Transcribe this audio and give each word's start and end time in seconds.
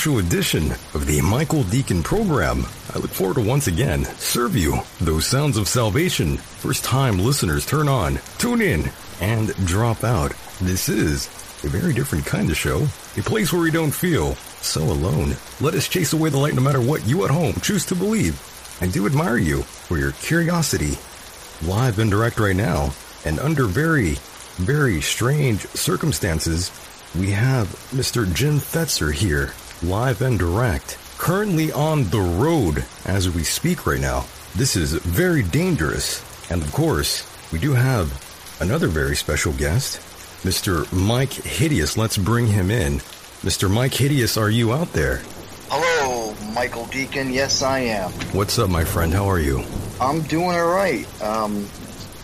Special 0.00 0.18
edition 0.20 0.70
of 0.94 1.04
the 1.04 1.20
Michael 1.20 1.62
Decon 1.62 2.02
program. 2.02 2.64
I 2.94 2.98
look 2.98 3.10
forward 3.10 3.34
to 3.34 3.46
once 3.46 3.66
again 3.66 4.06
serve 4.16 4.56
you 4.56 4.78
those 4.98 5.26
sounds 5.26 5.58
of 5.58 5.68
salvation. 5.68 6.38
First 6.38 6.84
time 6.84 7.18
listeners 7.18 7.66
turn 7.66 7.86
on, 7.86 8.18
tune 8.38 8.62
in, 8.62 8.90
and 9.20 9.48
drop 9.66 10.02
out. 10.02 10.32
This 10.58 10.88
is 10.88 11.26
a 11.64 11.68
very 11.68 11.92
different 11.92 12.24
kind 12.24 12.48
of 12.48 12.56
show, 12.56 12.86
a 13.18 13.22
place 13.22 13.52
where 13.52 13.60
we 13.60 13.70
don't 13.70 13.90
feel 13.90 14.36
so 14.62 14.80
alone. 14.84 15.36
Let 15.60 15.74
us 15.74 15.86
chase 15.86 16.14
away 16.14 16.30
the 16.30 16.38
light 16.38 16.54
no 16.54 16.62
matter 16.62 16.80
what 16.80 17.06
you 17.06 17.26
at 17.26 17.30
home 17.30 17.52
choose 17.60 17.84
to 17.84 17.94
believe. 17.94 18.40
I 18.80 18.86
do 18.86 19.04
admire 19.04 19.36
you 19.36 19.64
for 19.64 19.98
your 19.98 20.12
curiosity. 20.12 20.96
Live 21.68 21.98
and 21.98 22.10
direct 22.10 22.40
right 22.40 22.56
now, 22.56 22.94
and 23.26 23.38
under 23.38 23.66
very, 23.66 24.14
very 24.56 25.02
strange 25.02 25.66
circumstances, 25.66 26.70
we 27.18 27.32
have 27.32 27.66
Mr. 27.90 28.32
Jim 28.32 28.60
Fetzer 28.60 29.12
here, 29.12 29.52
live 29.82 30.20
and 30.20 30.38
direct, 30.38 30.98
currently 31.18 31.72
on 31.72 32.04
the 32.10 32.20
road 32.20 32.84
as 33.06 33.30
we 33.30 33.42
speak 33.42 33.86
right 33.86 34.00
now. 34.00 34.26
This 34.54 34.76
is 34.76 34.92
very 34.92 35.42
dangerous. 35.42 36.22
And 36.50 36.62
of 36.62 36.72
course, 36.72 37.26
we 37.52 37.58
do 37.58 37.72
have 37.72 38.12
another 38.60 38.88
very 38.88 39.16
special 39.16 39.52
guest, 39.52 39.98
Mr. 40.42 40.84
Myke 40.86 41.42
Hideous. 41.44 41.96
Let's 41.96 42.18
bring 42.18 42.46
him 42.46 42.70
in. 42.70 42.98
Mr. 43.42 43.70
Myke 43.70 43.94
Hideous, 43.96 44.36
are 44.36 44.50
you 44.50 44.72
out 44.72 44.92
there? 44.92 45.22
Hello, 45.68 46.34
Michael 46.52 46.84
Decon. 46.86 47.32
Yes, 47.32 47.62
I 47.62 47.78
am. 47.80 48.10
What's 48.32 48.58
up, 48.58 48.68
my 48.68 48.84
friend? 48.84 49.12
How 49.14 49.30
are 49.30 49.38
you? 49.38 49.64
I'm 50.00 50.22
doing 50.22 50.50
all 50.50 50.66
right. 50.66 51.06
Um, 51.22 51.68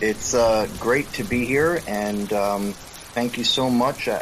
it's 0.01 0.33
uh, 0.33 0.67
great 0.79 1.11
to 1.13 1.23
be 1.23 1.45
here, 1.45 1.81
and 1.87 2.31
um, 2.33 2.75
thank 3.17 3.39
you 3.39 3.43
so 3.43 3.67
much. 3.67 4.07
Uh, 4.07 4.19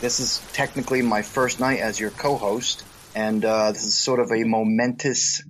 this 0.00 0.20
is 0.20 0.40
technically 0.52 1.02
my 1.02 1.22
first 1.22 1.58
night 1.58 1.80
as 1.80 1.98
your 1.98 2.10
co-host, 2.10 2.84
and 3.12 3.44
uh, 3.44 3.72
this 3.72 3.82
is 3.82 3.98
sort 3.98 4.20
of 4.20 4.30
a 4.30 4.44
momentous 4.44 5.42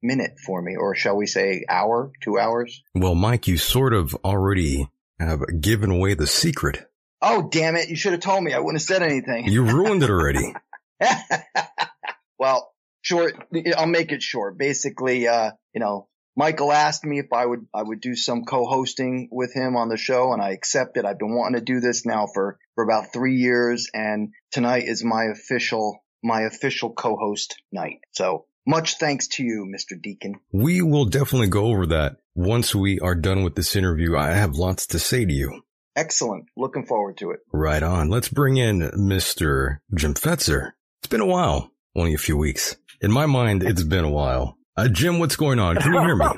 minute 0.00 0.38
for 0.38 0.62
me, 0.62 0.76
or 0.76 0.94
shall 0.94 1.16
we 1.16 1.26
say, 1.26 1.64
hour, 1.68 2.12
two 2.20 2.38
hours? 2.38 2.80
Well, 2.94 3.16
Mike, 3.16 3.48
you 3.48 3.56
sort 3.56 3.92
of 3.92 4.14
already 4.24 4.88
have 5.18 5.42
given 5.60 5.90
away 5.90 6.14
the 6.14 6.28
secret. 6.28 6.86
Oh, 7.20 7.48
damn 7.50 7.74
it! 7.74 7.88
You 7.88 7.96
should 7.96 8.12
have 8.12 8.20
told 8.20 8.44
me. 8.44 8.52
I 8.52 8.60
wouldn't 8.60 8.80
have 8.80 8.86
said 8.86 9.02
anything. 9.02 9.48
You 9.48 9.64
ruined 9.64 10.04
it 10.04 10.10
already. 10.10 10.54
well, 12.38 12.72
short. 13.00 13.34
I'll 13.76 13.86
make 13.86 14.12
it 14.12 14.22
short. 14.22 14.58
Basically, 14.58 15.26
uh, 15.26 15.50
you 15.72 15.80
know, 15.80 16.06
Michael 16.36 16.72
asked 16.72 17.04
me 17.04 17.18
if 17.18 17.32
I 17.32 17.46
would 17.46 17.66
I 17.72 17.82
would 17.82 18.00
do 18.00 18.16
some 18.16 18.44
co-hosting 18.44 19.28
with 19.30 19.54
him 19.54 19.76
on 19.76 19.88
the 19.88 19.96
show, 19.96 20.32
and 20.32 20.42
I 20.42 20.50
accepted. 20.50 21.04
I've 21.04 21.18
been 21.18 21.34
wanting 21.34 21.60
to 21.60 21.64
do 21.64 21.80
this 21.80 22.04
now 22.04 22.26
for 22.32 22.58
for 22.74 22.82
about 22.84 23.12
three 23.12 23.36
years, 23.36 23.88
and 23.94 24.32
tonight 24.50 24.84
is 24.86 25.04
my 25.04 25.24
official 25.24 26.04
my 26.22 26.42
official 26.42 26.92
co-host 26.92 27.56
night. 27.70 28.00
So 28.12 28.46
much 28.66 28.96
thanks 28.96 29.28
to 29.28 29.44
you, 29.44 29.70
Mr. 29.72 29.96
Decon. 30.00 30.34
We 30.52 30.80
will 30.82 31.04
definitely 31.04 31.48
go 31.48 31.66
over 31.66 31.86
that 31.86 32.16
once 32.34 32.74
we 32.74 32.98
are 33.00 33.14
done 33.14 33.44
with 33.44 33.54
this 33.54 33.76
interview. 33.76 34.16
I 34.16 34.30
have 34.30 34.54
lots 34.54 34.86
to 34.88 34.98
say 34.98 35.24
to 35.24 35.32
you. 35.32 35.62
Excellent. 35.96 36.46
Looking 36.56 36.86
forward 36.86 37.18
to 37.18 37.30
it. 37.30 37.40
Right 37.52 37.82
on. 37.82 38.08
Let's 38.08 38.28
bring 38.28 38.56
in 38.56 38.80
Mr. 38.80 39.78
Jim 39.94 40.14
Fetzer. 40.14 40.72
It's 41.00 41.10
been 41.10 41.20
a 41.20 41.26
while, 41.26 41.70
only 41.94 42.14
a 42.14 42.18
few 42.18 42.36
weeks. 42.36 42.76
In 43.00 43.12
my 43.12 43.26
mind, 43.26 43.62
it's 43.62 43.84
been 43.84 44.04
a 44.04 44.10
while. 44.10 44.56
Uh, 44.76 44.88
Jim, 44.88 45.18
what's 45.18 45.36
going 45.36 45.58
on? 45.58 45.76
Can 45.76 45.92
you 45.92 46.00
hear 46.00 46.16
me? 46.16 46.26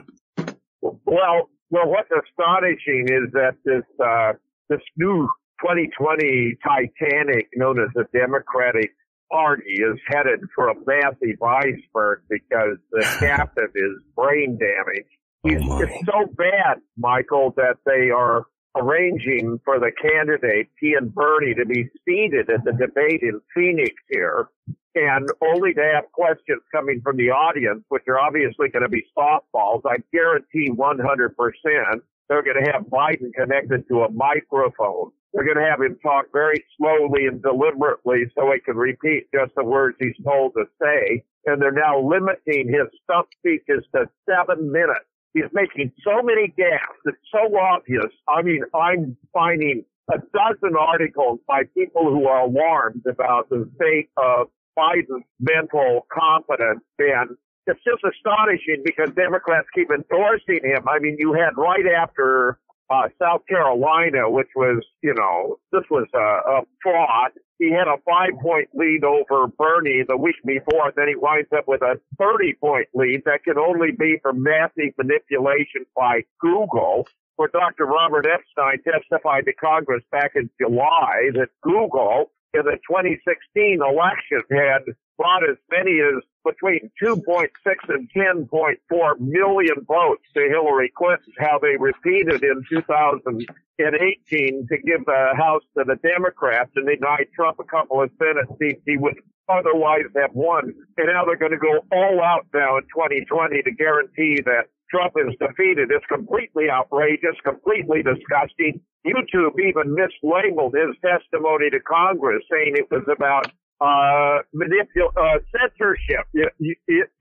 Well, 0.82 1.50
well, 1.70 1.88
what's 1.88 2.10
astonishing 2.10 3.06
is 3.08 3.32
that 3.32 3.56
this 3.64 3.82
uh, 4.04 4.34
this 4.68 4.80
new 4.96 5.28
2020 5.60 6.58
Titanic, 6.62 7.48
known 7.56 7.80
as 7.80 7.88
the 7.94 8.04
Democratic 8.16 8.90
Party, 9.32 9.72
is 9.72 9.98
headed 10.06 10.40
for 10.54 10.68
a 10.68 10.74
massive 10.86 11.42
iceberg 11.42 12.22
because 12.28 12.76
the 12.92 13.02
captain 13.20 13.68
is 13.74 14.02
brain 14.14 14.58
damaged. 14.58 15.08
He's, 15.42 15.68
Oh, 15.68 15.80
it's 15.80 16.06
so 16.06 16.32
bad, 16.36 16.78
Michael, 16.96 17.52
that 17.56 17.78
they 17.84 18.10
are 18.10 18.44
arranging 18.76 19.60
for 19.64 19.78
the 19.78 19.90
candidate, 20.00 20.68
he 20.78 20.94
and 20.94 21.14
Bernie, 21.14 21.54
to 21.54 21.66
be 21.66 21.88
seated 22.04 22.50
at 22.50 22.64
the 22.64 22.72
debate 22.72 23.22
in 23.22 23.40
Phoenix 23.54 23.94
here, 24.10 24.48
and 24.94 25.28
only 25.42 25.74
to 25.74 25.82
have 25.94 26.10
questions 26.12 26.62
coming 26.72 27.00
from 27.02 27.16
the 27.16 27.30
audience, 27.30 27.84
which 27.88 28.04
are 28.08 28.18
obviously 28.18 28.68
going 28.68 28.82
to 28.82 28.88
be 28.88 29.04
softballs. 29.16 29.82
I 29.84 29.96
guarantee 30.12 30.70
100% 30.70 32.00
they're 32.28 32.42
going 32.42 32.64
to 32.64 32.72
have 32.72 32.86
Biden 32.86 33.32
connected 33.34 33.86
to 33.88 34.02
a 34.02 34.10
microphone. 34.10 35.12
They're 35.32 35.44
going 35.44 35.58
to 35.58 35.70
have 35.70 35.80
him 35.80 35.98
talk 36.02 36.26
very 36.32 36.64
slowly 36.76 37.26
and 37.26 37.42
deliberately 37.42 38.24
so 38.34 38.50
he 38.52 38.60
can 38.60 38.76
repeat 38.76 39.28
just 39.34 39.54
the 39.54 39.64
words 39.64 39.96
he's 40.00 40.16
told 40.24 40.54
to 40.54 40.64
say. 40.80 41.22
And 41.44 41.60
they're 41.62 41.70
now 41.70 42.00
limiting 42.00 42.68
his 42.68 42.88
stump 43.04 43.28
speeches 43.38 43.84
to 43.94 44.08
seven 44.28 44.72
minutes. 44.72 45.05
He's 45.36 45.52
making 45.52 45.92
so 46.02 46.22
many 46.22 46.48
gaps. 46.48 46.96
It's 47.04 47.18
so 47.30 47.54
obvious. 47.58 48.10
I 48.26 48.40
mean, 48.40 48.62
I'm 48.74 49.18
finding 49.34 49.84
a 50.10 50.16
dozen 50.18 50.76
articles 50.78 51.40
by 51.46 51.64
people 51.76 52.04
who 52.04 52.26
are 52.26 52.46
alarmed 52.46 53.04
about 53.06 53.50
the 53.50 53.68
state 53.76 54.08
of 54.16 54.48
Biden's 54.78 55.24
mental 55.38 56.06
competence 56.10 56.84
and 56.98 57.36
it's 57.66 57.80
just 57.84 58.02
astonishing 58.04 58.82
because 58.84 59.10
Democrats 59.16 59.66
keep 59.74 59.90
endorsing 59.90 60.60
him. 60.62 60.88
I 60.88 61.00
mean, 61.00 61.16
you 61.18 61.32
had 61.32 61.50
right 61.56 61.84
after 61.86 62.58
uh, 62.90 63.08
South 63.20 63.42
Carolina, 63.48 64.30
which 64.30 64.48
was, 64.54 64.84
you 65.02 65.14
know, 65.14 65.56
this 65.72 65.82
was 65.90 66.06
a, 66.14 66.18
a 66.18 66.62
fraud. 66.82 67.32
He 67.58 67.72
had 67.72 67.88
a 67.88 67.96
five 68.04 68.38
point 68.40 68.68
lead 68.74 69.02
over 69.04 69.46
Bernie 69.46 70.04
the 70.06 70.16
week 70.16 70.36
before, 70.44 70.86
and 70.86 70.94
then 70.94 71.08
he 71.08 71.16
winds 71.16 71.48
up 71.56 71.66
with 71.66 71.82
a 71.82 71.98
30 72.18 72.54
point 72.60 72.88
lead 72.94 73.22
that 73.24 73.44
can 73.44 73.58
only 73.58 73.92
be 73.92 74.18
from 74.22 74.42
massive 74.42 74.92
manipulation 74.98 75.86
by 75.94 76.22
Google. 76.40 77.06
Where 77.36 77.48
Dr. 77.48 77.84
Robert 77.84 78.24
Epstein 78.26 78.82
testified 78.82 79.44
to 79.44 79.52
Congress 79.52 80.02
back 80.10 80.32
in 80.36 80.48
July 80.58 81.28
that 81.34 81.48
Google 81.62 82.30
in 82.54 82.62
the 82.64 82.78
2016 82.88 83.80
election 83.82 84.40
had 84.50 84.96
brought 85.16 85.48
as 85.48 85.56
many 85.70 86.00
as 86.00 86.22
between 86.44 86.90
2.6 87.02 87.48
and 87.88 88.08
10.4 88.14 89.20
million 89.20 89.74
votes 89.86 90.22
to 90.34 90.48
Hillary 90.48 90.92
Clinton, 90.96 91.32
how 91.38 91.58
they 91.60 91.76
repeated 91.78 92.42
in 92.44 92.62
2018 92.70 94.66
to 94.68 94.78
give 94.78 95.04
the 95.06 95.34
House 95.36 95.62
to 95.76 95.84
the 95.84 95.96
Democrats 95.96 96.70
and 96.76 96.86
deny 96.86 97.24
Trump 97.34 97.58
a 97.58 97.64
couple 97.64 98.02
of 98.02 98.10
Senate 98.18 98.46
seats 98.58 98.82
he 98.86 98.96
would 98.96 99.16
otherwise 99.48 100.06
have 100.16 100.34
won. 100.34 100.74
And 100.96 101.06
now 101.08 101.24
they're 101.24 101.36
going 101.36 101.52
to 101.52 101.58
go 101.58 101.84
all 101.92 102.22
out 102.22 102.46
now 102.54 102.76
in 102.76 102.84
2020 102.84 103.62
to 103.62 103.70
guarantee 103.72 104.40
that 104.44 104.66
Trump 104.90 105.14
is 105.16 105.34
defeated. 105.40 105.90
It's 105.90 106.06
completely 106.06 106.70
outrageous, 106.70 107.34
completely 107.42 108.02
disgusting. 108.02 108.80
YouTube 109.04 109.58
even 109.58 109.94
mislabeled 109.94 110.74
his 110.74 110.96
testimony 111.02 111.70
to 111.70 111.80
Congress 111.80 112.42
saying 112.50 112.74
it 112.76 112.90
was 112.90 113.04
about 113.10 113.50
uh, 113.80 114.38
manipul- 114.54 115.14
uh, 115.16 115.38
censorship, 115.52 116.26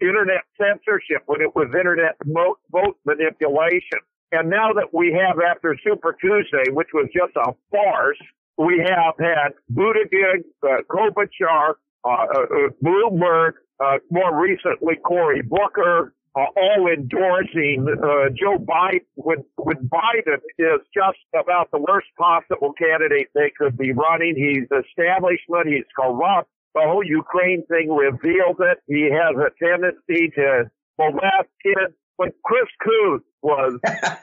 internet 0.01 0.43
censorship 0.57 1.23
when 1.25 1.41
it 1.41 1.53
was 1.55 1.67
internet 1.77 2.15
mo- 2.25 2.57
vote 2.71 2.97
manipulation. 3.05 3.99
And 4.31 4.49
now 4.49 4.73
that 4.73 4.93
we 4.93 5.13
have 5.13 5.39
after 5.39 5.77
Super 5.83 6.15
Tuesday, 6.19 6.71
which 6.71 6.89
was 6.93 7.07
just 7.13 7.35
a 7.35 7.53
farce, 7.71 8.17
we 8.57 8.79
have 8.79 9.15
had 9.19 9.53
Buttigieg, 9.73 10.43
uh, 10.63 10.81
Klobuchar, 10.89 11.75
uh, 12.03 12.07
uh, 12.07 12.41
uh 12.41 12.69
Bloomberg, 12.83 13.53
uh, 13.79 13.97
more 14.09 14.41
recently 14.41 14.95
Cory 14.95 15.41
Booker, 15.41 16.13
uh, 16.35 16.45
all 16.55 16.87
endorsing 16.91 17.87
uh, 17.87 18.29
Joe 18.35 18.57
Biden 18.59 19.05
when, 19.15 19.43
when 19.55 19.77
Biden 19.87 20.39
is 20.59 20.81
just 20.93 21.19
about 21.33 21.71
the 21.71 21.79
worst 21.79 22.07
possible 22.17 22.73
candidate 22.73 23.27
they 23.33 23.51
could 23.57 23.77
be 23.77 23.93
running. 23.93 24.35
He's 24.35 24.67
establishment. 24.67 25.67
He's 25.67 25.87
corrupt. 25.95 26.49
The 26.73 26.81
whole 26.83 27.05
Ukraine 27.05 27.65
thing 27.67 27.89
reveals 27.89 28.57
it. 28.59 28.79
He 28.87 29.09
has 29.09 29.35
a 29.37 29.49
tendency 29.63 30.29
to 30.35 30.69
molest 30.99 31.49
kids. 31.63 31.95
When 32.17 32.31
Chris 32.45 32.69
Coons 32.83 33.23
was 33.41 33.77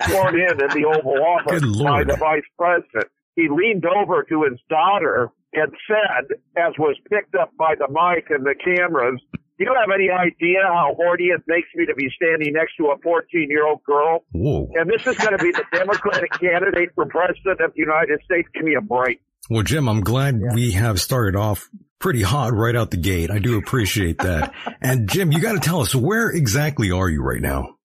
sworn 0.09 0.35
in 0.35 0.61
in 0.63 0.69
the 0.69 0.85
Oval 0.87 1.23
Office 1.37 1.61
by 1.83 2.05
the 2.05 2.17
vice 2.17 2.43
president, 2.59 3.09
he 3.37 3.49
leaned 3.49 3.85
over 3.85 4.23
to 4.23 4.45
his 4.45 4.59
daughter 4.69 5.31
and 5.53 5.73
said, 5.87 6.39
as 6.57 6.73
was 6.79 6.97
picked 7.11 7.35
up 7.35 7.51
by 7.59 7.75
the 7.75 7.89
mic 7.89 8.31
and 8.31 8.45
the 8.45 8.55
cameras, 8.55 9.21
do 9.63 9.71
you 9.71 9.77
have 9.79 9.91
any 9.95 10.11
idea 10.11 10.59
how 10.65 10.95
horny 10.97 11.27
it 11.27 11.43
makes 11.47 11.69
me 11.75 11.87
to 11.87 11.95
be 11.95 12.09
standing 12.17 12.55
next 12.55 12.77
to 12.77 12.87
a 12.87 12.99
14 12.99 13.47
year 13.49 13.67
old 13.67 13.83
girl? 13.85 14.25
Whoa. 14.33 14.69
And 14.75 14.91
this 14.91 15.07
is 15.07 15.17
going 15.17 15.37
to 15.37 15.43
be 15.43 15.53
the 15.53 15.65
Democratic 15.73 16.33
candidate 16.41 16.91
for 16.95 17.07
president 17.07 17.61
of 17.61 17.73
the 17.75 17.81
United 17.81 18.21
States. 18.25 18.49
Give 18.55 18.65
me 18.65 18.75
a 18.75 18.81
break. 18.81 19.23
Well, 19.51 19.63
Jim, 19.63 19.89
I'm 19.89 20.01
glad 20.01 20.41
yeah. 20.41 20.55
we 20.55 20.73
have 20.73 21.01
started 21.01 21.37
off 21.37 21.69
pretty 21.99 22.23
hot 22.23 22.53
right 22.53 22.75
out 22.75 22.91
the 22.91 22.97
gate. 22.97 23.31
I 23.31 23.39
do 23.39 23.57
appreciate 23.59 24.19
that. 24.19 24.53
and 24.81 25.09
Jim, 25.09 25.31
you 25.31 25.41
got 25.41 25.53
to 25.53 25.61
tell 25.61 25.81
us 25.81 25.95
where 25.95 26.31
exactly 26.31 26.91
are 26.91 27.09
you 27.09 27.23
right 27.23 27.41
now? 27.41 27.77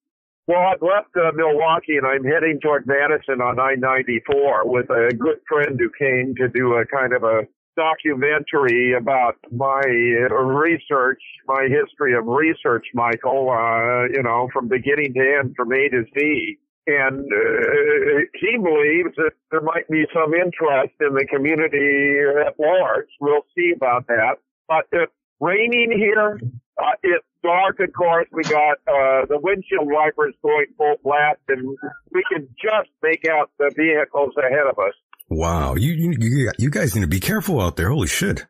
Well, 0.47 0.59
I've 0.59 0.81
left 0.81 1.15
uh, 1.15 1.31
Milwaukee 1.35 1.97
and 1.97 2.07
I'm 2.07 2.24
heading 2.24 2.59
toward 2.62 2.88
Madison 2.88 3.41
on 3.41 3.59
I-94 3.59 4.65
with 4.65 4.89
a 4.89 5.13
good 5.13 5.39
friend 5.47 5.77
who 5.77 5.89
came 6.00 6.35
to 6.38 6.47
do 6.47 6.74
a 6.75 6.85
kind 6.85 7.13
of 7.13 7.24
a 7.24 7.41
documentary 7.77 8.94
about 8.94 9.38
my 9.51 9.81
research, 9.85 11.21
my 11.47 11.68
history 11.69 12.13
of 12.15 12.25
research, 12.25 12.88
Michael, 12.94 13.50
uh, 13.51 14.09
you 14.12 14.24
know, 14.24 14.50
from 14.51 14.68
beginning 14.68 15.13
to 15.13 15.38
end, 15.39 15.53
from 15.56 15.71
A 15.71 15.88
to 15.89 16.03
Z. 16.13 16.57
And 16.88 17.25
uh, 17.31 18.19
he 18.33 18.57
believes 18.57 19.15
that 19.18 19.33
there 19.51 19.62
might 19.62 19.88
be 19.89 20.06
some 20.13 20.33
interest 20.33 20.94
in 21.01 21.13
the 21.13 21.25
community 21.29 22.18
at 22.45 22.57
large. 22.59 23.07
We'll 23.21 23.45
see 23.56 23.74
about 23.75 24.07
that. 24.07 24.38
But 24.68 24.85
it's 24.91 25.12
raining 25.39 25.91
here. 25.95 26.39
Uh, 26.77 26.91
it's 27.03 27.25
dark, 27.44 27.79
of 27.79 27.91
course. 27.94 28.27
We 28.31 28.44
got 28.44 28.77
uh, 28.88 29.25
the 29.27 29.39
windshield 29.41 29.88
wipers 29.91 30.33
going 30.41 30.68
full 30.77 30.95
blast, 31.03 31.39
and 31.50 31.77
we 32.12 32.24
can 32.31 32.47
just 32.62 32.89
make 33.03 33.25
out 33.27 33.51
the 33.59 33.71
vehicles 33.75 34.33
ahead 34.38 34.68
of 34.69 34.79
us. 34.79 34.94
Wow, 35.29 35.75
you 35.75 35.91
you 35.94 36.51
you 36.57 36.69
guys 36.69 36.95
need 36.95 37.01
to 37.01 37.07
be 37.07 37.19
careful 37.19 37.59
out 37.59 37.75
there. 37.75 37.89
Holy 37.89 38.07
shit! 38.07 38.45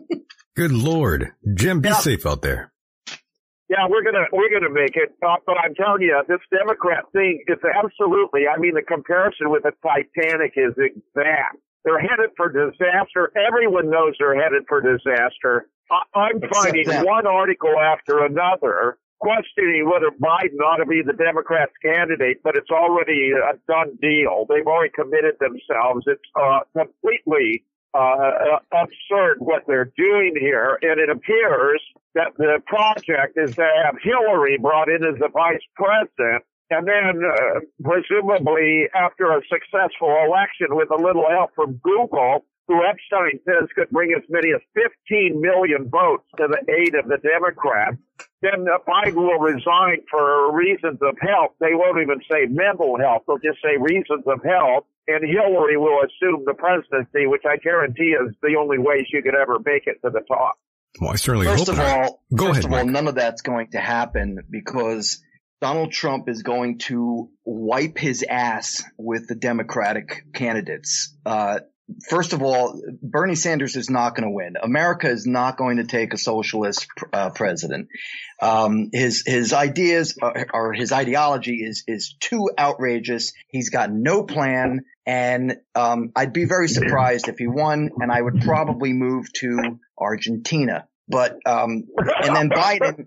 Good 0.56 0.72
lord, 0.72 1.32
Jim, 1.54 1.80
be 1.80 1.90
yeah. 1.90 1.96
safe 1.96 2.26
out 2.26 2.42
there. 2.42 2.72
Yeah, 3.68 3.86
we're 3.88 4.02
gonna 4.02 4.26
we're 4.32 4.50
gonna 4.50 4.72
make 4.72 4.94
it. 4.94 5.14
Uh, 5.22 5.36
but 5.44 5.56
I'm 5.58 5.74
telling 5.74 6.02
you, 6.02 6.20
this 6.28 6.40
Democrat 6.50 7.04
thing 7.12 7.44
is 7.46 7.58
absolutely. 7.62 8.42
I 8.46 8.58
mean, 8.58 8.74
the 8.74 8.82
comparison 8.82 9.50
with 9.50 9.62
the 9.62 9.72
Titanic 9.82 10.54
is 10.56 10.74
exact. 10.78 11.58
They're 11.84 12.00
headed 12.00 12.30
for 12.36 12.48
disaster. 12.50 13.30
Everyone 13.36 13.90
knows 13.90 14.14
they're 14.18 14.34
headed 14.34 14.64
for 14.68 14.80
disaster. 14.80 15.68
I, 15.90 16.30
am 16.30 16.40
finding 16.52 16.88
one 17.06 17.26
article 17.26 17.74
after 17.78 18.24
another 18.24 18.98
questioning 19.18 19.88
whether 19.88 20.10
Biden 20.10 20.60
ought 20.64 20.78
to 20.78 20.86
be 20.86 21.02
the 21.04 21.12
Democrats' 21.12 21.72
candidate, 21.82 22.42
but 22.42 22.56
it's 22.56 22.70
already 22.70 23.32
a 23.32 23.56
done 23.66 23.96
deal. 24.00 24.46
They've 24.48 24.66
already 24.66 24.92
committed 24.94 25.36
themselves. 25.40 26.04
It's 26.06 26.22
uh, 26.34 26.60
completely 26.76 27.64
uh, 27.94 28.58
absurd 28.72 29.38
what 29.38 29.64
they're 29.66 29.92
doing 29.96 30.34
here, 30.38 30.78
and 30.82 31.00
it 31.00 31.08
appears 31.08 31.82
that 32.14 32.32
the 32.36 32.60
project 32.66 33.36
is 33.36 33.54
to 33.56 33.68
have 33.84 33.96
Hillary 34.02 34.58
brought 34.58 34.88
in 34.88 35.04
as 35.04 35.18
the 35.18 35.28
vice 35.28 35.64
president, 35.74 36.44
and 36.70 36.86
then 36.86 37.22
uh, 37.24 37.60
presumably 37.82 38.88
after 38.94 39.32
a 39.32 39.40
successful 39.48 40.14
election 40.26 40.68
with 40.70 40.90
a 40.90 40.96
little 40.96 41.26
help 41.30 41.50
from 41.54 41.80
Google, 41.82 42.44
who 42.68 42.82
Epstein 42.84 43.38
says 43.44 43.68
could 43.74 43.90
bring 43.90 44.12
as 44.16 44.24
many 44.28 44.52
as 44.52 44.60
15 44.74 45.40
million 45.40 45.88
votes 45.88 46.24
to 46.36 46.48
the 46.48 46.60
aid 46.72 46.94
of 46.94 47.08
the 47.08 47.18
Democrats. 47.18 47.98
Then 48.42 48.66
Biden 48.86 49.14
will 49.14 49.38
resign 49.38 49.98
for 50.10 50.54
reasons 50.54 50.98
of 51.02 51.16
health. 51.20 51.52
They 51.60 51.72
won't 51.72 52.00
even 52.02 52.20
say 52.30 52.46
mental 52.48 52.98
health. 52.98 53.22
They'll 53.26 53.38
just 53.38 53.62
say 53.62 53.76
reasons 53.80 54.24
of 54.26 54.42
health. 54.44 54.84
And 55.08 55.24
Hillary 55.24 55.76
will 55.76 56.00
assume 56.02 56.44
the 56.44 56.54
presidency, 56.54 57.26
which 57.26 57.42
I 57.48 57.56
guarantee 57.58 58.14
is 58.14 58.34
the 58.42 58.56
only 58.60 58.78
way 58.78 59.06
she 59.10 59.22
could 59.22 59.34
ever 59.34 59.58
make 59.64 59.86
it 59.86 59.98
to 60.04 60.10
the 60.10 60.20
top. 60.26 60.56
Well, 61.00 61.10
I 61.10 61.16
certainly 61.16 61.46
first 61.46 61.68
hope 61.68 61.78
of 61.78 61.80
all, 61.80 62.22
Go 62.34 62.46
first 62.46 62.58
ahead, 62.58 62.64
of 62.64 62.70
Mike. 62.70 62.80
all, 62.80 62.86
none 62.88 63.08
of 63.08 63.14
that's 63.14 63.42
going 63.42 63.70
to 63.72 63.78
happen 63.78 64.38
because 64.50 65.22
Donald 65.60 65.92
Trump 65.92 66.28
is 66.28 66.42
going 66.42 66.78
to 66.80 67.30
wipe 67.44 67.98
his 67.98 68.24
ass 68.28 68.82
with 68.98 69.28
the 69.28 69.34
Democratic 69.36 70.24
candidates. 70.34 71.16
Uh, 71.24 71.60
first 72.08 72.32
of 72.32 72.42
all, 72.42 72.80
Bernie 73.02 73.34
Sanders 73.34 73.76
is 73.76 73.90
not 73.90 74.14
going 74.14 74.28
to 74.28 74.30
win. 74.30 74.54
America 74.60 75.08
is 75.08 75.26
not 75.26 75.56
going 75.56 75.78
to 75.78 75.84
take 75.84 76.14
a 76.14 76.18
socialist 76.18 76.86
uh, 77.12 77.30
president. 77.30 77.88
Um, 78.40 78.90
his 78.92 79.22
his 79.26 79.52
ideas 79.52 80.18
are, 80.20 80.46
or 80.52 80.72
his 80.72 80.92
ideology 80.92 81.62
is 81.64 81.84
is 81.86 82.16
too 82.20 82.50
outrageous. 82.58 83.32
He's 83.48 83.70
got 83.70 83.90
no 83.90 84.24
plan, 84.24 84.84
and 85.06 85.56
um, 85.74 86.12
I'd 86.14 86.32
be 86.32 86.44
very 86.44 86.68
surprised 86.68 87.28
if 87.28 87.38
he 87.38 87.46
won. 87.46 87.90
And 87.98 88.10
I 88.10 88.20
would 88.20 88.42
probably 88.42 88.92
move 88.92 89.32
to 89.34 89.78
Argentina. 89.98 90.86
But 91.08 91.38
um, 91.46 91.84
and 91.96 92.34
then 92.34 92.50
Biden, 92.50 93.06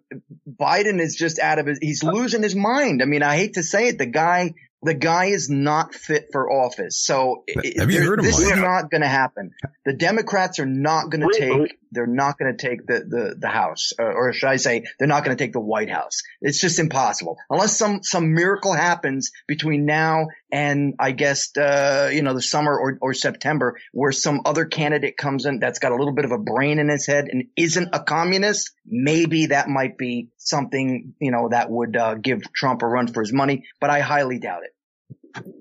Biden 0.49 1.01
is 1.01 1.15
just 1.15 1.37
out 1.37 1.59
of 1.59 1.65
his. 1.65 1.79
He's 1.81 2.01
losing 2.01 2.43
his 2.43 2.55
mind. 2.55 3.01
I 3.01 3.05
mean, 3.05 3.23
I 3.23 3.35
hate 3.35 3.55
to 3.55 3.63
say 3.63 3.89
it, 3.89 3.97
the 3.97 4.05
guy 4.05 4.53
the 4.81 4.93
guy 4.93 5.25
is 5.25 5.49
not 5.49 5.93
fit 5.93 6.29
for 6.31 6.49
office. 6.49 7.03
So 7.03 7.43
have 7.77 7.91
you 7.91 8.01
heard 8.01 8.21
this 8.21 8.39
is 8.39 8.55
not 8.55 8.89
going 8.89 9.01
to 9.01 9.07
happen. 9.07 9.53
The 9.85 9.93
Democrats 9.93 10.59
are 10.59 10.65
not 10.65 11.09
going 11.09 11.27
to 11.27 11.37
take. 11.37 11.77
They're 11.91 12.07
not 12.07 12.37
going 12.37 12.55
to 12.55 12.67
take 12.67 12.85
the 12.85 12.99
the 12.99 13.35
the 13.37 13.47
House, 13.47 13.93
uh, 13.99 14.03
or 14.03 14.33
should 14.33 14.49
I 14.49 14.57
say, 14.57 14.85
they're 14.97 15.07
not 15.07 15.23
going 15.23 15.35
to 15.35 15.43
take 15.43 15.53
the 15.53 15.59
White 15.59 15.89
House. 15.89 16.21
It's 16.41 16.59
just 16.59 16.79
impossible 16.79 17.37
unless 17.49 17.77
some 17.77 18.03
some 18.03 18.33
miracle 18.33 18.73
happens 18.73 19.31
between 19.47 19.85
now 19.85 20.27
and 20.51 20.95
I 20.99 21.11
guess 21.11 21.55
uh, 21.57 22.09
you 22.13 22.21
know 22.21 22.33
the 22.33 22.41
summer 22.41 22.77
or 22.77 22.97
or 23.01 23.13
September, 23.13 23.77
where 23.91 24.11
some 24.11 24.41
other 24.45 24.65
candidate 24.65 25.17
comes 25.17 25.45
in 25.45 25.59
that's 25.59 25.79
got 25.79 25.91
a 25.91 25.95
little 25.95 26.13
bit 26.13 26.25
of 26.25 26.31
a 26.31 26.37
brain 26.37 26.79
in 26.79 26.89
his 26.89 27.05
head 27.05 27.25
and 27.31 27.45
isn't 27.55 27.89
a 27.93 27.99
communist. 27.99 28.71
Maybe 28.85 29.47
that 29.47 29.67
might 29.67 29.97
be 29.97 30.29
something 30.37 31.13
you 31.19 31.31
know 31.31 31.49
that 31.49 31.69
would 31.69 31.95
uh, 31.95 32.15
give 32.15 32.41
Trump 32.53 32.81
a 32.81 32.87
run 32.87 33.07
for 33.07 33.21
his 33.21 33.33
money, 33.33 33.65
but 33.79 33.89
I 33.89 33.99
highly 33.99 34.39
doubt 34.39 34.63
it. 34.63 34.73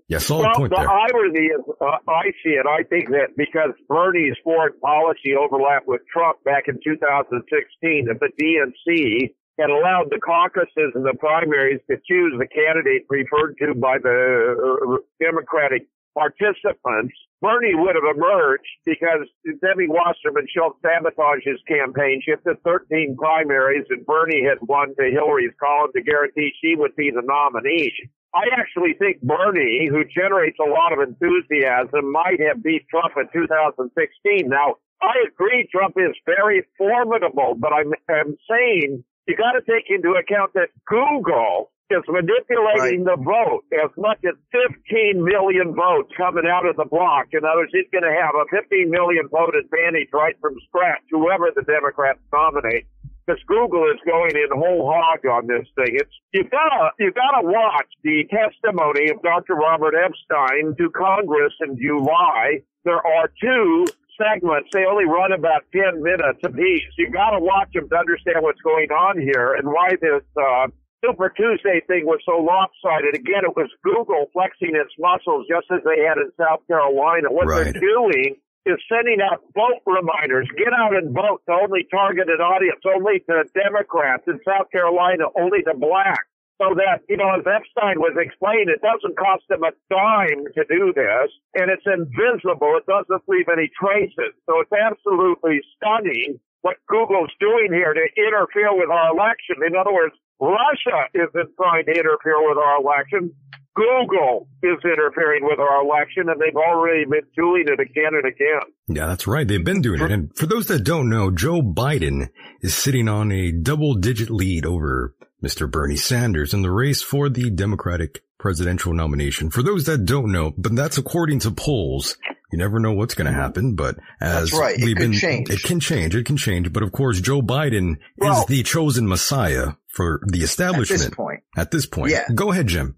Yeah, 0.08 0.18
solid 0.18 0.48
well, 0.48 0.54
point 0.56 0.70
the 0.70 0.76
there. 0.76 0.90
irony 0.90 1.46
is, 1.52 1.60
uh, 1.80 1.98
I 2.08 2.32
see 2.42 2.56
it. 2.56 2.66
I 2.66 2.82
think 2.84 3.10
that 3.10 3.36
because 3.36 3.76
Bernie's 3.88 4.36
foreign 4.42 4.78
policy 4.80 5.36
overlapped 5.36 5.86
with 5.86 6.00
Trump 6.12 6.42
back 6.44 6.64
in 6.68 6.80
2016, 6.82 8.08
if 8.08 8.18
the 8.18 8.32
DNC 8.40 9.34
had 9.58 9.70
allowed 9.70 10.08
the 10.10 10.20
caucuses 10.20 10.94
and 10.94 11.04
the 11.04 11.14
primaries 11.18 11.80
to 11.90 11.96
choose 12.08 12.32
the 12.38 12.46
candidate 12.46 13.06
preferred 13.08 13.56
to 13.58 13.74
by 13.74 13.98
the 13.98 14.56
uh, 14.56 14.96
Democratic 15.20 15.86
participants, 16.14 17.14
Bernie 17.40 17.74
would 17.74 17.94
have 17.94 18.16
emerged 18.16 18.66
because 18.84 19.26
Debbie 19.44 19.86
Wasserman 19.86 20.46
Schultz 20.50 20.78
sabotaged 20.82 21.46
his 21.46 21.62
campaign. 21.68 22.22
She 22.24 22.34
the 22.44 22.58
13 22.64 23.16
primaries 23.18 23.86
and 23.90 24.06
Bernie 24.06 24.42
had 24.42 24.58
won 24.66 24.94
to 24.96 25.10
Hillary's 25.10 25.54
column 25.60 25.90
to 25.94 26.02
guarantee 26.02 26.50
she 26.60 26.74
would 26.74 26.96
be 26.96 27.10
the 27.10 27.22
nominee. 27.22 27.92
I 28.34 28.52
actually 28.60 28.94
think 28.98 29.22
Bernie, 29.22 29.88
who 29.90 30.04
generates 30.04 30.58
a 30.60 30.68
lot 30.68 30.92
of 30.92 31.00
enthusiasm, 31.00 32.12
might 32.12 32.40
have 32.40 32.62
beat 32.62 32.86
Trump 32.88 33.14
in 33.16 33.28
2016. 33.32 34.48
Now, 34.48 34.76
I 35.00 35.14
agree 35.26 35.68
Trump 35.72 35.96
is 35.96 36.14
very 36.26 36.66
formidable, 36.76 37.54
but 37.58 37.72
I'm, 37.72 37.92
I'm 38.10 38.36
saying 38.50 39.04
you 39.26 39.36
got 39.36 39.52
to 39.52 39.62
take 39.62 39.88
into 39.88 40.12
account 40.12 40.52
that 40.54 40.68
Google 40.86 41.70
is 41.90 42.04
manipulating 42.08 43.04
right. 43.04 43.16
the 43.16 43.18
vote 43.20 43.64
as 43.72 43.88
much 43.96 44.20
as 44.28 44.36
15 44.52 45.24
million 45.24 45.72
votes 45.72 46.12
coming 46.16 46.44
out 46.44 46.68
of 46.68 46.76
the 46.76 46.84
block. 46.84 47.32
In 47.32 47.44
other 47.44 47.64
words, 47.64 47.72
he's 47.72 47.88
going 47.88 48.04
to 48.04 48.12
have 48.12 48.36
a 48.36 48.44
15 48.52 48.90
million 48.90 49.28
vote 49.28 49.56
advantage 49.56 50.12
right 50.12 50.36
from 50.40 50.56
scratch, 50.68 51.00
whoever 51.10 51.48
the 51.54 51.64
Democrats 51.64 52.20
nominate. 52.32 52.84
Because 53.28 53.44
Google 53.44 53.84
is 53.92 54.00
going 54.08 54.32
in 54.32 54.48
whole 54.56 54.88
hog 54.88 55.20
on 55.28 55.46
this 55.46 55.68
thing. 55.76 56.00
It's 56.00 56.16
you 56.32 56.48
gotta 56.48 56.96
you 56.98 57.12
gotta 57.12 57.44
watch 57.44 57.92
the 58.02 58.24
testimony 58.32 59.10
of 59.10 59.20
Dr. 59.20 59.52
Robert 59.52 59.92
Epstein 59.92 60.72
to 60.80 60.88
Congress 60.96 61.52
in 61.60 61.76
July. 61.76 62.64
There 62.86 63.04
are 63.04 63.28
two 63.36 63.84
segments. 64.16 64.70
They 64.72 64.86
only 64.88 65.04
run 65.04 65.32
about 65.32 65.68
10 65.76 66.02
minutes 66.02 66.40
apiece. 66.42 66.88
You've 66.96 67.12
got 67.12 67.36
to 67.36 67.38
watch 67.38 67.68
them 67.74 67.88
to 67.90 67.96
understand 67.96 68.40
what's 68.40 68.60
going 68.62 68.90
on 68.90 69.20
here 69.20 69.54
and 69.54 69.68
why 69.68 69.92
this 70.00 70.24
uh, 70.34 70.66
Super 71.04 71.28
Tuesday 71.28 71.84
thing 71.86 72.06
was 72.06 72.18
so 72.24 72.40
lopsided. 72.40 73.14
Again, 73.14 73.44
it 73.44 73.54
was 73.54 73.70
Google 73.84 74.26
flexing 74.32 74.72
its 74.72 74.90
muscles 74.98 75.46
just 75.46 75.68
as 75.70 75.84
they 75.84 76.02
had 76.02 76.16
in 76.16 76.32
South 76.40 76.66
Carolina. 76.66 77.28
What 77.30 77.46
right. 77.46 77.72
they're 77.72 77.80
doing 77.80 78.40
is 78.68 78.78
sending 78.86 79.18
out 79.24 79.40
vote 79.56 79.80
reminders. 79.88 80.48
Get 80.56 80.72
out 80.76 80.94
and 80.94 81.10
vote 81.16 81.40
to 81.48 81.52
only 81.56 81.88
targeted 81.90 82.40
audience, 82.40 82.84
only 82.84 83.24
to 83.26 83.48
Democrats 83.56 84.24
in 84.28 84.38
South 84.44 84.70
Carolina, 84.70 85.32
only 85.34 85.62
to 85.64 85.74
blacks. 85.74 86.28
So 86.60 86.74
that, 86.74 87.06
you 87.08 87.16
know, 87.16 87.30
as 87.38 87.46
Epstein 87.46 88.02
was 88.02 88.18
explaining, 88.18 88.66
it 88.66 88.82
doesn't 88.82 89.14
cost 89.14 89.46
them 89.46 89.62
a 89.62 89.70
dime 89.88 90.42
to 90.58 90.62
do 90.66 90.90
this, 90.90 91.30
and 91.54 91.70
it's 91.70 91.86
invisible. 91.86 92.74
It 92.74 92.86
doesn't 92.90 93.22
leave 93.30 93.46
any 93.46 93.70
traces. 93.78 94.34
So 94.44 94.58
it's 94.58 94.74
absolutely 94.74 95.62
stunning 95.78 96.42
what 96.66 96.82
Google's 96.90 97.30
doing 97.38 97.70
here 97.70 97.94
to 97.94 98.04
interfere 98.18 98.74
with 98.74 98.90
our 98.90 99.14
election. 99.14 99.62
In 99.62 99.78
other 99.78 99.94
words, 99.94 100.18
Russia 100.40 101.08
isn't 101.14 101.56
trying 101.56 101.84
to 101.86 101.92
interfere 101.92 102.48
with 102.48 102.58
our 102.58 102.80
election. 102.80 103.34
Google 103.74 104.48
is 104.62 104.78
interfering 104.84 105.44
with 105.44 105.60
our 105.60 105.82
election, 105.82 106.28
and 106.28 106.40
they've 106.40 106.56
already 106.56 107.04
been 107.04 107.26
doing 107.36 107.64
it 107.68 107.78
again 107.78 108.12
and 108.12 108.26
again. 108.26 108.72
Yeah, 108.88 109.06
that's 109.06 109.26
right. 109.28 109.46
They've 109.46 109.64
been 109.64 109.82
doing 109.82 110.00
it. 110.00 110.10
And 110.10 110.36
for 110.36 110.46
those 110.46 110.66
that 110.66 110.84
don't 110.84 111.08
know, 111.08 111.30
Joe 111.30 111.60
Biden 111.60 112.28
is 112.60 112.74
sitting 112.74 113.08
on 113.08 113.30
a 113.30 113.52
double 113.52 113.94
digit 113.94 114.30
lead 114.30 114.66
over 114.66 115.14
Mr. 115.44 115.70
Bernie 115.70 115.96
Sanders 115.96 116.52
in 116.52 116.62
the 116.62 116.72
race 116.72 117.02
for 117.02 117.28
the 117.28 117.50
Democratic 117.50 118.24
presidential 118.38 118.92
nomination. 118.92 119.50
For 119.50 119.62
those 119.62 119.84
that 119.84 120.04
don't 120.04 120.32
know, 120.32 120.52
but 120.56 120.74
that's 120.74 120.98
according 120.98 121.40
to 121.40 121.52
polls. 121.52 122.16
You 122.50 122.58
never 122.58 122.80
know 122.80 122.94
what's 122.94 123.14
going 123.14 123.26
to 123.26 123.38
happen, 123.38 123.74
but 123.74 123.96
as 124.20 124.52
right. 124.54 124.78
we've 124.82 124.96
been, 124.96 125.12
change. 125.12 125.50
it 125.50 125.62
can 125.62 125.80
change. 125.80 126.16
It 126.16 126.24
can 126.24 126.38
change. 126.38 126.72
But 126.72 126.82
of 126.82 126.92
course, 126.92 127.20
Joe 127.20 127.42
Biden 127.42 127.96
well, 128.16 128.40
is 128.40 128.46
the 128.46 128.62
chosen 128.62 129.06
messiah 129.06 129.72
for 129.98 130.22
the 130.22 130.46
establishment. 130.46 131.02
At 131.02 131.10
this 131.10 131.14
point. 131.14 131.40
At 131.56 131.70
this 131.74 131.86
point. 131.86 132.12
Yeah. 132.14 132.30
Go 132.32 132.52
ahead, 132.54 132.68
Jim. 132.70 132.94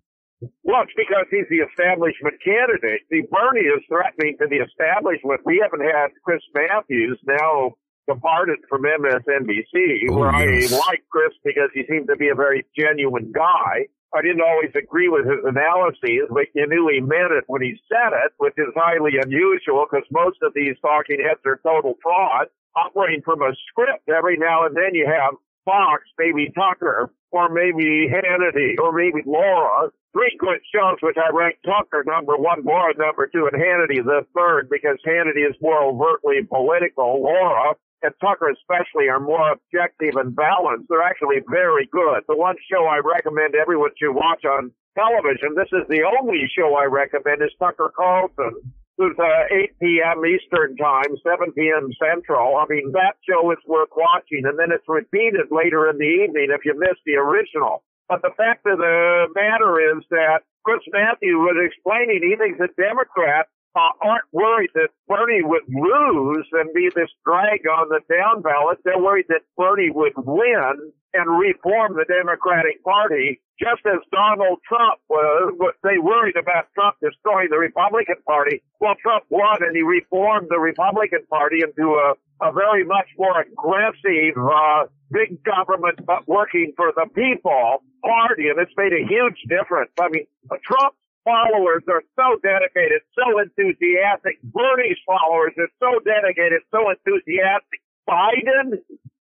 Well, 0.65 0.85
it's 0.85 0.93
because 0.93 1.25
he's 1.33 1.49
the 1.49 1.65
establishment 1.65 2.37
candidate. 2.45 3.09
See, 3.09 3.25
Bernie 3.25 3.65
is 3.65 3.81
threatening 3.89 4.37
to 4.41 4.47
the 4.49 4.61
establishment. 4.61 5.41
We 5.49 5.65
haven't 5.65 5.81
had 5.81 6.13
Chris 6.25 6.45
Matthews 6.53 7.17
now 7.25 7.81
departed 8.05 8.61
from 8.69 8.85
MSNBC, 8.85 10.13
oh, 10.13 10.17
where 10.17 10.33
yes. 10.61 10.73
I 10.73 10.77
like 10.77 11.05
Chris 11.09 11.33
because 11.45 11.73
he 11.73 11.85
seems 11.89 12.07
to 12.09 12.17
be 12.17 12.29
a 12.29 12.37
very 12.37 12.65
genuine 12.77 13.33
guy. 13.33 13.89
I 14.13 14.21
didn't 14.21 14.45
always 14.45 14.73
agree 14.77 15.09
with 15.09 15.25
his 15.25 15.41
analyses, 15.45 16.29
but 16.29 16.53
you 16.53 16.67
knew 16.67 16.91
he 16.93 17.01
meant 17.01 17.33
it 17.33 17.45
when 17.47 17.63
he 17.63 17.81
said 17.89 18.13
it, 18.13 18.33
which 18.37 18.57
is 18.59 18.75
highly 18.77 19.17
unusual 19.23 19.87
because 19.89 20.05
most 20.11 20.39
of 20.43 20.53
these 20.53 20.77
talking 20.83 21.21
heads 21.21 21.41
are 21.47 21.61
total 21.63 21.95
fraud, 22.03 22.49
operating 22.77 23.23
from 23.23 23.41
a 23.41 23.53
script. 23.71 24.09
Every 24.09 24.37
now 24.37 24.67
and 24.67 24.75
then 24.75 24.93
you 24.93 25.07
have 25.07 25.39
Fox, 25.71 26.03
maybe 26.19 26.51
Tucker, 26.51 27.15
or 27.31 27.49
maybe 27.49 28.11
Hannity, 28.11 28.75
or 28.83 28.91
maybe 28.91 29.23
Laura. 29.25 29.91
Three 30.13 30.35
good 30.41 30.59
shows, 30.75 30.99
which 31.01 31.17
I 31.17 31.31
rank 31.31 31.59
Tucker 31.65 32.03
number 32.05 32.35
one, 32.37 32.65
Laura 32.65 32.93
number 32.99 33.31
two, 33.31 33.47
and 33.47 33.55
Hannity 33.55 34.03
the 34.03 34.27
third 34.35 34.69
because 34.69 34.99
Hannity 35.07 35.49
is 35.49 35.55
more 35.63 35.81
overtly 35.85 36.43
political. 36.43 37.23
Laura 37.23 37.75
and 38.03 38.13
Tucker 38.21 38.51
especially 38.51 39.07
are 39.09 39.21
more 39.21 39.53
objective 39.53 40.17
and 40.17 40.35
balanced. 40.35 40.87
They're 40.89 41.07
actually 41.07 41.39
very 41.49 41.87
good. 41.93 42.27
The 42.27 42.37
one 42.37 42.57
show 42.67 42.87
I 42.87 42.99
recommend 42.99 43.55
everyone 43.55 43.91
should 43.97 44.13
watch 44.13 44.45
on 44.45 44.73
television, 44.99 45.55
this 45.55 45.71
is 45.71 45.87
the 45.89 46.03
only 46.03 46.51
show 46.51 46.75
I 46.75 46.91
recommend, 46.91 47.43
is 47.43 47.55
Tucker 47.61 47.93
Carlson, 47.95 48.59
who's 49.01 49.17
uh, 49.17 49.49
8 49.49 49.81
p.m. 49.81 50.21
Eastern 50.29 50.77
Time, 50.77 51.17
7 51.25 51.53
p.m. 51.57 51.89
Central. 51.97 52.61
I 52.61 52.69
mean, 52.69 52.93
that 52.93 53.17
show 53.25 53.51
is 53.51 53.59
worth 53.67 53.89
watching, 53.97 54.45
and 54.45 54.59
then 54.59 54.69
it's 54.77 54.85
repeated 54.87 55.49
later 55.51 55.89
in 55.89 55.97
the 55.97 56.05
evening 56.05 56.53
if 56.53 56.69
you 56.69 56.77
missed 56.77 57.01
the 57.07 57.17
original. 57.17 57.83
But 58.11 58.21
the 58.21 58.37
fact 58.37 58.67
of 58.67 58.77
the 58.77 59.33
matter 59.35 59.97
is 59.97 60.05
that 60.11 60.45
Chris 60.65 60.85
Matthew 60.93 61.39
was 61.39 61.57
explaining 61.65 62.21
he 62.21 62.37
thinks 62.37 62.59
that 62.61 62.77
Democrats 62.77 63.49
uh, 63.75 63.97
aren't 64.03 64.29
worried 64.33 64.71
that 64.75 64.91
Bernie 65.09 65.43
would 65.43 65.65
lose 65.69 66.47
and 66.53 66.75
be 66.75 66.91
this 66.95 67.09
drag 67.25 67.65
on 67.67 67.89
the 67.89 68.01
down 68.13 68.43
ballot. 68.43 68.79
They're 68.85 68.99
worried 68.99 69.27
that 69.29 69.49
Bernie 69.57 69.91
would 69.91 70.13
win 70.17 70.93
and 71.15 71.27
reform 71.39 71.95
the 71.95 72.05
Democratic 72.07 72.83
Party, 72.85 73.41
just 73.59 73.83
as 73.87 74.01
Donald 74.13 74.59
Trump 74.67 75.01
was. 75.09 75.55
They 75.83 75.99
worried 75.99 76.37
about 76.37 76.73
Trump 76.75 76.97
destroying 77.03 77.49
the 77.51 77.59
Republican 77.59 78.23
Party. 78.27 78.63
Well, 78.81 78.95
Trump 79.03 79.25
won 79.29 79.63
and 79.63 79.75
he 79.75 79.83
reformed 79.83 80.49
the 80.51 80.59
Republican 80.59 81.27
Party 81.29 81.61
into 81.63 81.99
a, 81.99 82.15
a 82.41 82.53
very 82.53 82.85
much 82.85 83.09
more 83.19 83.41
aggressive, 83.41 84.37
uh, 84.39 84.87
big 85.11 85.43
government 85.45 86.07
but 86.07 86.27
working 86.29 86.73
for 86.77 86.93
the 86.95 87.07
people 87.15 87.83
party, 88.03 88.49
and 88.49 88.59
it's 88.59 88.73
made 88.77 88.93
a 88.93 89.05
huge 89.05 89.37
difference. 89.49 89.91
I 90.01 90.09
mean, 90.09 90.27
Trump 90.65 90.95
followers 91.25 91.85
are 91.89 92.03
so 92.17 92.41
dedicated, 92.43 93.03
so 93.13 93.39
enthusiastic. 93.39 94.41
Bernie's 94.43 94.99
followers 95.05 95.53
are 95.59 95.71
so 95.79 96.01
dedicated, 96.01 96.63
so 96.71 96.89
enthusiastic. 96.91 97.81
Biden, 98.09 98.81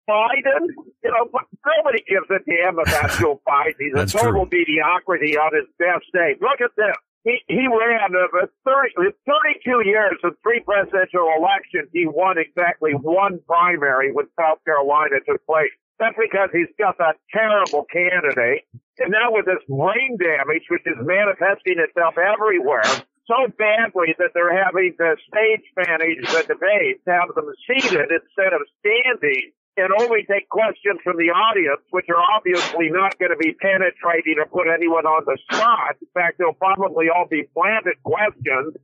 Biden, 0.09 0.73
you 1.05 1.11
know, 1.12 1.29
nobody 1.29 2.03
gives 2.09 2.27
a 2.33 2.41
damn 2.49 2.79
about 2.79 3.11
Joe 3.21 3.41
Biden. 3.49 3.77
He's 3.79 3.95
a 3.95 4.07
total 4.07 4.47
true. 4.47 4.59
mediocrity 4.59 5.37
on 5.37 5.53
his 5.55 5.69
best 5.79 6.07
day. 6.12 6.37
Look 6.41 6.61
at 6.65 6.73
this. 6.77 6.97
He, 7.25 7.37
he 7.47 7.67
ran 7.69 8.15
uh, 8.17 8.47
30, 8.65 9.12
32 9.27 9.83
years 9.85 10.17
of 10.25 10.33
three 10.43 10.61
presidential 10.65 11.29
elections. 11.37 11.91
He 11.93 12.07
won 12.07 12.38
exactly 12.38 12.93
one 12.93 13.41
primary 13.47 14.12
when 14.12 14.27
South 14.38 14.65
Carolina 14.65 15.21
took 15.29 15.45
place. 15.45 15.75
That's 15.99 16.17
because 16.17 16.49
he's 16.55 16.71
just 16.79 16.99
a 17.00 17.12
terrible 17.35 17.85
candidate. 17.93 18.65
And 18.99 19.11
now 19.11 19.35
with 19.35 19.47
this 19.47 19.61
brain 19.69 20.17
damage, 20.17 20.65
which 20.71 20.87
is 20.87 20.97
manifesting 21.03 21.83
itself 21.83 22.15
everywhere, 22.17 22.87
so 23.29 23.50
badly 23.59 24.15
that 24.17 24.33
they're 24.33 24.57
having 24.57 24.95
to 24.97 25.17
stage 25.29 25.67
manage 25.77 26.23
the 26.33 26.55
debate, 26.55 27.03
have 27.07 27.35
them 27.35 27.53
seated 27.67 28.09
instead 28.09 28.55
of 28.55 28.62
standing, 28.81 29.53
and 29.78 29.94
only 30.02 30.26
take 30.26 30.49
questions 30.49 31.00
from 31.02 31.16
the 31.16 31.30
audience, 31.30 31.80
which 31.90 32.06
are 32.11 32.20
obviously 32.35 32.90
not 32.90 33.18
going 33.18 33.30
to 33.30 33.38
be 33.38 33.54
penetrating 33.54 34.37
or 34.38 34.47
put 34.47 34.66
anyone 34.66 35.06
on 35.06 35.23
the 35.25 35.38
spot. 35.50 35.97
In 36.02 36.08
fact, 36.12 36.38
they'll 36.38 36.58
probably 36.58 37.06
all 37.08 37.26
be 37.30 37.49
planted 37.54 38.02
questions 38.02 38.75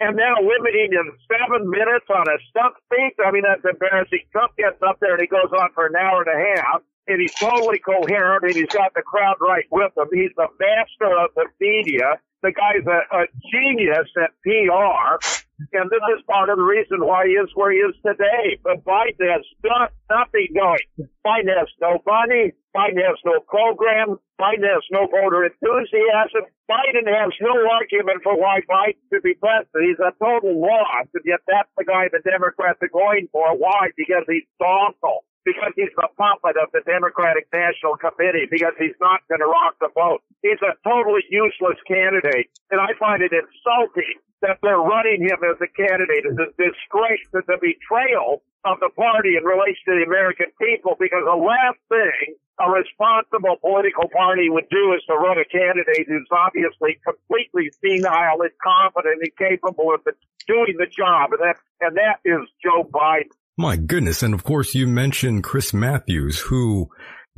and 0.00 0.16
now 0.16 0.34
limiting 0.42 0.92
him 0.92 1.12
seven 1.30 1.70
minutes 1.70 2.06
on 2.10 2.26
a 2.26 2.38
stump 2.50 2.74
speech. 2.86 3.14
I 3.24 3.30
mean, 3.30 3.44
that's 3.46 3.64
embarrassing. 3.64 4.26
Trump 4.32 4.56
gets 4.56 4.80
up 4.82 4.98
there 5.00 5.14
and 5.14 5.22
he 5.22 5.28
goes 5.28 5.50
on 5.54 5.70
for 5.74 5.86
an 5.86 5.96
hour 5.96 6.24
and 6.26 6.32
a 6.32 6.40
half, 6.60 6.82
and 7.06 7.20
he's 7.20 7.34
totally 7.34 7.78
coherent, 7.78 8.44
and 8.44 8.54
he's 8.54 8.72
got 8.72 8.92
the 8.94 9.02
crowd 9.02 9.36
right 9.40 9.66
with 9.70 9.92
him. 9.96 10.08
He's 10.12 10.34
the 10.36 10.48
master 10.58 11.10
of 11.14 11.30
the 11.36 11.46
media. 11.60 12.18
The 12.42 12.52
guy's 12.52 12.84
a, 12.86 13.00
a 13.16 13.26
genius 13.50 14.10
at 14.20 14.30
PR. 14.42 15.16
And 15.58 15.86
this 15.90 16.02
is 16.18 16.22
part 16.26 16.50
of 16.50 16.58
the 16.58 16.66
reason 16.66 17.06
why 17.06 17.26
he 17.26 17.38
is 17.38 17.50
where 17.54 17.70
he 17.70 17.78
is 17.78 17.94
today. 18.02 18.58
But 18.62 18.82
Biden 18.82 19.22
has 19.30 19.46
got 19.62 19.92
nothing 20.10 20.50
going. 20.50 20.86
Biden 21.22 21.50
has 21.54 21.70
no 21.80 22.02
money. 22.06 22.52
Biden 22.74 22.98
has 22.98 23.18
no 23.24 23.38
program. 23.46 24.18
Biden 24.40 24.66
has 24.66 24.82
no 24.90 25.06
voter 25.06 25.46
enthusiasm. 25.46 26.50
Biden 26.66 27.06
has 27.06 27.32
no 27.40 27.54
argument 27.70 28.22
for 28.24 28.34
why 28.34 28.60
Biden 28.66 28.98
should 29.12 29.22
be 29.22 29.34
president. 29.34 29.78
He's 29.78 30.02
a 30.02 30.10
total 30.18 30.58
loss, 30.58 31.06
and 31.14 31.22
yet 31.24 31.40
that's 31.46 31.70
the 31.78 31.84
guy 31.84 32.10
the 32.10 32.18
Democrats 32.28 32.82
are 32.82 32.90
going 32.90 33.28
for. 33.30 33.54
Why? 33.56 33.94
Because 33.96 34.26
he's 34.26 34.46
awful 34.58 35.22
because 35.44 35.72
he's 35.76 35.92
the 35.96 36.08
puppet 36.16 36.56
of 36.56 36.72
the 36.72 36.80
Democratic 36.88 37.46
National 37.52 37.96
Committee, 37.96 38.48
because 38.50 38.72
he's 38.78 38.96
not 39.00 39.20
going 39.28 39.40
to 39.40 39.46
rock 39.46 39.76
the 39.80 39.92
boat. 39.94 40.22
He's 40.42 40.60
a 40.64 40.72
totally 40.82 41.24
useless 41.30 41.78
candidate, 41.86 42.48
and 42.70 42.80
I 42.80 42.96
find 42.98 43.22
it 43.22 43.32
insulting 43.32 44.18
that 44.40 44.58
they're 44.62 44.80
running 44.80 45.22
him 45.22 45.40
as 45.44 45.56
a 45.60 45.68
candidate. 45.72 46.24
It's 46.24 46.40
a 46.40 46.50
disgrace 46.56 47.24
to 47.32 47.40
the 47.46 47.56
betrayal 47.60 48.42
of 48.64 48.80
the 48.80 48.88
party 48.96 49.36
in 49.36 49.44
relation 49.44 49.84
to 49.88 49.94
the 50.00 50.08
American 50.08 50.48
people, 50.60 50.96
because 50.98 51.24
the 51.24 51.36
last 51.36 51.80
thing 51.88 52.36
a 52.60 52.70
responsible 52.70 53.56
political 53.60 54.08
party 54.08 54.48
would 54.48 54.68
do 54.70 54.94
is 54.94 55.02
to 55.08 55.14
run 55.14 55.38
a 55.38 55.44
candidate 55.44 56.06
who's 56.06 56.28
obviously 56.30 56.96
completely 57.04 57.70
senile, 57.82 58.40
incompetent, 58.40 59.20
and 59.20 59.22
incapable 59.26 59.92
of 59.92 60.00
doing 60.46 60.76
the 60.78 60.86
job, 60.86 61.32
and 61.32 61.40
that 61.42 61.56
and 61.80 61.96
that 61.96 62.20
is 62.24 62.46
Joe 62.62 62.84
Biden. 62.84 63.34
My 63.56 63.76
goodness. 63.76 64.22
And 64.22 64.34
of 64.34 64.44
course, 64.44 64.74
you 64.74 64.86
mentioned 64.86 65.44
Chris 65.44 65.72
Matthews, 65.72 66.40
who 66.40 66.88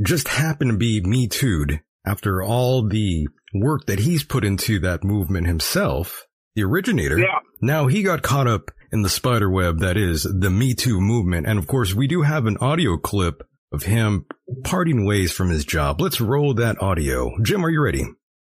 just 0.04 0.28
happened 0.28 0.72
to 0.72 0.76
be 0.76 1.00
Me 1.02 1.26
Too'd 1.28 1.80
after 2.06 2.42
all 2.42 2.86
the 2.86 3.28
work 3.54 3.86
that 3.86 3.98
he's 3.98 4.24
put 4.24 4.44
into 4.44 4.78
that 4.80 5.04
movement 5.04 5.46
himself, 5.46 6.26
the 6.54 6.64
originator. 6.64 7.18
Yeah. 7.18 7.40
Now 7.60 7.86
he 7.86 8.02
got 8.02 8.22
caught 8.22 8.46
up 8.46 8.70
in 8.92 9.02
the 9.02 9.08
spider 9.08 9.50
web 9.50 9.80
that 9.80 9.96
is 9.96 10.22
the 10.22 10.50
Me 10.50 10.74
Too 10.74 11.00
movement. 11.00 11.46
And 11.46 11.58
of 11.58 11.66
course, 11.66 11.94
we 11.94 12.06
do 12.06 12.22
have 12.22 12.46
an 12.46 12.56
audio 12.58 12.96
clip 12.96 13.42
of 13.72 13.82
him 13.82 14.26
parting 14.64 15.04
ways 15.06 15.32
from 15.32 15.50
his 15.50 15.64
job. 15.64 16.00
Let's 16.00 16.20
roll 16.20 16.54
that 16.54 16.80
audio. 16.80 17.30
Jim, 17.42 17.64
are 17.64 17.70
you 17.70 17.82
ready? 17.82 18.04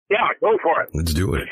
Yeah, 0.10 0.28
go 0.42 0.58
for 0.62 0.82
it. 0.82 0.90
Let's 0.94 1.14
do 1.14 1.36
it. 1.36 1.48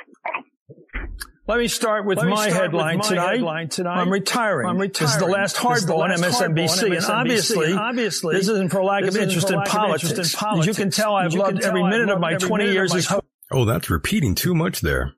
Let 1.51 1.59
me 1.59 1.67
start 1.67 2.05
with, 2.05 2.17
me 2.23 2.29
my, 2.29 2.47
start 2.47 2.63
headline, 2.63 2.97
with 2.99 3.07
my 3.07 3.09
tonight. 3.09 3.31
headline 3.33 3.67
tonight. 3.67 3.97
I'm 3.97 4.09
retiring. 4.09 4.69
I'm 4.69 4.77
This 4.77 5.01
is 5.01 5.17
the 5.17 5.25
last 5.25 5.57
This 5.61 5.83
is 5.83 5.85
hardball 5.85 5.97
on 5.97 6.09
last 6.11 6.21
MSNBC. 6.21 6.47
hardball 6.47 6.79
on 6.79 6.91
And 6.91 7.01
MSNBC. 7.01 7.09
obviously, 7.09 7.73
Obviously, 7.73 8.35
this 8.35 8.47
isn't 8.47 8.71
for 8.71 8.81
lack 8.85 9.01
of 9.01 9.07
this 9.07 9.15
isn't 9.15 9.27
interest 9.27 9.47
for 9.49 9.53
in 9.55 9.59
of 9.59 9.67
politics. 9.67 10.09
interest 10.11 10.41
in 10.43 10.59
As 10.59 10.65
you 10.65 10.73
can 10.73 10.91
tell, 10.91 11.13
I've 11.13 11.25
As 11.25 11.33
you 11.33 11.41
loved 11.41 11.57
can 11.59 11.65
every 11.65 11.81
tell, 11.81 11.87
I've 11.87 11.91
minute 11.91 12.09
of 12.09 12.21
my 12.21 12.35
20 12.35 12.51
minute 12.53 12.69
of 12.69 12.73
years 12.73 12.91
my 12.93 12.97
as 12.99 13.05
host. 13.07 13.23
Oh, 13.51 13.65
that's 13.65 13.89
repeating 13.89 14.33
too 14.33 14.55
much 14.55 14.79
there. 14.79 15.11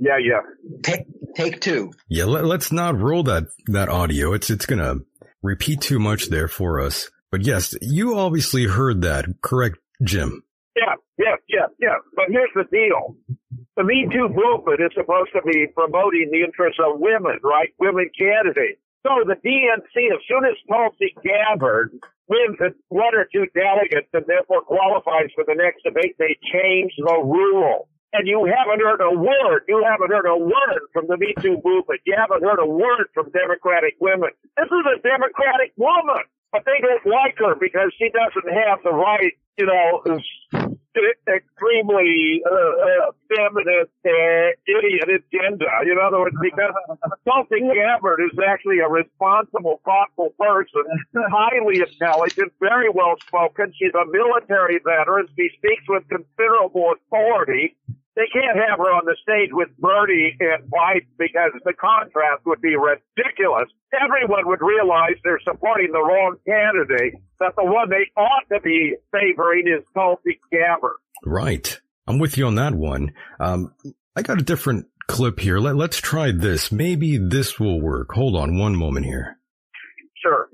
Yeah, 0.00 0.16
yeah. 0.16 0.40
Take, 0.82 1.02
take 1.36 1.60
two. 1.60 1.92
Yeah, 2.08 2.24
let, 2.24 2.44
us 2.46 2.72
not 2.72 2.98
roll 2.98 3.22
that, 3.24 3.48
that 3.66 3.90
audio. 3.90 4.32
It's, 4.32 4.48
it's 4.48 4.64
gonna 4.64 5.00
repeat 5.42 5.82
too 5.82 5.98
much 5.98 6.30
there 6.30 6.48
for 6.48 6.80
us. 6.80 7.10
But 7.30 7.42
yes, 7.44 7.74
you 7.82 8.16
obviously 8.16 8.64
heard 8.64 9.02
that, 9.02 9.26
correct, 9.42 9.76
Jim? 10.02 10.44
Yeah, 10.76 10.94
yeah, 11.18 11.34
yeah, 11.46 11.66
yeah. 11.78 11.96
But 12.16 12.24
here's 12.30 12.48
the 12.54 12.64
deal. 12.72 13.18
The 13.76 13.82
Me 13.82 14.06
Too 14.06 14.30
movement 14.30 14.78
is 14.78 14.94
supposed 14.94 15.34
to 15.34 15.42
be 15.42 15.66
promoting 15.74 16.30
the 16.30 16.46
interests 16.46 16.78
of 16.78 17.00
women, 17.00 17.40
right? 17.42 17.74
Women 17.78 18.08
candidates. 18.16 18.78
So 19.02 19.26
the 19.26 19.34
DNC, 19.34 19.94
as 20.14 20.22
soon 20.30 20.46
as 20.46 20.54
Tulsi 20.70 21.12
Gabbard 21.26 21.92
wins 22.28 22.56
one 22.88 23.14
or 23.14 23.26
two 23.34 23.44
delegates 23.52 24.08
and 24.14 24.24
therefore 24.26 24.62
qualifies 24.62 25.28
for 25.34 25.44
the 25.44 25.58
next 25.58 25.82
debate, 25.82 26.14
they 26.18 26.38
change 26.54 26.94
the 26.96 27.18
rule. 27.18 27.88
And 28.14 28.28
you 28.28 28.46
haven't 28.46 28.78
heard 28.78 29.02
a 29.02 29.10
word. 29.10 29.66
You 29.66 29.82
haven't 29.82 30.14
heard 30.14 30.30
a 30.30 30.38
word 30.38 30.82
from 30.92 31.08
the 31.08 31.18
Me 31.18 31.34
Too 31.42 31.58
movement. 31.64 32.00
You 32.06 32.14
haven't 32.16 32.46
heard 32.46 32.62
a 32.62 32.70
word 32.70 33.10
from 33.12 33.28
Democratic 33.34 33.98
women. 34.00 34.30
This 34.56 34.70
is 34.70 34.84
a 34.86 35.02
Democratic 35.02 35.74
woman, 35.76 36.22
but 36.52 36.62
they 36.64 36.78
don't 36.78 37.04
like 37.10 37.34
her 37.42 37.58
because 37.58 37.90
she 37.98 38.08
doesn't 38.14 38.54
have 38.54 38.78
the 38.86 38.94
right, 38.94 39.34
you 39.58 39.66
know, 39.66 39.98
extremely 41.28 42.42
uh, 42.44 42.54
uh, 42.54 43.12
feminist 43.28 43.92
uh, 44.06 44.54
idiot 44.66 45.08
agenda. 45.08 45.66
In 45.82 45.98
other 45.98 46.20
words, 46.20 46.36
because 46.40 46.74
Tulsi 47.26 47.60
Gabbard 47.60 48.20
is 48.20 48.38
actually 48.46 48.78
a 48.80 48.88
responsible, 48.88 49.80
thoughtful 49.84 50.34
person, 50.38 50.84
highly 51.30 51.80
intelligent, 51.80 52.52
very 52.60 52.90
well 52.90 53.14
spoken. 53.26 53.72
She's 53.78 53.94
a 53.94 54.06
military 54.06 54.80
veteran. 54.84 55.26
She 55.36 55.50
speaks 55.58 55.84
with 55.88 56.08
considerable 56.08 56.94
authority. 56.94 57.76
They 58.16 58.30
can't 58.32 58.56
have 58.56 58.78
her 58.78 58.94
on 58.94 59.06
the 59.06 59.16
stage 59.20 59.50
with 59.50 59.68
Bernie 59.78 60.36
and 60.38 60.70
White 60.70 61.06
because 61.18 61.50
the 61.64 61.74
contrast 61.74 62.46
would 62.46 62.60
be 62.60 62.76
ridiculous. 62.76 63.66
Everyone 63.90 64.46
would 64.46 64.60
realize 64.62 65.18
they're 65.24 65.40
supporting 65.42 65.90
the 65.90 65.98
wrong 65.98 66.36
candidate, 66.46 67.14
that 67.40 67.54
the 67.56 67.64
one 67.64 67.90
they 67.90 68.10
ought 68.16 68.46
to 68.52 68.60
be 68.60 68.94
favoring 69.10 69.66
is 69.66 69.84
Tulsi 69.94 70.38
Gabbard. 70.52 70.98
Right. 71.24 71.80
I'm 72.06 72.18
with 72.18 72.38
you 72.38 72.46
on 72.46 72.54
that 72.54 72.74
one. 72.74 73.12
Um, 73.40 73.74
I 74.14 74.22
got 74.22 74.40
a 74.40 74.44
different 74.44 74.86
clip 75.08 75.40
here. 75.40 75.58
Let, 75.58 75.74
let's 75.74 75.98
try 75.98 76.30
this. 76.30 76.70
Maybe 76.70 77.18
this 77.18 77.58
will 77.58 77.80
work. 77.80 78.12
Hold 78.12 78.36
on 78.36 78.58
one 78.58 78.76
moment 78.76 79.06
here. 79.06 79.38
Sure. 80.22 80.48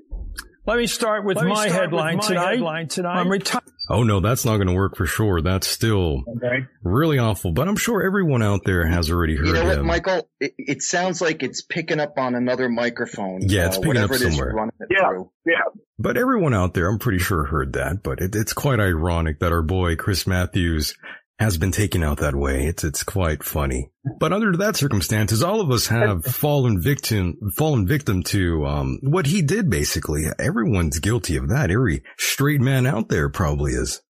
Let 0.65 0.77
me 0.77 0.85
start 0.85 1.25
with 1.25 1.37
Let 1.37 1.45
me 1.45 1.51
my, 1.53 1.67
start 1.67 1.81
headline, 1.81 2.17
with 2.17 2.23
my 2.25 2.27
tonight. 2.35 2.49
headline 2.51 2.87
tonight. 2.87 3.15
I'm 3.19 3.29
retiring. 3.29 3.65
Oh 3.89 4.03
no, 4.03 4.19
that's 4.19 4.45
not 4.45 4.57
going 4.57 4.67
to 4.67 4.73
work 4.75 4.95
for 4.95 5.05
sure. 5.07 5.41
That's 5.41 5.67
still 5.67 6.23
Okay. 6.37 6.65
really 6.83 7.17
awful, 7.17 7.51
but 7.51 7.67
I'm 7.67 7.75
sure 7.75 8.03
everyone 8.03 8.43
out 8.43 8.61
there 8.63 8.85
has 8.85 9.09
already 9.09 9.35
heard 9.35 9.47
You 9.47 9.53
know 9.53 9.65
what, 9.65 9.79
him. 9.79 9.85
Michael? 9.87 10.29
It, 10.39 10.53
it 10.57 10.81
sounds 10.83 11.19
like 11.19 11.41
it's 11.41 11.61
picking 11.63 11.99
up 11.99 12.13
on 12.17 12.35
another 12.35 12.69
microphone. 12.69 13.39
Yeah, 13.41 13.65
it's 13.67 13.77
uh, 13.77 13.81
picking 13.81 13.97
up 13.97 14.11
whatever 14.11 14.31
somewhere. 14.31 14.67
it 14.79 14.87
Yeah. 14.91 15.09
through. 15.09 15.31
Yeah. 15.47 15.55
But 15.97 16.15
everyone 16.17 16.53
out 16.53 16.73
there, 16.75 16.87
I'm 16.87 16.99
pretty 16.99 17.19
sure 17.19 17.43
heard 17.45 17.73
that, 17.73 18.03
but 18.03 18.21
it, 18.21 18.35
it's 18.35 18.53
quite 18.53 18.79
ironic 18.79 19.39
that 19.39 19.51
our 19.51 19.63
boy 19.63 19.95
Chris 19.95 20.25
Matthews 20.27 20.93
has 21.39 21.57
been 21.57 21.71
taken 21.71 22.03
out 22.03 22.19
that 22.19 22.35
way. 22.35 22.65
It's, 22.65 22.83
it's 22.83 23.03
quite 23.03 23.43
funny. 23.43 23.89
But 24.19 24.31
under 24.33 24.55
that 24.57 24.75
circumstances, 24.75 25.41
all 25.43 25.59
of 25.61 25.71
us 25.71 25.87
have 25.87 26.23
fallen 26.25 26.81
victim, 26.81 27.37
fallen 27.57 27.87
victim 27.87 28.21
to, 28.23 28.65
um, 28.65 28.99
what 29.01 29.25
he 29.25 29.41
did 29.41 29.69
basically. 29.69 30.25
Everyone's 30.39 30.99
guilty 30.99 31.35
of 31.37 31.49
that. 31.49 31.71
Every 31.71 32.03
straight 32.17 32.61
man 32.61 32.85
out 32.85 33.09
there 33.09 33.29
probably 33.29 33.71
is. 33.73 34.01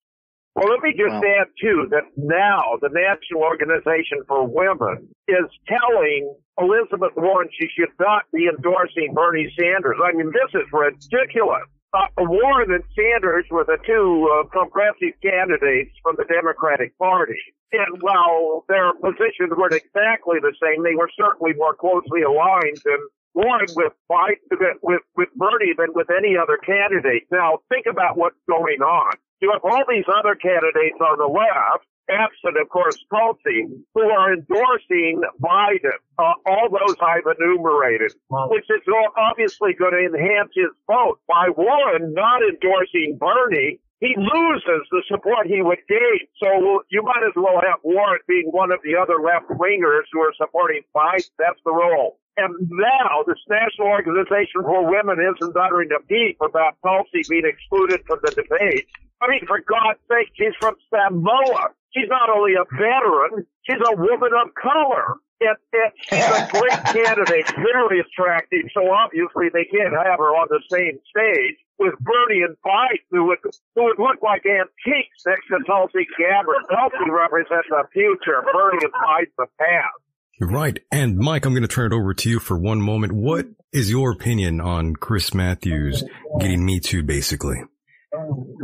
Well, 0.56 0.68
let 0.68 0.82
me 0.84 0.92
just 0.92 1.14
Wow. 1.14 1.22
add 1.40 1.48
too 1.62 1.88
that 1.92 2.04
now 2.18 2.76
the 2.82 2.90
National 2.92 3.44
Organization 3.48 4.20
for 4.28 4.46
Women 4.46 5.08
is 5.30 5.48
telling 5.66 6.36
Elizabeth 6.60 7.16
Warren 7.16 7.48
she 7.58 7.68
should 7.72 7.94
not 7.98 8.24
be 8.34 8.50
endorsing 8.52 9.14
Bernie 9.16 9.48
Sanders. 9.58 9.96
I 10.04 10.12
mean, 10.12 10.28
this 10.36 10.52
is 10.62 10.68
ridiculous. 10.74 11.64
Uh, 11.94 12.08
Warren 12.20 12.72
and 12.72 12.84
Sanders 12.96 13.46
were 13.52 13.66
the 13.66 13.78
two 13.86 14.32
uh, 14.32 14.48
progressive 14.48 15.12
candidates 15.22 15.92
from 16.02 16.16
the 16.16 16.24
Democratic 16.24 16.98
Party. 16.98 17.40
And 17.74 18.02
while 18.02 18.64
their 18.70 18.94
positions 18.94 19.52
weren't 19.52 19.76
exactly 19.76 20.40
the 20.40 20.56
same, 20.64 20.84
they 20.84 20.96
were 20.96 21.12
certainly 21.20 21.52
more 21.54 21.76
closely 21.76 22.24
aligned 22.24 22.80
than 22.86 23.00
Warren 23.34 23.68
with 23.76 23.92
Biden, 24.10 24.40
with, 24.82 25.02
with 25.16 25.30
Bernie 25.36 25.76
than 25.78 25.92
with 25.94 26.08
any 26.10 26.38
other 26.38 26.58
candidate. 26.58 27.28
Now, 27.32 27.60
think 27.68 27.86
about 27.92 28.18
what's 28.18 28.40
going 28.48 28.80
on. 28.80 29.12
You 29.42 29.52
have 29.52 29.64
all 29.64 29.84
these 29.88 30.08
other 30.08 30.36
candidates 30.36 31.00
on 31.00 31.18
the 31.18 31.28
left, 31.28 31.84
absent, 32.10 32.58
of 32.60 32.70
course, 32.70 32.98
Tulsi, 33.10 33.68
who 33.94 34.02
are 34.02 34.34
endorsing 34.34 35.22
Biden, 35.42 35.98
uh, 36.18 36.34
all 36.46 36.70
those 36.70 36.96
I've 37.02 37.28
enumerated, 37.40 38.14
which 38.50 38.66
is 38.70 38.82
obviously 39.18 39.74
going 39.74 39.94
to 39.94 40.06
enhance 40.06 40.52
his 40.56 40.72
vote. 40.88 41.20
By 41.28 41.50
Warren 41.56 42.14
not 42.14 42.42
endorsing 42.42 43.18
Bernie, 43.20 43.80
he 44.00 44.16
loses 44.18 44.82
the 44.90 45.04
support 45.08 45.46
he 45.46 45.62
would 45.62 45.78
gain. 45.88 46.26
So 46.42 46.82
you 46.90 47.04
might 47.04 47.24
as 47.26 47.34
well 47.36 47.62
have 47.62 47.80
Warren 47.84 48.20
being 48.28 48.50
one 48.50 48.72
of 48.72 48.80
the 48.84 48.98
other 48.98 49.22
left 49.22 49.48
wingers 49.50 50.10
who 50.12 50.22
are 50.22 50.34
supporting 50.38 50.82
Biden. 50.96 51.30
That's 51.38 51.62
the 51.64 51.72
role. 51.72 52.18
And 52.38 52.56
now 52.72 53.24
this 53.28 53.38
National 53.48 53.90
Organization 53.90 54.64
for 54.64 54.90
Women 54.90 55.18
isn't 55.20 55.56
uttering 55.56 55.90
a 55.96 56.02
peep 56.08 56.38
about 56.42 56.78
Tulsi 56.84 57.22
being 57.30 57.46
excluded 57.46 58.02
from 58.08 58.20
the 58.24 58.32
debate. 58.32 58.88
I 59.22 59.30
mean, 59.30 59.46
for 59.46 59.60
God's 59.60 60.00
sake, 60.10 60.32
she's 60.34 60.56
from 60.60 60.76
Samoa. 60.90 61.70
She's 61.94 62.10
not 62.10 62.30
only 62.30 62.54
a 62.56 62.66
veteran, 62.72 63.46
she's 63.64 63.82
a 63.82 63.96
woman 63.96 64.32
of 64.34 64.54
color. 64.56 65.20
And, 65.42 65.58
and 65.74 65.92
she's 66.06 66.22
a 66.22 66.48
great 66.54 66.82
candidate, 66.94 67.50
very 67.56 68.00
attractive. 68.00 68.70
So 68.74 68.86
obviously 68.92 69.50
they 69.52 69.66
can't 69.66 69.94
have 69.94 70.20
her 70.20 70.32
on 70.38 70.48
the 70.50 70.62
same 70.70 71.00
stage 71.10 71.58
with 71.82 71.98
Bernie 72.00 72.46
and 72.46 72.56
Biden, 72.64 73.10
who 73.10 73.26
would 73.26 73.40
who 73.76 73.84
would 73.86 73.98
look 73.98 74.22
like 74.22 74.46
antiques 74.46 75.26
next 75.26 75.48
to 75.50 75.60
Tulsi 75.66 76.06
Gabbard. 76.18 76.70
Tulsi 76.70 77.10
represents 77.10 77.68
the 77.70 77.84
future. 77.92 78.46
Bernie 78.54 78.86
and 78.86 78.94
Biden 78.94 79.34
the 79.38 79.48
past. 79.58 80.02
Right. 80.40 80.80
And 80.92 81.18
Mike, 81.18 81.46
I'm 81.46 81.54
going 81.54 81.62
to 81.64 81.68
turn 81.68 81.92
it 81.92 81.96
over 81.96 82.14
to 82.14 82.30
you 82.30 82.40
for 82.40 82.58
one 82.58 82.82
moment. 82.82 83.14
What 83.14 83.48
is 83.72 83.90
your 83.90 84.12
opinion 84.12 84.60
on 84.60 84.96
Chris 84.96 85.34
Matthews 85.34 86.04
getting 86.40 86.66
Me 86.66 86.80
Too, 86.80 87.04
basically? 87.04 87.58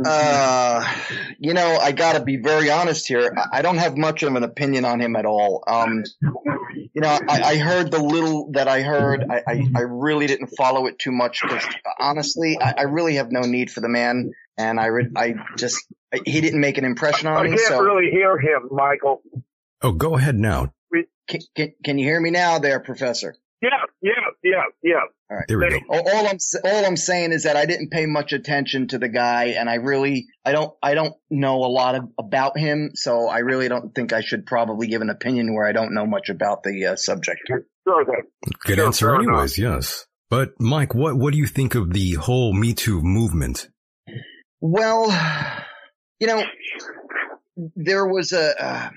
Uh, 0.04 0.84
you 1.38 1.54
know, 1.54 1.76
I 1.76 1.92
gotta 1.92 2.22
be 2.22 2.36
very 2.36 2.70
honest 2.70 3.06
here. 3.08 3.32
I- 3.36 3.58
I 3.58 3.62
don't 3.62 3.78
have 3.78 3.96
much 3.96 4.22
of 4.22 4.34
an 4.34 4.42
opinion 4.44 4.84
on 4.84 5.00
him 5.00 5.16
at 5.16 5.26
all. 5.26 5.64
Um, 5.66 6.04
you 6.20 6.90
you 6.94 7.00
know, 7.00 7.18
I, 7.28 7.42
I 7.42 7.56
heard 7.56 7.90
the 7.90 7.98
little 8.02 8.50
that 8.52 8.68
I 8.68 8.82
heard. 8.82 9.24
I, 9.28 9.42
I, 9.46 9.68
I 9.76 9.80
really 9.80 10.26
didn't 10.26 10.48
follow 10.56 10.86
it 10.86 10.98
too 10.98 11.12
much 11.12 11.42
because 11.42 11.64
honestly, 11.98 12.58
I, 12.60 12.74
I 12.78 12.82
really 12.82 13.16
have 13.16 13.30
no 13.32 13.40
need 13.40 13.70
for 13.70 13.80
the 13.80 13.88
man, 13.88 14.32
and 14.56 14.78
I 14.80 14.86
re- 14.86 15.10
I 15.16 15.34
just 15.56 15.84
he 16.24 16.40
didn't 16.40 16.60
make 16.60 16.78
an 16.78 16.84
impression 16.84 17.28
I 17.28 17.34
on 17.36 17.44
me. 17.46 17.52
I 17.52 17.56
can't 17.56 17.68
So 17.68 17.80
really 17.82 18.10
hear 18.10 18.38
him, 18.38 18.68
Michael. 18.70 19.22
Oh, 19.82 19.92
go 19.92 20.16
ahead 20.16 20.36
now. 20.36 20.72
can, 21.28 21.40
can, 21.54 21.72
can 21.84 21.98
you 21.98 22.04
hear 22.06 22.20
me 22.20 22.30
now, 22.30 22.58
there, 22.58 22.80
Professor? 22.80 23.36
Yeah, 23.60 23.70
yeah, 24.00 24.12
yeah, 24.44 24.62
yeah. 24.82 24.94
All 25.30 25.36
right. 25.36 25.44
There 25.48 25.58
we 25.58 25.68
go. 25.70 25.78
All, 25.90 26.08
all 26.08 26.28
I'm 26.28 26.38
all 26.64 26.86
I'm 26.86 26.96
saying 26.96 27.32
is 27.32 27.42
that 27.42 27.56
I 27.56 27.66
didn't 27.66 27.90
pay 27.90 28.06
much 28.06 28.32
attention 28.32 28.86
to 28.88 28.98
the 28.98 29.08
guy, 29.08 29.54
and 29.58 29.68
I 29.68 29.74
really 29.74 30.26
I 30.44 30.52
don't 30.52 30.72
I 30.80 30.94
don't 30.94 31.14
know 31.28 31.64
a 31.64 31.66
lot 31.66 31.96
of, 31.96 32.04
about 32.18 32.56
him, 32.56 32.92
so 32.94 33.28
I 33.28 33.38
really 33.38 33.68
don't 33.68 33.92
think 33.94 34.12
I 34.12 34.20
should 34.20 34.46
probably 34.46 34.86
give 34.86 35.02
an 35.02 35.10
opinion 35.10 35.54
where 35.54 35.66
I 35.66 35.72
don't 35.72 35.92
know 35.92 36.06
much 36.06 36.28
about 36.28 36.62
the 36.62 36.86
uh, 36.86 36.96
subject. 36.96 37.40
Sure 37.48 38.04
thing. 38.04 38.22
Good 38.64 38.76
Sure, 38.76 38.86
answer, 38.86 39.06
fair 39.06 39.16
anyways. 39.16 39.58
Yes. 39.58 40.06
But 40.30 40.52
Mike, 40.60 40.94
what 40.94 41.16
what 41.16 41.32
do 41.32 41.38
you 41.38 41.46
think 41.46 41.74
of 41.74 41.92
the 41.92 42.12
whole 42.12 42.52
Me 42.52 42.74
Too 42.74 43.02
movement? 43.02 43.68
Well, 44.60 45.10
you 46.20 46.28
know, 46.28 46.44
there 47.74 48.06
was 48.06 48.32
a. 48.32 48.62
Uh, 48.62 48.90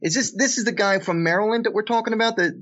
is 0.00 0.14
this 0.14 0.34
this 0.36 0.58
is 0.58 0.64
the 0.64 0.72
guy 0.72 0.98
from 0.98 1.22
Maryland 1.22 1.64
that 1.64 1.72
we're 1.72 1.82
talking 1.82 2.12
about? 2.12 2.36
The 2.36 2.52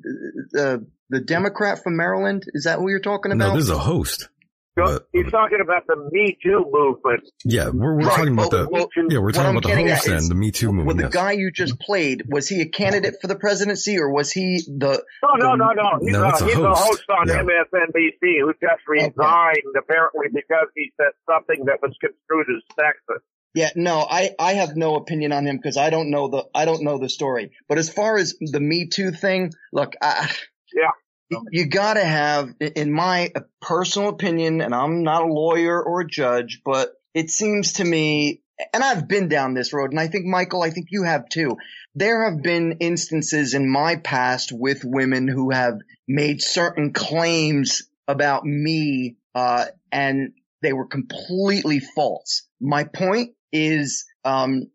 the 0.52 0.86
the 1.10 1.20
Democrat 1.20 1.82
from 1.82 1.96
Maryland? 1.96 2.44
Is 2.54 2.64
that 2.64 2.78
who 2.78 2.88
you're 2.88 3.00
talking 3.00 3.36
No, 3.36 3.46
about? 3.46 3.54
this 3.56 3.64
is 3.64 3.70
a 3.70 3.78
host. 3.78 4.28
But- 4.76 5.08
He's 5.12 5.30
talking 5.30 5.58
about 5.60 5.86
the 5.88 5.96
Me 6.12 6.38
Too 6.42 6.64
movement. 6.72 7.28
Yeah, 7.44 7.68
we're, 7.68 7.96
we're 7.96 8.06
Right, 8.06 8.16
talking 8.16 8.32
about 8.32 8.52
well, 8.52 8.62
the 8.64 8.68
well, 8.70 8.88
yeah, 9.10 9.18
we're 9.18 9.32
talking 9.32 9.48
I'm 9.48 9.56
about 9.56 9.62
the 9.64 9.68
getting 9.70 9.88
host 9.88 10.06
is- 10.06 10.22
and 10.22 10.30
the 10.30 10.34
Me 10.36 10.52
Too 10.52 10.68
Well, 10.68 10.76
movement. 10.76 10.98
the 10.98 11.04
yes. 11.04 11.12
guy 11.12 11.32
you 11.32 11.50
just 11.50 11.78
played 11.80 12.22
was 12.28 12.48
he 12.48 12.62
a 12.62 12.66
candidate 12.68 13.16
for 13.20 13.26
the 13.26 13.34
presidency 13.34 13.98
or 13.98 14.10
was 14.10 14.30
he 14.32 14.62
the? 14.68 15.02
No, 15.22 15.34
no, 15.34 15.54
no, 15.56 15.72
no. 15.72 15.98
He's, 16.00 16.12
No, 16.12 16.22
a, 16.24 16.28
it's 16.30 16.40
a 16.40 16.44
he's 16.46 16.54
a 16.54 16.68
host. 16.68 16.82
host 16.86 17.04
on 17.10 17.28
Yeah. 17.28 17.42
MSNBC 17.42 18.40
who 18.40 18.52
just 18.60 18.86
resigned 18.88 19.74
apparently 19.76 20.28
because 20.32 20.68
he 20.76 20.92
said 20.96 21.10
something 21.28 21.64
that 21.66 21.78
was 21.82 21.94
construed 22.00 22.46
as 22.56 22.62
sexist. 22.78 23.20
Yeah, 23.52 23.70
no, 23.74 24.06
I 24.08 24.30
I 24.38 24.52
have 24.54 24.76
no 24.76 24.94
opinion 24.94 25.32
on 25.32 25.44
him 25.46 25.56
because 25.56 25.76
I 25.76 25.90
don't 25.90 26.10
know 26.10 26.28
the 26.28 26.44
I 26.54 26.64
don't 26.64 26.84
know 26.84 26.98
the 26.98 27.08
story. 27.08 27.50
But 27.68 27.78
as 27.78 27.90
far 27.90 28.16
as 28.16 28.34
the 28.40 28.60
Me 28.60 28.86
Too 28.86 29.10
thing, 29.10 29.50
look, 29.72 29.94
I, 30.00 30.30
Yeah. 30.74 31.38
you 31.50 31.66
got 31.66 31.94
to 31.94 32.04
have, 32.04 32.54
in 32.60 32.92
my 32.92 33.32
personal 33.60 34.08
opinion, 34.08 34.60
and 34.60 34.74
I'm 34.74 35.02
not 35.02 35.22
a 35.22 35.32
lawyer 35.32 35.80
or 35.82 36.00
a 36.00 36.06
judge, 36.06 36.60
but 36.64 36.92
it 37.14 37.30
seems 37.30 37.74
to 37.74 37.84
me, 37.84 38.42
and 38.72 38.82
I've 38.82 39.08
been 39.08 39.28
down 39.28 39.54
this 39.54 39.72
road, 39.72 39.90
and 39.90 40.00
I 40.00 40.08
think 40.08 40.26
Michael, 40.26 40.62
I 40.62 40.70
think 40.70 40.88
you 40.90 41.04
have 41.04 41.28
too. 41.28 41.56
There 41.94 42.30
have 42.30 42.42
been 42.42 42.78
instances 42.80 43.54
in 43.54 43.68
my 43.68 43.96
past 43.96 44.52
with 44.52 44.84
women 44.84 45.28
who 45.28 45.50
have 45.50 45.78
made 46.06 46.42
certain 46.42 46.92
claims 46.92 47.82
about 48.06 48.44
me, 48.44 49.16
uh, 49.34 49.66
and 49.92 50.32
they 50.62 50.72
were 50.72 50.86
completely 50.86 51.80
false. 51.80 52.42
My 52.60 52.84
point 52.84 53.30
is, 53.52 54.06
um, 54.24 54.70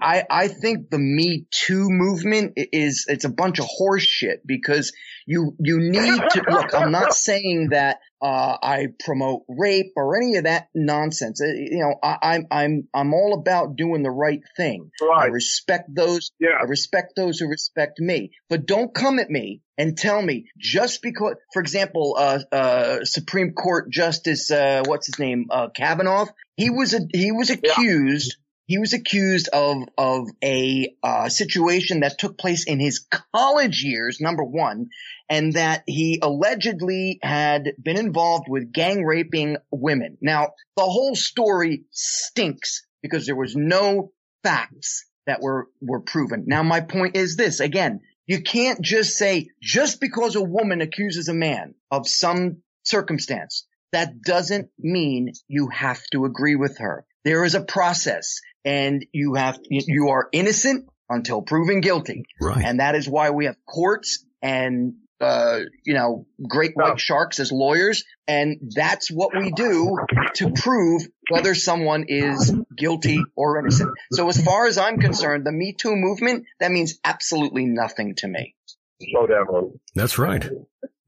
I, 0.00 0.24
I 0.30 0.48
think 0.48 0.90
the 0.90 0.98
Me 0.98 1.46
Too 1.50 1.88
movement 1.88 2.52
is, 2.56 3.06
it's 3.08 3.24
a 3.24 3.28
bunch 3.30 3.58
of 3.58 3.66
horse 3.66 4.04
shit 4.04 4.46
because 4.46 4.92
you, 5.26 5.54
you 5.58 5.78
need 5.80 6.20
to, 6.30 6.42
look, 6.48 6.74
I'm 6.74 6.92
not 6.92 7.12
saying 7.28 7.68
that, 7.70 7.98
uh, 8.20 8.56
I 8.60 8.88
promote 9.04 9.42
rape 9.48 9.92
or 9.94 10.16
any 10.16 10.36
of 10.36 10.44
that 10.44 10.68
nonsense. 10.74 11.40
Uh, 11.40 11.46
You 11.46 11.78
know, 11.78 11.94
I, 12.02 12.16
I'm, 12.22 12.46
I'm, 12.50 12.88
I'm 12.92 13.14
all 13.14 13.34
about 13.34 13.76
doing 13.76 14.02
the 14.02 14.10
right 14.10 14.40
thing. 14.56 14.90
I 15.22 15.26
respect 15.26 15.94
those 15.94 16.32
Yeah. 16.40 16.56
I 16.60 16.64
respect 16.64 17.12
those 17.14 17.38
who 17.38 17.48
respect 17.48 18.00
me, 18.00 18.32
but 18.48 18.66
don't 18.66 18.92
come 18.92 19.18
at 19.20 19.30
me 19.30 19.62
and 19.76 19.96
tell 19.96 20.20
me 20.20 20.46
just 20.58 21.00
because, 21.02 21.34
for 21.52 21.60
example, 21.62 22.16
uh, 22.18 22.40
uh, 22.50 23.04
Supreme 23.04 23.52
Court 23.52 23.88
Justice, 23.90 24.50
uh, 24.50 24.82
what's 24.86 25.06
his 25.06 25.20
name, 25.20 25.46
uh, 25.50 25.68
Kavanaugh, 25.68 26.26
he 26.56 26.70
was 26.70 26.94
a, 26.94 27.00
he 27.12 27.30
was 27.30 27.50
accused, 27.50 28.36
he 28.68 28.78
was 28.78 28.92
accused 28.92 29.48
of, 29.48 29.78
of 29.96 30.28
a, 30.44 30.94
uh, 31.02 31.30
situation 31.30 32.00
that 32.00 32.18
took 32.18 32.36
place 32.36 32.64
in 32.64 32.78
his 32.78 33.06
college 33.34 33.82
years, 33.82 34.20
number 34.20 34.44
one, 34.44 34.90
and 35.30 35.54
that 35.54 35.84
he 35.86 36.20
allegedly 36.22 37.18
had 37.22 37.72
been 37.82 37.98
involved 37.98 38.44
with 38.46 38.70
gang 38.70 39.04
raping 39.04 39.56
women. 39.70 40.18
Now, 40.20 40.50
the 40.76 40.82
whole 40.82 41.16
story 41.16 41.84
stinks 41.92 42.86
because 43.02 43.24
there 43.24 43.34
was 43.34 43.56
no 43.56 44.12
facts 44.44 45.06
that 45.26 45.40
were, 45.40 45.68
were 45.80 46.00
proven. 46.00 46.44
Now, 46.46 46.62
my 46.62 46.82
point 46.82 47.16
is 47.16 47.36
this 47.36 47.60
again, 47.60 48.00
you 48.26 48.42
can't 48.42 48.82
just 48.82 49.16
say, 49.16 49.48
just 49.62 49.98
because 49.98 50.36
a 50.36 50.44
woman 50.44 50.82
accuses 50.82 51.28
a 51.28 51.34
man 51.34 51.74
of 51.90 52.06
some 52.06 52.58
circumstance, 52.84 53.66
that 53.92 54.20
doesn't 54.20 54.68
mean 54.78 55.32
you 55.48 55.68
have 55.68 56.02
to 56.12 56.26
agree 56.26 56.56
with 56.56 56.76
her. 56.78 57.06
There 57.24 57.44
is 57.44 57.54
a 57.54 57.62
process 57.62 58.40
and 58.64 59.04
you 59.12 59.34
have, 59.34 59.58
you 59.68 60.08
are 60.10 60.28
innocent 60.32 60.88
until 61.08 61.42
proven 61.42 61.80
guilty. 61.80 62.24
right. 62.40 62.64
And 62.64 62.80
that 62.80 62.94
is 62.94 63.08
why 63.08 63.30
we 63.30 63.46
have 63.46 63.56
courts 63.66 64.24
and, 64.42 64.94
uh, 65.20 65.60
you 65.84 65.94
know, 65.94 66.26
great 66.46 66.72
white 66.74 67.00
sharks 67.00 67.40
as 67.40 67.50
lawyers. 67.50 68.04
And 68.26 68.72
that's 68.74 69.10
what 69.10 69.30
we 69.34 69.50
do 69.50 69.96
to 70.34 70.50
prove 70.52 71.02
whether 71.30 71.54
someone 71.54 72.04
is 72.08 72.54
guilty 72.76 73.22
or 73.34 73.58
innocent. 73.58 73.90
So 74.12 74.28
as 74.28 74.40
far 74.42 74.66
as 74.66 74.78
I'm 74.78 74.98
concerned, 74.98 75.44
the 75.46 75.52
Me 75.52 75.74
Too 75.76 75.96
movement, 75.96 76.44
that 76.60 76.70
means 76.70 76.98
absolutely 77.04 77.64
nothing 77.64 78.14
to 78.16 78.28
me. 78.28 78.54
Slow 79.02 79.26
down. 79.26 79.80
That's 79.94 80.18
right. 80.18 80.48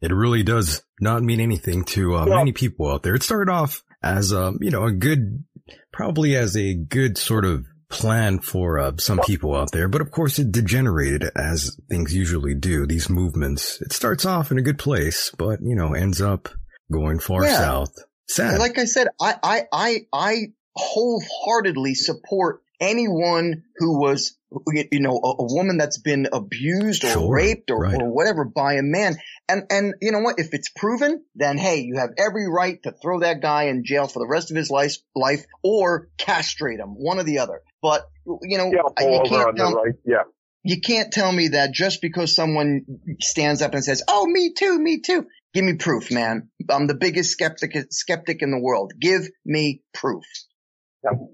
It 0.00 0.12
really 0.12 0.42
does 0.42 0.82
not 1.00 1.22
mean 1.22 1.40
anything 1.40 1.84
to 1.84 2.16
uh, 2.16 2.26
Well- 2.26 2.38
many 2.38 2.52
people 2.52 2.90
out 2.90 3.02
there. 3.02 3.14
It 3.14 3.22
started 3.22 3.50
off 3.52 3.82
as, 4.02 4.32
um, 4.32 4.58
you 4.62 4.70
know, 4.70 4.84
a 4.84 4.92
good, 4.92 5.44
probably 5.92 6.36
as 6.36 6.56
a 6.56 6.74
good 6.74 7.18
sort 7.18 7.44
of 7.44 7.64
plan 7.88 8.38
for 8.38 8.78
uh, 8.78 8.92
some 8.98 9.18
people 9.26 9.54
out 9.56 9.72
there. 9.72 9.88
But 9.88 10.00
of 10.00 10.10
course, 10.12 10.38
it 10.38 10.52
degenerated 10.52 11.24
as 11.36 11.76
things 11.88 12.14
usually 12.14 12.54
do. 12.54 12.86
These 12.86 13.10
movements, 13.10 13.80
it 13.82 13.92
starts 13.92 14.24
off 14.24 14.52
in 14.52 14.58
a 14.58 14.62
good 14.62 14.78
place, 14.78 15.32
but, 15.36 15.58
you 15.60 15.74
know, 15.74 15.94
ends 15.94 16.20
up 16.20 16.48
going 16.92 17.18
far 17.18 17.44
Yeah. 17.44 17.56
south. 17.58 17.94
Sad. 18.28 18.60
Like 18.60 18.78
I 18.78 18.84
said, 18.84 19.08
I, 19.20 19.34
I, 19.42 19.62
I, 19.72 19.96
I 20.12 20.36
wholeheartedly 20.76 21.94
support 21.94 22.62
anyone 22.80 23.62
who 23.76 24.00
was, 24.00 24.36
you 24.72 25.00
know, 25.00 25.12
a, 25.22 25.42
a 25.42 25.54
woman 25.54 25.76
that's 25.78 25.98
been 25.98 26.26
abused 26.32 27.04
or 27.04 27.08
Sure, 27.10 27.32
raped 27.32 27.70
or, 27.70 27.80
right. 27.80 28.00
or 28.00 28.10
whatever 28.12 28.44
by 28.44 28.74
a 28.74 28.82
man. 28.82 29.16
And, 29.48 29.64
and 29.70 29.94
you 30.00 30.12
know 30.12 30.20
what? 30.20 30.38
If 30.38 30.54
it's 30.54 30.70
proven, 30.74 31.24
then 31.34 31.58
hey, 31.58 31.80
you 31.80 31.96
have 31.98 32.10
every 32.18 32.48
right 32.48 32.82
to 32.84 32.92
throw 32.92 33.20
that 33.20 33.40
guy 33.42 33.64
in 33.64 33.84
jail 33.84 34.06
for 34.06 34.18
the 34.18 34.28
rest 34.28 34.50
of 34.50 34.56
his 34.56 34.70
life, 34.70 34.96
life 35.14 35.44
or 35.62 36.08
castrate 36.18 36.80
him, 36.80 36.94
one 36.96 37.18
or 37.18 37.24
the 37.24 37.38
other. 37.40 37.60
But, 37.82 38.02
you 38.42 38.58
know, 38.58 38.70
Yeah, 38.72 38.82
you 39.00 39.22
can't 39.26 39.56
tell, 39.56 39.72
right. 39.74 39.94
Yeah. 40.04 40.22
you 40.62 40.80
can't 40.80 41.12
tell 41.12 41.32
me 41.32 41.48
that 41.48 41.72
just 41.72 42.00
because 42.02 42.34
someone 42.34 42.84
stands 43.20 43.62
up 43.62 43.72
and 43.74 43.84
says, 43.84 44.02
"Oh, 44.08 44.26
me 44.26 44.52
too, 44.52 44.78
me 44.78 45.00
too." 45.00 45.26
Give 45.52 45.64
me 45.64 45.74
proof, 45.74 46.12
man. 46.12 46.48
I'm 46.68 46.86
the 46.86 46.94
biggest 46.94 47.30
skeptic 47.30 47.72
skeptic 47.90 48.40
in 48.42 48.50
the 48.52 48.58
world. 48.60 48.92
Give 49.00 49.26
me 49.44 49.82
proof. 49.94 50.22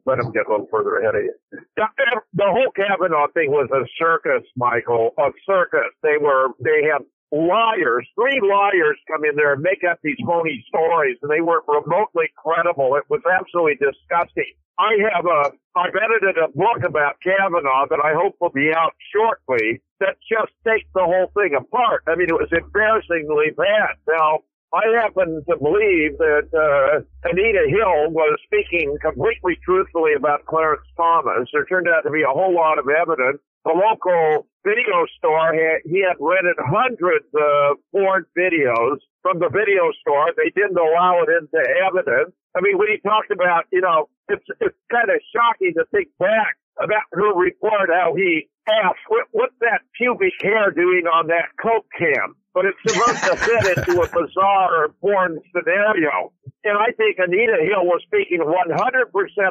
Let 0.07 0.19
him 0.19 0.33
get 0.33 0.47
a 0.47 0.51
little 0.51 0.69
further 0.71 0.99
ahead 0.99 1.15
of 1.17 1.23
you. 1.23 1.35
The, 1.77 1.87
the 2.35 2.47
whole 2.47 2.71
Kavanaugh 2.75 3.29
thing 3.35 3.51
was 3.51 3.69
a 3.75 3.83
circus, 3.99 4.47
Michael. 4.57 5.11
A 5.19 5.31
circus. 5.45 5.91
They 6.03 6.19
were, 6.21 6.51
they 6.63 6.87
had 6.87 7.03
liars, 7.33 8.07
three 8.15 8.41
liars 8.43 8.99
come 9.11 9.25
in 9.25 9.35
there 9.35 9.55
and 9.55 9.63
make 9.63 9.83
up 9.89 9.99
these 10.03 10.19
phony 10.25 10.65
stories 10.69 11.19
and 11.23 11.31
they 11.31 11.41
weren't 11.41 11.67
remotely 11.67 12.31
credible. 12.37 12.95
It 12.97 13.05
was 13.09 13.21
absolutely 13.27 13.77
disgusting. 13.83 14.55
I 14.79 14.93
have 15.13 15.25
a, 15.25 15.51
I've 15.75 15.97
edited 15.97 16.37
a 16.37 16.49
book 16.53 16.85
about 16.85 17.17
Kavanaugh 17.25 17.89
that 17.89 18.01
I 18.05 18.13
hope 18.13 18.37
will 18.41 18.53
be 18.53 18.71
out 18.77 18.93
shortly 19.11 19.81
that 20.01 20.21
just 20.29 20.53
takes 20.69 20.87
the 20.95 21.03
whole 21.03 21.33
thing 21.33 21.57
apart. 21.57 22.05
I 22.07 22.15
mean, 22.15 22.29
it 22.29 22.37
was 22.37 22.53
embarrassingly 22.53 23.57
bad. 23.57 23.97
Now, 24.07 24.45
I 24.75 24.83
happen 25.01 25.43
to 25.49 25.57
believe 25.57 26.19
that 26.19 26.51
uh, 26.51 27.01
Anita 27.23 27.71
Hill 27.71 28.11
was 28.11 28.39
speaking 28.45 28.97
completely 29.01 29.59
truthfully 29.65 30.15
about 30.17 30.45
Clarence 30.47 30.83
Thomas. 30.97 31.49
There 31.53 31.65
turned 31.67 31.89
out 31.89 32.03
to 32.03 32.11
be 32.11 32.23
a 32.23 32.35
whole 32.35 32.55
lot 32.55 32.79
of 32.79 32.87
evidence. 32.89 33.39
The 33.65 33.75
local 33.75 34.47
video 34.67 35.07
store 35.19 35.55
he 35.85 36.03
had 36.03 36.19
rented 36.19 36.59
hundreds 36.59 37.27
of 37.35 37.79
porn 37.91 38.27
videos 38.39 38.99
from 39.23 39.39
the 39.39 39.51
video 39.51 39.91
store. 40.03 40.31
They 40.37 40.51
didn't 40.55 40.79
allow 40.79 41.23
it 41.23 41.31
into 41.31 41.59
evidence. 41.87 42.35
I 42.55 42.61
mean, 42.61 42.79
when 42.79 42.89
he 42.91 42.99
talked 42.99 43.31
about, 43.31 43.67
you 43.73 43.81
know, 43.81 44.09
it's 44.29 44.45
it's 44.61 44.79
kind 44.91 45.11
of 45.11 45.19
shocking 45.35 45.75
to 45.79 45.85
think 45.91 46.09
back 46.19 46.59
about 46.79 47.07
her 47.13 47.35
report 47.35 47.91
how 47.91 48.15
he 48.15 48.49
asked, 48.69 49.03
what, 49.09 49.27
what's 49.33 49.55
that 49.61 49.81
pubic 49.97 50.35
hair 50.43 50.71
doing 50.71 51.07
on 51.07 51.29
that 51.29 51.55
Coke 51.61 51.87
can? 51.97 52.35
But 52.57 52.73
it's 52.73 52.81
supposed 52.89 53.21
to 53.29 53.37
fit 53.37 53.77
into 53.77 54.01
a 54.01 54.09
bizarre 54.09 54.89
or 54.89 54.89
porn 55.05 55.37
scenario. 55.53 56.33
And 56.65 56.73
I 56.73 56.89
think 56.97 57.21
Anita 57.21 57.61
Hill 57.61 57.85
was 57.85 58.01
speaking 58.09 58.41
100% 58.41 58.73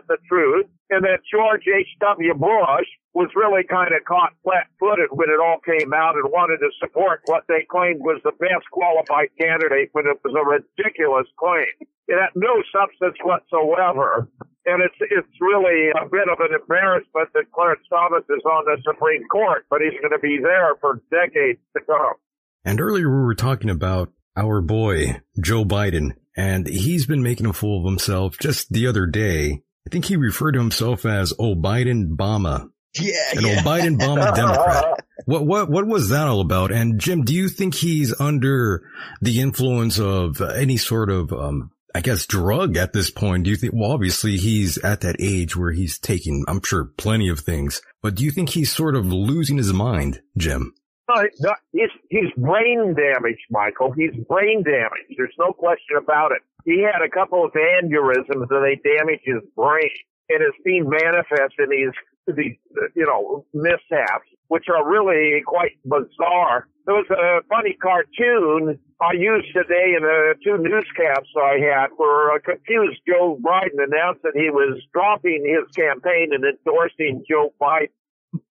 the 0.09 0.17
truth, 0.25 0.65
and 0.89 1.05
that 1.05 1.21
George 1.29 1.69
H.W. 1.69 2.33
Bush 2.33 2.89
was 3.13 3.29
really 3.37 3.61
kind 3.61 3.93
of 3.93 4.01
caught 4.09 4.33
flat-footed 4.41 5.13
when 5.13 5.29
it 5.29 5.37
all 5.37 5.61
came 5.61 5.93
out 5.93 6.17
and 6.17 6.33
wanted 6.33 6.57
to 6.65 6.73
support 6.81 7.21
what 7.29 7.45
they 7.45 7.61
claimed 7.69 8.01
was 8.01 8.19
the 8.25 8.33
best 8.41 8.65
qualified 8.73 9.29
candidate 9.39 9.93
when 9.93 10.09
it 10.09 10.17
was 10.25 10.33
a 10.33 10.41
ridiculous 10.41 11.29
claim. 11.37 11.69
It 12.09 12.17
had 12.17 12.33
no 12.33 12.57
substance 12.73 13.21
whatsoever. 13.21 14.27
And 14.65 14.81
it's, 14.81 14.97
it's 15.13 15.37
really 15.37 15.93
a 15.93 16.09
bit 16.09 16.25
of 16.25 16.41
an 16.41 16.57
embarrassment 16.57 17.29
that 17.37 17.53
Clarence 17.53 17.85
Thomas 17.85 18.25
is 18.33 18.41
on 18.49 18.65
the 18.65 18.81
Supreme 18.81 19.29
Court, 19.29 19.61
but 19.69 19.85
he's 19.85 19.93
going 20.01 20.17
to 20.17 20.25
be 20.25 20.41
there 20.41 20.73
for 20.81 21.05
decades 21.13 21.61
to 21.77 21.85
come. 21.85 22.17
And 22.65 22.81
earlier 22.81 23.07
we 23.09 23.23
were 23.23 23.35
talking 23.35 23.69
about 23.69 24.11
our 24.35 24.59
boy, 24.61 25.21
Joe 25.39 25.63
Biden, 25.63 26.11
and 26.35 26.67
he's 26.67 27.05
been 27.05 27.23
making 27.23 27.45
a 27.45 27.53
fool 27.53 27.79
of 27.79 27.85
himself 27.85 28.37
just 28.39 28.73
the 28.73 28.87
other 28.87 29.05
day. 29.05 29.61
I 29.87 29.89
think 29.91 30.05
he 30.05 30.17
referred 30.17 30.53
to 30.53 30.59
himself 30.59 31.05
as 31.05 31.31
Oh 31.39 31.55
Biden 31.55 32.15
Bama. 32.17 32.69
Yeah, 32.99 33.13
An 33.33 33.45
yeah. 33.45 33.49
old 33.49 33.65
Biden 33.65 33.97
Bama 33.99 34.35
Democrat. 34.35 35.05
What, 35.25 35.45
what, 35.45 35.69
what 35.69 35.85
was 35.87 36.09
that 36.09 36.27
all 36.27 36.41
about? 36.41 36.71
And 36.71 36.99
Jim, 36.99 37.23
do 37.23 37.33
you 37.33 37.49
think 37.49 37.75
he's 37.75 38.19
under 38.19 38.83
the 39.21 39.41
influence 39.41 39.99
of 39.99 40.41
any 40.41 40.77
sort 40.77 41.09
of, 41.09 41.31
um, 41.31 41.71
I 41.93 42.01
guess 42.01 42.25
drug 42.25 42.77
at 42.77 42.93
this 42.93 43.09
point? 43.09 43.43
Do 43.43 43.49
you 43.51 43.55
think, 43.55 43.73
well, 43.73 43.91
obviously 43.91 44.37
he's 44.37 44.77
at 44.79 45.01
that 45.01 45.17
age 45.19 45.55
where 45.55 45.71
he's 45.71 45.99
taking, 45.99 46.43
I'm 46.47 46.61
sure, 46.63 46.85
plenty 46.97 47.29
of 47.29 47.39
things, 47.39 47.81
but 48.01 48.15
do 48.15 48.23
you 48.23 48.31
think 48.31 48.49
he's 48.49 48.71
sort 48.71 48.95
of 48.95 49.05
losing 49.05 49.57
his 49.57 49.71
mind, 49.71 50.21
Jim? 50.37 50.73
No, 51.07 51.23
no, 51.39 51.53
he's, 51.71 51.89
he's 52.09 52.31
brain 52.37 52.95
damaged, 52.95 53.45
Michael. 53.51 53.91
He's 53.91 54.15
brain 54.27 54.63
damaged. 54.63 55.13
There's 55.17 55.35
no 55.37 55.53
question 55.53 55.97
about 55.97 56.31
it. 56.31 56.41
He 56.65 56.81
had 56.81 57.05
a 57.05 57.09
couple 57.09 57.45
of 57.45 57.51
aneurysms 57.51 58.47
and 58.49 58.63
they 58.65 58.81
damaged 58.83 59.23
his 59.23 59.43
brain. 59.55 59.91
And 60.27 60.41
it's 60.41 60.57
being 60.65 60.89
manifest 60.89 61.53
in 61.59 61.69
these, 61.69 61.93
these, 62.35 62.57
you 62.95 63.05
know, 63.05 63.45
mishaps, 63.53 64.25
which 64.47 64.65
are 64.73 64.89
really 64.89 65.43
quite 65.45 65.77
bizarre. 65.83 66.67
There 66.87 66.95
was 66.95 67.05
a 67.11 67.45
funny 67.47 67.77
cartoon 67.79 68.79
I 68.99 69.13
used 69.13 69.53
today 69.53 69.93
in 69.95 70.01
the 70.01 70.33
two 70.43 70.57
newscasts 70.57 71.29
I 71.37 71.59
had 71.59 71.87
where 71.97 72.35
a 72.35 72.39
confused 72.39 73.01
Joe 73.07 73.37
Biden 73.43 73.77
announced 73.77 74.23
that 74.23 74.33
he 74.33 74.49
was 74.49 74.81
dropping 74.93 75.45
his 75.45 75.69
campaign 75.75 76.29
and 76.31 76.43
endorsing 76.43 77.23
Joe 77.29 77.53
Biden. 77.61 77.89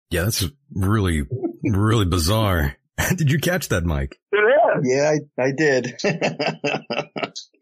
Yeah, 0.10 0.24
that's 0.24 0.46
really, 0.74 1.24
really 1.64 2.06
bizarre. 2.06 2.76
Did 3.16 3.32
you 3.32 3.40
catch 3.40 3.70
that, 3.70 3.84
Mike? 3.86 4.20
It 4.32 4.38
is. 4.38 4.84
Yeah, 4.84 5.14
I, 5.38 5.44
I 5.44 5.52
did. 5.56 5.94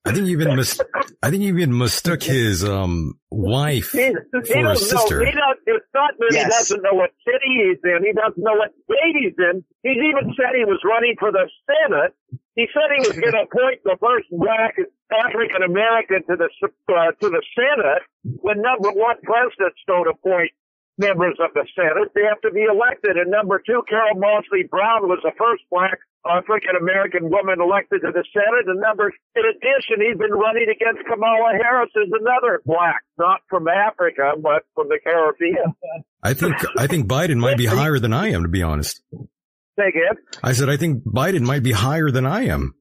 I 0.05 0.13
think 0.13 0.27
you 0.27 0.38
even 0.39 0.55
mis- 0.55 0.79
I 1.23 1.29
think 1.29 1.41
you 1.43 1.58
even 1.58 1.75
mistook 1.77 2.21
his 2.23 2.63
um 2.63 3.17
wife 3.31 3.91
He, 3.91 4.05
he 4.08 4.13
for 4.13 4.39
his 4.41 4.49
doesn't 4.49 4.88
sister. 4.99 5.19
know. 5.19 5.25
He 5.25 5.31
does, 5.31 5.58
it's 5.65 5.86
not 5.93 6.12
that 6.19 6.27
he 6.31 6.36
Yes. 6.38 6.49
doesn't 6.69 6.81
know 6.84 6.93
what 6.93 7.10
city 7.25 7.51
he's 7.67 7.81
in. 7.84 7.99
He 8.05 8.13
doesn't 8.13 8.38
know 8.38 8.53
what 8.55 8.71
state 8.86 9.15
he's 9.17 9.34
in. 9.38 9.63
He's 9.84 9.97
even 9.97 10.31
said 10.38 10.53
he 10.55 10.63
was 10.65 10.79
running 10.86 11.15
for 11.19 11.31
the 11.31 11.49
Senate. 11.65 12.13
He 12.55 12.67
said 12.71 12.88
he 12.95 13.01
was 13.10 13.17
going 13.17 13.34
to 13.34 13.43
appoint 13.49 13.81
the 13.84 13.97
first 13.99 14.27
black 14.31 14.77
African 15.12 15.63
American 15.63 16.21
to 16.29 16.36
the 16.38 16.49
uh, 16.93 17.12
to 17.19 17.27
the 17.29 17.41
Senate. 17.58 18.03
When 18.23 18.62
number 18.62 18.91
one 18.93 19.17
presidents 19.23 19.81
don't 19.88 20.08
appoint 20.08 20.51
members 20.97 21.38
of 21.43 21.51
the 21.53 21.67
Senate, 21.75 22.12
they 22.15 22.23
have 22.23 22.39
to 22.41 22.51
be 22.51 22.63
elected. 22.63 23.17
And 23.17 23.31
number 23.31 23.62
two, 23.65 23.84
Carol 23.88 24.15
Moseley 24.15 24.63
Braun 24.69 25.08
was 25.08 25.19
the 25.23 25.31
first 25.38 25.63
black 25.69 25.99
uh, 26.23 26.39
African 26.39 26.75
American 26.79 27.29
woman 27.29 27.62
elected 27.62 28.01
to 28.01 28.12
the 28.12 28.23
Senate. 28.34 28.67
And 28.67 28.79
number, 28.79 29.12
in 29.36 29.43
addition, 29.43 30.01
he's 30.01 30.17
been 30.17 30.34
running 30.34 30.67
against 30.71 31.08
Kamala 31.08 31.60
Harris 31.62 31.91
as 31.95 32.10
another 32.10 32.62
black, 32.65 33.03
not 33.17 33.41
from 33.49 33.67
Africa, 33.67 34.34
but 34.41 34.63
from 34.73 34.88
the 34.89 34.99
Caribbean. 35.03 35.75
I 36.23 36.34
think 36.34 36.55
I 36.77 36.88
think 36.88 37.08
Biden 37.08 37.38
might 37.38 37.58
be 37.58 37.65
higher 37.65 37.99
than 37.99 38.13
I 38.13 38.31
am, 38.31 38.43
to 38.43 38.49
be 38.49 38.63
honest. 38.63 39.01
Say 39.77 39.89
again, 39.89 40.15
I 40.41 40.53
said 40.53 40.69
I 40.69 40.77
think 40.77 41.03
Biden 41.03 41.41
might 41.41 41.63
be 41.63 41.73
higher 41.73 42.10
than 42.10 42.25
I 42.25 42.45
am. 42.45 42.73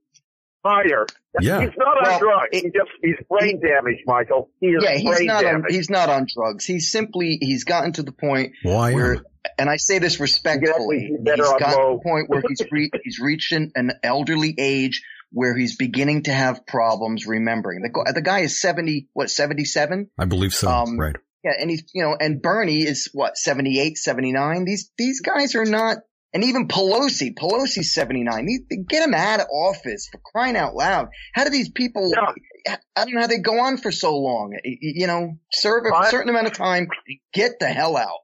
Higher. 0.64 1.07
Yeah. 1.40 1.61
He's 1.61 1.70
not 1.77 1.96
on 1.98 2.03
Well, 2.05 2.18
drugs. 2.18 2.48
it- 2.53 2.62
he 2.64 2.70
just, 2.70 2.90
he's 3.03 3.16
brain 3.29 3.61
damaged, 3.61 4.03
Michael. 4.07 4.50
He 4.61 4.68
is 4.68 4.83
yeah, 4.85 4.96
he's 4.96 5.16
brain 5.16 5.27
not 5.27 5.44
on, 5.44 5.53
damaged. 5.53 5.74
he's 5.74 5.90
not 5.90 6.09
on 6.09 6.27
drugs. 6.35 6.64
He's 6.64 6.90
simply 6.90 7.38
he's 7.40 7.64
gotten 7.64 7.92
to 7.94 8.03
the 8.03 8.12
point 8.12 8.53
Why? 8.62 8.92
where, 8.94 9.24
and 9.59 9.68
I 9.68 9.77
say 9.77 9.98
this 9.98 10.20
respectfully, 10.20 11.00
He's 11.00 11.18
he's 11.37 11.46
on 11.46 11.59
gotten 11.59 11.77
to 11.77 11.98
the 11.98 12.00
point 12.03 12.31
where 12.31 12.42
he's 12.48 12.61
re- 12.70 12.90
he's 13.03 13.18
reached 13.18 13.53
an, 13.53 13.72
an 13.74 13.92
elderly 14.03 14.55
age 14.59 15.03
where 15.33 15.57
he's 15.57 15.77
beginning 15.77 16.22
to 16.24 16.33
have 16.33 16.64
problems 16.66 17.27
remembering. 17.27 17.83
The, 17.83 17.88
gu- 17.90 18.12
the 18.14 18.22
guy 18.22 18.40
is 18.40 18.61
seventy, 18.61 19.09
what 19.12 19.31
seventy 19.31 19.64
seven? 19.64 20.09
I 20.18 20.27
believe 20.27 20.55
so. 20.55 20.68
Um, 20.70 20.98
right. 20.98 21.16
Yeah, 21.42 21.53
and 21.61 21.68
he's 21.68 21.83
you 21.92 22.03
know, 22.03 22.16
and 22.18 22.40
Bernie 22.40 22.85
is 22.85 23.11
what 23.12 23.37
78, 23.37 23.98
79. 23.98 24.64
These 24.64 24.90
these 24.96 25.20
guys 25.20 25.55
are 25.57 25.66
not. 25.66 25.98
And 26.35 26.42
even 26.42 26.66
Pelosi, 26.66 27.33
Pelosi's 27.33 27.94
79. 27.94 28.44
These, 28.47 28.62
get 28.88 29.07
him 29.07 29.14
out 29.14 29.38
of 29.40 29.47
office 29.53 30.09
for 30.11 30.18
crying 30.18 30.57
out 30.57 30.75
loud. 30.75 31.09
How 31.33 31.44
do 31.44 31.51
these 31.51 31.70
people, 31.70 32.12
Yeah. 32.12 32.77
I 32.97 33.05
don't 33.05 33.14
know 33.14 33.20
how 33.20 33.27
they 33.29 33.38
go 33.38 33.61
on 33.61 33.77
for 33.77 33.92
so 33.92 34.16
long. 34.18 34.59
You 34.64 35.07
know, 35.07 35.38
serve 35.53 35.85
a 35.87 35.94
I- 35.94 36.11
certain 36.11 36.31
amount 36.31 36.49
of 36.49 36.55
time, 36.55 36.88
get 37.33 37.61
the 37.61 37.68
hell 37.68 37.97
out. 37.97 38.18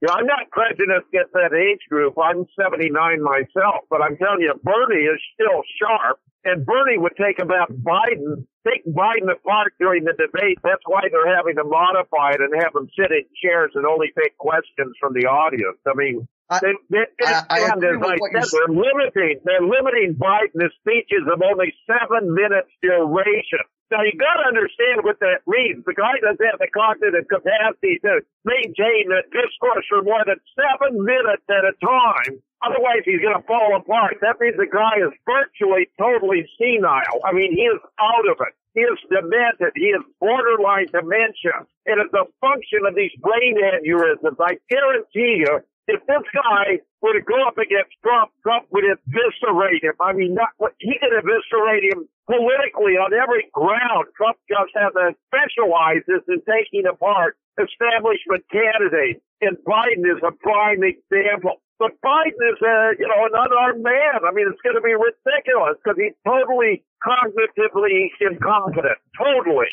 Yeah, 0.00 0.12
I'm 0.12 0.26
not 0.26 0.48
prejudiced 0.50 1.08
against 1.12 1.32
that 1.34 1.52
age 1.52 1.80
group. 1.90 2.14
I'm 2.16 2.46
79 2.56 3.20
myself, 3.20 3.84
but 3.90 4.00
I'm 4.00 4.16
telling 4.16 4.40
you, 4.40 4.54
Bernie 4.62 5.04
is 5.04 5.20
still 5.34 5.60
sharp, 5.76 6.20
and 6.44 6.64
Bernie 6.64 6.96
would 6.98 7.16
take 7.20 7.38
about 7.38 7.68
Biden, 7.72 8.46
take 8.66 8.86
Biden 8.86 9.30
apart 9.30 9.74
during 9.78 10.04
the 10.04 10.14
debate. 10.16 10.56
That's 10.62 10.80
why 10.86 11.02
they're 11.10 11.34
having 11.36 11.56
to 11.56 11.64
modify 11.64 12.30
it 12.32 12.40
and 12.40 12.54
have 12.62 12.72
him 12.74 12.88
sit 12.96 13.10
in 13.12 13.24
chairs 13.42 13.72
and 13.74 13.84
only 13.84 14.08
take 14.16 14.38
questions 14.38 14.94
from 15.00 15.12
the 15.14 15.26
audience. 15.26 15.76
I 15.86 15.92
mean, 15.94 16.26
they, 16.58 16.74
they, 16.90 17.04
I- 17.22 17.46
I 17.48 17.58
agree 17.78 17.96
with 17.96 18.20
what 18.20 18.32
said, 18.34 18.42
they're 18.50 18.74
limiting, 18.74 19.38
they're 19.46 19.62
limiting 19.62 20.18
Biden's 20.18 20.74
speeches 20.82 21.22
of 21.30 21.38
only 21.42 21.70
seven 21.86 22.34
minutes 22.34 22.70
duration. 22.82 23.62
Now 23.90 24.02
you 24.06 24.14
got 24.18 24.38
to 24.38 24.46
understand 24.46 25.02
what 25.02 25.18
that 25.18 25.42
means. 25.50 25.82
The 25.86 25.94
guy 25.98 26.14
doesn't 26.22 26.38
have 26.46 26.62
the 26.62 26.70
cognitive 26.70 27.26
capacity 27.26 27.98
to 28.06 28.22
maintain 28.46 29.10
a 29.10 29.22
discourse 29.34 29.82
for 29.90 30.02
more 30.06 30.22
than 30.26 30.38
seven 30.54 31.02
minutes 31.02 31.42
at 31.50 31.66
a 31.66 31.74
time. 31.82 32.38
Otherwise, 32.62 33.02
he's 33.02 33.18
going 33.18 33.34
to 33.34 33.42
fall 33.50 33.74
apart. 33.74 34.18
That 34.22 34.38
means 34.38 34.54
the 34.58 34.70
guy 34.70 35.02
is 35.02 35.10
virtually 35.26 35.90
totally 35.98 36.46
senile. 36.54 37.18
I 37.26 37.32
mean, 37.34 37.50
he 37.50 37.66
is 37.66 37.80
out 37.98 38.26
of 38.30 38.38
it. 38.46 38.54
He 38.78 38.86
is 38.86 38.98
demented. 39.10 39.74
He 39.74 39.90
is 39.90 40.02
borderline 40.22 40.86
dementia. 40.94 41.66
And 41.90 41.98
it's 41.98 42.14
a 42.14 42.30
function 42.38 42.86
of 42.86 42.94
these 42.94 43.10
brain 43.18 43.58
aneurysms. 43.58 44.38
I 44.38 44.54
guarantee 44.70 45.42
you, 45.42 45.58
if 45.90 46.00
this 46.06 46.26
guy 46.30 46.78
were 47.02 47.14
to 47.14 47.24
go 47.24 47.36
up 47.46 47.58
against 47.58 47.92
Trump, 48.02 48.30
Trump 48.42 48.66
would 48.70 48.84
eviscerate 48.86 49.82
him. 49.82 49.98
I 49.98 50.12
mean, 50.12 50.34
not 50.34 50.54
he 50.78 50.94
could 50.98 51.12
eviscerate 51.12 51.84
him 51.90 52.06
politically 52.30 52.94
on 52.96 53.10
every 53.10 53.50
ground. 53.50 54.12
Trump 54.14 54.38
just 54.46 54.70
has 54.78 54.94
a 54.94 55.12
specializes 55.26 56.22
in 56.30 56.38
taking 56.46 56.86
apart 56.86 57.36
establishment 57.58 58.46
candidates, 58.48 59.20
and 59.42 59.58
Biden 59.66 60.06
is 60.06 60.22
a 60.22 60.32
prime 60.32 60.86
example. 60.86 61.60
But 61.78 61.96
Biden 62.04 62.40
is 62.52 62.60
a, 62.60 62.92
you 62.98 63.08
know, 63.08 63.24
an 63.24 63.34
unarmed 63.34 63.82
man. 63.82 64.20
I 64.22 64.32
mean, 64.32 64.46
it's 64.52 64.60
going 64.60 64.76
to 64.76 64.84
be 64.84 64.92
ridiculous 64.92 65.80
because 65.80 65.96
he's 65.96 66.16
totally 66.28 66.84
cognitively 67.00 68.12
incompetent. 68.20 69.00
Totally. 69.16 69.72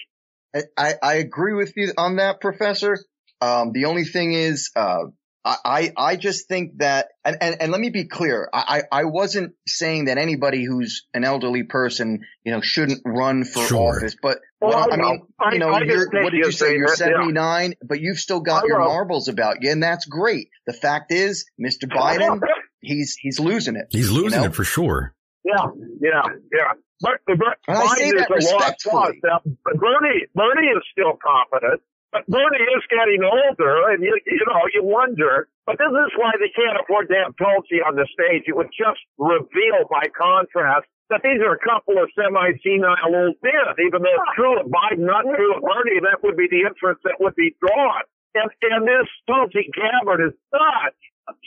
I, 0.55 0.63
I, 0.77 0.93
I 1.03 1.13
agree 1.15 1.53
with 1.53 1.73
you 1.75 1.91
on 1.97 2.15
that, 2.15 2.39
Professor. 2.39 2.97
Um, 3.41 3.71
the 3.73 3.85
only 3.85 4.05
thing 4.05 4.31
is, 4.31 4.71
uh, 4.75 5.11
I, 5.47 5.55
I 5.63 5.93
I 6.11 6.15
just 6.17 6.47
think 6.49 6.79
that, 6.79 7.07
and, 7.23 7.37
and, 7.39 7.61
and 7.61 7.71
let 7.71 7.79
me 7.79 7.89
be 7.89 8.05
clear, 8.05 8.49
I, 8.53 8.81
I 8.91 9.01
I 9.01 9.03
wasn't 9.05 9.53
saying 9.65 10.05
that 10.05 10.17
anybody 10.17 10.65
who's 10.65 11.05
an 11.13 11.23
elderly 11.23 11.63
person, 11.63 12.19
you 12.43 12.51
know, 12.51 12.59
shouldn't 12.61 13.01
run 13.05 13.45
for 13.45 13.63
Sure. 13.65 13.95
office, 13.97 14.15
but 14.21 14.39
Well, 14.59 14.71
what- 14.71 14.91
I 14.91 14.95
I 14.95 14.97
mean. 14.97 15.21
I- 15.39 15.53
you 15.53 15.59
know, 15.59 15.69
I 15.69 15.81
you're, 15.83 16.09
what 16.23 16.31
did 16.31 16.45
you 16.45 16.51
say? 16.51 16.75
You're 16.75 16.87
that, 16.87 16.99
yeah. 16.99 17.13
79, 17.17 17.75
but 17.87 18.01
you've 18.01 18.19
still 18.19 18.41
got 18.41 18.65
your 18.67 18.79
marbles 18.79 19.27
about 19.29 19.57
you, 19.61 19.71
and 19.71 19.81
that's 19.81 20.05
great. 20.05 20.49
The 20.65 20.73
fact 20.73 21.11
is, 21.11 21.45
Mr. 21.61 21.85
Biden, 21.89 22.41
he's, 22.81 23.15
he's 23.19 23.39
losing 23.39 23.75
it. 23.77 23.87
He's 23.91 24.11
losing 24.11 24.41
know? 24.41 24.47
it 24.47 24.55
for 24.55 24.63
sure. 24.65 25.13
Yeah, 25.45 25.67
yeah, 26.01 26.21
yeah. 26.51 26.71
But, 26.99 27.19
but 27.27 27.37
And 27.67 27.77
I 27.77 27.95
say 27.95 28.11
Biden 28.11 28.17
that 28.27 28.37
is 28.37 28.51
a 28.51 28.55
lost 28.55 28.83
cause. 28.83 29.13
Now, 29.23 29.39
Bernie, 29.45 30.25
Bernie 30.35 30.67
is 30.67 30.83
still 30.91 31.17
competent, 31.23 31.81
but 32.17 32.25
Bernie 32.25 32.65
is 32.73 32.85
getting 32.89 33.21
older, 33.21 33.93
and 33.93 34.01
you, 34.01 34.17
you 34.25 34.41
know, 34.49 34.65
you 34.73 34.81
wonder. 34.81 35.47
But 35.69 35.77
this 35.77 35.91
is 35.93 36.11
why 36.17 36.33
they 36.41 36.49
can't 36.49 36.79
afford 36.81 37.13
to 37.13 37.15
have 37.21 37.37
Tulsi 37.37 37.83
on 37.85 37.93
the 37.93 38.09
stage. 38.09 38.49
It 38.49 38.55
would 38.57 38.73
just 38.73 39.03
reveal, 39.21 39.85
by 39.85 40.09
contrast, 40.09 40.89
that 41.13 41.21
these 41.21 41.37
are 41.45 41.53
a 41.53 41.61
couple 41.61 42.01
of 42.01 42.09
semi-senile 42.17 43.13
old 43.13 43.37
men. 43.45 43.69
Even 43.85 44.01
though 44.01 44.17
it's 44.17 44.33
true 44.33 44.57
of 44.57 44.65
Biden, 44.65 45.05
not 45.05 45.29
true 45.29 45.53
of 45.53 45.61
Bernie, 45.61 46.01
that 46.09 46.25
would 46.25 46.39
be 46.39 46.49
the 46.49 46.65
inference 46.65 46.99
that 47.05 47.21
would 47.21 47.35
be 47.35 47.53
drawn. 47.61 48.03
And 48.33 48.49
and 48.49 48.87
this 48.87 49.07
Tulsi 49.29 49.69
Gabbard 49.69 50.25
is 50.25 50.35
such. 50.49 50.97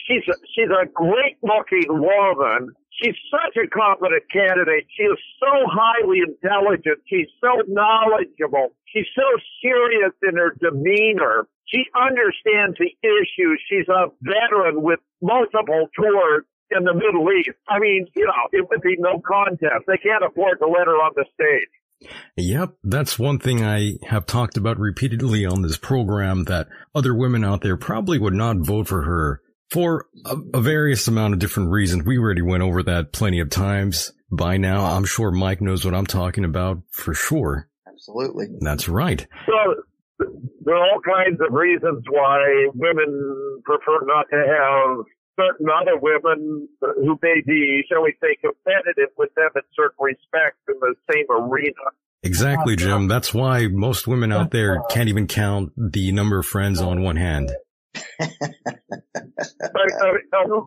She's 0.07 0.27
a, 0.29 0.37
she's 0.55 0.71
a 0.71 0.87
great 0.87 1.41
looking 1.43 1.89
woman. 1.89 2.77
She's 3.01 3.17
such 3.33 3.57
a 3.57 3.67
competent 3.69 4.25
candidate. 4.31 4.87
She 4.97 5.05
is 5.05 5.19
so 5.41 5.53
highly 5.67 6.21
intelligent. 6.21 7.01
She's 7.09 7.29
so 7.41 7.65
knowledgeable. 7.67 8.77
She's 8.93 9.09
so 9.17 9.27
serious 9.63 10.13
in 10.23 10.37
her 10.37 10.55
demeanor. 10.61 11.49
She 11.67 11.85
understands 11.97 12.77
the 12.79 12.93
issues. 13.03 13.61
She's 13.69 13.89
a 13.89 14.13
veteran 14.23 14.83
with 14.83 15.01
multiple 15.23 15.89
tours 15.97 16.45
in 16.71 16.85
the 16.85 16.95
Middle 16.95 17.27
East. 17.33 17.57
I 17.69 17.79
mean, 17.79 18.07
you 18.15 18.27
know, 18.27 18.47
it 18.53 18.69
would 18.69 18.83
be 18.83 18.97
no 18.99 19.21
contest. 19.21 19.87
They 19.87 19.99
can't 19.99 20.25
afford 20.25 20.59
to 20.61 20.67
let 20.67 20.87
her 20.87 20.99
on 20.99 21.13
the 21.17 21.25
stage. 21.35 21.71
Yep, 22.37 22.77
that's 22.83 23.19
one 23.19 23.39
thing 23.39 23.63
I 23.63 23.99
have 24.07 24.25
talked 24.25 24.57
about 24.57 24.79
repeatedly 24.79 25.45
on 25.45 25.63
this 25.63 25.77
program 25.77 26.45
that 26.45 26.69
other 26.95 27.15
women 27.15 27.45
out 27.45 27.61
there 27.61 27.77
probably 27.77 28.19
would 28.19 28.33
not 28.35 28.59
vote 28.59 28.89
for 28.89 29.03
her 29.03 29.43
for 29.71 30.07
a, 30.27 30.37
a, 30.55 30.61
various 30.61 31.07
amount 31.09 31.35
of 31.35 31.41
different 31.41 31.71
reasons. 31.71 32.05
We 32.05 32.19
already 32.19 32.43
went 32.43 32.63
over 32.63 32.83
that 32.83 33.13
plenty 33.13 33.41
of 33.41 33.51
times 33.51 34.13
by 34.31 34.57
now. 34.57 34.85
I'm 34.85 35.05
sure 35.05 35.31
Mike 35.31 35.61
knows 35.61 35.85
what 35.85 35.95
I'm 35.95 36.07
talking 36.07 36.45
about 36.45 36.83
for 36.91 37.15
sure. 37.15 37.69
Absolutely. 37.87 38.47
That's 38.61 38.89
right. 38.89 39.27
So 39.47 40.25
there 40.65 40.75
are 40.75 40.87
all 40.93 41.01
kinds 41.01 41.41
of 41.41 41.53
reasons 41.53 42.05
why 42.11 42.69
women 42.75 43.63
prefer 43.65 44.05
not 44.05 44.27
to 44.31 44.37
have 44.37 45.05
certain 45.39 45.67
other 45.71 45.99
women 46.01 46.69
who 46.81 47.19
may 47.23 47.41
be, 47.47 47.83
shall 47.89 48.03
we 48.03 48.15
say, 48.21 48.37
competitive 48.41 49.11
with 49.17 49.31
them 49.35 49.51
in 49.55 49.63
certain 49.75 49.97
respects 50.01 50.59
in 50.69 50.75
the 50.81 50.95
same 51.13 51.27
arena. 51.31 51.73
Exactly, 52.23 52.77
Jim. 52.77 53.09
That's 53.09 53.33
why 53.33 53.69
most 53.69 54.07
women 54.07 54.31
out 54.31 54.51
there 54.51 54.83
can't 54.91 55.09
even 55.09 55.27
count 55.27 55.73
the 55.77 56.13
number 56.13 56.39
of 56.39 56.47
friends 56.47 56.81
on 56.81 57.03
one 57.03 57.17
hand. 57.17 57.51
Uh, 57.97 58.07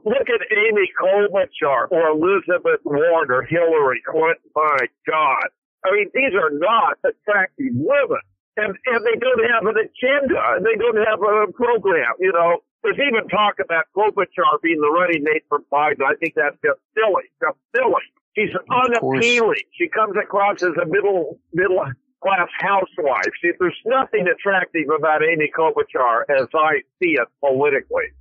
look 0.05 0.27
at 0.27 0.41
Amy 0.51 0.89
Klobuchar 0.99 1.88
or 1.91 2.07
Elizabeth 2.09 2.81
Warren 2.83 3.31
or 3.31 3.43
Hillary 3.43 4.01
Clinton. 4.05 4.49
My 4.55 4.88
God. 5.07 5.47
I 5.86 5.91
mean, 5.91 6.09
these 6.13 6.33
are 6.33 6.51
not 6.51 6.97
attractive 7.03 7.73
women. 7.73 8.21
And, 8.55 8.75
and 8.86 9.05
they 9.05 9.17
don't 9.19 9.43
have 9.51 9.65
an 9.65 9.75
agenda. 9.77 10.39
And 10.55 10.65
they 10.65 10.75
don't 10.75 10.97
have 10.97 11.19
a 11.21 11.51
program. 11.51 12.13
You 12.19 12.31
know, 12.31 12.59
there's 12.83 12.99
even 12.99 13.27
talk 13.29 13.55
about 13.63 13.86
Klobuchar 13.95 14.62
being 14.62 14.79
the 14.79 14.91
running 14.91 15.23
mate 15.23 15.43
for 15.49 15.59
Biden. 15.71 16.03
I 16.05 16.15
think 16.19 16.36
that's 16.36 16.57
just 16.63 16.79
silly. 16.93 17.23
Just 17.41 17.57
silly. 17.75 18.03
She's 18.36 18.53
unappealing. 18.69 19.63
She 19.73 19.88
comes 19.89 20.15
across 20.17 20.63
as 20.63 20.73
a 20.81 20.86
middle, 20.86 21.39
middle 21.53 21.86
class 22.23 22.47
housewife. 22.59 23.29
See, 23.43 23.51
there's 23.59 23.77
nothing 23.86 24.25
attractive 24.31 24.88
about 24.97 25.21
Amy 25.21 25.51
Klobuchar 25.51 26.23
as 26.31 26.47
I 26.55 26.81
see 27.03 27.19
it 27.19 27.27
politically. 27.43 28.15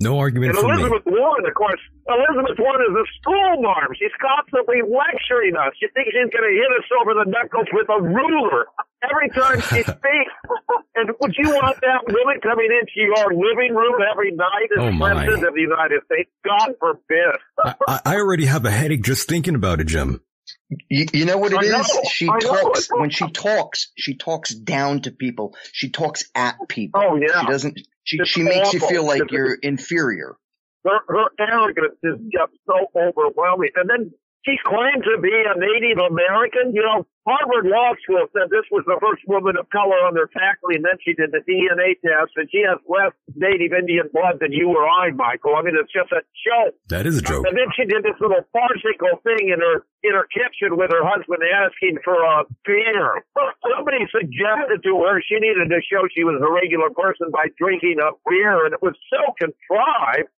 No 0.00 0.18
argument 0.18 0.52
and 0.52 0.58
for 0.60 0.68
Elizabeth 0.74 1.06
me. 1.06 1.12
Warren, 1.16 1.46
of 1.46 1.54
course, 1.54 1.80
Elizabeth 2.10 2.58
Warren 2.58 2.82
is 2.90 2.96
a 2.98 3.06
school 3.22 3.62
marm. 3.62 3.88
She's 3.96 4.12
constantly 4.20 4.82
lecturing 4.82 5.54
us. 5.56 5.70
She 5.80 5.86
thinks 5.94 6.10
she's 6.12 6.28
going 6.34 6.44
to 6.44 6.52
hit 6.52 6.70
us 6.76 6.88
over 7.00 7.14
the 7.14 7.24
knuckles 7.30 7.68
with 7.72 7.86
a 7.88 8.02
ruler 8.02 8.66
every 9.06 9.30
time 9.30 9.60
she 9.70 9.80
speaks. 9.96 10.34
and 10.98 11.10
would 11.20 11.34
you 11.38 11.48
want 11.48 11.78
that 11.80 12.02
woman 12.10 12.36
coming 12.42 12.68
into 12.74 13.06
your 13.06 13.32
living 13.32 13.72
room 13.72 13.94
every 14.10 14.32
night 14.32 14.68
as 14.76 14.82
Oh, 14.82 14.98
president 14.98 15.46
of 15.46 15.54
the 15.54 15.62
United 15.62 16.02
States? 16.10 16.28
God 16.44 16.74
forbid. 16.80 17.38
I, 17.88 18.00
I 18.04 18.16
already 18.16 18.46
have 18.46 18.64
a 18.66 18.70
headache 18.72 19.04
just 19.04 19.28
thinking 19.28 19.54
about 19.54 19.80
it, 19.80 19.86
Jim. 19.86 20.20
You, 20.88 21.06
you 21.12 21.24
know 21.24 21.38
what 21.38 21.52
it 21.52 21.58
I 21.58 21.80
is? 21.80 21.98
she 22.10 22.28
I 22.28 22.38
know. 22.38 22.38
talks 22.40 22.88
when 22.90 23.10
she 23.10 23.30
talks. 23.30 23.92
She 23.96 24.16
talks 24.16 24.54
down 24.54 25.02
to 25.02 25.10
people. 25.10 25.54
She 25.72 25.90
talks 25.90 26.24
at 26.34 26.56
people. 26.68 27.00
Oh, 27.04 27.16
yeah. 27.16 27.40
She 27.40 27.46
doesn't. 27.46 27.80
She 28.02 28.18
It's 28.18 28.30
she 28.30 28.42
makes 28.42 28.72
you 28.72 28.80
feel 28.80 29.06
like 29.06 29.30
you're 29.30 29.54
inferior. 29.54 30.36
her, 30.84 30.98
her 31.08 31.24
arrogance 31.38 31.96
is 32.02 32.18
just 32.32 32.52
so 32.66 32.86
overwhelming. 32.96 33.70
And 33.76 33.88
then 33.88 34.12
she 34.44 34.60
claimed 34.60 35.04
to 35.08 35.16
be 35.20 35.32
a 35.32 35.56
Native 35.56 36.04
American. 36.04 36.76
You 36.76 36.84
know, 36.84 37.08
Harvard 37.24 37.64
Law 37.64 37.96
School 38.04 38.28
said 38.36 38.52
this 38.52 38.68
was 38.68 38.84
the 38.84 39.00
first 39.00 39.24
woman 39.24 39.56
of 39.56 39.64
color 39.72 39.96
on 40.04 40.12
their 40.12 40.28
faculty, 40.28 40.76
and 40.76 40.84
then 40.84 41.00
she 41.00 41.16
did 41.16 41.32
the 41.32 41.40
DNA 41.40 41.96
test, 42.04 42.36
and 42.36 42.44
she 42.52 42.60
has 42.68 42.76
less 42.84 43.16
Native 43.32 43.72
Indian 43.72 44.12
blood 44.12 44.44
than 44.44 44.52
you 44.52 44.68
or 44.68 44.84
I, 44.84 45.16
Michael. 45.16 45.56
I 45.56 45.64
mean, 45.64 45.80
it's 45.80 45.88
just 45.88 46.12
a 46.12 46.20
joke. 46.44 46.76
That 46.92 47.08
is 47.08 47.16
a 47.16 47.24
joke. 47.24 47.48
And 47.48 47.56
then 47.56 47.72
she 47.72 47.88
did 47.88 48.04
this 48.04 48.20
little 48.20 48.44
farcical 48.52 49.16
thing 49.24 49.48
in 49.48 49.64
her 49.64 49.88
in 50.04 50.12
her 50.12 50.28
kitchen 50.28 50.76
with 50.76 50.92
her 50.92 51.00
husband 51.00 51.40
asking 51.40 52.04
for 52.04 52.20
a 52.20 52.44
beer. 52.68 53.24
Somebody 53.64 54.04
suggested 54.12 54.84
to 54.84 54.92
her 55.08 55.24
she 55.24 55.40
needed 55.40 55.72
to 55.72 55.80
show 55.80 56.04
she 56.12 56.28
was 56.28 56.36
a 56.44 56.50
regular 56.52 56.92
person 56.92 57.32
by 57.32 57.48
drinking 57.56 57.96
a 58.04 58.12
beer, 58.28 58.68
and 58.68 58.76
it 58.76 58.84
was 58.84 58.92
so 59.08 59.24
contrived. 59.40 60.28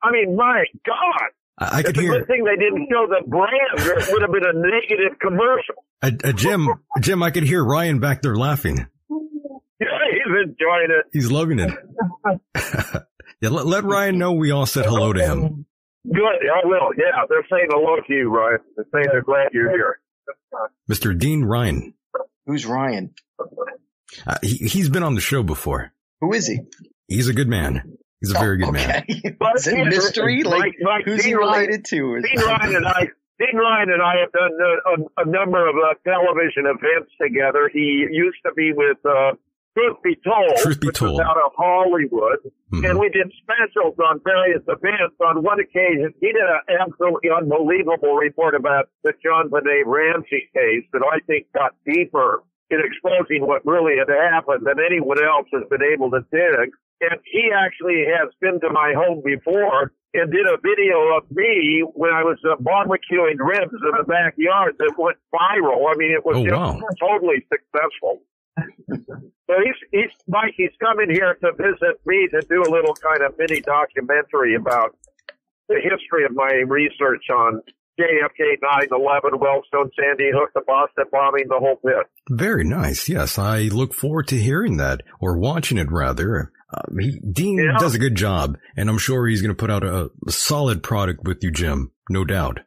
I 0.00 0.08
mean, 0.08 0.32
my 0.40 0.64
God. 0.88 1.36
I, 1.58 1.78
I 1.78 1.82
could 1.82 1.96
a 1.98 2.00
hear 2.00 2.12
good 2.18 2.26
thing 2.26 2.44
they 2.44 2.56
didn't 2.56 2.88
show 2.90 3.06
the 3.06 3.26
brand. 3.28 3.98
it 3.98 4.12
would 4.12 4.22
have 4.22 4.32
been 4.32 4.44
a 4.44 4.52
negative 4.54 5.18
commercial. 5.20 5.74
uh, 6.02 6.10
uh, 6.24 6.32
Jim. 6.32 6.68
Jim, 7.00 7.22
I 7.22 7.30
could 7.30 7.42
hear 7.44 7.62
Ryan 7.64 8.00
back 8.00 8.22
there 8.22 8.36
laughing. 8.36 8.86
Yeah, 9.80 9.88
he's 10.12 10.48
enjoying 10.48 10.90
it. 10.90 11.06
He's 11.12 11.32
loving 11.32 11.58
it. 11.58 11.72
yeah, 13.40 13.48
let, 13.48 13.66
let 13.66 13.82
Ryan 13.82 14.16
know 14.16 14.30
we 14.32 14.52
all 14.52 14.64
said 14.64 14.84
hello 14.86 15.12
to 15.12 15.20
him. 15.20 15.66
Good, 16.06 16.20
I 16.22 16.64
will. 16.64 16.90
Yeah, 16.96 17.24
they're 17.28 17.44
saying 17.50 17.66
hello 17.68 17.96
to 17.96 18.12
you, 18.14 18.30
Ryan. 18.30 18.58
They're 18.76 18.86
saying 18.94 19.06
they're 19.10 19.22
glad 19.22 19.48
you're 19.52 19.70
here. 19.72 19.98
Mr. 20.88 21.18
Dean 21.18 21.44
Ryan. 21.44 21.94
Who's 22.46 22.64
Ryan? 22.64 23.12
Uh, 24.24 24.36
he, 24.40 24.56
he's 24.68 24.88
been 24.88 25.02
on 25.02 25.16
the 25.16 25.20
show 25.20 25.42
before. 25.42 25.92
Who 26.20 26.32
is 26.32 26.46
he? 26.46 26.60
He's 27.08 27.26
a 27.28 27.34
good 27.34 27.48
man. 27.48 27.98
He's 28.22 28.30
a 28.34 28.38
very 28.38 28.56
good 28.58 28.72
man. 28.72 29.04
okay. 29.10 29.34
But 29.38 29.56
Is 29.56 29.66
it 29.66 29.84
mystery? 29.86 30.42
Mike- 30.44 30.52
Like 30.52 30.74
Mike, 30.80 31.04
who's 31.04 31.24
he 31.24 31.30
Dean 31.32 31.38
Ryan- 31.38 31.52
related 31.66 31.84
to? 31.86 32.14
Is- 32.16 32.24
Dean 32.24 32.40
Ryan 32.46 32.76
and 32.76 32.86
I, 32.86 33.00
Dean 33.38 33.56
Ryan 33.58 33.90
and 33.90 34.02
I 34.02 34.14
have 34.22 34.32
done 34.32 34.52
a, 34.54 34.72
a, 35.22 35.26
a 35.26 35.30
number 35.30 35.68
of 35.68 35.74
uh, 35.74 35.94
television 36.08 36.64
events 36.70 37.10
together. 37.20 37.68
He 37.72 38.06
used 38.10 38.38
to 38.46 38.52
be 38.54 38.72
with 38.72 38.98
uh, 39.04 39.32
Truth 39.76 39.96
Be 40.04 40.14
Told, 40.22 40.54
Truth 40.62 40.80
Be 40.80 40.86
which 40.88 40.98
Told. 40.98 41.18
was 41.18 41.20
out 41.26 41.36
of 41.38 41.50
Hollywood, 41.58 42.38
Mhm. 42.72 42.88
and 42.88 42.98
we 43.00 43.08
did 43.08 43.32
specials 43.42 43.98
on 43.98 44.20
various 44.22 44.62
events. 44.68 45.16
On 45.26 45.42
one 45.42 45.58
occasion, 45.60 46.14
he 46.20 46.28
did 46.30 46.36
an 46.44 46.78
absolutely 46.80 47.30
unbelievable 47.34 48.14
report 48.14 48.54
about 48.54 48.88
the 49.02 49.12
JonBenét 49.24 49.84
Ramsey 49.86 50.48
case 50.54 50.84
that 50.92 51.02
I 51.02 51.18
think 51.26 51.46
got 51.52 51.74
deeper 51.84 52.44
in 52.70 52.78
exposing 52.84 53.46
what 53.46 53.64
really 53.66 53.96
had 53.98 54.08
happened 54.08 54.64
than 54.64 54.76
anyone 54.78 55.18
else 55.22 55.48
has 55.52 55.64
been 55.68 55.82
able 55.82 56.10
to 56.12 56.20
dig. 56.30 56.70
And 57.02 57.18
he 57.26 57.50
actually 57.50 58.04
has 58.06 58.30
been 58.40 58.60
to 58.60 58.70
my 58.70 58.94
home 58.96 59.22
before 59.24 59.90
and 60.14 60.30
did 60.30 60.46
a 60.46 60.56
video 60.62 61.16
of 61.18 61.24
me 61.30 61.82
when 61.94 62.12
I 62.12 62.22
was 62.22 62.38
uh, 62.46 62.54
barbecuing 62.62 63.38
ribs 63.42 63.72
in 63.74 63.92
the 63.98 64.04
backyard 64.06 64.76
that 64.78 64.94
went 64.96 65.16
viral. 65.34 65.90
I 65.90 65.96
mean, 65.96 66.12
it 66.12 66.24
was 66.24 66.36
Oh, 66.38 66.44
just 66.44 66.54
wow. 66.54 66.78
totally 67.00 67.44
successful. 67.50 68.22
so 68.88 69.54
he's, 69.64 69.80
he's, 69.90 70.10
Mike, 70.28 70.54
he's 70.56 70.70
coming 70.80 71.10
here 71.10 71.34
to 71.42 71.52
visit 71.52 71.98
me 72.06 72.28
to 72.30 72.40
do 72.48 72.62
a 72.62 72.70
little 72.70 72.94
kind 72.94 73.22
of 73.22 73.34
mini 73.38 73.60
documentary 73.62 74.54
about 74.54 74.94
the 75.68 75.76
history 75.82 76.24
of 76.24 76.32
my 76.34 76.52
research 76.68 77.24
on 77.30 77.62
JFK 77.98 78.58
9-11, 78.90 79.40
Wellstone, 79.40 79.90
Sandy 79.98 80.30
Hook, 80.32 80.50
the 80.54 80.62
Boston 80.66 81.04
bombing, 81.10 81.44
the 81.48 81.58
whole 81.58 81.78
bit. 81.84 82.06
Very 82.30 82.64
nice. 82.64 83.08
Yes, 83.08 83.38
I 83.38 83.62
look 83.64 83.92
forward 83.94 84.28
to 84.28 84.36
hearing 84.36 84.76
that 84.78 85.02
or 85.20 85.36
watching 85.38 85.78
it 85.78 85.90
rather. 85.90 86.52
Um, 86.72 86.98
he, 86.98 87.20
Dean 87.20 87.58
Yeah. 87.58 87.78
does 87.78 87.94
a 87.94 87.98
good 87.98 88.14
job, 88.14 88.56
and 88.76 88.88
I'm 88.88 88.98
sure 88.98 89.26
he's 89.26 89.42
going 89.42 89.54
to 89.54 89.58
put 89.60 89.70
out 89.70 89.84
a, 89.84 90.10
a 90.26 90.32
solid 90.32 90.82
product 90.82 91.24
with 91.24 91.38
you, 91.42 91.50
Jim. 91.50 91.92
No 92.08 92.24
doubt. 92.24 92.60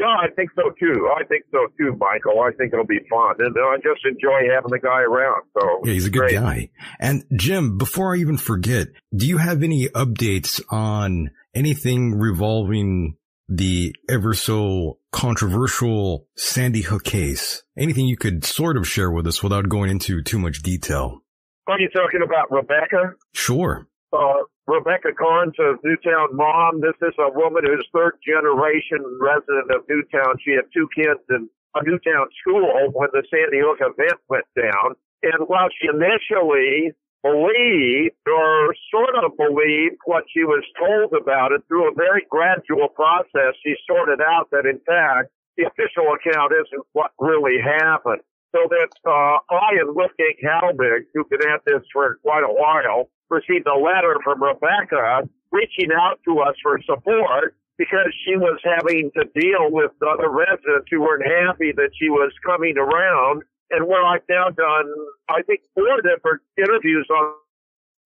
Yeah, 0.00 0.06
I 0.06 0.26
think 0.34 0.50
so 0.56 0.70
too. 0.80 1.08
I 1.16 1.24
think 1.24 1.44
so 1.52 1.58
too, 1.78 1.96
Michael. 1.98 2.40
I 2.40 2.50
think 2.58 2.72
it'll 2.72 2.84
be 2.84 2.98
fun. 3.08 3.36
And 3.38 3.56
uh, 3.56 3.60
I 3.60 3.76
just 3.76 4.04
enjoy 4.04 4.52
having 4.52 4.70
the 4.70 4.80
guy 4.82 5.02
around. 5.02 5.42
So 5.58 5.80
Yeah, 5.84 5.92
he's 5.92 6.06
a 6.06 6.10
good 6.10 6.18
great. 6.18 6.34
guy. 6.34 6.70
And 6.98 7.24
Jim, 7.36 7.78
before 7.78 8.12
I 8.14 8.18
even 8.18 8.36
forget, 8.36 8.88
do 9.16 9.26
you 9.26 9.38
have 9.38 9.62
any 9.62 9.86
updates 9.88 10.60
on 10.68 11.30
anything 11.54 12.18
revolving 12.18 13.16
the 13.48 13.94
ever 14.08 14.34
so 14.34 14.98
controversial 15.12 16.26
Sandy 16.36 16.82
Hook 16.82 17.04
case? 17.04 17.62
Anything 17.78 18.06
you 18.06 18.16
could 18.16 18.44
sort 18.44 18.76
of 18.76 18.88
share 18.88 19.10
with 19.12 19.26
us 19.26 19.42
without 19.42 19.68
going 19.68 19.90
into 19.90 20.22
too 20.22 20.38
much 20.40 20.62
detail? 20.62 21.20
Are 21.66 21.80
you 21.80 21.88
talking 21.88 22.20
about 22.22 22.52
Rebecca? 22.52 23.16
Sure. 23.32 23.86
Uh, 24.12 24.44
Rebecca 24.66 25.12
Carnes 25.16 25.56
of 25.58 25.80
Newtown 25.82 26.36
mom. 26.36 26.80
This 26.80 26.96
is 27.00 27.14
a 27.18 27.32
woman 27.32 27.64
who's 27.64 27.88
third 27.92 28.16
generation 28.24 29.00
resident 29.20 29.70
of 29.72 29.84
Newtown. 29.88 30.36
She 30.44 30.52
had 30.52 30.68
two 30.72 30.88
kids 30.94 31.20
in 31.30 31.48
a 31.74 31.82
Newtown 31.82 32.28
school 32.40 32.92
when 32.92 33.08
the 33.12 33.24
Sandy 33.32 33.60
Hook 33.60 33.80
event 33.80 34.20
went 34.28 34.46
down. 34.56 34.94
And 35.22 35.48
while 35.48 35.68
she 35.72 35.88
initially 35.88 36.92
believed 37.24 38.20
or 38.28 38.76
sort 38.92 39.16
of 39.24 39.32
believed 39.36 39.96
what 40.04 40.24
she 40.28 40.44
was 40.44 40.62
told 40.78 41.16
about 41.16 41.52
it 41.52 41.64
through 41.66 41.88
a 41.88 41.94
very 41.94 42.28
gradual 42.28 42.88
process, 42.92 43.56
she 43.64 43.74
sorted 43.88 44.20
out 44.20 44.52
that 44.52 44.68
in 44.68 44.78
fact 44.84 45.32
the 45.56 45.64
official 45.64 46.12
account 46.12 46.52
isn't 46.52 46.84
what 46.92 47.12
really 47.18 47.56
happened. 47.56 48.20
So 48.54 48.70
that 48.70 48.92
uh, 49.02 49.42
I 49.50 49.82
and 49.82 49.96
Wolfgang 49.96 50.38
Halbig, 50.38 51.10
who've 51.12 51.28
been 51.28 51.42
at 51.42 51.64
this 51.66 51.82
for 51.92 52.20
quite 52.22 52.44
a 52.44 52.54
while, 52.54 53.10
received 53.28 53.66
a 53.66 53.74
letter 53.74 54.14
from 54.22 54.40
Rebecca 54.40 55.28
reaching 55.50 55.90
out 55.90 56.20
to 56.24 56.38
us 56.38 56.54
for 56.62 56.78
support 56.86 57.56
because 57.78 58.14
she 58.24 58.36
was 58.36 58.60
having 58.62 59.10
to 59.16 59.24
deal 59.34 59.74
with 59.74 59.90
other 60.06 60.30
residents 60.30 60.86
who 60.88 61.00
weren't 61.00 61.26
happy 61.26 61.72
that 61.74 61.90
she 61.98 62.08
was 62.10 62.32
coming 62.46 62.78
around. 62.78 63.42
And 63.70 63.88
where 63.88 64.04
I've 64.04 64.22
now 64.28 64.50
done, 64.50 64.86
I 65.28 65.42
think, 65.42 65.62
four 65.74 66.00
different 66.02 66.42
interviews 66.56 67.08
on 67.10 67.34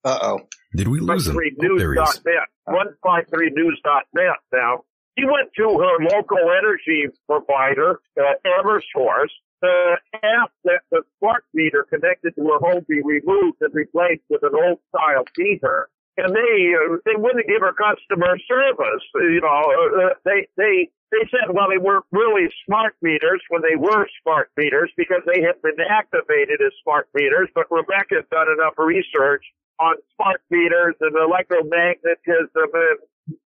Uh 0.04 0.18
oh. 0.22 0.40
Did 0.74 0.88
we 0.88 1.00
lose 1.00 1.26
him? 1.26 1.36
Oh, 1.36 1.76
there 1.76 1.92
he 1.92 2.00
is. 2.00 2.20
153news.net, 2.20 2.48
153news.net 2.68 4.38
now. 4.52 4.84
She 5.18 5.24
went 5.24 5.50
to 5.56 5.78
her 5.78 6.16
local 6.16 6.38
energy 6.38 7.06
provider, 7.26 8.00
uh, 8.16 8.34
Eversource, 8.46 9.34
to 9.62 9.96
ask 10.22 10.52
that 10.64 10.82
the 10.90 11.02
smart 11.18 11.44
meter 11.54 11.86
connected 11.88 12.34
to 12.36 12.42
her 12.44 12.58
home 12.58 12.84
be 12.88 13.02
removed 13.02 13.58
and 13.60 13.74
replaced 13.74 14.22
with 14.30 14.42
an 14.42 14.54
old 14.54 14.78
style 14.90 15.24
meter. 15.36 15.88
And 16.16 16.34
they 16.34 16.74
uh, 16.74 16.98
they 17.06 17.14
wouldn't 17.14 17.46
give 17.46 17.62
her 17.62 17.72
customer 17.72 18.38
service. 18.50 19.04
You 19.14 19.40
know, 19.40 19.62
uh, 19.70 20.14
they 20.24 20.48
they 20.56 20.90
they 21.10 21.24
said, 21.30 21.54
well, 21.54 21.68
they 21.70 21.78
weren't 21.78 22.04
really 22.10 22.50
smart 22.66 22.96
meters 23.00 23.40
when 23.48 23.62
they 23.62 23.76
were 23.76 24.06
smart 24.22 24.50
meters 24.56 24.90
because 24.96 25.22
they 25.24 25.40
had 25.40 25.62
been 25.62 25.78
activated 25.78 26.60
as 26.60 26.72
smart 26.82 27.08
meters. 27.14 27.48
But 27.54 27.70
Rebecca's 27.70 28.26
done 28.30 28.48
enough 28.50 28.74
research 28.76 29.44
on 29.80 29.94
smart 30.16 30.42
meters 30.50 30.96
and 31.00 31.14
electromagnetism 31.14 32.68
and 32.74 32.98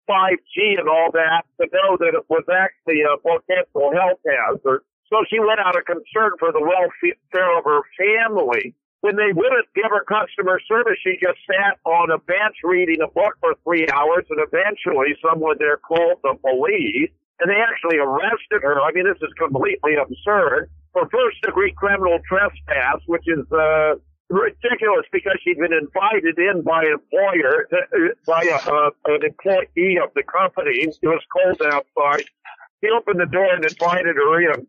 5G 0.09 0.79
and 0.79 0.87
all 0.87 1.11
that 1.13 1.43
to 1.59 1.67
know 1.73 1.97
that 1.97 2.13
it 2.15 2.25
was 2.29 2.43
actually 2.49 3.01
a 3.01 3.17
potential 3.17 3.91
health 3.93 4.19
hazard. 4.25 4.81
So 5.11 5.27
she 5.27 5.39
went 5.39 5.59
out 5.59 5.75
of 5.75 5.83
concern 5.83 6.39
for 6.39 6.55
the 6.55 6.63
welfare 6.63 7.51
of 7.59 7.63
her 7.67 7.83
family. 7.99 8.73
When 9.01 9.17
they 9.17 9.33
wouldn't 9.35 9.67
give 9.75 9.91
her 9.91 10.05
customer 10.07 10.61
service, 10.69 10.95
she 11.03 11.19
just 11.19 11.39
sat 11.43 11.79
on 11.83 12.11
a 12.11 12.19
bench 12.19 12.55
reading 12.63 13.01
a 13.03 13.11
book 13.11 13.35
for 13.41 13.55
three 13.65 13.87
hours 13.91 14.25
and 14.29 14.39
eventually 14.39 15.17
someone 15.19 15.57
there 15.59 15.77
called 15.77 16.23
the 16.23 16.35
police 16.39 17.11
and 17.41 17.49
they 17.49 17.59
actually 17.59 17.97
arrested 17.97 18.61
her. 18.61 18.79
I 18.79 18.93
mean, 18.93 19.03
this 19.03 19.17
is 19.19 19.33
completely 19.35 19.97
absurd 19.97 20.69
for 20.93 21.09
first 21.09 21.41
degree 21.41 21.73
criminal 21.75 22.19
trespass, 22.29 23.01
which 23.07 23.25
is, 23.27 23.43
uh, 23.51 23.95
ridiculous 24.29 25.03
because 25.11 25.35
she'd 25.43 25.57
been 25.57 25.73
invited 25.73 26.37
in 26.37 26.61
by 26.61 26.83
an 26.83 26.93
employer, 27.01 27.67
uh, 27.73 28.15
by 28.25 28.43
a, 28.43 29.11
an 29.11 29.19
employee 29.25 29.99
of 29.99 30.13
the 30.15 30.23
company. 30.23 30.87
It 30.87 30.95
was 31.03 31.21
cold 31.35 31.59
outside. 31.67 32.23
He 32.81 32.89
opened 32.89 33.19
the 33.19 33.25
door 33.25 33.53
and 33.53 33.65
invited 33.65 34.15
her 34.15 34.53
in. 34.53 34.67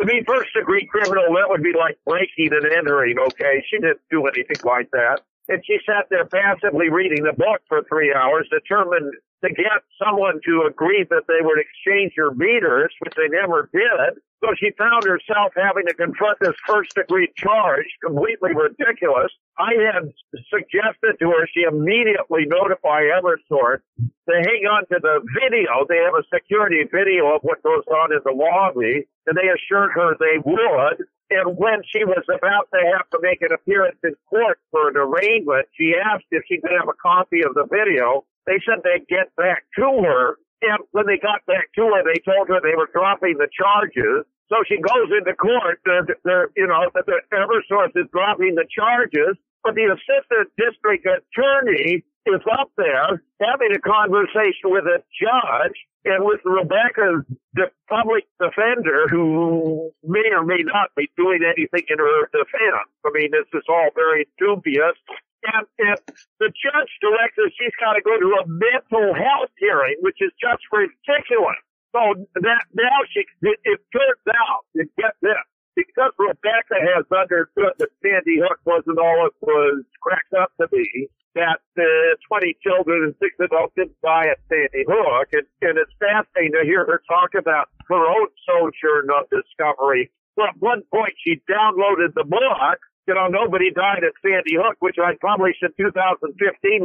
To 0.00 0.06
be 0.06 0.24
first 0.26 0.54
degree 0.54 0.86
criminal, 0.86 1.34
that 1.34 1.50
would 1.50 1.62
be 1.62 1.74
like 1.78 1.98
breaking 2.06 2.52
and 2.52 2.64
entering, 2.64 3.18
okay? 3.18 3.62
She 3.68 3.76
didn't 3.78 4.00
do 4.10 4.26
anything 4.26 4.56
like 4.64 4.90
that. 4.92 5.20
And 5.50 5.60
she 5.66 5.78
sat 5.84 6.06
there 6.10 6.26
passively 6.26 6.90
reading 6.90 7.24
the 7.24 7.34
book 7.34 7.58
for 7.66 7.82
three 7.90 8.14
hours, 8.14 8.46
determined 8.54 9.10
to 9.42 9.50
get 9.50 9.82
someone 9.98 10.38
to 10.46 10.62
agree 10.70 11.04
that 11.10 11.26
they 11.26 11.42
would 11.42 11.58
exchange 11.58 12.12
her 12.16 12.30
meters, 12.30 12.94
which 13.00 13.14
they 13.16 13.26
never 13.26 13.68
did. 13.74 14.22
So 14.44 14.54
she 14.54 14.70
found 14.78 15.02
herself 15.02 15.50
having 15.58 15.90
to 15.90 15.94
confront 15.94 16.38
this 16.38 16.54
first 16.68 16.94
degree 16.94 17.28
charge, 17.34 17.90
completely 17.98 18.54
ridiculous. 18.54 19.34
I 19.58 19.74
had 19.74 20.14
suggested 20.54 21.18
to 21.18 21.26
her 21.34 21.50
she 21.50 21.66
immediately 21.66 22.46
notify 22.46 23.10
Eversource 23.10 23.82
to 23.98 24.34
hang 24.46 24.70
on 24.70 24.86
to 24.94 25.02
the 25.02 25.18
video. 25.34 25.82
They 25.88 25.98
have 25.98 26.14
a 26.14 26.22
security 26.32 26.86
video 26.86 27.34
of 27.34 27.42
what 27.42 27.60
goes 27.64 27.82
on 27.90 28.12
in 28.14 28.20
the 28.24 28.32
lobby, 28.32 29.02
and 29.26 29.34
they 29.34 29.50
assured 29.50 29.90
her 29.98 30.14
they 30.14 30.38
would. 30.46 31.02
And 31.30 31.56
when 31.56 31.82
she 31.86 32.04
was 32.04 32.26
about 32.26 32.66
to 32.74 32.80
have 32.98 33.08
to 33.10 33.18
make 33.22 33.40
an 33.42 33.54
appearance 33.54 33.98
in 34.02 34.14
court 34.28 34.58
for 34.70 34.90
an 34.90 34.96
arraignment, 34.98 35.70
she 35.78 35.94
asked 35.94 36.26
if 36.30 36.42
she 36.50 36.60
could 36.60 36.74
have 36.74 36.90
a 36.90 36.98
copy 37.00 37.42
of 37.46 37.54
the 37.54 37.70
video. 37.70 38.26
They 38.46 38.58
said 38.66 38.82
they'd 38.82 39.06
get 39.06 39.34
back 39.36 39.62
to 39.78 40.02
her. 40.02 40.38
And 40.62 40.82
when 40.90 41.06
they 41.06 41.16
got 41.16 41.46
back 41.46 41.70
to 41.78 41.86
her, 41.94 42.02
they 42.02 42.18
told 42.20 42.48
her 42.48 42.58
they 42.60 42.74
were 42.74 42.90
dropping 42.92 43.38
the 43.38 43.48
charges. 43.48 44.26
So 44.50 44.66
she 44.66 44.82
goes 44.82 45.08
into 45.14 45.32
court. 45.38 45.78
Uh, 45.86 46.02
they're, 46.02 46.18
they're, 46.26 46.48
you 46.56 46.66
know, 46.66 46.90
that 46.92 47.06
the 47.06 47.22
Eversource 47.30 47.94
is 47.94 48.10
dropping 48.10 48.58
the 48.58 48.66
charges, 48.66 49.38
but 49.62 49.78
the 49.78 49.86
assistant 49.86 50.50
district 50.58 51.06
attorney 51.06 52.02
is 52.26 52.40
up 52.52 52.70
there 52.76 53.22
having 53.40 53.72
a 53.74 53.80
conversation 53.80 54.68
with 54.68 54.84
a 54.84 55.02
judge 55.16 55.76
and 56.04 56.24
with 56.24 56.40
Rebecca's 56.44 57.24
the 57.54 57.68
public 57.88 58.24
defender 58.40 59.08
who 59.08 59.90
may 60.04 60.28
or 60.32 60.44
may 60.44 60.62
not 60.64 60.90
be 60.96 61.10
doing 61.16 61.40
anything 61.44 61.84
in 61.88 61.98
her 61.98 62.26
defense. 62.32 62.88
I 63.04 63.10
mean, 63.12 63.30
this 63.32 63.48
is 63.52 63.64
all 63.68 63.90
very 63.94 64.28
dubious. 64.38 64.96
And, 65.40 65.64
and 65.78 65.98
the 66.38 66.52
judge 66.52 66.92
directs 67.00 67.36
her 67.36 67.48
she's 67.56 67.72
got 67.80 67.96
to 67.96 68.02
go 68.04 68.16
to 68.20 68.44
a 68.44 68.46
mental 68.46 69.16
health 69.16 69.52
hearing, 69.56 69.96
which 70.00 70.20
is 70.20 70.32
just 70.36 70.60
ridiculous. 70.72 71.60
So 71.92 72.28
that 72.44 72.64
now 72.76 72.96
she, 73.10 73.24
it, 73.42 73.58
it 73.64 73.80
turns 73.90 74.24
out, 74.28 74.62
get 74.76 75.16
this, 75.22 75.44
because 75.74 76.12
Rebecca 76.18 76.76
has 76.76 77.04
understood 77.08 77.72
that 77.78 77.88
Sandy 78.04 78.38
Hook 78.38 78.60
wasn't 78.64 78.98
all 78.98 79.26
it 79.26 79.34
was 79.40 79.84
cracked 80.00 80.34
up 80.36 80.52
to 80.60 80.68
be, 80.68 81.08
that 81.34 81.62
uh, 81.78 82.16
20 82.28 82.56
children 82.62 83.04
and 83.04 83.14
six 83.22 83.34
adults 83.38 83.74
didn't 83.76 84.00
die 84.02 84.28
at 84.30 84.38
Sandy 84.48 84.84
Hook. 84.86 85.28
And, 85.32 85.46
and 85.62 85.78
it's 85.78 85.92
fascinating 85.98 86.52
to 86.58 86.66
hear 86.66 86.84
her 86.84 87.02
talk 87.06 87.34
about 87.38 87.68
her 87.88 88.02
own 88.02 88.28
sojourn 88.46 89.08
of 89.14 89.30
discovery. 89.30 90.10
Well, 90.36 90.48
at 90.48 90.58
one 90.58 90.82
point 90.92 91.14
she 91.22 91.42
downloaded 91.48 92.14
the 92.14 92.24
book 92.24 92.80
you 93.10 93.14
know, 93.18 93.26
nobody 93.26 93.72
died 93.74 94.06
at 94.06 94.14
Sandy 94.22 94.54
Hook, 94.54 94.76
which 94.78 94.94
I 95.02 95.18
published 95.18 95.66
in 95.66 95.74
2015 95.74 96.30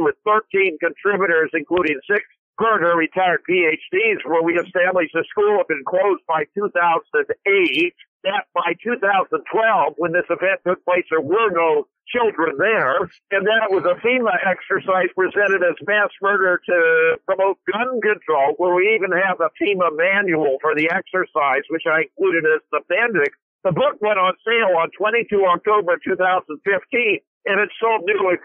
with 0.02 0.16
13 0.26 0.74
contributors, 0.82 1.50
including 1.54 2.00
six 2.02 2.24
or 2.58 2.96
retired 2.96 3.42
PhDs, 3.48 4.24
where 4.24 4.42
we 4.42 4.58
established 4.58 5.12
the 5.12 5.24
school 5.30 5.58
had 5.58 5.68
been 5.68 5.84
closed 5.86 6.24
by 6.26 6.44
2008. 6.56 7.94
That 8.24 8.46
by 8.54 8.74
2012, 8.82 9.94
when 9.98 10.12
this 10.12 10.26
event 10.30 10.60
took 10.66 10.84
place, 10.84 11.04
there 11.10 11.20
were 11.20 11.50
no 11.50 11.86
children 12.08 12.56
there. 12.58 13.02
And 13.30 13.42
then 13.46 13.58
it 13.66 13.70
was 13.70 13.84
a 13.84 13.98
FEMA 14.02 14.34
exercise 14.46 15.10
presented 15.14 15.62
as 15.62 15.76
mass 15.86 16.10
murder 16.22 16.60
to 16.66 17.18
promote 17.26 17.58
gun 17.70 18.00
control, 18.00 18.54
where 18.56 18.74
we 18.74 18.94
even 18.94 19.10
have 19.12 19.40
a 19.40 19.50
FEMA 19.58 19.94
manual 19.94 20.58
for 20.60 20.74
the 20.74 20.90
exercise, 20.90 21.62
which 21.70 21.86
I 21.86 22.06
included 22.10 22.44
as 22.46 22.62
the 22.70 22.82
appendix. 22.82 23.36
The 23.64 23.72
book 23.72 23.98
went 24.00 24.18
on 24.18 24.34
sale 24.46 24.78
on 24.78 24.90
22 24.94 25.42
October 25.42 25.98
2015 25.98 27.18
and 27.46 27.60
it 27.60 27.70
sold 27.78 28.02
nearly 28.04 28.38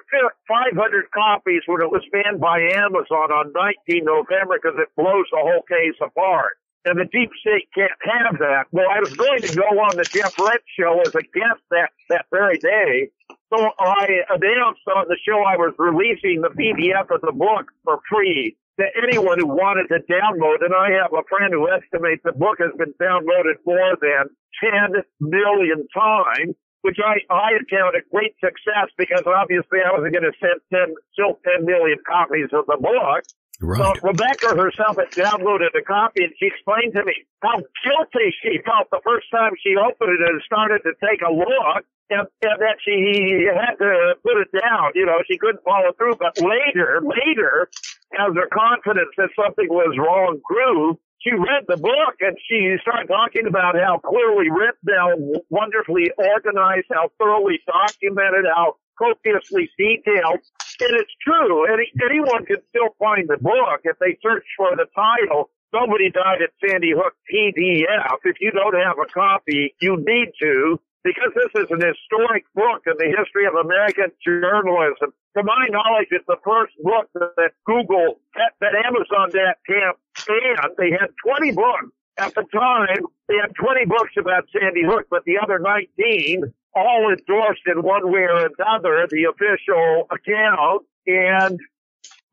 500 0.47 1.11
copies 1.11 1.61
when 1.65 1.81
it 1.81 1.89
was 1.89 2.05
banned 2.13 2.39
by 2.39 2.61
Amazon 2.77 3.33
on 3.33 3.53
19 3.89 4.05
November 4.05 4.61
because 4.61 4.77
it 4.77 4.93
blows 4.95 5.25
the 5.33 5.41
whole 5.41 5.65
case 5.65 5.97
apart. 6.01 6.57
And 6.83 6.97
the 6.97 7.05
deep 7.05 7.29
state 7.39 7.69
can't 7.75 7.91
have 8.01 8.39
that. 8.39 8.65
Well, 8.71 8.89
I 8.89 8.99
was 8.99 9.13
going 9.13 9.41
to 9.41 9.55
go 9.55 9.69
on 9.85 9.97
the 9.97 10.03
Jeff 10.03 10.33
Rense 10.39 10.65
show 10.79 11.01
as 11.05 11.13
a 11.13 11.21
guest 11.21 11.61
that, 11.69 11.91
that 12.09 12.25
very 12.31 12.57
day. 12.57 13.09
So 13.53 13.69
I 13.77 14.25
announced 14.29 14.81
on 14.87 15.05
the 15.07 15.17
show 15.21 15.43
I 15.43 15.57
was 15.57 15.75
releasing 15.77 16.41
the 16.41 16.49
PDF 16.49 17.13
of 17.13 17.21
the 17.21 17.33
book 17.33 17.69
for 17.83 17.99
free 18.09 18.57
to 18.79 18.85
anyone 18.97 19.37
who 19.37 19.47
wanted 19.47 19.93
to 19.93 19.99
download. 20.09 20.65
And 20.65 20.73
I 20.73 20.97
have 20.97 21.13
a 21.13 21.21
friend 21.29 21.53
who 21.53 21.69
estimates 21.69 22.23
the 22.25 22.33
book 22.33 22.57
has 22.57 22.73
been 22.77 22.93
downloaded 22.97 23.61
more 23.65 23.93
than 24.01 24.33
10 24.57 25.03
million 25.19 25.85
times, 25.93 26.55
which 26.81 26.97
I, 26.97 27.21
I 27.29 27.61
account 27.61 27.93
a 27.93 28.01
great 28.09 28.33
success 28.41 28.89
because 28.97 29.23
obviously 29.27 29.85
I 29.85 29.93
wasn't 29.93 30.17
going 30.17 30.25
to 30.25 30.37
send 30.41 30.57
10, 30.73 30.95
still 31.13 31.37
10 31.45 31.65
million 31.65 31.99
copies 32.09 32.49
of 32.53 32.65
the 32.65 32.77
book. 32.81 33.21
Right. 33.61 33.77
So 33.77 33.93
Rebecca 34.01 34.57
herself 34.57 34.97
had 34.97 35.13
downloaded 35.13 35.77
a 35.77 35.85
copy 35.85 36.25
and 36.25 36.33
she 36.39 36.49
explained 36.49 36.93
to 36.97 37.05
me 37.05 37.13
how 37.41 37.61
guilty 37.85 38.33
she 38.41 38.57
felt 38.65 38.89
the 38.89 39.01
first 39.05 39.29
time 39.29 39.53
she 39.61 39.77
opened 39.77 40.17
it 40.17 40.21
and 40.25 40.41
started 40.41 40.81
to 40.81 40.93
take 40.97 41.21
a 41.21 41.31
look 41.31 41.85
and, 42.09 42.25
and 42.41 42.57
that 42.57 42.81
she 42.81 43.45
had 43.45 43.77
to 43.77 44.17
put 44.25 44.41
it 44.41 44.49
down. 44.49 44.91
You 44.95 45.05
know, 45.05 45.21
she 45.29 45.37
couldn't 45.37 45.63
follow 45.63 45.93
through. 45.93 46.17
But 46.17 46.41
later, 46.41 47.05
later, 47.05 47.69
as 48.17 48.33
her 48.33 48.49
confidence 48.49 49.13
that 49.17 49.29
something 49.37 49.69
was 49.69 49.93
wrong 49.93 50.41
grew, 50.41 50.97
she 51.21 51.31
read 51.31 51.69
the 51.69 51.77
book 51.77 52.17
and 52.19 52.35
she 52.49 52.75
started 52.81 53.07
talking 53.07 53.45
about 53.45 53.77
how 53.77 54.01
clearly 54.01 54.49
written, 54.49 54.89
how 54.89 55.13
wonderfully 55.49 56.09
organized, 56.17 56.89
how 56.89 57.13
thoroughly 57.19 57.61
documented, 57.69 58.45
how 58.49 58.81
copiously 58.97 59.69
detailed. 59.77 60.41
And 60.81 60.97
it's 60.97 61.13
true. 61.21 61.69
Any, 61.71 61.93
anyone 62.01 62.45
can 62.45 62.57
still 62.69 62.97
find 62.97 63.29
the 63.29 63.37
book 63.37 63.81
if 63.83 63.97
they 63.99 64.17
search 64.21 64.45
for 64.57 64.75
the 64.75 64.89
title. 64.95 65.49
Somebody 65.69 66.09
died 66.09 66.41
at 66.41 66.51
Sandy 66.57 66.91
Hook 66.91 67.13
PDF. 67.29 68.17
If 68.25 68.37
you 68.41 68.51
don't 68.51 68.75
have 68.75 68.97
a 68.97 69.05
copy, 69.05 69.75
you 69.79 69.97
need 69.97 70.33
to 70.41 70.81
because 71.03 71.33
this 71.33 71.63
is 71.63 71.69
an 71.71 71.81
historic 71.81 72.45
book 72.53 72.85
in 72.85 72.93
the 72.97 73.09
history 73.09 73.45
of 73.45 73.53
American 73.55 74.11
journalism. 74.25 75.13
To 75.37 75.43
my 75.43 75.65
knowledge, 75.69 76.09
it's 76.11 76.25
the 76.27 76.37
first 76.43 76.73
book 76.81 77.09
that 77.13 77.53
Google, 77.65 78.19
that, 78.35 78.53
that 78.61 78.73
Amazon 78.85 79.29
that 79.33 79.57
camp 79.65 79.97
banned. 80.27 80.75
They 80.77 80.91
had 80.91 81.09
20 81.25 81.51
books 81.53 81.93
at 82.17 82.35
the 82.35 82.45
time. 82.53 83.05
They 83.27 83.37
had 83.41 83.55
20 83.55 83.85
books 83.85 84.13
about 84.17 84.45
Sandy 84.53 84.83
Hook, 84.85 85.07
but 85.09 85.25
the 85.25 85.39
other 85.41 85.57
19 85.57 86.53
all 86.75 87.09
endorsed 87.09 87.61
in 87.67 87.81
one 87.81 88.11
way 88.11 88.21
or 88.21 88.47
another 88.47 89.07
the 89.09 89.25
official 89.29 90.07
account. 90.11 90.85
and 91.05 91.59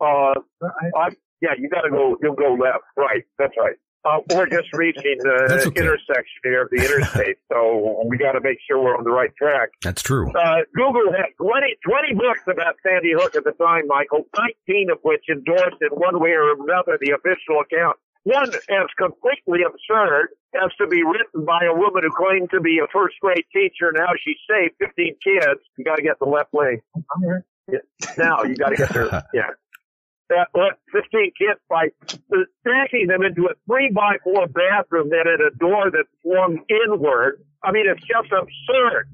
uh, 0.01 0.35
I, 0.97 1.11
yeah, 1.41 1.51
you 1.59 1.69
got 1.69 1.83
to 1.83 1.91
go. 1.91 2.17
You'll 2.23 2.35
go 2.35 2.55
left, 2.55 2.85
right. 2.97 3.25
That's 3.39 3.55
right. 3.59 3.77
Uh, 4.05 4.21
we're 4.31 4.47
just 4.47 4.73
reaching 4.73 5.19
the 5.19 5.65
okay. 5.67 5.81
intersection 5.81 6.41
here 6.45 6.63
of 6.63 6.71
the 6.71 6.79
interstate, 6.79 7.37
so 7.51 8.05
we 8.07 8.17
got 8.17 8.33
to 8.33 8.41
make 8.41 8.59
sure 8.67 8.83
we're 8.83 8.97
on 8.97 9.05
the 9.05 9.11
right 9.11 9.35
track. 9.37 9.71
That's 9.83 10.03
true. 10.03 10.31
Uh, 10.31 10.63
Google 10.75 11.11
had 11.13 11.35
20, 11.37 11.77
20 11.83 12.15
books 12.15 12.47
about 12.47 12.77
Sandy 12.87 13.13
Hook 13.13 13.35
at 13.35 13.43
the 13.43 13.53
time, 13.53 13.89
Michael, 13.89 14.25
19 14.69 14.91
of 14.93 14.99
which 15.03 15.25
endorsed 15.29 15.83
in 15.83 15.91
one 15.99 16.21
way 16.21 16.31
or 16.31 16.53
another 16.55 16.97
the 17.01 17.11
official 17.11 17.61
account. 17.61 17.99
One 18.29 18.53
as 18.53 18.89
completely 18.99 19.61
absurd 19.65 20.29
as 20.55 20.71
to 20.77 20.87
be 20.87 21.03
written 21.03 21.47
by 21.47 21.65
a 21.65 21.73
woman 21.75 22.03
who 22.03 22.11
claimed 22.11 22.51
to 22.51 22.61
be 22.61 22.79
a 22.79 22.87
first 22.93 23.15
grade 23.23 23.45
teacher 23.55 23.89
and 23.89 23.97
how 23.97 24.13
she 24.23 24.35
saved 24.45 24.75
15 24.81 25.17
kids. 25.25 25.61
You 25.79 25.85
got 25.85 25.97
to 25.97 26.03
get 26.03 26.19
the 26.19 26.27
left 26.27 26.53
leg. 26.53 26.83
Yeah. 27.71 27.79
Now 28.19 28.43
you 28.45 28.55
got 28.55 28.71
to 28.71 28.77
get 28.77 28.93
there. 28.93 29.23
Yeah. 29.33 29.51
That 30.29 30.49
let 30.55 30.77
15 30.93 31.33
kids 31.39 31.61
by 31.69 31.89
stacking 32.61 33.09
them 33.09 33.23
into 33.23 33.49
a 33.49 33.55
three 33.67 33.91
by 33.93 34.17
four 34.23 34.47
bathroom 34.47 35.09
that 35.09 35.25
had 35.25 35.41
a 35.41 35.57
door 35.57 35.91
that 35.91 36.05
swung 36.21 36.61
inward. 36.69 37.41
I 37.63 37.73
mean, 37.73 37.87
it's 37.89 38.05
just 38.05 38.29
absurd. 38.29 39.09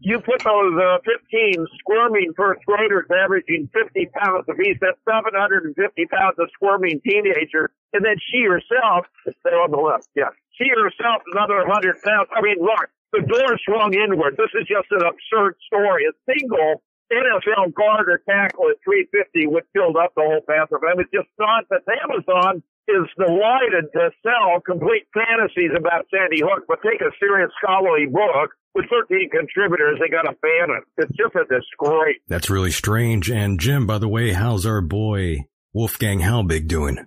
You 0.00 0.20
put 0.20 0.44
those 0.44 0.76
uh, 0.76 0.98
15 1.00 1.66
squirming 1.80 2.34
first 2.36 2.60
graders 2.66 3.08
averaging 3.08 3.70
50 3.72 4.10
pounds 4.12 4.44
apiece, 4.48 4.76
that's 4.80 5.00
750 5.08 5.72
pounds 6.12 6.36
of 6.38 6.50
squirming 6.52 7.00
teenagers. 7.00 7.72
And 7.94 8.04
then 8.04 8.16
she 8.20 8.44
herself, 8.44 9.06
stay 9.24 9.56
on 9.56 9.70
the 9.70 9.80
left, 9.80 10.08
yeah. 10.14 10.28
She 10.60 10.68
herself, 10.68 11.22
another 11.32 11.64
100 11.64 12.02
pounds. 12.04 12.28
I 12.36 12.42
mean, 12.42 12.60
look, 12.60 12.92
the 13.12 13.24
door 13.24 13.58
swung 13.64 13.94
inward. 13.94 14.36
This 14.36 14.52
is 14.54 14.68
just 14.68 14.86
an 14.92 15.02
absurd 15.02 15.56
story. 15.66 16.04
A 16.06 16.12
single 16.28 16.82
NFL 17.10 17.74
guard 17.74 18.08
or 18.08 18.22
tackle 18.22 18.70
at 18.70 18.78
350 18.86 19.46
would 19.50 19.66
fill 19.74 19.98
up 19.98 20.14
the 20.14 20.22
whole 20.22 20.42
bathroom. 20.46 20.82
I 20.86 20.94
mean, 20.94 21.06
it's 21.06 21.12
just 21.12 21.28
that 21.38 21.82
Amazon 22.06 22.62
is 22.88 23.06
delighted 23.18 23.90
to 23.92 24.10
sell 24.22 24.60
complete 24.62 25.06
fantasies 25.14 25.70
about 25.76 26.06
Sandy 26.10 26.42
Hook, 26.42 26.64
but 26.66 26.78
take 26.82 27.00
a 27.00 27.10
serious 27.18 27.50
scholarly 27.62 28.06
book 28.06 28.54
with 28.74 28.86
13 28.90 29.30
contributors, 29.30 29.98
they 30.00 30.08
got 30.08 30.22
to 30.22 30.36
ban 30.42 30.70
it. 30.70 30.84
It's 30.98 31.16
just 31.16 31.34
a 31.34 31.44
disgrace. 31.50 32.22
That's 32.28 32.50
really 32.50 32.70
strange. 32.70 33.30
And 33.30 33.58
Jim, 33.58 33.86
by 33.86 33.98
the 33.98 34.08
way, 34.08 34.32
how's 34.32 34.64
our 34.64 34.80
boy 34.80 35.46
Wolfgang 35.72 36.20
Halbig 36.20 36.68
doing? 36.68 36.98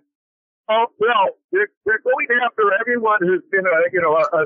Oh, 0.70 0.86
well, 1.00 1.36
they're, 1.52 1.68
they're 1.86 2.00
going 2.04 2.28
after 2.46 2.64
everyone 2.80 3.20
who's 3.22 3.44
been 3.52 3.66
a, 3.66 3.78
you 3.92 4.02
know, 4.02 4.16
a, 4.16 4.44
a 4.44 4.46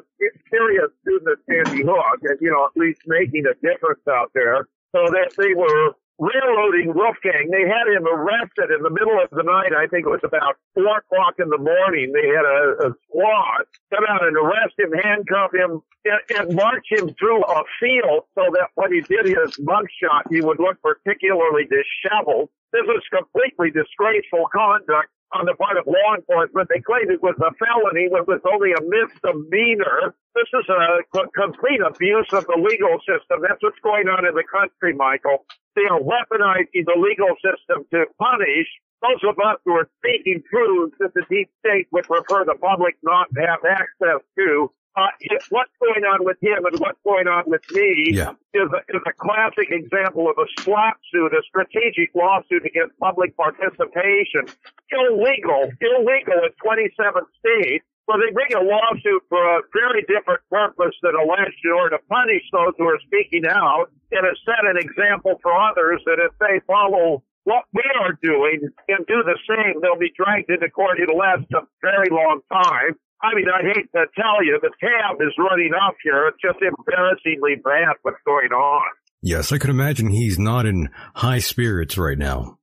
serious 0.50 0.90
student 1.02 1.30
of 1.30 1.40
Sandy 1.46 1.84
Hook 1.84 2.20
and, 2.24 2.38
you 2.42 2.52
know, 2.52 2.66
at 2.66 2.76
least 2.76 3.02
making 3.06 3.46
a 3.46 3.54
difference 3.66 4.02
out 4.10 4.32
there 4.34 4.68
so 4.96 5.06
that 5.12 5.34
they 5.38 5.54
were 5.54 5.96
railroading 6.20 6.94
Wolfgang. 6.94 7.50
They 7.52 7.70
had 7.70 7.86
him 7.94 8.08
arrested 8.08 8.74
in 8.74 8.82
the 8.82 8.90
middle 8.90 9.22
of 9.22 9.30
the 9.30 9.44
night. 9.44 9.74
I 9.74 9.86
think 9.88 10.06
it 10.06 10.10
was 10.10 10.26
about 10.26 10.58
four 10.74 10.98
o'clock 10.98 11.36
in 11.38 11.50
the 11.50 11.62
morning. 11.62 12.12
They 12.12 12.28
had 12.28 12.46
a, 12.46 12.90
a 12.90 12.94
squad 13.06 13.70
come 13.94 14.06
out 14.10 14.26
and 14.26 14.36
arrest 14.36 14.74
him, 14.78 14.92
handcuff 14.98 15.54
him, 15.54 15.82
and, 16.06 16.22
and 16.38 16.56
march 16.56 16.88
him 16.90 17.14
through 17.20 17.44
a 17.44 17.64
field 17.80 18.26
so 18.34 18.50
that 18.58 18.74
when 18.76 18.94
he 18.94 19.02
did 19.02 19.26
his 19.26 19.58
mugshot, 19.62 20.26
he 20.30 20.42
would 20.42 20.60
look 20.60 20.82
particularly 20.82 21.70
disheveled. 21.70 22.50
This 22.74 22.84
was 22.86 23.04
completely 23.14 23.70
disgraceful 23.72 24.50
conduct 24.52 25.10
on 25.34 25.46
the 25.46 25.56
part 25.56 25.76
of 25.76 25.88
law 25.88 26.16
enforcement. 26.16 26.70
They 26.72 26.80
claimed 26.80 27.12
it 27.12 27.22
was 27.22 27.36
a 27.44 27.52
felony 27.60 28.08
when 28.08 28.24
it 28.24 28.30
was 28.30 28.42
only 28.48 28.72
a 28.72 28.82
misdemeanor. 28.84 30.16
This 30.36 30.50
is 30.54 30.68
a 30.70 31.04
complete 31.36 31.82
abuse 31.84 32.30
of 32.32 32.48
the 32.48 32.56
legal 32.56 33.00
system. 33.04 33.44
That's 33.44 33.60
what's 33.60 33.80
going 33.84 34.08
on 34.08 34.26
in 34.26 34.36
the 34.36 34.48
country, 34.48 34.94
Michael. 34.96 35.44
They 35.76 35.86
are 35.90 36.00
weaponizing 36.00 36.86
the 36.88 36.98
legal 36.98 37.36
system 37.44 37.86
to 37.92 38.06
punish 38.18 38.70
those 39.02 39.22
of 39.30 39.38
us 39.38 39.60
who 39.66 39.74
are 39.74 39.90
speaking 40.02 40.42
truths 40.50 40.96
that 41.00 41.14
the 41.14 41.22
deep 41.30 41.50
state 41.62 41.88
would 41.92 42.06
prefer 42.06 42.46
the 42.46 42.56
public 42.56 42.98
not 43.04 43.28
have 43.38 43.62
access 43.68 44.22
to 44.38 44.72
uh, 44.98 45.08
what's 45.50 45.72
going 45.80 46.04
on 46.04 46.26
with 46.26 46.38
him 46.42 46.66
and 46.66 46.80
what's 46.80 46.98
going 47.06 47.28
on 47.28 47.44
with 47.46 47.62
me 47.72 48.12
Yeah. 48.18 48.32
is, 48.54 48.70
a, 48.74 48.82
is 48.90 49.04
a 49.06 49.14
classic 49.14 49.70
example 49.70 50.26
of 50.30 50.38
a 50.42 50.48
slap 50.64 50.98
suit, 51.14 51.32
a 51.34 51.42
strategic 51.48 52.10
lawsuit 52.16 52.66
against 52.66 52.98
public 53.00 53.38
participation. 53.38 54.50
Illegal, 54.92 55.70
illegal 55.80 56.40
in 56.42 56.52
27 56.64 57.22
states. 57.38 57.86
Well, 58.08 58.18
they 58.24 58.32
bring 58.32 58.56
a 58.56 58.64
lawsuit 58.64 59.22
for 59.30 59.38
a 59.38 59.62
very 59.76 60.02
different 60.08 60.40
purpose 60.50 60.96
than 61.04 61.14
alleged 61.14 61.60
in 61.64 61.72
order 61.76 61.98
to 61.98 62.04
punish 62.10 62.44
those 62.52 62.72
who 62.80 62.86
are 62.88 63.00
speaking 63.06 63.46
out 63.46 63.92
and 64.12 64.24
to 64.24 64.34
set 64.48 64.64
an 64.64 64.78
example 64.80 65.38
for 65.44 65.52
others 65.54 66.02
that 66.06 66.18
if 66.18 66.32
they 66.40 66.64
follow 66.66 67.22
what 67.44 67.66
we 67.74 67.84
are 68.00 68.18
doing 68.24 68.60
and 68.88 69.06
do 69.08 69.24
the 69.24 69.38
same, 69.48 69.82
they'll 69.82 70.00
be 70.00 70.12
dragged 70.16 70.50
into 70.50 70.70
court. 70.70 71.00
It'll 71.00 71.18
last 71.18 71.52
a 71.54 71.68
very 71.82 72.08
long 72.10 72.40
time. 72.52 72.96
I 73.22 73.34
mean, 73.34 73.46
I 73.50 73.62
hate 73.64 73.92
to 73.94 74.06
tell 74.16 74.44
you, 74.44 74.60
the 74.62 74.70
tab 74.80 75.18
is 75.22 75.34
running 75.38 75.72
up 75.74 75.96
here. 76.04 76.28
It's 76.28 76.38
just 76.42 76.60
embarrassingly 76.62 77.56
bad 77.64 77.96
what's 78.04 78.22
going 78.26 78.52
on. 78.52 78.86
Yes, 79.22 79.52
I 79.52 79.58
could 79.58 79.72
imagine 79.72 80.10
he's 80.10 80.38
not 80.38 80.66
in 80.66 80.90
high 81.16 81.40
spirits 81.40 81.98
right 81.98 82.18
now. 82.18 82.60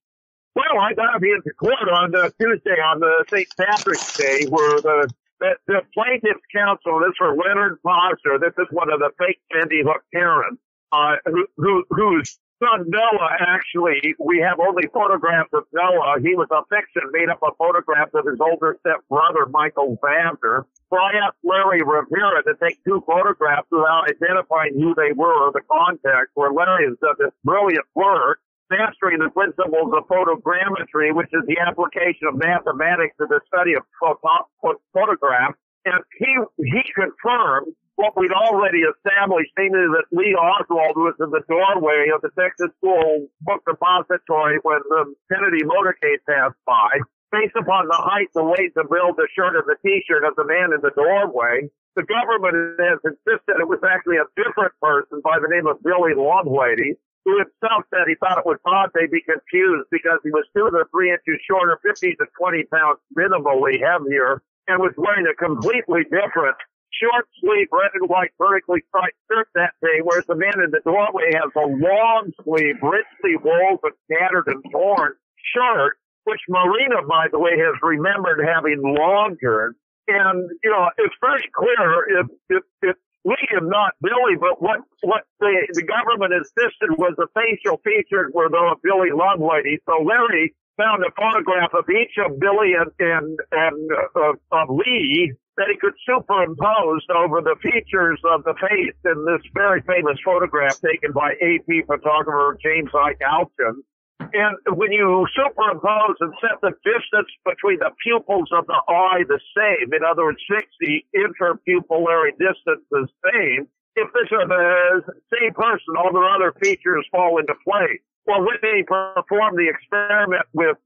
Well, 0.54 0.78
I 0.80 0.94
got 0.94 1.12
to 1.14 1.18
be 1.18 1.32
into 1.32 1.50
court 1.58 1.88
on 1.92 2.14
uh, 2.14 2.30
Tuesday 2.40 2.78
on 2.78 3.00
the 3.00 3.24
St. 3.28 3.48
Patrick's 3.58 4.16
Day 4.16 4.46
where 4.48 4.80
the, 4.80 5.12
the, 5.40 5.50
the 5.66 5.80
plaintiff's 5.92 6.46
counsel, 6.54 7.00
this 7.00 7.16
for 7.18 7.34
Leonard 7.34 7.78
Pozner, 7.84 8.38
this 8.38 8.54
is 8.56 8.68
one 8.70 8.92
of 8.92 9.00
the 9.00 9.10
fake 9.18 9.40
Sandy 9.52 9.82
Hook 9.84 10.02
parents, 10.12 10.62
uh, 10.92 11.16
who, 11.26 11.46
who, 11.56 11.84
whose 11.90 12.38
son 12.64 12.88
Noah 12.88 13.36
actually, 13.40 14.14
we 14.18 14.40
have 14.40 14.58
only 14.58 14.88
photographs 14.92 15.50
of 15.52 15.64
Noah. 15.72 16.16
He 16.20 16.34
was 16.34 16.48
a 16.50 16.64
fiction 16.72 17.02
made 17.12 17.28
up 17.28 17.42
of 17.42 17.56
photographs 17.58 18.12
of 18.14 18.24
his 18.24 18.40
older 18.40 18.76
stepbrother, 18.80 19.46
Michael 19.50 19.98
Vabner. 20.02 20.64
So 20.88 20.96
I 20.96 21.26
asked 21.26 21.40
Larry 21.44 21.82
Rivera 21.82 22.42
to 22.44 22.54
take 22.62 22.82
two 22.84 23.02
photographs 23.06 23.68
without 23.70 24.08
identifying 24.08 24.74
who 24.74 24.94
they 24.94 25.12
were 25.12 25.48
or 25.48 25.52
the 25.52 25.64
context, 25.70 26.32
where 26.34 26.52
Larry 26.52 26.88
has 26.88 26.96
done 27.00 27.16
this 27.18 27.34
brilliant 27.44 27.86
work 27.94 28.40
mastering 28.70 29.20
the 29.20 29.28
principles 29.30 29.92
of 29.92 30.08
photogrammetry, 30.08 31.14
which 31.14 31.28
is 31.32 31.44
the 31.46 31.60
application 31.60 32.26
of 32.26 32.34
mathematics 32.36 33.14
to 33.20 33.26
the 33.28 33.40
study 33.46 33.74
of 33.74 33.84
photo- 34.00 34.80
photographs. 34.92 35.58
And 35.84 36.00
he, 36.16 36.32
he 36.64 36.82
confirmed 36.96 37.76
what 37.96 38.16
we'd 38.18 38.34
already 38.34 38.82
established, 38.82 39.52
namely 39.56 39.86
that 39.94 40.10
Lee 40.10 40.34
Oswald 40.34 40.98
was 40.98 41.14
in 41.20 41.30
the 41.30 41.46
doorway 41.46 42.10
of 42.10 42.22
the 42.22 42.34
Texas 42.34 42.74
School 42.78 43.28
Book 43.42 43.62
Depository 43.66 44.58
when 44.62 44.80
the 44.90 45.14
Kennedy 45.30 45.62
motorcade 45.62 46.22
passed 46.26 46.58
by. 46.66 46.98
Based 47.30 47.54
upon 47.58 47.86
the 47.86 47.98
height, 47.98 48.30
the 48.34 48.44
weight, 48.44 48.74
the 48.74 48.86
build, 48.86 49.18
the 49.18 49.26
shirt, 49.34 49.58
and 49.58 49.66
the 49.66 49.78
t-shirt 49.82 50.22
of 50.22 50.34
the 50.36 50.46
man 50.46 50.70
in 50.70 50.82
the 50.82 50.94
doorway, 50.94 51.66
the 51.94 52.06
government 52.06 52.78
has 52.78 52.98
insisted 53.02 53.58
it 53.58 53.70
was 53.70 53.82
actually 53.86 54.18
a 54.18 54.30
different 54.34 54.74
person 54.82 55.22
by 55.22 55.38
the 55.38 55.50
name 55.50 55.66
of 55.66 55.82
Billy 55.82 56.14
Lovelady, 56.14 56.98
who 57.24 57.38
himself 57.38 57.86
said 57.90 58.06
he 58.06 58.18
thought 58.18 58.38
it 58.38 58.46
was 58.46 58.58
odd 58.66 58.90
they'd 58.94 59.10
be 59.10 59.22
confused 59.22 59.86
because 59.90 60.18
he 60.22 60.30
was 60.30 60.46
two 60.54 60.66
to 60.70 60.86
three 60.90 61.10
inches 61.10 61.42
shorter, 61.46 61.78
15 61.82 62.18
to 62.18 62.26
20 62.38 62.64
pounds 62.70 62.98
minimally 63.14 63.78
heavier, 63.82 64.42
and 64.66 64.82
was 64.82 64.94
wearing 64.98 65.26
a 65.26 65.34
completely 65.34 66.02
different 66.10 66.58
short 67.00 67.26
sleeve 67.40 67.68
red 67.72 67.90
and 67.94 68.08
white 68.08 68.32
vertically 68.38 68.82
striped 68.88 69.18
shirt 69.30 69.48
that 69.54 69.74
day, 69.82 70.00
whereas 70.02 70.26
the 70.26 70.36
man 70.36 70.60
in 70.62 70.70
the 70.70 70.80
doorway 70.84 71.32
has 71.34 71.50
a 71.56 71.66
long 71.66 72.30
sleeve, 72.44 72.76
richly 72.82 73.36
woven, 73.42 73.92
tattered 74.10 74.46
and 74.46 74.62
torn 74.70 75.14
shirt, 75.54 75.96
which 76.24 76.40
Marina, 76.48 77.02
by 77.08 77.26
the 77.30 77.38
way, 77.38 77.52
has 77.58 77.74
remembered 77.82 78.40
having 78.44 78.80
longer. 78.82 79.74
And, 80.06 80.50
you 80.62 80.70
know, 80.70 80.90
it's 80.98 81.14
very 81.20 81.48
clear 81.54 82.20
if, 82.20 82.26
if, 82.50 82.62
if 82.82 82.96
William, 83.24 83.70
not 83.70 83.94
Billy, 84.02 84.36
but 84.38 84.60
what, 84.60 84.80
what 85.00 85.24
the, 85.40 85.66
the 85.72 85.82
government 85.82 86.34
insisted 86.34 86.92
was 86.98 87.14
the 87.16 87.26
facial 87.32 87.78
features 87.78 88.30
were 88.34 88.50
those 88.50 88.72
of 88.72 88.82
Billy 88.82 89.10
Lovelady. 89.10 89.80
So 89.88 90.04
Larry 90.04 90.54
found 90.76 91.04
a 91.04 91.10
photograph 91.16 91.72
of 91.72 91.88
each 91.88 92.18
of 92.20 92.38
Billy 92.38 92.74
and, 92.76 92.90
and, 92.98 93.38
and, 93.52 93.90
uh, 94.14 94.32
of 94.52 94.68
Lee 94.68 95.32
that 95.56 95.68
he 95.70 95.76
could 95.78 95.94
superimpose 96.04 97.06
over 97.14 97.40
the 97.40 97.56
features 97.62 98.20
of 98.24 98.44
the 98.44 98.54
face 98.54 98.98
in 99.04 99.24
this 99.24 99.42
very 99.54 99.82
famous 99.82 100.18
photograph 100.24 100.80
taken 100.80 101.12
by 101.12 101.32
AP 101.38 101.86
photographer 101.86 102.58
James 102.62 102.90
Ike 102.94 103.20
Altgens. 103.20 103.82
And 104.20 104.56
when 104.76 104.90
you 104.90 105.26
superimpose 105.34 106.16
and 106.20 106.34
set 106.40 106.60
the 106.60 106.72
distance 106.82 107.30
between 107.44 107.78
the 107.78 107.90
pupils 108.02 108.48
of 108.52 108.66
the 108.66 108.80
eye 108.88 109.22
the 109.28 109.38
same, 109.54 109.92
in 109.92 110.02
other 110.02 110.24
words, 110.24 110.42
60 110.50 111.06
interpupillary 111.14 112.32
distance 112.38 112.82
the 112.90 113.06
same, 113.30 113.68
if 113.96 114.12
this 114.12 114.32
are 114.32 114.48
the 114.48 115.02
same 115.30 115.54
person, 115.54 115.94
all 115.96 116.12
their 116.12 116.28
other 116.28 116.52
features 116.60 117.06
fall 117.12 117.38
into 117.38 117.54
place. 117.62 118.02
Well, 118.26 118.42
Whitney 118.42 118.82
performed 118.82 119.58
the 119.58 119.68
experiment 119.68 120.46
with 120.52 120.78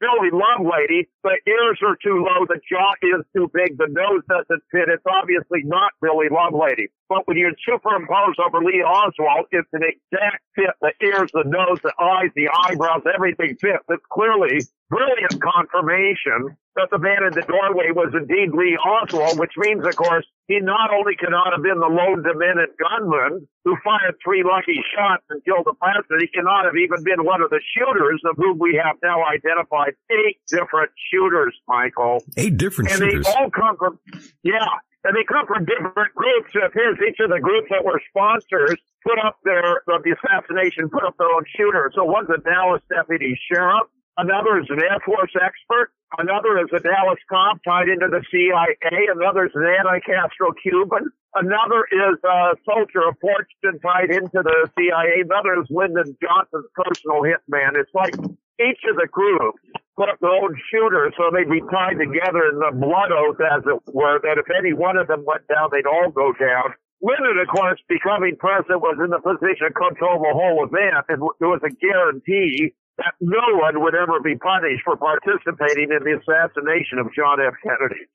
Billy 0.00 0.30
Lovelady. 0.30 1.08
The 1.24 1.38
ears 1.46 1.78
are 1.86 1.96
too 2.02 2.24
low. 2.24 2.46
The 2.46 2.60
jaw 2.68 2.92
is 3.02 3.24
too 3.34 3.50
big. 3.52 3.78
The 3.78 3.88
nose 3.88 4.22
doesn't 4.28 4.62
fit. 4.70 4.88
It's 4.88 5.04
obviously 5.06 5.62
not 5.64 5.92
Billy 6.02 6.28
Lovelady. 6.30 6.88
But 7.08 7.26
when 7.26 7.36
you 7.36 7.54
superimpose 7.64 8.34
over 8.44 8.58
Lee 8.64 8.82
Oswald, 8.82 9.46
it's 9.52 9.68
an 9.72 9.82
exact 9.82 10.42
fit. 10.54 10.74
The 10.80 10.92
ears, 11.02 11.30
the 11.32 11.44
nose, 11.46 11.78
the 11.82 11.94
eyes, 12.00 12.30
the 12.34 12.48
eyebrows, 12.48 13.02
everything 13.12 13.56
fits. 13.60 13.84
It's 13.88 14.02
clearly 14.10 14.60
brilliant 14.90 15.40
confirmation 15.42 16.56
that 16.76 16.88
the 16.90 16.98
man 16.98 17.24
in 17.24 17.32
the 17.32 17.42
doorway 17.42 17.90
was 17.90 18.12
indeed 18.14 18.52
Lee 18.52 18.76
Oswald, 18.76 19.38
which 19.38 19.52
means, 19.56 19.84
of 19.86 19.96
course, 19.96 20.26
he 20.46 20.60
not 20.60 20.92
only 20.92 21.16
cannot 21.16 21.50
have 21.52 21.62
been 21.62 21.80
the 21.80 21.90
lone 21.90 22.22
demented 22.22 22.70
gunman 22.78 23.48
who 23.64 23.74
fired 23.82 24.14
three 24.22 24.44
lucky 24.44 24.78
shots 24.94 25.24
and 25.30 25.42
killed 25.44 25.66
the 25.66 25.74
president, 25.74 26.22
he 26.22 26.28
cannot 26.28 26.66
have 26.66 26.76
even 26.76 27.02
been 27.02 27.24
one 27.24 27.42
of 27.42 27.50
the 27.50 27.60
shooters 27.74 28.20
of 28.26 28.36
whom 28.36 28.58
we 28.58 28.78
have 28.78 28.96
now 29.02 29.24
identified 29.24 29.94
eight 30.10 30.38
different 30.46 30.90
shooters, 31.10 31.54
Michael. 31.66 32.22
Eight 32.36 32.56
different 32.56 32.90
and 32.90 32.98
shooters. 32.98 33.26
they 33.26 33.32
all 33.32 33.50
come 33.50 33.76
from, 33.76 33.98
yeah, 34.44 34.70
and 35.06 35.14
they 35.14 35.22
come 35.22 35.46
from 35.46 35.64
different 35.64 36.10
groups. 36.14 36.50
It 36.54 36.66
appears 36.66 36.98
each 36.98 37.22
of 37.22 37.30
the 37.30 37.38
groups 37.38 37.70
that 37.70 37.84
were 37.86 38.02
sponsors 38.10 38.74
put 39.06 39.22
up 39.22 39.38
their, 39.46 39.86
of 39.86 40.02
the 40.02 40.18
assassination, 40.18 40.90
put 40.90 41.06
up 41.06 41.14
their 41.16 41.30
own 41.30 41.46
shooter. 41.54 41.92
So 41.94 42.02
one's 42.02 42.28
a 42.28 42.42
Dallas 42.42 42.82
deputy 42.90 43.38
sheriff. 43.46 43.86
Another 44.18 44.58
is 44.58 44.66
an 44.70 44.82
Air 44.82 44.98
Force 45.04 45.30
expert. 45.38 45.94
Another 46.18 46.58
is 46.58 46.72
a 46.74 46.80
Dallas 46.80 47.20
cop 47.30 47.62
tied 47.62 47.88
into 47.88 48.08
the 48.10 48.24
CIA. 48.32 49.06
Another 49.14 49.46
is 49.46 49.52
an 49.54 49.62
anti-Castro 49.62 50.52
Cuban. 50.58 51.06
Another 51.34 51.86
is 51.92 52.18
a 52.24 52.56
soldier 52.64 53.06
of 53.06 53.14
fortune 53.20 53.78
tied 53.78 54.10
into 54.10 54.42
the 54.42 54.70
CIA. 54.74 55.22
Another 55.22 55.60
is 55.60 55.68
Lyndon 55.70 56.16
Johnson's 56.18 56.66
personal 56.74 57.22
hitman. 57.22 57.76
It's 57.76 57.92
like 57.94 58.14
each 58.58 58.80
of 58.90 58.96
the 58.96 59.06
groups 59.06 59.60
own 59.98 60.52
shooter 60.70 61.12
so 61.16 61.32
they'd 61.32 61.48
be 61.48 61.64
tied 61.72 61.96
together 61.96 62.52
in 62.52 62.60
the 62.60 62.72
blood 62.76 63.12
oath, 63.12 63.40
as 63.40 63.64
it 63.64 63.80
were, 63.92 64.20
that 64.20 64.36
if 64.36 64.46
any 64.52 64.72
one 64.72 64.96
of 64.96 65.08
them 65.08 65.24
went 65.24 65.48
down, 65.48 65.70
they'd 65.72 65.88
all 65.88 66.10
go 66.10 66.32
down. 66.36 66.76
Lyndon, 67.00 67.38
of 67.40 67.48
course, 67.48 67.80
becoming 67.88 68.36
president 68.36 68.80
was 68.80 68.96
in 69.02 69.10
the 69.10 69.20
position 69.20 69.68
to 69.68 69.76
control 69.76 70.20
the 70.20 70.32
whole 70.32 70.64
event, 70.64 71.04
and 71.08 71.20
there 71.40 71.48
was 71.48 71.60
a 71.64 71.72
guarantee 71.72 72.72
that 72.96 73.12
no 73.20 73.60
one 73.60 73.82
would 73.82 73.94
ever 73.94 74.20
be 74.20 74.36
punished 74.36 74.82
for 74.84 74.96
participating 74.96 75.92
in 75.92 76.00
the 76.00 76.16
assassination 76.16 76.98
of 76.98 77.12
John 77.14 77.38
F. 77.40 77.54
Kennedy. 77.62 78.08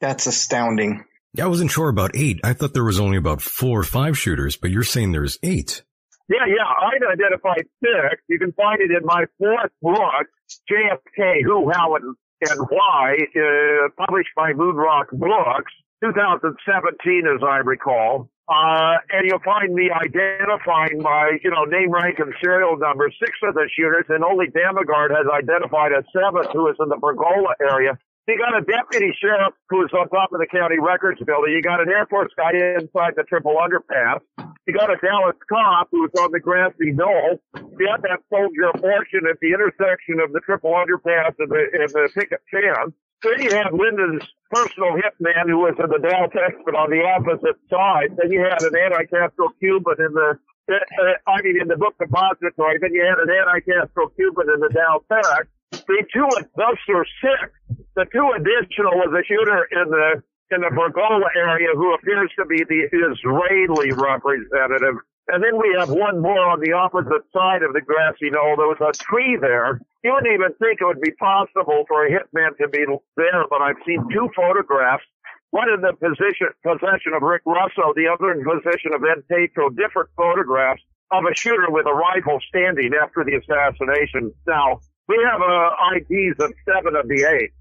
That's 0.00 0.26
astounding. 0.26 1.04
I 1.40 1.46
wasn't 1.46 1.70
sure 1.70 1.88
about 1.88 2.12
eight. 2.14 2.40
I 2.44 2.52
thought 2.52 2.74
there 2.74 2.84
was 2.84 3.00
only 3.00 3.16
about 3.16 3.42
four 3.42 3.80
or 3.80 3.84
five 3.84 4.18
shooters, 4.18 4.56
but 4.56 4.70
you're 4.70 4.82
saying 4.82 5.12
there's 5.12 5.38
eight. 5.42 5.82
Yeah, 6.28 6.48
yeah, 6.48 6.64
I'd 6.64 7.04
identified 7.04 7.66
six. 7.84 8.22
You 8.28 8.38
can 8.38 8.52
find 8.52 8.80
it 8.80 8.90
in 8.90 9.04
my 9.04 9.24
fourth 9.38 9.72
book, 9.82 10.26
JFK, 10.70 11.44
Who, 11.44 11.70
How, 11.70 11.96
and, 11.96 12.16
and 12.48 12.60
Why, 12.70 13.16
uh, 13.36 13.88
published 13.98 14.30
by 14.34 14.52
Moonrock 14.52 15.10
Books, 15.12 15.72
2017, 16.02 17.24
as 17.28 17.42
I 17.46 17.58
recall. 17.58 18.30
Uh, 18.48 18.96
and 19.10 19.28
you'll 19.28 19.44
find 19.44 19.72
me 19.72 19.90
identifying 19.90 21.00
my, 21.00 21.36
you 21.42 21.50
know, 21.50 21.64
name, 21.64 21.90
rank, 21.90 22.18
and 22.18 22.32
serial 22.42 22.76
number 22.76 23.10
six 23.18 23.32
of 23.42 23.54
the 23.54 23.68
shooters, 23.76 24.04
and 24.08 24.24
only 24.24 24.46
Damagard 24.46 25.10
has 25.10 25.24
identified 25.32 25.92
a 25.92 26.04
seventh 26.12 26.52
who 26.52 26.68
is 26.68 26.76
in 26.80 26.88
the 26.88 26.96
Pergola 26.96 27.54
area. 27.60 27.98
You 28.26 28.40
got 28.40 28.56
a 28.56 28.64
deputy 28.64 29.12
sheriff 29.20 29.52
who's 29.68 29.92
on 29.92 30.08
top 30.08 30.32
of 30.32 30.40
the 30.40 30.48
county 30.48 30.80
records 30.80 31.20
building. 31.20 31.52
You 31.52 31.60
got 31.60 31.80
an 31.80 31.92
Air 31.92 32.06
Force 32.08 32.32
guy 32.36 32.56
inside 32.80 33.20
the 33.20 33.24
triple 33.28 33.60
underpass. 33.60 34.24
You 34.66 34.72
got 34.72 34.88
a 34.88 34.96
Dallas 34.96 35.36
cop 35.44 35.88
who's 35.92 36.08
on 36.18 36.32
the 36.32 36.40
grassy 36.40 36.96
knoll. 36.96 37.36
You 37.52 37.84
got 37.84 38.00
that 38.00 38.24
soldier 38.32 38.72
abortion 38.72 39.28
at 39.28 39.36
the 39.44 39.52
intersection 39.52 40.24
of 40.24 40.32
the 40.32 40.40
triple 40.40 40.72
underpass 40.72 41.36
and 41.38 41.52
the, 41.52 41.68
and 41.76 41.88
the 41.92 42.08
picket 42.16 42.40
fence. 42.48 42.96
Then 43.20 43.44
you 43.44 43.52
had 43.52 43.76
Lyndon's 43.76 44.24
personal 44.48 44.96
hitman 44.96 45.44
who 45.44 45.60
was 45.60 45.76
in 45.76 45.92
the 45.92 46.00
Tex, 46.00 46.56
but 46.64 46.74
on 46.74 46.88
the 46.88 47.04
opposite 47.04 47.60
side. 47.68 48.16
Then 48.16 48.32
you 48.32 48.40
had 48.40 48.64
an 48.64 48.72
anti-Castro 48.72 49.52
Cuban 49.60 50.00
in 50.00 50.12
the, 50.16 50.38
uh, 50.72 51.28
I 51.28 51.42
mean, 51.42 51.60
in 51.60 51.68
the 51.68 51.76
book 51.76 51.96
depository. 52.00 52.80
Then 52.80 52.96
you 52.96 53.04
had 53.04 53.20
an 53.20 53.28
anti-Castro 53.28 54.08
Cuban 54.16 54.48
in 54.48 54.60
the 54.60 54.72
Dal-Tex. 54.72 55.44
The 55.72 56.04
two, 56.08 56.28
those 56.56 56.80
were 56.88 57.04
six. 57.20 57.83
The 57.96 58.06
two 58.10 58.26
additional 58.34 58.98
was 58.98 59.14
a 59.14 59.22
shooter 59.22 59.68
in 59.70 59.90
the 59.90 60.22
in 60.50 60.60
the 60.60 60.70
Pergola 60.70 61.30
area 61.34 61.72
who 61.74 61.94
appears 61.94 62.30
to 62.38 62.44
be 62.44 62.62
the 62.62 62.90
Israeli 62.92 63.90
representative. 63.94 65.00
And 65.28 65.42
then 65.42 65.56
we 65.56 65.72
have 65.78 65.88
one 65.88 66.20
more 66.20 66.52
on 66.52 66.60
the 66.60 66.76
opposite 66.76 67.24
side 67.32 67.62
of 67.62 67.72
the 67.72 67.80
grassy 67.80 68.28
knoll. 68.28 68.60
There 68.60 68.68
was 68.68 68.82
a 68.82 68.92
tree 68.92 69.38
there. 69.40 69.80
You 70.04 70.12
wouldn't 70.12 70.34
even 70.34 70.52
think 70.60 70.82
it 70.82 70.84
would 70.84 71.00
be 71.00 71.16
possible 71.16 71.88
for 71.88 72.04
a 72.04 72.10
hitman 72.12 72.58
to 72.60 72.68
be 72.68 72.84
there, 73.16 73.48
but 73.48 73.62
I've 73.62 73.80
seen 73.86 74.04
two 74.12 74.28
photographs. 74.36 75.04
One 75.50 75.70
in 75.72 75.80
the 75.80 75.94
position, 75.96 76.52
possession 76.60 77.14
of 77.16 77.22
Rick 77.22 77.46
Russo, 77.46 77.94
the 77.96 78.10
other 78.12 78.34
in 78.36 78.44
possession 78.44 78.92
of 78.92 79.00
Ed 79.00 79.24
Tatro, 79.30 79.70
different 79.70 80.10
photographs 80.18 80.82
of 81.10 81.24
a 81.24 81.34
shooter 81.34 81.70
with 81.70 81.86
a 81.86 81.94
rifle 81.94 82.38
standing 82.48 82.92
after 82.92 83.24
the 83.24 83.38
assassination. 83.40 84.34
Now, 84.46 84.82
we 85.08 85.16
have 85.24 85.40
uh, 85.40 85.94
IDs 85.94 86.36
of 86.42 86.52
seven 86.68 86.96
of 86.96 87.08
the 87.08 87.24
eight. 87.24 87.54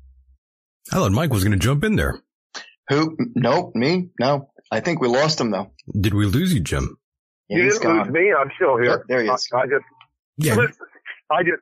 I 0.91 0.95
thought 0.95 1.11
Mike 1.11 1.31
was 1.31 1.43
going 1.43 1.57
to 1.57 1.63
jump 1.63 1.83
in 1.83 1.95
there. 1.95 2.19
Who? 2.89 3.15
Nope, 3.35 3.75
me? 3.75 4.09
No. 4.19 4.49
I 4.71 4.79
think 4.81 5.01
we 5.01 5.07
lost 5.07 5.39
him 5.39 5.51
though. 5.51 5.71
Did 5.99 6.13
we 6.13 6.25
lose 6.25 6.53
you, 6.53 6.59
Jim? 6.59 6.97
Yeah, 7.49 7.57
you 7.57 7.63
he's 7.65 7.79
didn't 7.79 7.97
lose 8.03 8.09
me. 8.09 8.33
I'm 8.37 8.49
still 8.55 8.77
here. 8.77 8.85
There- 8.85 9.05
there 9.07 9.23
he 9.23 9.29
is. 9.29 9.47
I, 9.53 9.57
I 9.59 9.65
just, 9.65 9.85
Yeah, 10.37 10.53
I 11.31 11.43
just, 11.43 11.61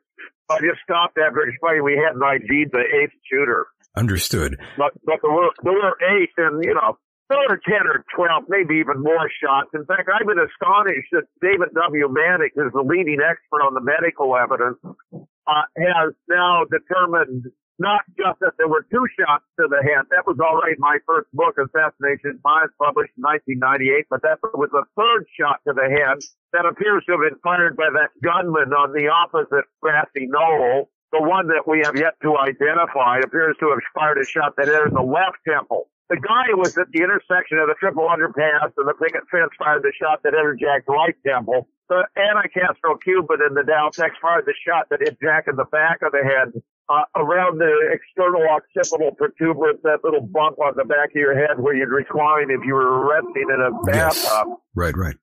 I 0.50 0.60
just 0.60 0.82
stopped 0.84 1.18
after 1.18 1.42
explaining 1.48 1.84
we 1.84 1.98
hadn't 2.04 2.22
ID'd 2.24 2.72
the 2.72 2.82
eighth 3.02 3.14
shooter. 3.30 3.68
understood. 3.96 4.58
But, 4.78 4.94
but 5.06 5.20
there 5.22 5.32
were, 5.32 5.50
there 5.64 5.74
were 5.74 5.96
eight 6.18 6.30
and, 6.38 6.64
you 6.64 6.74
know, 6.74 6.98
there 7.30 7.40
were 7.48 7.62
10 7.64 7.88
or 7.88 8.04
12, 8.16 8.44
maybe 8.50 8.76
even 8.80 9.02
more 9.02 9.30
shots. 9.42 9.70
In 9.74 9.86
fact, 9.86 10.10
I've 10.12 10.28
been 10.28 10.40
astonished 10.40 11.08
that 11.14 11.24
David 11.42 11.70
W. 11.76 12.08
Mantik, 12.10 12.52
who's 12.56 12.74
the 12.74 12.84
leading 12.84 13.20
expert 13.24 13.64
on 13.64 13.74
the 13.74 13.80
medical 13.82 14.36
evidence, 14.36 14.78
uh, 15.14 15.64
has 15.78 16.12
now 16.28 16.64
determined 16.68 17.46
not 17.82 18.06
just 18.14 18.38
that 18.46 18.54
there 18.62 18.70
were 18.70 18.86
two 18.94 19.06
shots 19.18 19.44
to 19.58 19.66
the 19.66 19.82
head. 19.82 20.06
That 20.14 20.30
was 20.30 20.38
already 20.38 20.78
my 20.78 21.02
first 21.10 21.26
book, 21.34 21.58
Assassination 21.58 22.38
Files, 22.46 22.70
published 22.78 23.18
in 23.18 23.26
1998, 23.26 24.06
but 24.06 24.22
that 24.22 24.38
was 24.54 24.70
the 24.70 24.86
third 24.94 25.26
shot 25.34 25.66
to 25.66 25.74
the 25.74 25.90
head 25.90 26.22
that 26.54 26.70
appears 26.70 27.02
to 27.10 27.18
have 27.18 27.26
been 27.26 27.42
fired 27.42 27.74
by 27.74 27.90
that 27.90 28.14
gunman 28.22 28.70
on 28.78 28.94
the 28.94 29.10
opposite 29.10 29.66
grassy 29.82 30.30
knoll. 30.30 30.94
The 31.10 31.26
one 31.26 31.50
that 31.50 31.68
we 31.68 31.82
have 31.84 31.98
yet 31.98 32.16
to 32.22 32.38
identify 32.38 33.20
appears 33.20 33.58
to 33.60 33.74
have 33.74 33.84
fired 33.92 34.22
a 34.22 34.24
shot 34.24 34.56
that 34.56 34.70
entered 34.70 34.94
the 34.94 35.04
left 35.04 35.42
temple. 35.44 35.90
The 36.08 36.22
guy 36.22 36.54
was 36.56 36.78
at 36.78 36.92
the 36.92 37.04
intersection 37.04 37.58
of 37.58 37.68
the 37.68 37.76
triple 37.80 38.08
underpass 38.08 38.72
and 38.78 38.88
the 38.88 38.94
picket 38.94 39.24
fence 39.32 39.52
fired 39.58 39.84
the 39.84 39.92
shot 39.96 40.24
that 40.24 40.36
entered 40.36 40.60
Jack's 40.60 40.88
right 40.88 41.16
temple. 41.26 41.68
The 41.88 42.08
anti-Castro 42.16 42.96
Cuban 43.04 43.40
in 43.48 43.56
the 43.56 43.64
Dal-Tex 43.64 44.16
fired 44.22 44.46
the 44.46 44.56
shot 44.56 44.88
that 44.92 45.00
hit 45.00 45.20
Jack 45.20 45.48
in 45.48 45.56
the 45.56 45.68
back 45.72 46.00
of 46.04 46.12
the 46.12 46.24
head, 46.24 46.56
uh, 46.92 47.04
around 47.16 47.58
the 47.60 47.72
external 47.94 48.42
occipital 48.50 49.12
protuberance, 49.16 49.80
that 49.84 50.00
little 50.04 50.22
bump 50.22 50.60
on 50.60 50.74
the 50.76 50.84
back 50.84 51.10
of 51.10 51.16
your 51.16 51.36
head 51.36 51.60
where 51.60 51.76
you'd 51.76 51.90
recline 51.90 52.50
if 52.50 52.66
you 52.66 52.74
were 52.74 53.10
resting 53.10 53.48
in 53.54 53.62
a 53.62 53.96
Yes. 53.96 54.26
bathtub. 54.26 54.58
Right, 54.76 54.96
right. 54.96 55.16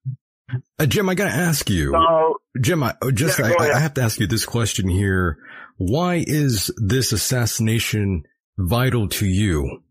Uh, 0.79 0.87
Jim, 0.87 1.09
I 1.09 1.15
got 1.15 1.27
to 1.27 1.37
ask 1.37 1.69
you. 1.69 1.93
So, 1.93 2.37
Jim, 2.61 2.83
I 2.83 2.95
oh, 3.03 3.11
just 3.11 3.39
Yeah, 3.39 3.53
I. 3.59 3.73
I 3.73 3.81
have 3.81 3.95
to 3.95 4.03
ask 4.03 4.19
you 4.19 4.27
this 4.27 4.47
question 4.47 4.89
here. 4.89 5.39
Why 5.77 6.25
is 6.27 6.71
this 6.79 7.13
assassination 7.13 8.25
vital 8.57 9.09
to 9.09 9.27
you? 9.27 9.83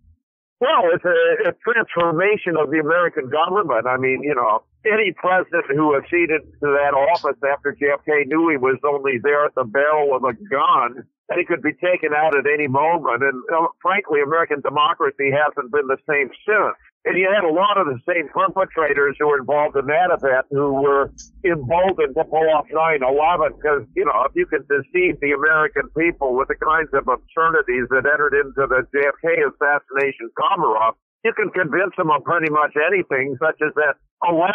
Well, 0.59 0.89
it's 0.91 1.05
a, 1.05 1.49
a 1.49 1.53
transformation 1.61 2.57
of 2.57 2.71
the 2.71 2.79
American 2.79 3.29
government. 3.29 3.85
I 3.85 3.97
mean, 3.97 4.21
you 4.23 4.33
know, 4.33 4.63
any 4.85 5.13
president 5.13 5.65
who 5.69 5.95
acceded 5.95 6.41
to 6.41 6.67
that 6.73 6.93
office 6.97 7.37
after 7.45 7.77
JFK 7.79 8.25
knew 8.25 8.49
he 8.49 8.57
was 8.57 8.79
only 8.83 9.19
there 9.21 9.45
at 9.45 9.53
the 9.53 9.65
barrel 9.65 10.15
of 10.15 10.23
a 10.23 10.33
gun 10.33 11.05
and 11.29 11.39
he 11.39 11.45
could 11.45 11.61
be 11.61 11.73
taken 11.73 12.13
out 12.15 12.37
at 12.37 12.45
any 12.47 12.67
moment. 12.67 13.23
And 13.23 13.43
uh, 13.51 13.67
frankly, 13.81 14.21
American 14.21 14.61
democracy 14.61 15.31
hasn't 15.31 15.71
been 15.71 15.87
the 15.87 15.99
same 16.07 16.29
since. 16.47 16.77
And 17.05 17.15
you 17.15 17.31
had 17.31 17.47
a 17.47 17.53
lot 17.53 17.79
of 17.79 17.87
the 17.87 17.99
same 18.03 18.27
perpetrators 18.27 19.15
who 19.19 19.27
were 19.27 19.39
involved 19.39 19.77
in 19.77 19.87
that 19.87 20.11
event 20.11 20.45
who 20.51 20.73
were 20.75 21.11
emboldened 21.45 22.15
to 22.15 22.23
pull 22.27 22.47
off 22.51 22.67
9-11 22.67 23.55
because, 23.55 23.87
you 23.95 24.03
know, 24.03 24.27
if 24.27 24.35
you 24.35 24.45
can 24.45 24.67
deceive 24.67 25.15
the 25.23 25.31
American 25.31 25.87
people 25.95 26.35
with 26.35 26.49
the 26.49 26.59
kinds 26.59 26.91
of 26.91 27.07
absurdities 27.07 27.87
that 27.95 28.03
entered 28.03 28.35
into 28.35 28.67
the 28.67 28.83
JFK 28.91 29.39
assassination 29.47 30.27
cover-up, 30.35 30.99
you 31.27 31.35
can 31.35 31.51
convince 31.51 31.91
them 31.99 32.07
of 32.07 32.23
pretty 32.23 32.47
much 32.47 32.71
anything, 32.79 33.35
such 33.35 33.59
as 33.59 33.75
that 33.75 33.99
11 34.23 34.47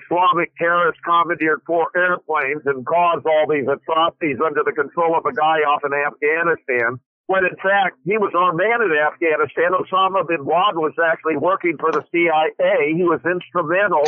Islamic 0.00 0.56
terrorists 0.56 1.04
commandeered 1.04 1.60
four 1.68 1.92
airplanes 1.92 2.64
and 2.64 2.80
caused 2.88 3.28
all 3.28 3.44
these 3.44 3.68
atrocities 3.68 4.40
under 4.40 4.64
the 4.64 4.72
control 4.72 5.12
of 5.12 5.28
a 5.28 5.36
guy 5.36 5.60
off 5.68 5.84
in 5.84 5.92
Afghanistan 5.92 6.96
when 7.26 7.44
in 7.44 7.56
fact 7.56 7.96
he 8.04 8.16
was 8.20 8.32
our 8.36 8.52
man 8.52 8.84
in 8.84 8.92
Afghanistan. 8.92 9.72
Osama 9.72 10.28
bin 10.28 10.44
Laden 10.44 10.80
was 10.80 10.92
actually 11.00 11.36
working 11.36 11.76
for 11.80 11.92
the 11.92 12.04
CIA. 12.12 12.92
He 12.92 13.04
was 13.04 13.20
instrumental 13.24 14.04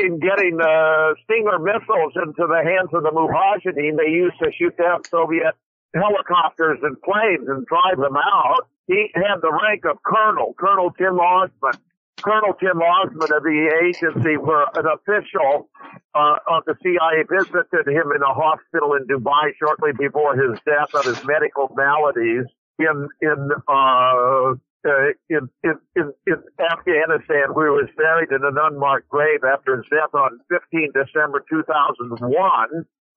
in 0.00 0.16
getting 0.20 0.56
uh, 0.60 1.12
Stinger 1.24 1.60
missiles 1.60 2.16
into 2.16 2.44
the 2.48 2.62
hands 2.64 2.88
of 2.92 3.04
the 3.04 3.12
Mujahideen 3.12 4.00
they 4.00 4.12
used 4.12 4.40
to 4.40 4.52
shoot 4.56 4.76
down 4.76 5.04
Soviet 5.04 5.52
helicopters 5.92 6.80
and 6.82 6.96
planes 7.02 7.48
and 7.48 7.66
drive 7.66 8.00
them 8.00 8.16
out. 8.16 8.64
He 8.86 9.10
had 9.14 9.40
the 9.40 9.52
rank 9.52 9.84
of 9.84 10.02
colonel, 10.02 10.54
Colonel 10.58 10.90
Tim 10.92 11.18
Osman. 11.18 11.80
Colonel 12.22 12.54
Tim 12.54 12.80
Osman 12.80 13.32
of 13.32 13.42
the 13.42 13.68
agency, 13.84 14.36
where 14.36 14.64
an 14.74 14.86
official 14.86 15.68
uh, 16.14 16.36
of 16.48 16.64
the 16.64 16.76
CIA 16.82 17.24
visited 17.28 17.88
him 17.88 18.12
in 18.14 18.22
a 18.22 18.32
hospital 18.32 18.94
in 18.94 19.04
Dubai 19.06 19.52
shortly 19.58 19.92
before 19.92 20.36
his 20.36 20.58
death 20.64 20.94
of 20.94 21.04
his 21.04 21.22
medical 21.24 21.68
maladies 21.74 22.46
in 22.78 23.08
in 23.20 23.50
uh, 23.68 24.54
uh, 24.84 25.16
in, 25.28 25.48
in, 25.64 25.76
in, 25.96 26.12
in 26.26 26.38
Afghanistan, 26.60 27.52
where 27.52 27.72
he 27.72 27.82
was 27.84 27.90
buried 27.96 28.30
in 28.30 28.44
an 28.44 28.56
unmarked 28.60 29.08
grave 29.08 29.40
after 29.44 29.76
his 29.76 29.86
death 29.88 30.14
on 30.14 30.40
15 30.48 30.92
December 30.92 31.44
2001, 31.48 32.20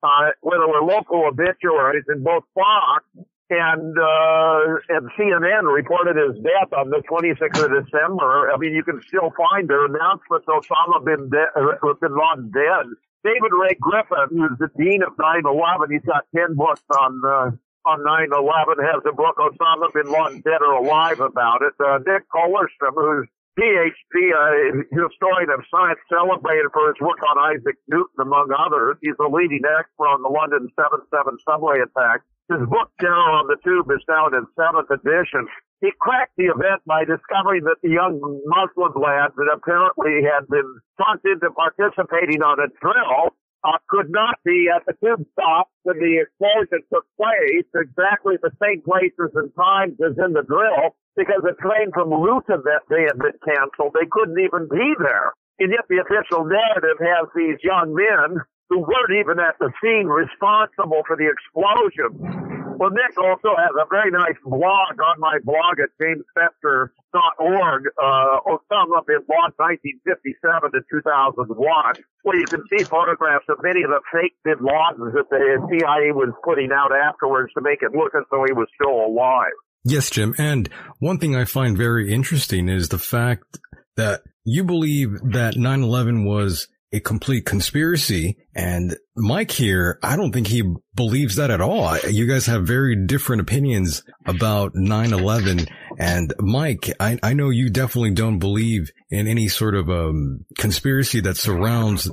uh, 0.03 0.07
where 0.41 0.59
there 0.59 0.67
were 0.67 0.81
local 0.81 1.27
obituaries 1.27 2.05
in 2.07 2.23
both 2.23 2.43
Fox 2.55 3.03
and 3.49 3.95
uh, 3.97 4.59
and 4.89 5.07
CNN 5.15 5.71
reported 5.71 6.17
his 6.17 6.35
death 6.43 6.73
on 6.75 6.89
the 6.89 7.01
26th 7.09 7.63
of 7.63 7.71
December. 7.85 8.51
I 8.51 8.57
mean, 8.57 8.73
you 8.73 8.83
can 8.83 9.01
still 9.07 9.31
find 9.35 9.69
their 9.69 9.85
announcements. 9.85 10.47
Osama 10.47 11.03
bin, 11.05 11.29
de- 11.29 11.51
uh, 11.55 11.93
bin 12.01 12.11
Laden 12.11 12.51
dead. 12.51 12.85
David 13.23 13.51
Ray 13.55 13.75
Griffin, 13.79 14.35
who's 14.35 14.57
the 14.59 14.69
dean 14.77 15.01
of 15.03 15.15
9/11, 15.15 15.91
he's 15.91 16.05
got 16.05 16.27
10 16.35 16.55
books 16.55 16.83
on 16.91 17.21
uh, 17.23 17.51
on 17.87 18.03
9/11. 18.03 18.83
Has 18.83 19.03
a 19.07 19.15
book 19.15 19.37
Osama 19.39 19.93
bin 19.93 20.11
Laden 20.11 20.41
dead 20.43 20.61
or 20.61 20.83
alive 20.83 21.19
about 21.19 21.61
it. 21.63 21.73
Uh, 21.79 21.99
Nick 22.05 22.27
Kollerstrom, 22.27 22.95
who's 22.95 23.27
PhD, 23.57 24.15
a 24.35 24.83
historian 24.91 25.49
of 25.49 25.63
science, 25.71 25.99
celebrated 26.11 26.67
for 26.73 26.87
his 26.91 26.99
work 27.01 27.17
on 27.25 27.55
Isaac 27.55 27.79
Newton, 27.87 28.19
among 28.21 28.51
others. 28.53 28.97
He's 29.01 29.17
a 29.19 29.27
leading 29.27 29.63
expert 29.65 30.05
on 30.05 30.21
the 30.21 30.29
London 30.29 30.69
7-7 30.77 31.41
subway 31.47 31.79
attack. 31.81 32.21
His 32.47 32.63
book, 32.71 32.87
Terror 33.03 33.31
on 33.35 33.51
the 33.51 33.59
Tube, 33.59 33.91
is 33.91 34.03
now 34.07 34.31
in 34.31 34.47
seventh 34.55 34.87
edition. 34.87 35.51
He 35.83 35.91
cracked 35.99 36.39
the 36.39 36.47
event 36.47 36.79
by 36.87 37.03
discovering 37.03 37.67
that 37.67 37.83
the 37.83 37.91
young 37.91 38.23
Muslim 38.47 38.95
lad 38.95 39.35
that 39.35 39.51
apparently 39.51 40.23
had 40.23 40.47
been 40.47 40.79
talked 40.95 41.27
into 41.27 41.51
participating 41.51 42.41
on 42.41 42.63
a 42.63 42.71
drill 42.79 43.35
uh, 43.67 43.77
could 43.91 44.09
not 44.09 44.39
be 44.45 44.71
at 44.71 44.85
the 44.87 44.95
tube 45.03 45.27
stop 45.35 45.67
when 45.83 45.99
the 45.99 46.23
explosion 46.23 46.87
took 46.87 47.03
place, 47.19 47.67
exactly 47.75 48.39
the 48.39 48.55
same 48.63 48.79
places 48.81 49.27
and 49.35 49.51
times 49.53 49.99
as 49.99 50.15
in 50.15 50.31
the 50.31 50.47
drill, 50.47 50.95
because 51.19 51.43
the 51.43 51.57
train 51.59 51.91
from 51.91 52.15
Luton 52.15 52.63
that 52.63 52.87
day 52.87 53.03
had 53.11 53.19
been 53.19 53.35
canceled. 53.43 53.91
They 53.91 54.07
couldn't 54.07 54.39
even 54.39 54.71
be 54.71 54.95
there. 55.03 55.35
And 55.59 55.73
yet 55.73 55.83
the 55.89 55.99
official 55.99 56.45
narrative 56.45 57.01
has 57.01 57.27
these 57.35 57.59
young 57.59 57.91
men 57.91 58.39
who 58.69 58.79
weren't 58.79 59.15
even 59.19 59.39
at 59.39 59.55
the 59.59 59.71
scene 59.81 60.07
responsible 60.07 61.03
for 61.07 61.15
the 61.15 61.27
explosion. 61.27 62.47
Well, 62.77 62.91
Nick 62.91 63.17
also 63.17 63.57
has 63.57 63.73
a 63.73 63.89
very 63.89 64.11
nice 64.11 64.37
blog 64.45 64.93
on 65.01 65.19
my 65.19 65.39
blog 65.43 65.81
at 65.81 65.89
jamesfetzer.org, 65.97 67.81
uh, 67.97 68.37
Osama 68.45 69.01
bin 69.07 69.25
Laden 69.25 69.57
1957 69.57 70.71
to 70.71 70.79
2001, 70.85 71.95
where 72.21 72.37
you 72.37 72.45
can 72.45 72.61
see 72.69 72.83
photographs 72.83 73.45
of 73.49 73.57
many 73.63 73.81
of 73.81 73.89
the 73.89 74.01
fake 74.13 74.37
bin 74.43 74.61
Ladens 74.61 75.13
that 75.13 75.25
the 75.31 75.57
CIA 75.71 76.11
was 76.11 76.29
putting 76.43 76.71
out 76.71 76.91
afterwards 76.93 77.51
to 77.57 77.61
make 77.61 77.81
it 77.81 77.97
look 77.97 78.13
as 78.13 78.23
though 78.29 78.45
he 78.45 78.53
was 78.53 78.67
still 78.79 78.93
alive. 78.93 79.57
Yes, 79.83 80.11
Jim. 80.11 80.35
And 80.37 80.69
one 80.99 81.17
thing 81.17 81.35
I 81.35 81.45
find 81.45 81.75
very 81.75 82.13
interesting 82.13 82.69
is 82.69 82.89
the 82.89 82.99
fact 82.99 83.57
that 83.95 84.21
you 84.43 84.63
believe 84.63 85.19
that 85.31 85.55
9-11 85.55 86.25
was 86.25 86.67
a 86.91 86.99
complete 86.99 87.45
conspiracy. 87.45 88.37
And 88.55 88.95
Mike 89.15 89.51
here, 89.51 89.99
I 90.01 90.15
don't 90.15 90.31
think 90.31 90.47
he 90.47 90.63
believes 90.95 91.35
that 91.35 91.51
at 91.51 91.61
all. 91.61 91.97
You 91.99 92.27
guys 92.27 92.45
have 92.45 92.65
very 92.65 92.95
different 93.05 93.41
opinions 93.41 94.03
about 94.25 94.73
9-11. 94.73 95.69
And 95.99 96.33
Mike, 96.39 96.91
I, 96.99 97.17
I 97.21 97.33
know 97.33 97.49
you 97.49 97.69
definitely 97.69 98.11
don't 98.11 98.39
believe 98.39 98.91
in 99.09 99.27
any 99.27 99.47
sort 99.47 99.75
of 99.75 99.89
um, 99.89 100.45
conspiracy 100.57 101.21
that 101.21 101.37
surrounds 101.37 102.09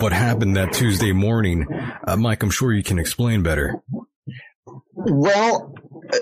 what 0.00 0.12
happened 0.12 0.56
that 0.56 0.72
Tuesday 0.72 1.12
morning. 1.12 1.66
Uh, 2.06 2.16
Mike, 2.16 2.42
I'm 2.42 2.50
sure 2.50 2.72
you 2.72 2.82
can 2.82 2.98
explain 2.98 3.42
better. 3.42 3.82
Well, 4.92 5.74
uh, 6.12 6.18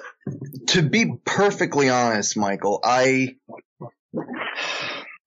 to 0.69 0.83
be 0.83 1.15
perfectly 1.25 1.89
honest, 1.89 2.37
Michael, 2.37 2.81
I 2.85 3.37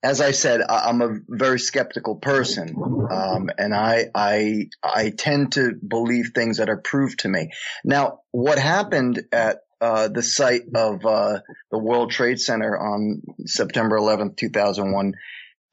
as 0.06 0.22
I 0.22 0.32
said, 0.32 0.62
I, 0.62 0.90
am 0.90 1.02
a 1.02 1.18
very 1.28 1.60
skeptical 1.60 2.16
person, 2.16 2.76
um, 3.10 3.50
and 3.58 3.74
I 3.74 4.06
I 4.14 4.70
I 4.84 5.10
tend 5.10 5.54
to 5.54 5.74
believe 5.74 6.32
things 6.34 6.58
that 6.58 6.70
are 6.70 6.78
proved 6.78 7.20
to 7.22 7.28
me. 7.28 7.50
Now, 7.84 8.20
what 8.32 8.60
happened 8.60 9.24
at 9.32 9.62
uh, 9.82 10.08
the 10.08 10.22
site 10.22 10.64
of 10.76 11.06
uh, 11.06 11.40
the 11.72 11.80
World 11.80 12.12
Trade 12.12 12.40
Center 12.40 12.78
on 12.78 13.24
September 13.46 13.98
11th, 13.98 14.38
2001. 14.38 15.14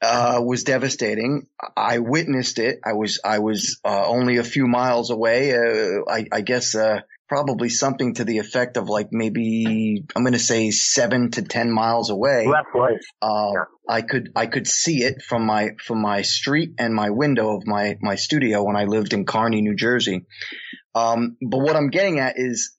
Uh, 0.05 0.41
was 0.43 0.65
devastating. 0.65 1.47
I 1.77 1.99
witnessed 1.99 2.59
it. 2.59 2.81
I 2.83 2.91
was 2.91 3.21
I 3.23 3.39
was 3.39 3.79
uh, 3.85 4.05
only 4.05 4.35
a 4.35 4.43
few 4.43 4.67
miles 4.67 5.11
away. 5.11 5.55
Uh, 5.55 6.01
I, 6.09 6.25
I, 6.29 6.41
guess 6.41 6.75
uh, 6.75 6.99
probably 7.33 7.69
something 7.69 8.13
to 8.13 8.23
the 8.23 8.37
effect 8.37 8.77
of 8.77 8.89
like 8.89 9.07
maybe 9.11 10.05
I'm 10.15 10.21
going 10.21 10.33
to 10.33 10.39
say 10.39 10.69
seven 10.69 11.31
to 11.31 11.41
ten 11.41 11.71
miles 11.71 12.11
away. 12.11 12.45
Left 12.45 12.75
way. 12.75 12.99
Uh, 13.23 13.51
yeah. 13.55 13.63
I 13.89 14.01
could 14.03 14.29
I 14.35 14.45
could 14.45 14.67
see 14.67 15.01
it 15.01 15.23
from 15.23 15.43
my 15.43 15.71
from 15.83 15.99
my 15.99 16.21
street 16.21 16.75
and 16.77 16.93
my 16.93 17.09
window 17.09 17.57
of 17.57 17.65
my 17.65 17.97
my 18.01 18.17
studio 18.17 18.63
when 18.63 18.75
I 18.75 18.83
lived 18.83 19.13
in 19.13 19.25
Kearny, 19.25 19.63
New 19.63 19.75
Jersey. 19.75 20.27
Um, 20.93 21.37
but 21.41 21.57
what 21.57 21.75
I'm 21.75 21.89
getting 21.89 22.19
at 22.19 22.35
is, 22.37 22.75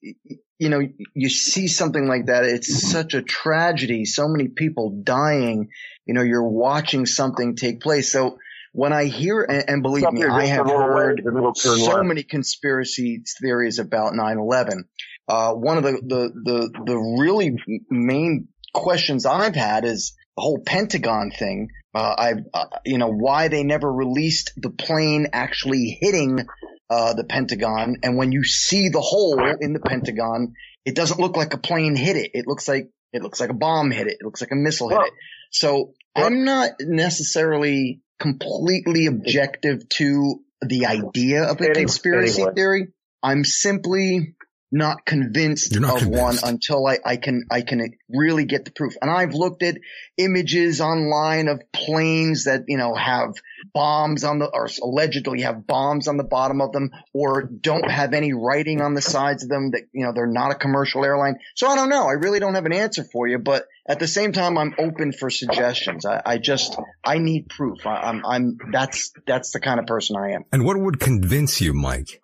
you 0.57 0.69
know, 0.69 0.79
you 1.13 1.29
see 1.29 1.67
something 1.67 2.07
like 2.07 2.27
that. 2.27 2.45
It's 2.45 2.89
such 2.89 3.13
a 3.13 3.21
tragedy. 3.21 4.05
So 4.05 4.29
many 4.29 4.47
people 4.47 5.01
dying. 5.03 5.67
You 6.05 6.13
know, 6.13 6.21
you're 6.21 6.47
watching 6.47 7.05
something 7.05 7.57
take 7.57 7.81
place. 7.81 8.09
So 8.09 8.37
when 8.75 8.91
I 8.91 9.05
hear, 9.05 9.41
and, 9.41 9.69
and 9.69 9.81
believe 9.81 10.03
me, 10.11 10.25
I 10.25 10.47
have 10.47 10.67
heard 10.67 11.21
so 11.55 12.03
many 12.03 12.23
conspiracy 12.23 13.23
theories 13.41 13.79
about 13.79 14.11
9-11. 14.13 14.83
Uh, 15.29 15.53
one 15.53 15.77
of 15.77 15.83
the, 15.83 15.93
the, 15.93 16.31
the, 16.43 16.83
the 16.85 16.97
really 16.97 17.55
main 17.89 18.49
questions 18.73 19.25
I've 19.25 19.55
had 19.55 19.85
is 19.85 20.13
the 20.35 20.41
whole 20.41 20.59
Pentagon 20.59 21.31
thing. 21.31 21.69
Uh, 21.93 22.15
I've, 22.17 22.39
uh, 22.53 22.65
you 22.85 22.97
know, 22.97 23.07
why 23.07 23.47
they 23.47 23.63
never 23.63 23.89
released 23.89 24.51
the 24.57 24.71
plane 24.71 25.27
actually 25.31 25.97
hitting, 26.01 26.45
uh, 26.89 27.13
the 27.13 27.23
Pentagon. 27.23 27.95
And 28.03 28.17
when 28.17 28.33
you 28.33 28.43
see 28.43 28.89
the 28.89 28.99
hole 28.99 29.39
in 29.61 29.71
the 29.71 29.79
Pentagon, 29.79 30.53
it 30.83 30.95
doesn't 30.95 31.19
look 31.19 31.37
like 31.37 31.53
a 31.53 31.57
plane 31.57 31.95
hit 31.95 32.17
it. 32.17 32.31
It 32.33 32.45
looks 32.45 32.67
like, 32.67 32.89
it 33.13 33.23
looks 33.23 33.39
like 33.39 33.51
a 33.51 33.53
bomb 33.53 33.89
hit 33.89 34.07
it. 34.07 34.17
It 34.19 34.25
looks 34.25 34.41
like 34.41 34.51
a 34.51 34.55
missile 34.55 34.89
hit 34.89 34.99
it. 34.99 35.13
So 35.49 35.93
I'm 36.13 36.43
not 36.43 36.71
necessarily 36.81 38.01
completely 38.19 39.07
objective 39.07 39.87
to 39.89 40.41
the 40.61 40.85
idea 40.85 41.43
of 41.43 41.61
a 41.61 41.73
conspiracy 41.73 42.45
theory. 42.55 42.87
I'm 43.21 43.43
simply 43.43 44.35
not 44.75 45.05
convinced 45.05 45.79
not 45.79 45.93
of 45.93 45.99
convinced. 45.99 46.43
one 46.43 46.53
until 46.53 46.85
I, 46.85 46.99
I 47.05 47.15
can 47.15 47.45
I 47.49 47.61
can 47.61 47.81
really 48.09 48.43
get 48.43 48.65
the 48.65 48.71
proof. 48.71 48.93
And 49.01 49.09
I've 49.09 49.33
looked 49.33 49.63
at 49.63 49.77
images 50.17 50.81
online 50.81 51.47
of 51.47 51.61
planes 51.71 52.43
that 52.43 52.65
you 52.67 52.77
know 52.77 52.93
have 52.93 53.33
bombs 53.73 54.25
on 54.25 54.39
the 54.39 54.45
or 54.45 54.67
allegedly 54.83 55.41
have 55.41 55.65
bombs 55.65 56.09
on 56.09 56.17
the 56.17 56.25
bottom 56.25 56.59
of 56.59 56.73
them 56.73 56.91
or 57.13 57.43
don't 57.43 57.89
have 57.89 58.13
any 58.13 58.33
writing 58.33 58.81
on 58.81 58.93
the 58.93 59.01
sides 59.01 59.43
of 59.43 59.49
them 59.49 59.71
that 59.71 59.83
you 59.93 60.05
know 60.05 60.11
they're 60.13 60.27
not 60.27 60.51
a 60.51 60.55
commercial 60.55 61.05
airline. 61.05 61.37
So 61.55 61.67
I 61.67 61.77
don't 61.77 61.89
know. 61.89 62.07
I 62.07 62.13
really 62.13 62.41
don't 62.41 62.55
have 62.55 62.65
an 62.65 62.73
answer 62.73 63.05
for 63.05 63.27
you, 63.29 63.39
but 63.39 63.65
at 63.87 63.99
the 63.99 64.07
same 64.07 64.33
time 64.33 64.57
I'm 64.57 64.75
open 64.77 65.13
for 65.13 65.29
suggestions. 65.29 66.05
I, 66.05 66.21
I 66.25 66.37
just 66.37 66.75
I 67.01 67.19
need 67.19 67.47
proof. 67.47 67.87
I, 67.87 67.95
I'm 67.95 68.25
I'm 68.25 68.57
that's 68.73 69.13
that's 69.25 69.51
the 69.51 69.61
kind 69.61 69.79
of 69.79 69.85
person 69.85 70.17
I 70.17 70.31
am. 70.31 70.43
And 70.51 70.65
what 70.65 70.77
would 70.77 70.99
convince 70.99 71.61
you, 71.61 71.73
Mike? 71.73 72.21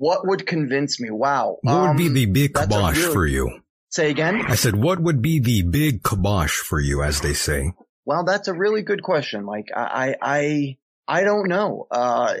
What 0.00 0.26
would 0.26 0.46
convince 0.46 0.98
me? 0.98 1.10
Wow. 1.10 1.58
What 1.60 1.74
um, 1.74 1.88
would 1.88 1.98
be 1.98 2.08
the 2.08 2.24
big 2.24 2.54
kibosh 2.54 2.96
really, 2.96 3.12
for 3.12 3.26
you? 3.26 3.60
Say 3.90 4.08
again? 4.08 4.46
I 4.48 4.54
said, 4.54 4.74
what 4.74 4.98
would 4.98 5.20
be 5.20 5.40
the 5.40 5.60
big 5.60 6.02
kibosh 6.02 6.56
for 6.56 6.80
you, 6.80 7.02
as 7.02 7.20
they 7.20 7.34
say? 7.34 7.74
Well, 8.06 8.24
that's 8.24 8.48
a 8.48 8.54
really 8.54 8.80
good 8.80 9.02
question, 9.02 9.44
Mike. 9.44 9.68
I, 9.76 10.16
I, 10.22 10.76
I 11.06 11.22
don't 11.22 11.48
know. 11.48 11.86
Uh, 11.90 12.36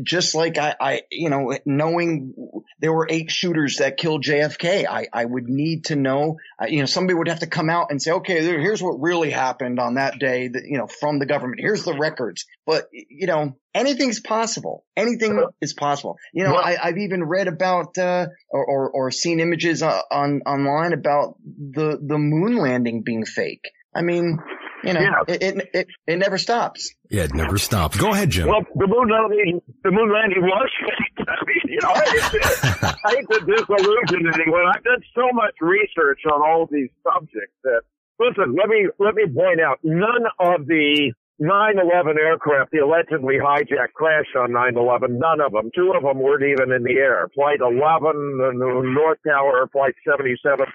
just 0.00 0.34
like 0.34 0.58
I, 0.58 0.74
I, 0.80 1.02
you 1.10 1.28
know, 1.28 1.56
knowing 1.66 2.34
there 2.78 2.92
were 2.92 3.06
eight 3.10 3.30
shooters 3.30 3.76
that 3.76 3.96
killed 3.96 4.24
JFK, 4.24 4.86
I, 4.88 5.06
I 5.12 5.24
would 5.24 5.48
need 5.48 5.86
to 5.86 5.96
know, 5.96 6.38
uh, 6.60 6.66
you 6.66 6.80
know, 6.80 6.86
somebody 6.86 7.14
would 7.14 7.28
have 7.28 7.40
to 7.40 7.46
come 7.46 7.68
out 7.68 7.90
and 7.90 8.00
say, 8.00 8.12
okay, 8.12 8.42
here's 8.42 8.82
what 8.82 9.00
really 9.00 9.30
happened 9.30 9.78
on 9.78 9.94
that 9.94 10.18
day 10.18 10.48
that, 10.48 10.62
you 10.64 10.78
know, 10.78 10.86
from 10.86 11.18
the 11.18 11.26
government. 11.26 11.60
Here's 11.60 11.84
the 11.84 11.94
records. 11.94 12.46
But, 12.64 12.88
you 12.92 13.26
know, 13.26 13.56
anything's 13.74 14.20
possible. 14.20 14.84
Anything 14.96 15.44
is 15.60 15.74
possible. 15.74 16.16
You 16.32 16.44
know, 16.44 16.56
I, 16.56 16.76
have 16.76 16.98
even 16.98 17.24
read 17.24 17.48
about, 17.48 17.98
uh, 17.98 18.26
or, 18.48 18.64
or, 18.64 18.90
or, 18.90 19.10
seen 19.10 19.40
images 19.40 19.82
uh, 19.82 20.00
on, 20.10 20.40
online 20.46 20.92
about 20.92 21.36
the, 21.44 21.98
the 22.00 22.18
moon 22.18 22.56
landing 22.56 23.02
being 23.02 23.24
fake. 23.24 23.70
I 23.94 24.02
mean, 24.02 24.38
you 24.84 24.92
know, 24.94 25.00
yeah. 25.00 25.34
it, 25.34 25.42
it, 25.42 25.70
it, 25.74 25.86
it 26.06 26.16
never 26.18 26.38
stops. 26.38 26.94
Yeah, 27.10 27.24
it 27.24 27.34
never 27.34 27.58
stops. 27.58 27.96
Go 27.96 28.12
ahead, 28.12 28.30
Jim. 28.30 28.48
Well, 28.48 28.62
the 28.74 28.86
moon 28.86 29.08
landing, 29.08 29.60
the 29.82 29.90
moon 29.90 30.12
landing 30.12 30.42
was 30.42 30.70
fake. 30.80 31.26
I 31.28 31.44
mean, 31.46 31.62
you 31.66 31.78
know, 31.82 31.90
I 31.90 32.04
hate, 32.04 32.30
to, 32.30 32.98
I 33.04 33.10
hate 33.14 33.26
to 33.30 33.40
disillusion 33.46 34.32
anyone. 34.34 34.66
I've 34.74 34.84
done 34.84 35.02
so 35.14 35.28
much 35.32 35.54
research 35.60 36.20
on 36.26 36.42
all 36.42 36.68
these 36.70 36.90
subjects 37.04 37.54
that, 37.64 37.82
listen, 38.18 38.56
let 38.58 38.68
me, 38.68 38.88
let 38.98 39.14
me 39.14 39.24
point 39.26 39.60
out, 39.60 39.78
none 39.82 40.26
of 40.40 40.66
the 40.66 41.12
9-11 41.40 42.18
aircraft, 42.18 42.70
the 42.70 42.78
allegedly 42.78 43.36
hijacked 43.42 43.94
crashed 43.94 44.36
on 44.36 44.50
9-11. 44.50 45.18
None 45.18 45.40
of 45.40 45.52
them. 45.52 45.70
Two 45.74 45.92
of 45.96 46.02
them 46.02 46.22
weren't 46.22 46.44
even 46.44 46.72
in 46.72 46.82
the 46.82 46.94
air. 46.94 47.28
Flight 47.34 47.58
11, 47.60 48.38
the 48.38 48.52
North 48.54 49.18
Tower, 49.26 49.68
Flight 49.72 49.94
77, 50.06 50.66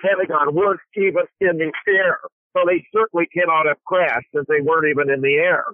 Pentagon 0.00 0.54
weren't 0.54 0.80
even 0.96 1.24
in 1.40 1.58
the 1.58 1.72
air. 1.88 2.18
So 2.56 2.64
they 2.64 2.80
certainly 2.88 3.26
cannot 3.28 3.66
have 3.66 3.82
crashed 3.84 4.32
since 4.32 4.46
they 4.48 4.64
weren't 4.64 4.88
even 4.88 5.12
in 5.12 5.20
the 5.20 5.36
air. 5.36 5.64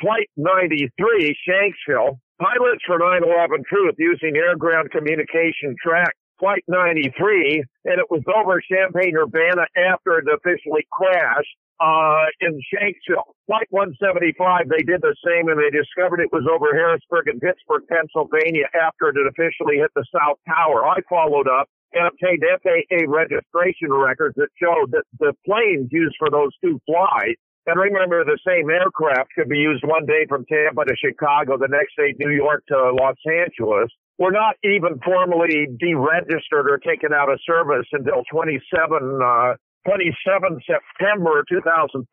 Flight 0.00 0.28
93, 0.36 0.92
Shanksville, 1.48 2.20
pilots 2.38 2.84
for 2.86 2.98
9-11 2.98 3.64
Truth 3.64 3.94
using 3.96 4.36
air-ground 4.36 4.90
communication 4.90 5.74
track 5.82 6.12
Flight 6.38 6.62
93, 6.68 7.64
and 7.84 7.98
it 7.98 8.06
was 8.10 8.22
over 8.28 8.60
Champaign-Urbana 8.60 9.66
after 9.76 10.18
it 10.18 10.26
officially 10.32 10.86
crashed 10.92 11.56
uh, 11.80 12.26
in 12.40 12.58
Shanksville. 12.70 13.34
Flight 13.46 13.68
175, 13.70 14.68
they 14.68 14.84
did 14.84 15.00
the 15.00 15.16
same 15.24 15.48
and 15.48 15.58
they 15.58 15.70
discovered 15.70 16.20
it 16.20 16.32
was 16.32 16.44
over 16.44 16.74
Harrisburg 16.74 17.28
and 17.28 17.40
Pittsburgh, 17.40 17.86
Pennsylvania 17.88 18.66
after 18.74 19.08
it 19.08 19.16
had 19.16 19.30
officially 19.30 19.78
hit 19.78 19.90
the 19.94 20.04
South 20.12 20.38
Tower. 20.46 20.84
I 20.84 21.00
followed 21.08 21.48
up 21.48 21.70
and 21.92 22.06
obtained 22.06 22.44
FAA 22.44 23.08
registration 23.08 23.92
records 23.92 24.36
that 24.36 24.52
showed 24.60 24.92
that 24.92 25.08
the 25.18 25.32
planes 25.46 25.88
used 25.90 26.16
for 26.18 26.28
those 26.28 26.52
two 26.60 26.78
flights 26.84 27.40
and 27.68 27.78
remember, 27.78 28.24
the 28.24 28.40
same 28.48 28.70
aircraft 28.70 29.28
could 29.36 29.50
be 29.50 29.58
used 29.58 29.84
one 29.84 30.06
day 30.06 30.24
from 30.26 30.46
Tampa 30.46 30.86
to 30.86 30.96
Chicago, 30.96 31.58
the 31.58 31.68
next 31.68 31.96
day 32.00 32.16
New 32.18 32.32
York 32.32 32.64
to 32.68 32.96
Los 32.96 33.20
Angeles. 33.28 33.92
We're 34.16 34.32
not 34.32 34.56
even 34.64 34.98
formally 35.04 35.68
deregistered 35.76 36.64
or 36.64 36.78
taken 36.78 37.12
out 37.12 37.30
of 37.30 37.38
service 37.44 37.84
until 37.92 38.24
27, 38.32 39.20
uh, 39.22 39.54
27 39.88 40.60
September 40.68 41.40
2005. 41.48 42.04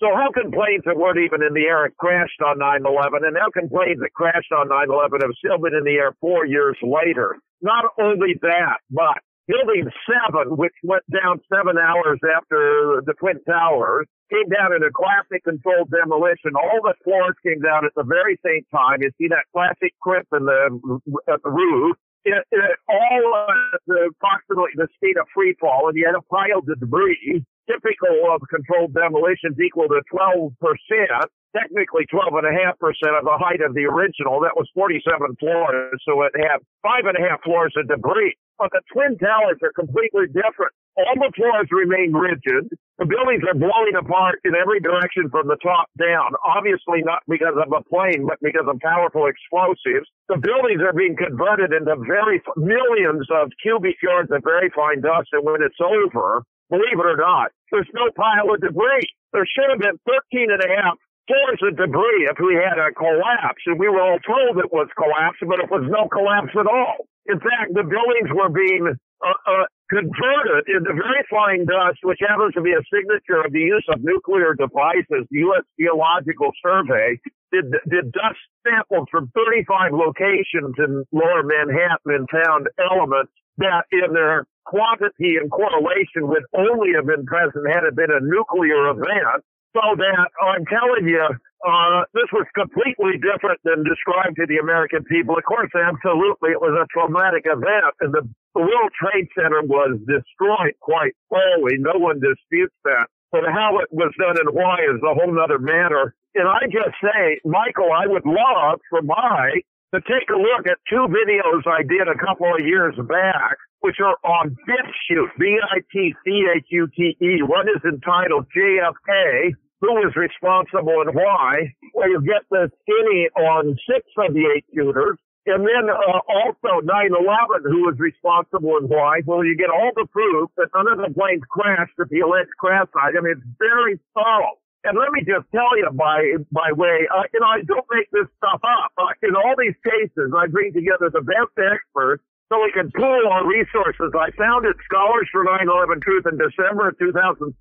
So 0.00 0.08
how 0.16 0.32
can 0.32 0.48
planes 0.48 0.88
that 0.88 0.96
weren't 0.96 1.20
even 1.20 1.44
in 1.44 1.52
the 1.52 1.68
air 1.68 1.84
have 1.84 1.96
crashed 2.00 2.40
on 2.40 2.56
9-11 2.56 3.28
and 3.28 3.36
how 3.36 3.52
can 3.52 3.68
planes 3.68 4.00
that 4.00 4.16
crashed 4.16 4.52
on 4.56 4.72
9-11 4.72 5.20
have 5.20 5.36
still 5.36 5.60
been 5.60 5.76
in 5.76 5.84
the 5.84 6.00
air 6.00 6.16
four 6.20 6.46
years 6.48 6.80
later? 6.80 7.36
Not 7.60 7.92
only 8.00 8.40
that, 8.40 8.80
but 8.88 9.20
Building 9.44 9.84
7, 10.08 10.56
which 10.56 10.72
went 10.82 11.04
down 11.12 11.36
seven 11.52 11.76
hours 11.76 12.16
after 12.24 13.04
the 13.04 13.12
Twin 13.20 13.36
Towers, 13.44 14.08
came 14.32 14.48
down 14.48 14.72
in 14.72 14.80
a 14.80 14.88
classic 14.88 15.44
controlled 15.44 15.92
demolition. 15.92 16.56
All 16.56 16.80
the 16.80 16.96
floors 17.04 17.36
came 17.44 17.60
down 17.60 17.84
at 17.84 17.92
the 17.92 18.08
very 18.08 18.40
same 18.40 18.64
time. 18.72 19.04
You 19.04 19.12
see 19.20 19.28
that 19.28 19.44
classic 19.52 19.92
crimp 20.00 20.28
in 20.32 20.48
the, 20.48 20.80
at 21.28 21.44
the 21.44 21.52
roof 21.52 22.00
it, 22.24 22.42
it, 22.50 22.76
all 22.88 23.22
uh, 23.36 23.76
the, 23.86 24.10
approximately 24.10 24.72
the 24.76 24.88
speed 24.96 25.16
of 25.16 25.26
free 25.34 25.54
fall, 25.60 25.88
and 25.88 26.16
a 26.16 26.22
pile 26.32 26.60
of 26.60 26.66
debris, 26.66 27.44
typical 27.68 28.32
of 28.32 28.40
controlled 28.48 28.94
demolitions, 28.94 29.56
equal 29.60 29.88
to 29.88 30.00
12 30.10 30.52
percent, 30.60 31.28
technically 31.56 32.08
12 32.08 32.32
and 32.40 32.48
a 32.48 32.54
half 32.64 32.78
percent 32.80 33.14
of 33.16 33.24
the 33.24 33.36
height 33.36 33.60
of 33.60 33.74
the 33.74 33.84
original. 33.84 34.40
That 34.40 34.56
was 34.56 34.68
47 34.74 35.36
floors, 35.36 36.00
so 36.08 36.22
it 36.22 36.32
had 36.36 36.64
five 36.82 37.04
and 37.04 37.16
a 37.16 37.22
half 37.22 37.42
floors 37.44 37.72
of 37.76 37.88
debris. 37.88 38.34
But 38.58 38.70
the 38.72 38.82
twin 38.92 39.18
towers 39.18 39.58
are 39.62 39.72
completely 39.72 40.26
different. 40.32 40.72
All 40.96 41.18
the 41.18 41.32
floors 41.34 41.66
remain 41.74 42.14
rigid. 42.14 42.70
The 43.02 43.10
buildings 43.10 43.42
are 43.50 43.58
blowing 43.58 43.98
apart 43.98 44.38
in 44.46 44.54
every 44.54 44.78
direction 44.78 45.26
from 45.26 45.50
the 45.50 45.58
top 45.58 45.90
down. 45.98 46.38
Obviously 46.46 47.02
not 47.02 47.26
because 47.26 47.58
of 47.58 47.66
a 47.74 47.82
plane, 47.90 48.30
but 48.30 48.38
because 48.38 48.70
of 48.70 48.78
powerful 48.78 49.26
explosives. 49.26 50.06
The 50.30 50.38
buildings 50.38 50.78
are 50.86 50.94
being 50.94 51.18
converted 51.18 51.74
into 51.74 51.98
very 52.06 52.38
millions 52.54 53.26
of 53.34 53.50
cubic 53.58 53.98
yards 53.98 54.30
of 54.30 54.46
very 54.46 54.70
fine 54.70 55.02
dust. 55.02 55.34
And 55.34 55.42
when 55.42 55.66
it's 55.66 55.82
over, 55.82 56.46
believe 56.70 56.94
it 56.94 57.10
or 57.10 57.18
not, 57.18 57.50
there's 57.74 57.90
no 57.90 58.14
pile 58.14 58.54
of 58.54 58.62
debris. 58.62 59.10
There 59.34 59.46
should 59.50 59.74
have 59.74 59.82
been 59.82 59.98
13 60.06 60.54
and 60.54 60.62
a 60.62 60.70
half 60.78 60.94
floors 61.26 61.60
of 61.66 61.74
debris 61.74 62.30
if 62.30 62.38
we 62.38 62.54
had 62.54 62.78
a 62.78 62.94
collapse. 62.94 63.66
And 63.66 63.82
we 63.82 63.90
were 63.90 64.00
all 64.00 64.22
told 64.22 64.62
it 64.62 64.70
was 64.70 64.86
collapse, 64.94 65.42
but 65.42 65.58
it 65.58 65.66
was 65.74 65.82
no 65.90 66.06
collapse 66.06 66.54
at 66.54 66.70
all. 66.70 67.10
In 67.26 67.40
fact, 67.40 67.74
the 67.74 67.82
buildings 67.82 68.30
were 68.30 68.52
being 68.52 68.94
uh, 69.24 69.40
uh, 69.48 69.64
converted 69.88 70.68
into 70.68 70.92
very 70.92 71.24
fine 71.30 71.64
dust, 71.64 71.98
which 72.02 72.20
happens 72.20 72.52
to 72.54 72.62
be 72.62 72.72
a 72.72 72.84
signature 72.92 73.40
of 73.40 73.52
the 73.52 73.60
use 73.60 73.84
of 73.88 74.04
nuclear 74.04 74.54
devices. 74.54 75.24
The 75.30 75.40
U.S. 75.48 75.64
Geological 75.80 76.52
Survey 76.60 77.18
did, 77.52 77.72
did 77.88 78.12
dust 78.12 78.40
samples 78.66 79.08
from 79.10 79.32
35 79.34 79.92
locations 79.92 80.74
in 80.78 81.04
lower 81.12 81.42
Manhattan 81.42 82.12
and 82.12 82.28
found 82.28 82.68
elements 82.78 83.32
that 83.58 83.84
in 83.92 84.12
their 84.12 84.46
quantity 84.64 85.36
and 85.40 85.50
correlation 85.50 86.28
would 86.28 86.44
only 86.56 86.92
have 86.96 87.06
been 87.06 87.24
present 87.26 87.64
had 87.68 87.84
it 87.84 87.94
been 87.96 88.10
a 88.10 88.20
nuclear 88.20 88.90
event. 88.90 89.44
So 89.74 89.82
that 89.98 90.30
I'm 90.38 90.64
telling 90.66 91.08
you, 91.08 91.26
uh, 91.64 92.04
this 92.12 92.28
was 92.28 92.44
completely 92.52 93.16
different 93.16 93.56
than 93.64 93.88
described 93.88 94.36
to 94.36 94.44
the 94.44 94.60
American 94.60 95.02
people. 95.08 95.32
Of 95.40 95.48
course, 95.48 95.72
absolutely, 95.72 96.52
it 96.52 96.60
was 96.60 96.76
a 96.76 96.84
traumatic 96.92 97.48
event, 97.48 97.96
and 98.04 98.12
the, 98.12 98.28
the 98.52 98.60
World 98.60 98.92
Trade 98.92 99.32
Center 99.32 99.64
was 99.64 99.96
destroyed 100.04 100.76
quite 100.84 101.16
fully. 101.32 101.80
No 101.80 101.96
one 101.96 102.20
disputes 102.20 102.76
that. 102.84 103.08
But 103.32 103.48
how 103.48 103.80
it 103.80 103.88
was 103.90 104.12
done 104.20 104.36
and 104.38 104.52
why 104.54 104.84
is 104.86 105.00
a 105.02 105.16
whole 105.16 105.34
other 105.40 105.58
matter. 105.58 106.14
And 106.36 106.46
I 106.46 106.68
just 106.70 106.94
say, 107.02 107.40
Michael, 107.44 107.90
I 107.90 108.06
would 108.06 108.26
love 108.28 108.78
for 108.90 109.02
my 109.02 109.64
to 109.94 110.00
take 110.04 110.28
a 110.28 110.38
look 110.38 110.66
at 110.66 110.78
two 110.90 111.08
videos 111.08 111.66
I 111.66 111.82
did 111.82 112.06
a 112.06 112.18
couple 112.18 112.52
of 112.52 112.60
years 112.60 112.94
back, 113.08 113.56
which 113.80 113.98
are 114.04 114.18
on 114.22 114.54
BitChute, 114.68 115.34
B-I-T-C-H-U-T-E. 115.38 117.32
One 117.42 117.68
is 117.68 117.82
entitled 117.82 118.46
JFK, 118.54 119.54
who 119.80 119.98
is 120.06 120.14
responsible 120.16 121.02
and 121.02 121.14
why, 121.14 121.74
Well, 121.94 122.08
you 122.08 122.20
get 122.22 122.42
the 122.50 122.70
skinny 122.82 123.28
on 123.36 123.76
six 123.88 124.06
of 124.18 124.34
the 124.34 124.44
eight 124.56 124.64
shooters. 124.74 125.18
And 125.46 125.60
then 125.60 125.92
uh, 125.92 126.24
also 126.24 126.80
9-11, 126.80 127.68
who 127.68 127.84
was 127.84 127.96
responsible 128.00 128.80
and 128.80 128.88
why. 128.88 129.20
Well, 129.26 129.44
you 129.44 129.54
get 129.56 129.68
all 129.68 129.92
the 129.94 130.08
proof 130.08 130.48
that 130.56 130.72
none 130.72 130.88
of 130.88 130.96
the 130.96 131.12
planes 131.12 131.44
crashed 131.50 131.92
at 132.00 132.08
the 132.08 132.20
alleged 132.20 132.56
crash 132.56 132.88
site. 132.96 133.12
I 133.12 133.20
mean, 133.20 133.36
it's 133.36 133.48
very 133.60 134.00
thorough. 134.16 134.56
And 134.84 134.96
let 134.96 135.12
me 135.12 135.20
just 135.24 135.48
tell 135.48 135.72
you 135.80 135.88
by 135.96 136.36
by 136.52 136.72
way, 136.72 137.08
uh, 137.08 137.24
you 137.32 137.40
know, 137.40 137.48
I 137.48 137.64
don't 137.64 137.88
make 137.88 138.08
this 138.12 138.28
stuff 138.36 138.60
up. 138.60 138.92
Uh, 139.00 139.16
in 139.24 139.32
all 139.32 139.56
these 139.56 139.76
cases, 139.80 140.32
I 140.36 140.46
bring 140.46 140.76
together 140.76 141.08
the 141.08 141.24
best 141.24 141.56
experts 141.56 142.20
so 142.52 142.60
we 142.60 142.72
can 142.72 142.92
pool 142.92 143.24
our 143.32 143.48
resources. 143.48 144.12
I 144.12 144.28
founded 144.36 144.76
Scholars 144.84 145.28
for 145.32 145.44
9/11 145.44 146.04
Truth 146.04 146.28
in 146.28 146.36
December 146.36 146.92
of 146.92 146.98
2005 146.98 147.56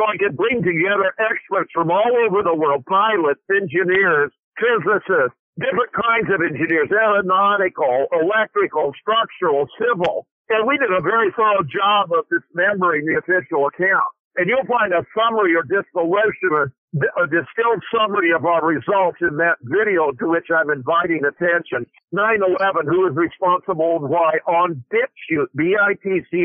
so 0.00 0.08
to 0.24 0.32
bring 0.32 0.64
together 0.64 1.12
experts 1.20 1.68
from 1.74 1.90
all 1.90 2.12
over 2.24 2.40
the 2.42 2.54
world, 2.56 2.84
pilots, 2.88 3.44
engineers, 3.52 4.32
physicists, 4.56 5.36
different 5.60 5.92
kinds 5.92 6.32
of 6.32 6.40
engineers, 6.40 6.88
aeronautical, 6.88 8.08
electrical, 8.16 8.96
structural, 8.96 9.68
civil. 9.76 10.26
And 10.48 10.66
we 10.66 10.78
did 10.80 10.88
a 10.90 11.04
very 11.04 11.30
thorough 11.36 11.62
job 11.68 12.12
of 12.16 12.24
dismembering 12.32 13.04
the 13.04 13.20
official 13.20 13.68
account. 13.68 14.08
And 14.36 14.48
you'll 14.48 14.64
find 14.64 14.94
a 14.94 15.04
summary 15.12 15.52
or 15.54 15.62
distillation, 15.68 16.72
a 16.96 17.26
distilled 17.28 17.84
summary 17.92 18.32
of 18.32 18.46
our 18.46 18.64
results 18.64 19.18
in 19.20 19.36
that 19.36 19.58
video 19.60 20.12
to 20.16 20.28
which 20.30 20.48
I'm 20.48 20.70
inviting 20.70 21.20
attention. 21.28 21.84
9-11, 22.14 22.88
who 22.88 23.06
is 23.06 23.14
responsible 23.14 24.00
and 24.00 24.08
why 24.08 24.38
on 24.46 24.82
BitChute, 24.88 25.52
B-I-T-C-H-U-T-E. 25.54 26.40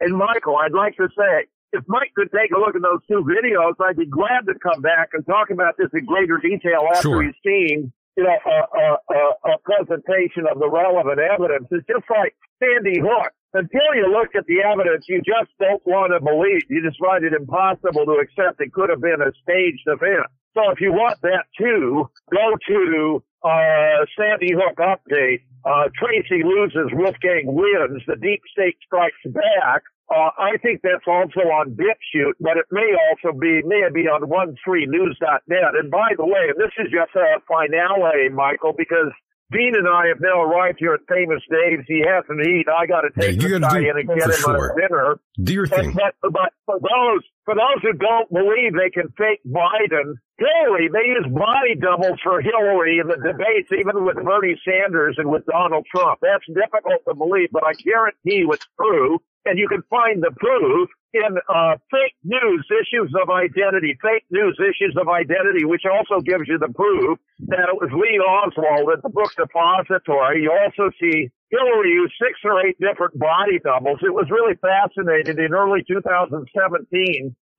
And 0.00 0.16
Michael, 0.18 0.56
I'd 0.56 0.72
like 0.72 0.96
to 0.96 1.08
say, 1.16 1.46
if 1.72 1.82
Mike 1.88 2.12
could 2.14 2.30
take 2.30 2.50
a 2.54 2.58
look 2.58 2.74
at 2.74 2.82
those 2.82 3.02
two 3.08 3.24
videos, 3.24 3.74
I'd 3.80 3.96
be 3.96 4.06
glad 4.06 4.46
to 4.46 4.54
come 4.58 4.82
back 4.82 5.10
and 5.12 5.26
talk 5.26 5.50
about 5.50 5.76
this 5.76 5.88
in 5.92 6.04
greater 6.04 6.38
detail 6.38 6.86
after 6.90 7.08
sure. 7.08 7.22
he's 7.22 7.34
seen, 7.44 7.92
you 8.16 8.24
know, 8.24 8.38
a, 8.46 8.58
a, 8.78 8.86
a, 9.10 9.22
a 9.54 9.58
presentation 9.64 10.46
of 10.50 10.58
the 10.58 10.70
relevant 10.70 11.18
evidence. 11.18 11.66
It's 11.70 11.86
just 11.86 12.06
like 12.10 12.36
Sandy 12.62 13.00
Hook. 13.00 13.32
Until 13.54 13.94
you 13.94 14.10
look 14.10 14.34
at 14.34 14.46
the 14.46 14.66
evidence, 14.66 15.06
you 15.08 15.22
just 15.22 15.50
don't 15.60 15.82
want 15.86 16.10
to 16.10 16.18
believe. 16.18 16.66
You 16.68 16.82
just 16.82 16.98
find 16.98 17.22
it 17.24 17.32
impossible 17.32 18.04
to 18.04 18.18
accept 18.18 18.60
it 18.60 18.72
could 18.72 18.90
have 18.90 19.00
been 19.00 19.22
a 19.22 19.30
staged 19.46 19.86
event. 19.86 20.26
So 20.54 20.70
if 20.70 20.80
you 20.80 20.92
want 20.92 21.22
that 21.22 21.46
too, 21.58 22.10
go 22.30 22.46
to 22.66 23.22
uh, 23.44 24.06
Sandy 24.18 24.54
Hook 24.54 24.78
update. 24.78 25.42
Uh, 25.64 25.88
Tracy 25.94 26.42
loses, 26.42 26.90
Wolfgang 26.92 27.46
wins. 27.46 28.02
The 28.06 28.16
deep 28.16 28.42
state 28.50 28.76
strikes 28.84 29.22
back. 29.26 29.82
Uh, 30.10 30.28
I 30.38 30.58
think 30.62 30.80
that's 30.82 31.06
also 31.06 31.40
on 31.48 31.72
BitChute, 31.72 32.36
but 32.40 32.56
it 32.58 32.66
may 32.70 32.92
also 33.08 33.36
be, 33.38 33.62
may 33.64 33.82
be 33.92 34.02
on 34.06 34.20
13news.net. 34.28 35.74
And 35.80 35.90
by 35.90 36.12
the 36.16 36.26
way, 36.26 36.52
this 36.56 36.72
is 36.78 36.92
just 36.92 37.14
a 37.16 37.40
finale, 37.48 38.28
Michael, 38.28 38.74
because 38.76 39.10
Dean 39.52 39.72
and 39.76 39.88
I 39.88 40.08
have 40.08 40.20
now 40.20 40.42
arrived 40.42 40.76
here 40.78 40.94
at 40.94 41.00
Famous 41.08 41.40
Dave's. 41.50 41.84
He 41.86 42.02
hasn't 42.04 42.40
eaten. 42.40 42.72
I 42.72 42.86
got 42.86 43.02
to 43.02 43.10
Yeah, 43.16 43.28
take 43.32 43.42
you 43.42 43.48
this 43.48 43.58
gotta 43.60 43.74
guy 43.74 43.80
do- 43.80 43.90
in 43.90 43.96
and 43.98 44.08
get 44.08 44.24
for 44.24 44.32
him 44.32 44.56
sure. 44.56 44.72
a 44.76 44.80
dinner. 44.80 45.18
Do 45.42 45.52
your 45.52 45.66
thing. 45.66 45.92
but, 45.92 46.14
but 46.32 46.52
for 46.66 46.78
those 46.80 47.22
for 47.44 47.54
those 47.54 47.80
who 47.82 47.92
don't 47.92 48.28
believe 48.32 48.72
they 48.72 48.88
can 48.90 49.08
fake 49.16 49.40
Biden, 49.46 50.16
Hillary, 50.38 50.88
they 50.92 51.06
use 51.12 51.26
body 51.30 51.76
doubles 51.80 52.18
for 52.24 52.40
Hillary 52.40 52.98
in 53.00 53.06
the 53.08 53.16
debates, 53.20 53.70
even 53.72 54.04
with 54.04 54.16
Bernie 54.16 54.58
Sanders 54.64 55.16
and 55.18 55.30
with 55.30 55.44
Donald 55.46 55.86
Trump. 55.94 56.20
That's 56.22 56.44
difficult 56.48 57.04
to 57.06 57.14
believe, 57.14 57.50
but 57.52 57.64
I 57.64 57.72
guarantee 57.74 58.40
you 58.44 58.52
it's 58.52 58.66
true. 58.80 59.20
And 59.44 59.58
you 59.58 59.68
can 59.68 59.82
find 59.90 60.22
the 60.22 60.32
proof 60.36 60.88
in 61.12 61.38
uh, 61.48 61.76
fake 61.90 62.16
news 62.24 62.66
issues 62.72 63.14
of 63.14 63.30
identity, 63.30 63.96
fake 64.02 64.24
news 64.30 64.58
issues 64.58 64.96
of 64.98 65.08
identity, 65.08 65.64
which 65.64 65.84
also 65.86 66.20
gives 66.20 66.48
you 66.48 66.58
the 66.58 66.72
proof 66.74 67.18
that 67.46 67.70
it 67.70 67.76
was 67.78 67.92
Lee 67.92 68.18
Oswald 68.18 68.90
at 68.90 69.02
the 69.02 69.08
Book 69.08 69.30
Depository. 69.36 70.42
You 70.42 70.50
also 70.50 70.90
see 70.98 71.30
Hillary 71.50 71.90
used 71.92 72.14
six 72.18 72.40
or 72.42 72.66
eight 72.66 72.76
different 72.80 73.18
body 73.18 73.60
doubles. 73.62 74.00
It 74.02 74.12
was 74.12 74.26
really 74.30 74.58
fascinating. 74.58 75.38
In 75.38 75.54
early 75.54 75.84
2017, 75.86 76.42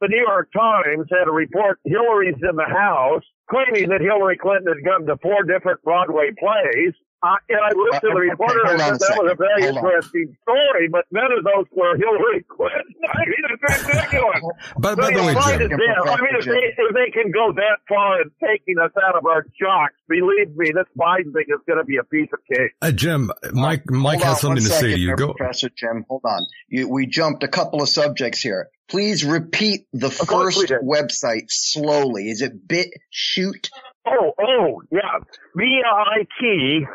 the 0.02 0.08
New 0.08 0.26
York 0.28 0.52
Times 0.52 1.08
had 1.10 1.28
a 1.28 1.32
report, 1.32 1.80
Hillary's 1.86 2.36
in 2.44 2.56
the 2.58 2.68
House, 2.68 3.24
claiming 3.50 3.90
that 3.90 4.02
Hillary 4.02 4.38
Clinton 4.38 4.68
had 4.76 4.84
come 4.84 5.08
to 5.08 5.16
four 5.22 5.44
different 5.44 5.82
Broadway 5.84 6.32
plays. 6.38 6.94
Uh, 7.26 7.34
and 7.50 7.58
I 7.58 7.72
looked 7.74 7.96
at 7.96 8.02
the 8.06 8.10
Uh, 8.14 8.22
okay, 8.22 8.30
reporter 8.30 8.62
and 8.70 8.80
said 8.82 9.00
that 9.02 9.18
was 9.18 9.32
a 9.34 9.36
very 9.36 9.64
Hold 9.66 9.78
on. 9.78 9.86
interesting 9.86 10.38
story, 10.46 10.86
but 10.94 11.06
none 11.10 11.32
of 11.34 11.42
those 11.44 11.66
were 11.74 11.98
Hillary 11.98 12.46
Clinton. 12.46 12.86
I 13.10 13.26
mean, 13.26 13.42
it's 13.50 13.66
ridiculous. 13.66 14.42
By, 14.78 14.94
by 14.94 15.10
They 15.10 15.16
the 15.18 15.24
way, 15.26 15.34
find 15.34 15.58
Jim, 15.58 15.72
it 15.72 15.78
there. 15.82 16.02
I 16.06 16.22
mean, 16.22 16.36
if 16.38 16.46
they, 16.46 16.66
if 16.78 16.94
they 16.94 17.10
can 17.10 17.32
go 17.32 17.50
that 17.58 17.82
far 17.90 18.22
in 18.22 18.30
taking 18.46 18.78
us 18.78 18.92
out 19.02 19.16
of 19.18 19.26
our 19.26 19.42
jocks, 19.60 19.96
believe 20.08 20.54
me, 20.56 20.70
this 20.70 20.86
Biden 20.94 21.34
thing 21.34 21.50
is 21.50 21.62
going 21.66 21.80
to 21.82 21.86
be 21.86 21.98
a 21.98 22.04
piece 22.04 22.30
of 22.32 22.40
cake. 22.46 22.72
uh, 22.82 22.92
Jim, 22.92 23.32
Mike, 23.54 23.90
Mike 23.90 24.22
Hold 24.22 24.30
has 24.30 24.44
on 24.46 24.58
something 24.58 24.64
one 24.64 24.70
to 24.72 24.78
say 24.78 24.92
to 24.94 25.00
you. 25.00 25.16
Go. 25.16 25.34
Professor 25.34 25.70
Jim. 25.76 26.06
Hold 26.08 26.22
on. 26.26 26.46
You, 26.70 26.90
we 26.90 27.08
jumped 27.08 27.44
a 27.44 27.48
couple 27.48 27.82
of 27.82 27.90
subjects 27.90 28.42
here. 28.42 28.70
Please 28.88 29.26
repeat 29.26 29.88
the 29.94 30.10
course 30.12 30.58
we 30.58 30.68
first 30.68 30.84
website 30.86 31.46
slowly. 31.50 32.30
Is 32.30 32.44
it 32.44 32.68
BitChute? 32.68 33.70
Oh, 34.08 34.34
oh, 34.40 34.84
yeah. 34.92 35.18
B-I-T 35.58 36.86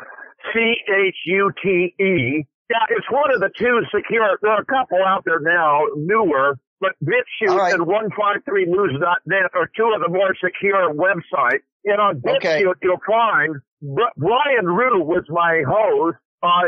C-H-U-T-E. 0.53 2.45
Yeah, 2.69 2.85
it's 2.89 3.09
one 3.11 3.33
of 3.33 3.41
the 3.41 3.49
two 3.57 3.81
secure. 3.93 4.37
There 4.41 4.51
are 4.51 4.61
a 4.61 4.65
couple 4.65 4.99
out 5.05 5.23
there 5.25 5.39
now, 5.41 5.81
newer, 5.97 6.57
but 6.79 6.91
BitChute 7.03 7.55
right. 7.55 7.73
and 7.73 7.83
153news.net 7.85 9.51
are 9.53 9.69
two 9.75 9.91
of 9.93 10.01
the 10.01 10.09
more 10.09 10.33
secure 10.43 10.93
websites. 10.93 11.63
And 11.85 11.99
on 11.99 12.21
BitChute, 12.21 12.37
Okay. 12.37 12.63
you'll 12.81 13.01
find 13.05 13.55
Brian 13.81 14.65
Ruhe 14.65 15.03
was 15.03 15.25
my 15.29 15.63
host. 15.67 16.17
Uh, 16.43 16.63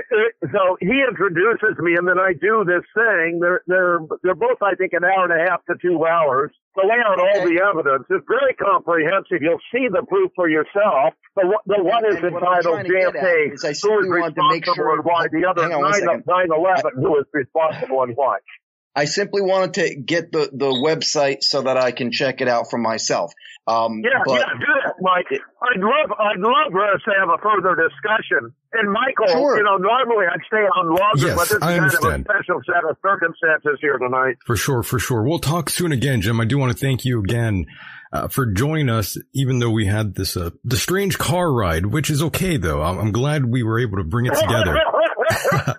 so 0.51 0.78
he 0.82 1.03
introduces 1.09 1.78
me 1.80 1.95
and 1.95 2.07
then 2.07 2.19
I 2.19 2.34
do 2.34 2.63
this 2.63 2.84
thing. 2.93 3.39
They're, 3.41 3.61
they're, 3.65 3.99
they're 4.21 4.36
both, 4.36 4.61
I 4.61 4.76
think, 4.76 4.93
an 4.93 5.03
hour 5.03 5.24
and 5.24 5.34
a 5.34 5.49
half 5.49 5.65
to 5.65 5.76
two 5.82 6.05
hours 6.05 6.51
to 6.80 6.88
lay 6.88 6.97
out 7.05 7.19
all 7.19 7.45
the 7.45 7.57
evidence. 7.61 8.05
It's 8.09 8.26
very 8.28 8.53
comprehensive. 8.55 9.41
You'll 9.41 9.61
see 9.71 9.88
the 9.91 10.03
proof 10.07 10.32
for 10.36 10.49
yourself. 10.49 11.13
The, 11.36 11.45
one- 11.47 11.65
the 11.65 11.84
one 11.84 12.05
is 12.05 12.15
And 12.24 12.34
what 12.34 12.43
I'm 12.43 12.57
entitled 12.61 12.74
trying 12.74 12.86
to 12.86 12.93
get 12.93 13.15
at 13.15 13.24
JFK, 13.24 13.47
who 13.49 13.53
is 13.53 13.82
simply 13.82 14.19
wanted 14.21 14.36
to 14.36 14.47
make 14.49 14.65
responsible 14.65 14.76
sure- 14.76 14.93
and 14.95 15.03
why. 15.05 15.28
The 15.32 15.45
other 15.49 15.63
Hang 15.69 15.82
one 15.82 15.91
9 15.91 15.93
second. 16.01 16.24
9-11, 16.26 17.01
who 17.01 17.17
is 17.19 17.26
responsible 17.34 18.03
and 18.03 18.15
why. 18.15 18.38
I 18.96 19.06
simply 19.06 19.41
wanted 19.41 19.74
to 19.76 19.96
get 19.96 20.32
the, 20.32 20.50
the 20.54 20.68
website 20.70 21.41
so 21.41 21.64
that 21.64 21.78
I 21.78 21.91
can 21.91 22.12
check 22.12 22.41
it 22.41 22.48
out 22.48 22.70
for 22.70 22.78
myself. 22.78 23.34
Um, 23.66 24.02
Yeah, 24.04 24.22
but 24.26 24.34
yeah, 24.34 24.46
do 24.60 24.66
that, 24.86 24.96
Mike. 25.02 25.26
I'd 25.32 25.80
love, 25.80 26.12
I'd 26.20 26.39
love 26.39 26.72
for 26.72 26.84
us 26.94 27.02
to 27.06 27.12
have 27.18 27.30
a 27.30 27.38
further 27.41 27.76
discussion. 27.76 28.54
And 28.74 28.91
Michael, 28.91 29.28
Sure. 29.30 29.58
you 29.58 29.64
know, 29.64 29.78
normally 29.78 30.26
I'd 30.32 30.41
stay 30.46 30.58
on 30.58 30.89
longer, 30.89 31.28
Yes, 31.28 31.36
but 31.36 31.44
this 31.44 31.52
is 31.58 31.64
I 31.64 31.78
kind 31.78 31.86
of 31.86 31.94
a 31.94 32.24
special 32.24 32.62
set 32.66 32.84
of 32.89 32.98
circumstances 33.02 33.80
here 33.82 33.98
tonight. 33.98 34.36
For 34.46 34.56
sure, 34.56 34.84
for 34.84 35.00
sure. 35.00 35.24
We'll 35.24 35.39
talk 35.39 35.70
soon 35.70 35.91
again, 35.91 36.22
Jim. 36.22 36.39
I 36.39 36.46
do 36.46 36.58
want 36.58 36.72
to 36.74 36.78
thank 36.78 37.06
you 37.06 37.20
again 37.20 37.66
uh, 38.12 38.28
for 38.28 38.46
joining 38.46 38.89
us, 38.89 39.18
even 39.34 39.60
though 39.60 39.72
we 39.72 39.86
had 39.88 40.14
this 40.14 40.38
uh, 40.38 40.52
the 40.64 40.78
strange 40.78 41.18
car 41.18 41.52
ride, 41.52 41.88
which 41.88 42.10
is 42.12 42.22
okay 42.22 42.58
though. 42.58 42.84
I'm, 42.84 43.00
I'm 43.00 43.12
glad 43.12 43.46
we 43.46 43.64
were 43.64 43.80
able 43.80 43.98
to 43.98 44.04
bring 44.04 44.26
it 44.28 44.36
together. 44.39 44.78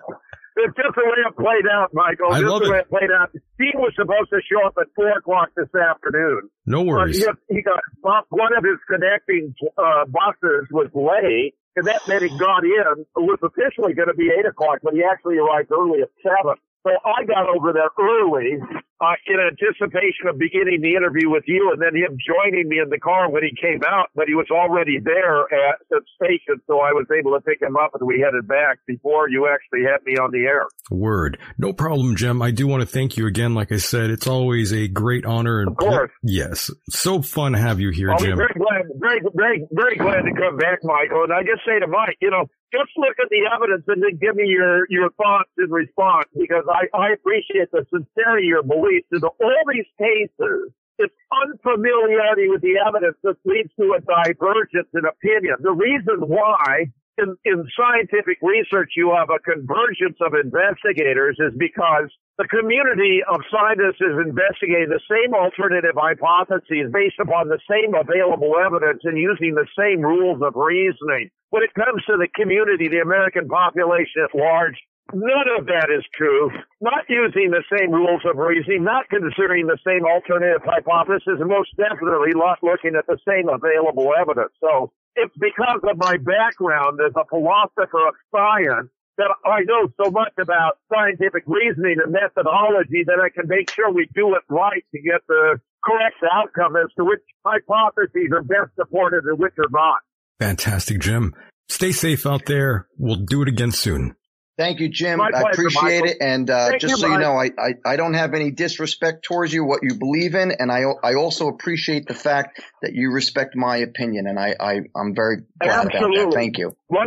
it's 0.65 0.75
just 0.75 0.95
the 0.97 1.05
way 1.05 1.19
it 1.25 1.35
played 1.37 1.67
out, 1.71 1.93
Michael. 1.93 2.33
I 2.33 2.41
just 2.41 2.49
love 2.51 2.63
the 2.63 2.71
way 2.71 2.81
it. 2.81 2.87
it 2.87 2.89
played 2.89 3.11
out. 3.13 3.29
Steve 3.55 3.77
was 3.77 3.93
supposed 3.95 4.29
to 4.33 4.41
show 4.49 4.65
up 4.65 4.73
at 4.81 4.87
four 4.95 5.09
o'clock 5.17 5.49
this 5.55 5.69
afternoon. 5.73 6.49
No 6.65 6.79
But 6.83 6.87
worries. 7.13 7.23
he, 7.49 7.55
he 7.55 7.61
got 7.61 7.79
one 8.01 8.51
of 8.57 8.63
his 8.65 8.81
connecting 8.89 9.53
uh, 9.77 10.05
buses 10.09 10.67
was 10.71 10.89
late, 10.93 11.53
and 11.75 11.85
that 11.87 12.01
meant 12.07 12.23
he 12.23 12.29
got 12.37 12.63
in. 12.65 13.05
It 13.05 13.07
was 13.23 13.39
officially 13.43 13.93
going 13.93 14.09
to 14.09 14.17
be 14.17 14.29
eight 14.33 14.45
o'clock, 14.45 14.79
but 14.83 14.93
he 14.93 15.03
actually 15.03 15.37
arrived 15.37 15.71
early 15.71 16.01
at 16.01 16.09
seven. 16.23 16.55
So 16.85 16.91
I 17.03 17.25
got 17.25 17.49
over 17.49 17.73
there 17.73 17.89
early 17.97 18.61
uh, 19.01 19.17
in 19.25 19.37
anticipation 19.41 20.29
of 20.29 20.37
beginning 20.37 20.81
the 20.81 20.93
interview 20.95 21.29
with 21.31 21.43
you, 21.47 21.73
and 21.73 21.81
then 21.81 21.95
him 21.95 22.15
joining 22.21 22.69
me 22.69 22.77
in 22.79 22.89
the 22.89 22.99
car 22.99 23.29
when 23.29 23.41
he 23.41 23.49
came 23.59 23.81
out. 23.89 24.09
But 24.13 24.27
he 24.27 24.35
was 24.35 24.45
already 24.51 24.99
there 25.03 25.41
at 25.49 25.81
the 25.89 26.01
station, 26.15 26.61
so 26.67 26.79
I 26.79 26.93
was 26.93 27.07
able 27.09 27.33
to 27.33 27.41
pick 27.41 27.59
him 27.59 27.75
up, 27.75 27.91
and 27.97 28.05
we 28.05 28.21
headed 28.23 28.47
back 28.47 28.79
before 28.85 29.27
you 29.29 29.49
actually 29.49 29.81
had 29.89 30.05
me 30.05 30.17
on 30.17 30.29
the 30.31 30.45
air. 30.45 30.67
Word. 30.91 31.39
No 31.57 31.73
problem, 31.73 32.15
Jim. 32.15 32.41
I 32.43 32.51
do 32.51 32.67
want 32.67 32.81
to 32.81 32.87
thank 32.87 33.17
you 33.17 33.25
again. 33.25 33.55
Like 33.55 33.71
I 33.71 33.77
said, 33.77 34.11
it's 34.11 34.27
always 34.27 34.71
a 34.71 34.87
great 34.87 35.25
honor 35.25 35.61
and 35.61 35.69
Of 35.71 35.77
course. 35.77 36.11
yes, 36.21 36.69
so 36.89 37.23
fun 37.23 37.53
to 37.53 37.57
have 37.57 37.79
you 37.79 37.89
here, 37.89 38.11
I'll 38.11 38.19
Jim. 38.19 38.37
very 38.37 38.53
glad, 38.53 38.85
very, 38.99 39.21
very, 39.33 39.67
very 39.71 39.95
glad 39.97 40.21
to 40.21 40.33
come 40.39 40.57
back, 40.57 40.79
Michael. 40.83 41.23
And 41.23 41.33
I 41.33 41.41
just 41.41 41.65
say 41.65 41.79
to 41.79 41.87
Mike, 41.87 42.17
you 42.21 42.29
know, 42.29 42.45
just 42.75 42.91
look 42.99 43.15
at 43.23 43.31
the 43.31 43.47
evidence 43.47 43.87
and 43.87 44.03
then 44.03 44.19
give 44.19 44.35
me 44.35 44.47
your, 44.51 44.83
your 44.91 45.09
thoughts 45.15 45.51
in 45.57 45.71
response 45.71 46.27
because 46.35 46.67
I, 46.67 46.91
I 46.91 47.15
appreciate 47.15 47.71
the 47.71 47.87
sincerity 47.87 48.51
of 48.51 48.59
your 48.59 48.63
beliefs. 48.67 49.07
In 49.15 49.23
all 49.23 49.63
these 49.71 49.87
cases, 49.95 50.75
it's 50.99 51.15
unfamiliarity 51.31 52.47
with 52.51 52.61
the 52.61 52.75
evidence 52.83 53.17
that 53.23 53.35
leads 53.45 53.71
to 53.79 53.95
a 53.95 53.99
divergence 54.03 54.91
in 54.93 55.03
opinion. 55.07 55.55
The 55.59 55.75
reason 55.75 56.27
why 56.27 56.91
in, 57.17 57.35
in 57.43 57.63
scientific 57.75 58.39
research 58.41 58.91
you 58.95 59.15
have 59.15 59.29
a 59.31 59.39
convergence 59.39 60.19
of 60.19 60.35
investigators 60.35 61.37
is 61.39 61.53
because 61.57 62.11
the 62.37 62.47
community 62.51 63.23
of 63.23 63.39
scientists 63.47 64.03
is 64.03 64.19
investigating 64.19 64.91
the 64.91 64.99
same 65.07 65.31
alternative 65.31 65.95
hypotheses 65.95 66.91
based 66.91 67.19
upon 67.19 67.47
the 67.47 67.63
same 67.63 67.95
available 67.95 68.59
evidence 68.59 69.07
and 69.07 69.17
using 69.17 69.55
the 69.55 69.67
same 69.71 70.03
rules 70.03 70.43
of 70.43 70.51
reasoning. 70.55 71.31
When 71.55 71.63
it 71.63 71.71
comes 71.73 72.03
to 72.11 72.19
the 72.19 72.27
community, 72.35 72.91
the 72.91 72.99
American 72.99 73.47
population 73.47 74.27
at 74.27 74.35
large, 74.35 74.75
none 75.15 75.47
of 75.55 75.71
that 75.71 75.87
is 75.87 76.03
true. 76.11 76.51
Not 76.81 77.07
using 77.07 77.55
the 77.55 77.63
same 77.71 77.95
rules 77.95 78.21
of 78.27 78.35
reasoning, 78.35 78.83
not 78.83 79.07
considering 79.07 79.71
the 79.71 79.79
same 79.87 80.03
alternative 80.03 80.67
hypothesis, 80.67 81.39
and 81.39 81.47
most 81.47 81.71
definitely 81.79 82.35
not 82.35 82.59
looking 82.59 82.99
at 82.99 83.07
the 83.07 83.17
same 83.23 83.47
available 83.47 84.11
evidence. 84.11 84.51
So 84.59 84.91
it's 85.15 85.35
because 85.39 85.87
of 85.87 85.95
my 85.95 86.19
background 86.19 86.99
as 86.99 87.15
a 87.15 87.23
philosopher 87.31 88.11
of 88.11 88.19
science 88.27 88.91
that 89.17 89.31
I 89.45 89.61
know 89.63 89.89
so 90.03 90.11
much 90.11 90.33
about 90.39 90.77
scientific 90.93 91.43
reasoning 91.47 91.97
and 92.03 92.11
methodology 92.11 93.03
that 93.05 93.19
I 93.23 93.29
can 93.29 93.47
make 93.47 93.69
sure 93.71 93.91
we 93.91 94.07
do 94.13 94.35
it 94.35 94.41
right 94.49 94.83
to 94.93 95.01
get 95.01 95.21
the 95.27 95.59
correct 95.83 96.17
outcome 96.31 96.75
as 96.75 96.91
to 96.97 97.05
which 97.05 97.21
hypotheses 97.45 98.31
are 98.31 98.43
best 98.43 98.75
supported 98.75 99.23
and 99.25 99.39
which 99.39 99.53
are 99.57 99.69
not. 99.71 99.99
Fantastic, 100.39 100.99
Jim. 100.99 101.33
Stay 101.69 101.91
safe 101.91 102.25
out 102.25 102.45
there. 102.45 102.87
We'll 102.97 103.15
do 103.15 103.41
it 103.41 103.47
again 103.47 103.71
soon. 103.71 104.15
Thank 104.57 104.79
you, 104.79 104.87
Jim. 104.87 105.17
My 105.17 105.25
I 105.27 105.31
pleasure, 105.31 105.47
appreciate 105.51 106.01
Michael. 106.01 106.07
it. 106.07 106.17
And 106.21 106.49
uh, 106.49 106.77
just 106.77 106.91
you, 106.91 106.97
so 106.97 107.07
you 107.07 107.17
know, 107.17 107.33
I, 107.33 107.49
I, 107.59 107.73
I 107.85 107.95
don't 107.97 108.13
have 108.13 108.33
any 108.33 108.51
disrespect 108.51 109.25
towards 109.25 109.51
you, 109.53 109.65
what 109.65 109.81
you 109.83 109.95
believe 109.95 110.33
in, 110.33 110.51
and 110.57 110.71
I 110.71 110.83
I 111.03 111.15
also 111.15 111.49
appreciate 111.49 112.07
the 112.07 112.13
fact 112.13 112.61
that 112.81 112.93
you 112.93 113.11
respect 113.11 113.55
my 113.55 113.77
opinion, 113.77 114.27
and 114.27 114.39
I, 114.39 114.55
I 114.57 114.79
I'm 114.95 115.13
very 115.13 115.37
glad 115.61 115.71
about 115.71 115.83
that. 115.91 115.95
Absolutely. 115.95 116.35
Thank 116.35 116.57
you. 116.57 116.71
100% 116.89 117.05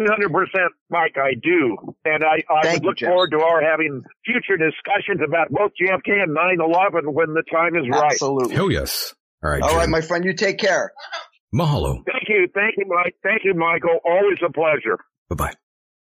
Mike, 0.91 1.17
I 1.17 1.33
do. 1.43 1.77
And 2.05 2.23
I, 2.23 2.43
I 2.53 2.63
Thank 2.63 2.75
would 2.75 2.83
you, 2.83 2.89
look 2.89 2.97
Jim. 2.99 3.09
forward 3.09 3.31
to 3.31 3.41
our 3.41 3.63
having 3.63 4.03
future 4.27 4.57
discussions 4.59 5.21
about 5.27 5.51
both 5.51 5.73
JFK 5.81 6.23
and 6.23 6.37
9-11 6.37 7.13
when 7.13 7.33
the 7.35 7.45
time 7.51 7.77
is 7.77 7.89
right. 7.91 8.13
Absolutely. 8.13 8.55
Hell 8.55 8.71
yes. 8.71 9.15
All 9.43 9.51
right, 9.51 9.63
All 9.63 9.71
Jim. 9.71 9.79
right, 9.79 9.89
my 9.89 10.01
friend. 10.01 10.25
You 10.25 10.35
take 10.35 10.59
care. 10.59 10.93
Mahalo. 11.55 12.03
Thank 12.05 12.29
you. 12.29 12.49
Thank 12.55 12.75
you, 12.77 12.85
Mike. 12.89 13.15
Thank 13.23 13.43
you, 13.45 13.55
Michael. 13.55 14.01
Always 14.05 14.39
a 14.47 14.53
pleasure. 14.53 14.99
Bye 15.31 15.37
bye. 15.37 15.55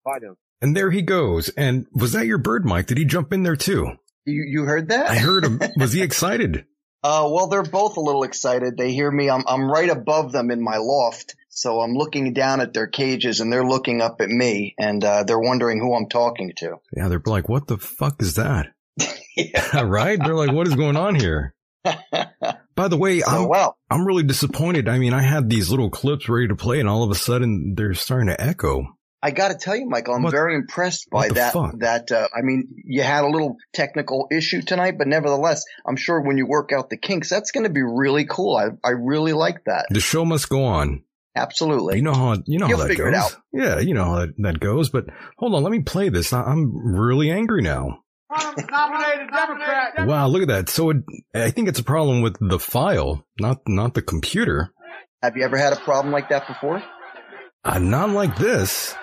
Bye 0.04 0.18
now. 0.22 0.36
And 0.60 0.76
there 0.76 0.90
he 0.90 1.02
goes. 1.02 1.48
And 1.50 1.86
was 1.92 2.12
that 2.12 2.26
your 2.26 2.38
bird, 2.38 2.64
Mike? 2.64 2.86
Did 2.86 2.98
he 2.98 3.04
jump 3.04 3.32
in 3.32 3.42
there 3.42 3.56
too? 3.56 3.96
You 4.24 4.44
you 4.46 4.64
heard 4.64 4.88
that? 4.88 5.10
I 5.10 5.16
heard 5.16 5.44
him. 5.44 5.60
Was 5.76 5.92
he 5.92 6.02
excited? 6.02 6.64
Uh, 7.02 7.28
well, 7.30 7.48
they're 7.48 7.62
both 7.62 7.98
a 7.98 8.00
little 8.00 8.22
excited. 8.22 8.78
They 8.78 8.92
hear 8.92 9.10
me. 9.10 9.28
I'm 9.28 9.44
I'm 9.46 9.70
right 9.70 9.90
above 9.90 10.32
them 10.32 10.50
in 10.50 10.62
my 10.62 10.78
loft, 10.78 11.34
so 11.50 11.82
I'm 11.82 11.92
looking 11.92 12.32
down 12.32 12.62
at 12.62 12.72
their 12.72 12.86
cages, 12.86 13.40
and 13.40 13.52
they're 13.52 13.66
looking 13.66 14.00
up 14.00 14.22
at 14.22 14.30
me, 14.30 14.74
and 14.78 15.04
uh, 15.04 15.24
they're 15.24 15.38
wondering 15.38 15.78
who 15.78 15.94
I'm 15.94 16.08
talking 16.08 16.54
to. 16.56 16.76
Yeah, 16.96 17.08
they're 17.08 17.20
like, 17.26 17.50
what 17.50 17.66
the 17.66 17.76
fuck 17.76 18.22
is 18.22 18.36
that? 18.36 18.68
Yeah. 19.36 19.80
right? 19.82 20.18
They're 20.18 20.34
like, 20.34 20.52
what 20.52 20.66
is 20.66 20.74
going 20.74 20.96
on 20.96 21.16
here? 21.16 21.54
By 22.74 22.88
the 22.88 22.96
way, 22.96 23.20
So 23.20 23.30
I'm, 23.30 23.48
well, 23.48 23.76
I'm 23.90 24.06
really 24.06 24.22
disappointed. 24.22 24.88
I 24.88 24.98
mean, 24.98 25.12
I 25.12 25.22
had 25.22 25.50
these 25.50 25.70
little 25.70 25.90
clips 25.90 26.28
ready 26.28 26.48
to 26.48 26.56
play 26.56 26.80
and 26.80 26.88
all 26.88 27.02
of 27.02 27.10
a 27.10 27.14
sudden 27.14 27.74
they're 27.76 27.94
starting 27.94 28.28
to 28.28 28.40
echo. 28.40 28.86
I 29.26 29.30
got 29.30 29.48
to 29.48 29.54
tell 29.54 29.74
you, 29.74 29.88
Michael, 29.88 30.14
I'm 30.14 30.22
What- 30.22 30.32
very 30.32 30.54
impressed 30.54 31.08
by 31.10 31.28
that. 31.30 31.54
fuck? 31.54 31.78
That 31.78 32.12
uh, 32.12 32.28
I 32.36 32.42
mean, 32.42 32.68
you 32.84 33.02
had 33.02 33.24
a 33.24 33.28
little 33.28 33.56
technical 33.72 34.28
issue 34.30 34.60
tonight, 34.60 34.98
but 34.98 35.06
nevertheless, 35.08 35.64
I'm 35.88 35.96
sure 35.96 36.20
when 36.20 36.36
you 36.36 36.46
work 36.46 36.72
out 36.76 36.90
the 36.90 36.98
kinks, 36.98 37.30
that's 37.30 37.50
going 37.50 37.64
to 37.64 37.70
be 37.72 37.82
really 37.82 38.26
cool. 38.26 38.54
I 38.56 38.66
I 38.86 38.90
really 38.90 39.32
like 39.32 39.64
that. 39.64 39.86
The 39.88 40.00
show 40.00 40.26
must 40.26 40.50
go 40.50 40.64
on. 40.64 41.04
Absolutely. 41.34 41.96
You 41.96 42.02
know 42.02 42.12
how 42.14 42.36
you 42.46 42.58
know 42.58 42.68
You'll 42.68 42.76
how 42.78 42.84
that 42.84 42.88
figure 42.90 43.08
it 43.08 43.12
goes. 43.12 43.32
out. 43.32 43.36
Yeah, 43.52 43.78
you 43.80 43.94
know 43.94 44.04
how 44.04 44.16
that, 44.26 44.34
that 44.38 44.60
goes. 44.60 44.90
But 44.90 45.06
hold 45.38 45.54
on, 45.54 45.62
let 45.62 45.72
me 45.72 45.80
play 45.80 46.10
this. 46.10 46.32
I- 46.34 46.42
I'm 46.44 46.70
really 46.94 47.30
angry 47.30 47.62
now. 47.62 48.00
Nominated 48.30 49.30
Democrat. 49.32 50.06
Wow, 50.06 50.26
look 50.28 50.42
at 50.42 50.48
that. 50.48 50.68
So 50.68 50.90
it, 50.90 50.96
I 51.34 51.50
think 51.50 51.68
it's 51.68 51.78
a 51.78 51.84
problem 51.84 52.20
with 52.22 52.36
the 52.40 52.58
file, 52.58 53.24
not 53.40 53.60
not 53.66 53.94
the 53.94 54.02
computer. 54.02 54.70
Have 55.22 55.36
you 55.36 55.44
ever 55.44 55.56
had 55.56 55.72
a 55.72 55.76
problem 55.76 56.12
like 56.12 56.28
that 56.28 56.46
before? 56.46 56.82
Uh, 57.64 57.78
not 57.78 58.10
like 58.10 58.36
this. 58.36 58.94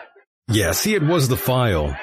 Yeah, 0.51 0.71
see, 0.73 0.93
it 0.95 1.03
was 1.03 1.27
the 1.27 1.37
file. 1.37 1.95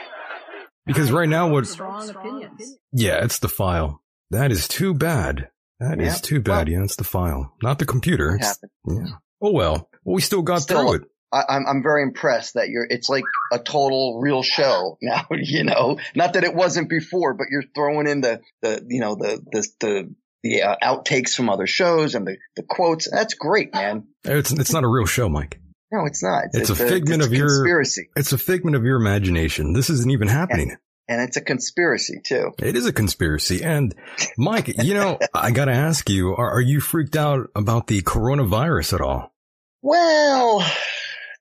Because 0.87 1.13
right 1.13 1.29
now, 1.29 1.49
what? 1.51 1.67
Strong 1.67 2.09
opinions. 2.11 2.79
Yeah, 2.93 3.23
it's 3.25 3.39
the 3.41 3.49
file. 3.49 4.03
That 4.31 4.51
is 4.51 4.67
too 4.69 4.95
bad. 4.95 5.49
That 5.81 6.01
is 6.01 6.15
Yeah, 6.15 6.21
too 6.23 6.41
bad. 6.41 6.69
well- 6.69 6.79
yeah, 6.79 6.85
it's 6.85 6.97
the 6.97 7.05
file, 7.05 7.55
not 7.63 7.79
the 7.79 7.85
computer. 7.87 8.31
It 8.35 8.41
It's- 8.41 8.59
yeah. 8.87 9.05
Oh 9.41 9.53
well. 9.53 9.89
Well, 10.05 10.15
we 10.15 10.21
still 10.23 10.43
got 10.43 10.63
Still- 10.63 10.81
through 10.81 10.93
it. 10.95 11.03
I, 11.31 11.45
I'm 11.51 11.67
I'm 11.67 11.83
very 11.83 12.03
impressed 12.03 12.55
that 12.55 12.71
you're. 12.71 12.87
It's 12.89 13.11
like 13.11 13.25
a 13.53 13.59
total 13.59 14.19
real 14.21 14.43
show 14.43 14.97
now. 15.03 15.27
You 15.31 15.65
know, 15.65 15.99
not 16.17 16.33
that 16.33 16.45
it 16.45 16.55
wasn't 16.55 16.89
before, 16.89 17.35
but 17.35 17.49
you're 17.51 17.65
throwing 17.75 18.07
in 18.09 18.23
the 18.23 18.41
the 18.63 18.83
you 18.89 19.01
know 19.01 19.15
the 19.15 19.43
the 19.53 19.69
the 19.81 20.15
the 20.43 20.63
uh, 20.63 20.77
outtakes 20.83 21.35
from 21.35 21.51
other 21.51 21.67
shows 21.67 22.15
and 22.15 22.27
the 22.27 22.39
the 22.57 22.63
quotes. 22.63 23.11
That's 23.11 23.35
great, 23.35 23.75
man. 23.75 24.05
It's 24.25 24.51
it's 24.53 24.73
not 24.73 24.85
a 24.85 24.89
real 24.89 25.05
show, 25.05 25.29
Mike. 25.29 25.61
No, 25.91 26.05
it's 26.07 26.22
not. 26.22 26.45
It's 26.53 26.70
a 26.70 26.76
figment 26.76 27.22
it's 27.22 27.26
of 27.26 27.32
your- 27.32 27.49
conspiracy, 27.49 28.09
It's 28.16 28.32
a 28.32 28.39
figment 28.39 28.76
of 28.76 28.84
your 28.84 28.97
imagination. 28.97 29.72
This 29.72 29.89
isn't 29.91 30.11
even 30.11 30.28
happening. 30.28 30.76
and 31.09 31.22
it's 31.22 31.36
a 31.39 31.41
conspiracy 31.41 32.20
too. 32.24 32.51
It 32.59 32.76
is 32.76 32.84
a 32.86 32.93
conspiracy. 32.93 33.62
And 33.64 33.95
Mike, 34.36 34.68
you 34.82 34.93
know, 34.95 35.18
I 35.34 35.51
gotta 35.51 35.72
ask 35.72 36.11
you, 36.11 36.34
are, 36.36 36.51
are 36.57 36.61
you 36.61 36.80
freaked 36.80 37.16
out 37.16 37.49
about 37.55 37.86
the 37.86 38.03
coronavirus 38.03 38.93
at 38.95 39.01
all? 39.01 39.32
Well, 39.80 40.62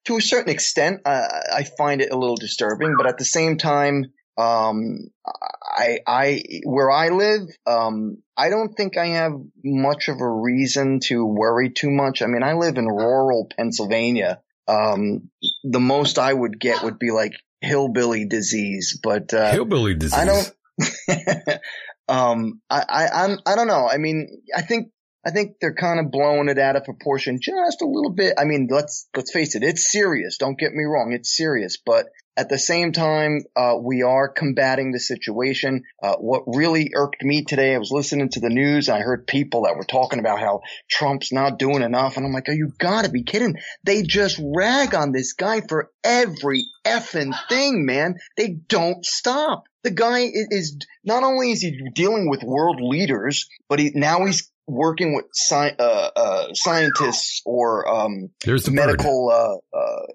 to 0.05 0.15
a 0.17 0.21
certain 0.21 0.51
extent, 0.53 1.01
uh, 1.05 1.27
I 1.53 1.63
find 1.77 2.01
it 2.01 2.11
a 2.11 2.17
little 2.17 2.37
disturbing, 2.37 2.95
but 2.97 3.07
at 3.07 3.17
the 3.17 3.25
same 3.25 3.57
time, 3.57 4.13
um, 4.37 5.09
I, 5.25 5.99
I, 6.05 6.43
where 6.63 6.91
I 6.91 7.09
live, 7.09 7.41
um, 7.65 8.17
I 8.35 8.49
don't 8.49 8.73
think 8.73 8.97
I 8.97 9.07
have 9.07 9.33
much 9.63 10.09
of 10.09 10.21
a 10.21 10.29
reason 10.29 10.99
to 11.05 11.25
worry 11.25 11.71
too 11.71 11.89
much. 11.89 12.21
I 12.21 12.27
mean, 12.27 12.43
I 12.43 12.53
live 12.53 12.77
in 12.77 12.85
rural 12.85 13.49
Pennsylvania. 13.57 14.41
Um, 14.67 15.31
the 15.63 15.79
most 15.79 16.19
I 16.19 16.31
would 16.31 16.59
get 16.59 16.83
would 16.83 16.99
be 16.99 17.11
like 17.11 17.33
hillbilly 17.61 18.25
disease, 18.25 18.99
but, 19.01 19.33
uh, 19.33 19.51
Hillbilly 19.51 19.95
disease. 19.95 20.19
I 20.19 20.25
don't. 20.25 20.53
um, 22.07 22.61
I, 22.69 22.83
I, 22.87 23.07
I'm, 23.23 23.39
I 23.45 23.55
don't 23.55 23.67
know. 23.67 23.89
I 23.89 23.97
mean, 23.97 24.41
I 24.55 24.61
think, 24.61 24.91
I 25.25 25.31
think 25.31 25.55
they're 25.59 25.73
kind 25.73 25.99
of 25.99 26.11
blowing 26.11 26.47
it 26.47 26.59
out 26.59 26.75
of 26.75 26.83
proportion 26.83 27.39
just 27.41 27.81
a 27.81 27.87
little 27.87 28.13
bit. 28.13 28.35
I 28.37 28.45
mean, 28.45 28.67
let's, 28.69 29.09
let's 29.15 29.31
face 29.31 29.55
it. 29.55 29.63
It's 29.63 29.91
serious. 29.91 30.37
Don't 30.37 30.59
get 30.59 30.73
me 30.73 30.83
wrong. 30.83 31.11
It's 31.11 31.35
serious, 31.35 31.77
but 31.83 32.05
at 32.37 32.49
the 32.49 32.59
same 32.59 32.91
time, 32.91 33.41
uh, 33.55 33.73
we 33.81 34.03
are 34.03 34.29
combating 34.29 34.91
the 34.91 34.99
situation. 34.99 35.83
Uh, 36.01 36.15
what 36.17 36.43
really 36.45 36.91
irked 36.95 37.23
me 37.23 37.43
today, 37.43 37.73
I 37.73 37.79
was 37.79 37.89
listening 37.91 38.29
to 38.29 38.39
the 38.39 38.49
news 38.49 38.87
and 38.87 38.97
I 38.97 39.01
heard 39.01 39.25
people 39.25 39.63
that 39.63 39.75
were 39.75 39.83
talking 39.83 40.19
about 40.19 40.39
how 40.39 40.61
Trump's 40.87 41.33
not 41.33 41.57
doing 41.57 41.81
enough. 41.81 42.15
And 42.15 42.25
I'm 42.25 42.31
like, 42.31 42.45
oh, 42.47 42.53
you 42.53 42.71
gotta 42.77 43.09
be 43.09 43.23
kidding. 43.23 43.55
They 43.83 44.03
just 44.03 44.39
rag 44.41 44.93
on 44.93 45.11
this 45.11 45.33
guy 45.33 45.61
for 45.61 45.89
every 46.03 46.65
effing 46.85 47.33
thing, 47.49 47.87
man. 47.87 48.17
They 48.37 48.49
don't 48.49 49.03
stop. 49.03 49.63
The 49.83 49.91
guy 49.91 50.19
is, 50.19 50.47
is 50.51 50.77
not 51.03 51.23
only 51.23 51.51
is 51.51 51.61
he 51.61 51.89
dealing 51.95 52.29
with 52.29 52.43
world 52.43 52.79
leaders, 52.79 53.49
but 53.67 53.79
he 53.79 53.91
now 53.95 54.25
he's 54.25 54.51
working 54.67 55.15
with 55.15 55.25
sci- 55.33 55.75
uh, 55.79 56.09
uh, 56.15 56.53
scientists 56.53 57.41
or 57.45 57.87
um, 57.87 58.29
the 58.65 58.71
medical 58.71 59.29
uh, 59.29 59.77
uh, 59.77 60.05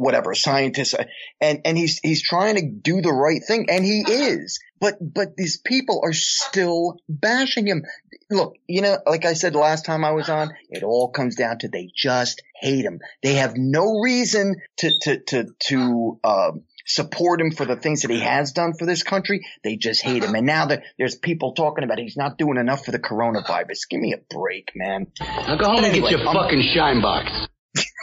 whatever 0.00 0.34
scientists, 0.34 0.94
uh, 0.94 1.04
and 1.40 1.60
and 1.64 1.76
he's 1.76 2.00
he's 2.02 2.22
trying 2.22 2.56
to 2.56 2.66
do 2.66 3.00
the 3.00 3.12
right 3.12 3.42
thing, 3.46 3.66
and 3.70 3.84
he 3.84 4.00
is. 4.00 4.60
But 4.80 4.94
but 5.00 5.36
these 5.36 5.58
people 5.58 6.00
are 6.02 6.12
still 6.12 6.96
bashing 7.08 7.66
him. 7.66 7.84
Look, 8.30 8.54
you 8.66 8.80
know, 8.80 8.98
like 9.06 9.24
I 9.24 9.34
said 9.34 9.54
last 9.54 9.84
time 9.84 10.04
I 10.04 10.12
was 10.12 10.28
on, 10.28 10.50
it 10.70 10.82
all 10.82 11.10
comes 11.10 11.36
down 11.36 11.58
to 11.58 11.68
they 11.68 11.90
just 11.94 12.42
hate 12.54 12.84
him. 12.84 13.00
They 13.22 13.34
have 13.34 13.54
no 13.56 14.00
reason 14.00 14.56
to 14.78 14.90
to 15.02 15.20
to 15.28 15.46
to 15.68 16.20
um, 16.24 16.62
support 16.86 17.40
him 17.40 17.50
for 17.50 17.64
the 17.64 17.76
things 17.76 18.02
that 18.02 18.10
he 18.10 18.20
has 18.20 18.52
done 18.52 18.72
for 18.78 18.86
this 18.86 19.02
country. 19.02 19.46
They 19.62 19.76
just 19.76 20.02
hate 20.02 20.24
him. 20.24 20.34
And 20.34 20.46
now 20.46 20.66
that 20.66 20.82
there's 20.98 21.14
people 21.14 21.52
talking 21.52 21.84
about 21.84 21.98
he's 21.98 22.16
not 22.16 22.38
doing 22.38 22.56
enough 22.56 22.84
for 22.84 22.90
the 22.92 22.98
coronavirus. 22.98 23.88
Give 23.88 24.00
me 24.00 24.14
a 24.14 24.34
break, 24.34 24.72
man. 24.74 25.08
Now 25.20 25.56
go 25.56 25.66
home 25.66 25.84
and 25.84 25.94
get 25.94 26.10
your 26.10 26.20
I'm- 26.26 26.34
fucking 26.34 26.62
shine 26.74 27.00
box. 27.02 27.30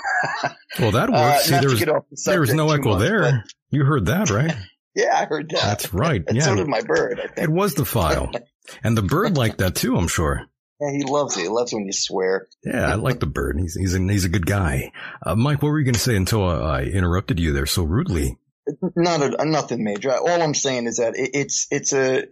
Well, 0.80 0.92
that 0.92 1.10
Uh, 1.10 1.14
works. 1.14 1.46
See, 1.46 1.52
there 1.60 1.70
was, 1.70 1.80
the 1.80 2.02
there 2.26 2.40
was 2.42 2.54
no 2.54 2.70
echo 2.72 2.92
much, 2.92 3.00
there. 3.00 3.44
You 3.72 3.84
heard 3.86 4.06
that, 4.08 4.30
right? 4.30 4.56
Yeah, 4.96 5.12
I 5.16 5.26
heard 5.26 5.50
that. 5.52 5.62
That's 5.62 5.94
right. 5.94 6.24
And 6.28 6.36
Yeah. 6.38 6.44
so 6.46 6.56
did 6.56 6.68
my 6.68 6.82
bird. 6.82 7.20
I 7.38 7.42
It 7.44 7.50
was 7.50 7.76
the 7.76 7.86
file. 7.86 8.32
And 8.84 8.98
the 8.98 9.04
bird 9.04 9.38
liked 9.38 9.60
that 9.60 9.76
too, 9.76 9.96
I'm 9.96 10.08
sure. 10.08 10.42
Yeah, 10.82 10.92
he 10.92 11.04
loves 11.04 11.36
it. 11.38 11.42
He 11.42 11.48
loves 11.48 11.74
when 11.74 11.86
you 11.88 11.92
swear. 11.92 12.48
Yeah, 12.64 12.92
I 12.92 12.96
like 12.96 13.20
the 13.20 13.26
bird. 13.26 13.58
He's 13.60 13.74
he's 13.76 13.96
a, 13.96 14.00
he's 14.00 14.26
a 14.26 14.30
good 14.30 14.46
guy. 14.46 14.92
Uh, 15.26 15.36
Mike, 15.36 15.64
what 15.64 15.70
were 15.70 15.80
you 15.80 15.86
going 15.86 15.96
to 15.96 16.00
say 16.00 16.16
until 16.16 16.48
I 16.48 16.84
interrupted 16.84 17.40
you 17.40 17.52
there 17.52 17.66
so 17.66 17.82
rudely? 17.82 18.38
Not 18.96 19.22
a, 19.24 19.46
nothing 19.46 19.84
major. 19.84 20.12
All 20.14 20.40
I'm 20.42 20.54
saying 20.54 20.86
is 20.86 20.98
that 20.98 21.16
it, 21.16 21.32
it's 21.34 21.66
it's 21.72 21.94
a 21.94 22.26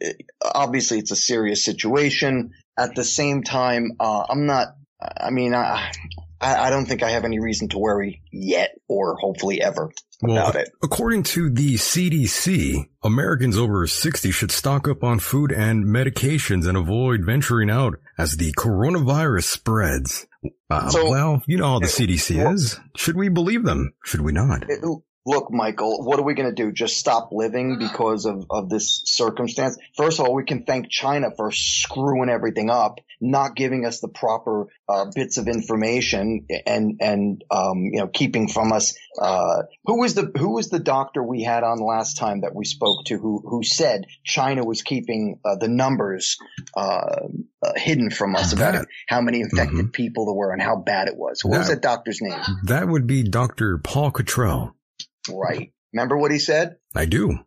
obviously 0.44 1.00
it's 1.00 1.10
a 1.10 1.16
serious 1.16 1.64
situation. 1.66 2.52
At 2.78 2.94
the 2.94 3.04
same 3.04 3.42
time, 3.42 3.94
uh, 4.00 4.26
I'm 4.30 4.46
not. 4.46 4.76
I 5.02 5.32
mean, 5.32 5.56
I 5.56 5.92
I 6.42 6.68
I 6.68 6.70
don't 6.70 6.86
think 6.86 7.04
I 7.04 7.12
have 7.12 7.24
any 7.26 7.40
reason 7.40 7.70
to 7.70 7.78
worry 7.80 8.22
yet, 8.32 8.72
or 8.88 9.16
hopefully 9.18 9.62
ever 9.62 9.92
Well, 10.22 10.38
about 10.38 10.56
it. 10.56 10.70
according 10.84 11.24
to 11.24 11.50
the 11.50 11.76
CDC, 11.76 12.86
Americans 13.04 13.58
over 13.58 13.86
60 13.88 14.32
should 14.32 14.52
stock 14.52 14.88
up 14.88 15.04
on 15.04 15.20
food 15.20 15.52
and 15.52 15.86
medications 15.86 16.68
and 16.68 16.78
avoid 16.78 17.26
venturing 17.26 17.70
out 17.70 17.96
as 18.18 18.34
the 18.38 18.52
coronavirus 18.54 19.44
spreads. 19.46 20.26
Uh, 20.70 20.90
So- 20.90 21.10
well, 21.10 21.42
you 21.48 21.58
know 21.58 21.68
how 21.74 21.80
the 21.80 21.88
CDC 21.88 22.38
well- 22.38 22.54
is. 22.54 22.80
Should 22.96 23.16
we 23.18 23.30
believe 23.30 23.64
them? 23.64 23.94
Should 24.04 24.22
we 24.22 24.32
not? 24.32 24.64
It- 25.26 25.30
look, 25.30 25.52
Michael, 25.52 26.04
what 26.04 26.20
are 26.20 26.24
we 26.24 26.34
going 26.34 26.54
to 26.54 26.56
do? 26.56 26.72
Just 26.72 26.98
stop 26.98 27.30
living 27.32 27.78
because 27.80 28.26
of, 28.26 28.46
of 28.50 28.70
this 28.70 29.02
circumstance? 29.06 29.78
First 29.98 30.20
of 30.20 30.26
all, 30.28 30.34
we 30.36 30.44
can 30.44 30.64
thank 30.64 30.90
China 30.90 31.28
for 31.36 31.52
screwing 31.52 32.30
everything 32.30 32.70
up, 32.70 33.00
not 33.20 33.56
giving 33.56 33.86
us 33.86 34.00
the 34.02 34.08
proper 34.08 34.68
uh, 34.88 35.06
bits 35.16 35.38
of 35.38 35.48
information 35.48 36.46
and, 36.66 36.98
and, 37.02 37.44
um, 37.50 37.90
you 37.92 38.00
know, 38.00 38.08
keeping 38.08 38.48
from 38.48 38.72
us, 38.72 38.96
uh, 39.20 39.64
who 39.86 40.00
was 40.00 40.14
the, 40.14 40.32
who 40.38 40.54
was 40.54 40.70
the 40.70 40.80
doctor 40.80 41.24
we 41.24 41.42
had 41.42 41.64
on 41.64 41.80
last 41.80 42.18
time 42.18 42.42
that 42.42 42.54
we 42.54 42.66
spoke 42.66 43.06
to 43.06 43.18
who, 43.18 43.42
who 43.46 43.64
said 43.64 44.06
China 44.24 44.64
was 44.64 44.82
keeping 44.82 45.40
uh, 45.46 45.56
the 45.56 45.68
numbers, 45.68 46.38
uh, 46.78 47.02
uh, 47.64 47.72
hidden 47.76 48.10
from 48.12 48.36
us 48.36 48.54
about 48.54 48.74
That- 48.74 48.82
it, 48.84 48.88
how 49.08 49.22
many 49.22 49.42
infected 49.42 49.92
people 49.94 50.26
there 50.28 50.36
were 50.36 50.52
and 50.52 50.62
how 50.62 50.76
bad 50.76 51.08
it 51.08 51.16
was. 51.18 51.44
What 51.44 51.58
was 51.60 51.68
That- 51.70 51.76
that 51.76 51.82
doctor's 51.82 52.22
name? 52.22 52.40
That 52.66 52.88
would 52.88 53.08
be 53.08 53.24
Dr. 53.24 53.78
Paul 53.80 54.12
Cottrell. 54.12 54.76
Right. 55.30 55.72
Remember 55.94 56.18
what 56.18 56.32
he 56.32 56.40
said? 56.40 56.78
I 56.96 57.06
do. 57.06 57.40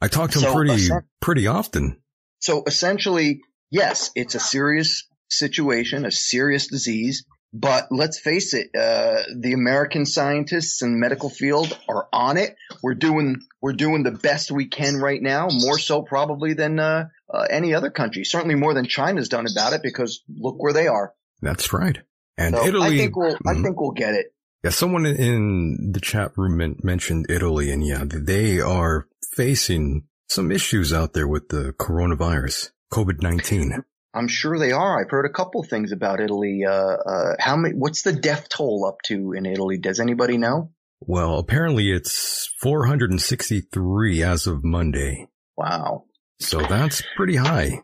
I 0.00 0.08
talk 0.08 0.30
to 0.30 0.38
him 0.38 0.44
So, 0.44 0.54
pretty, 0.54 0.74
aside- 0.74 1.02
pretty 1.20 1.46
often. 1.46 2.00
So 2.38 2.62
essentially, 2.66 3.42
yes, 3.70 4.10
it's 4.14 4.34
a 4.34 4.40
serious 4.40 5.06
situation, 5.28 6.04
a 6.06 6.10
serious 6.10 6.68
disease. 6.68 7.24
But 7.52 7.88
let's 7.90 8.20
face 8.20 8.54
it, 8.54 8.68
uh, 8.76 9.22
the 9.36 9.54
American 9.54 10.06
scientists 10.06 10.82
and 10.82 11.00
medical 11.00 11.28
field 11.28 11.76
are 11.88 12.06
on 12.12 12.36
it. 12.36 12.54
We're 12.80 12.94
doing, 12.94 13.40
we're 13.60 13.72
doing 13.72 14.04
the 14.04 14.12
best 14.12 14.52
we 14.52 14.68
can 14.68 14.96
right 14.98 15.20
now, 15.20 15.48
more 15.50 15.76
so 15.78 16.02
probably 16.02 16.54
than, 16.54 16.78
uh, 16.78 17.08
uh, 17.28 17.46
any 17.50 17.74
other 17.74 17.90
country. 17.90 18.24
Certainly 18.24 18.54
more 18.54 18.72
than 18.72 18.86
China's 18.86 19.28
done 19.28 19.46
about 19.50 19.72
it 19.72 19.82
because 19.82 20.22
look 20.28 20.62
where 20.62 20.72
they 20.72 20.86
are. 20.86 21.12
That's 21.42 21.72
right. 21.72 21.98
And 22.38 22.54
So 22.54 22.64
Italy. 22.64 22.86
I 22.86 22.96
think 22.96 23.16
we'll, 23.16 23.36
I 23.44 23.54
Mhm. 23.54 23.62
think 23.64 23.80
we'll 23.80 23.90
get 23.90 24.14
it. 24.14 24.26
Yeah, 24.62 24.70
someone 24.70 25.06
in 25.06 25.90
the 25.92 26.00
chat 26.00 26.32
room 26.36 26.58
men- 26.58 26.76
mentioned 26.82 27.26
Italy, 27.30 27.70
and 27.70 27.84
yeah, 27.86 28.04
they 28.06 28.60
are 28.60 29.06
facing 29.34 30.04
some 30.28 30.52
issues 30.52 30.92
out 30.92 31.12
there 31.14 31.26
with 31.28 31.48
the 31.48 31.72
coronavirus, 31.78 32.70
COVID 32.92 33.22
nineteen. 33.22 33.84
I'm 34.12 34.28
sure 34.28 34.58
they 34.58 34.72
are. 34.72 35.00
I've 35.00 35.10
heard 35.10 35.24
a 35.24 35.32
couple 35.32 35.62
things 35.62 35.92
about 35.92 36.20
Italy. 36.20 36.64
Uh, 36.66 36.72
uh, 36.72 37.34
how 37.38 37.56
many, 37.56 37.74
what's 37.74 38.02
the 38.02 38.12
death 38.12 38.48
toll 38.48 38.84
up 38.84 38.96
to 39.04 39.32
in 39.32 39.46
Italy? 39.46 39.78
Does 39.78 40.00
anybody 40.00 40.36
know? 40.36 40.72
Well, 41.00 41.38
apparently 41.38 41.90
it's 41.92 42.52
463 42.60 44.22
as 44.22 44.46
of 44.46 44.64
Monday, 44.64 45.28
Wow. 45.56 46.04
so 46.38 46.60
that's 46.60 47.02
pretty 47.16 47.36
high. 47.36 47.82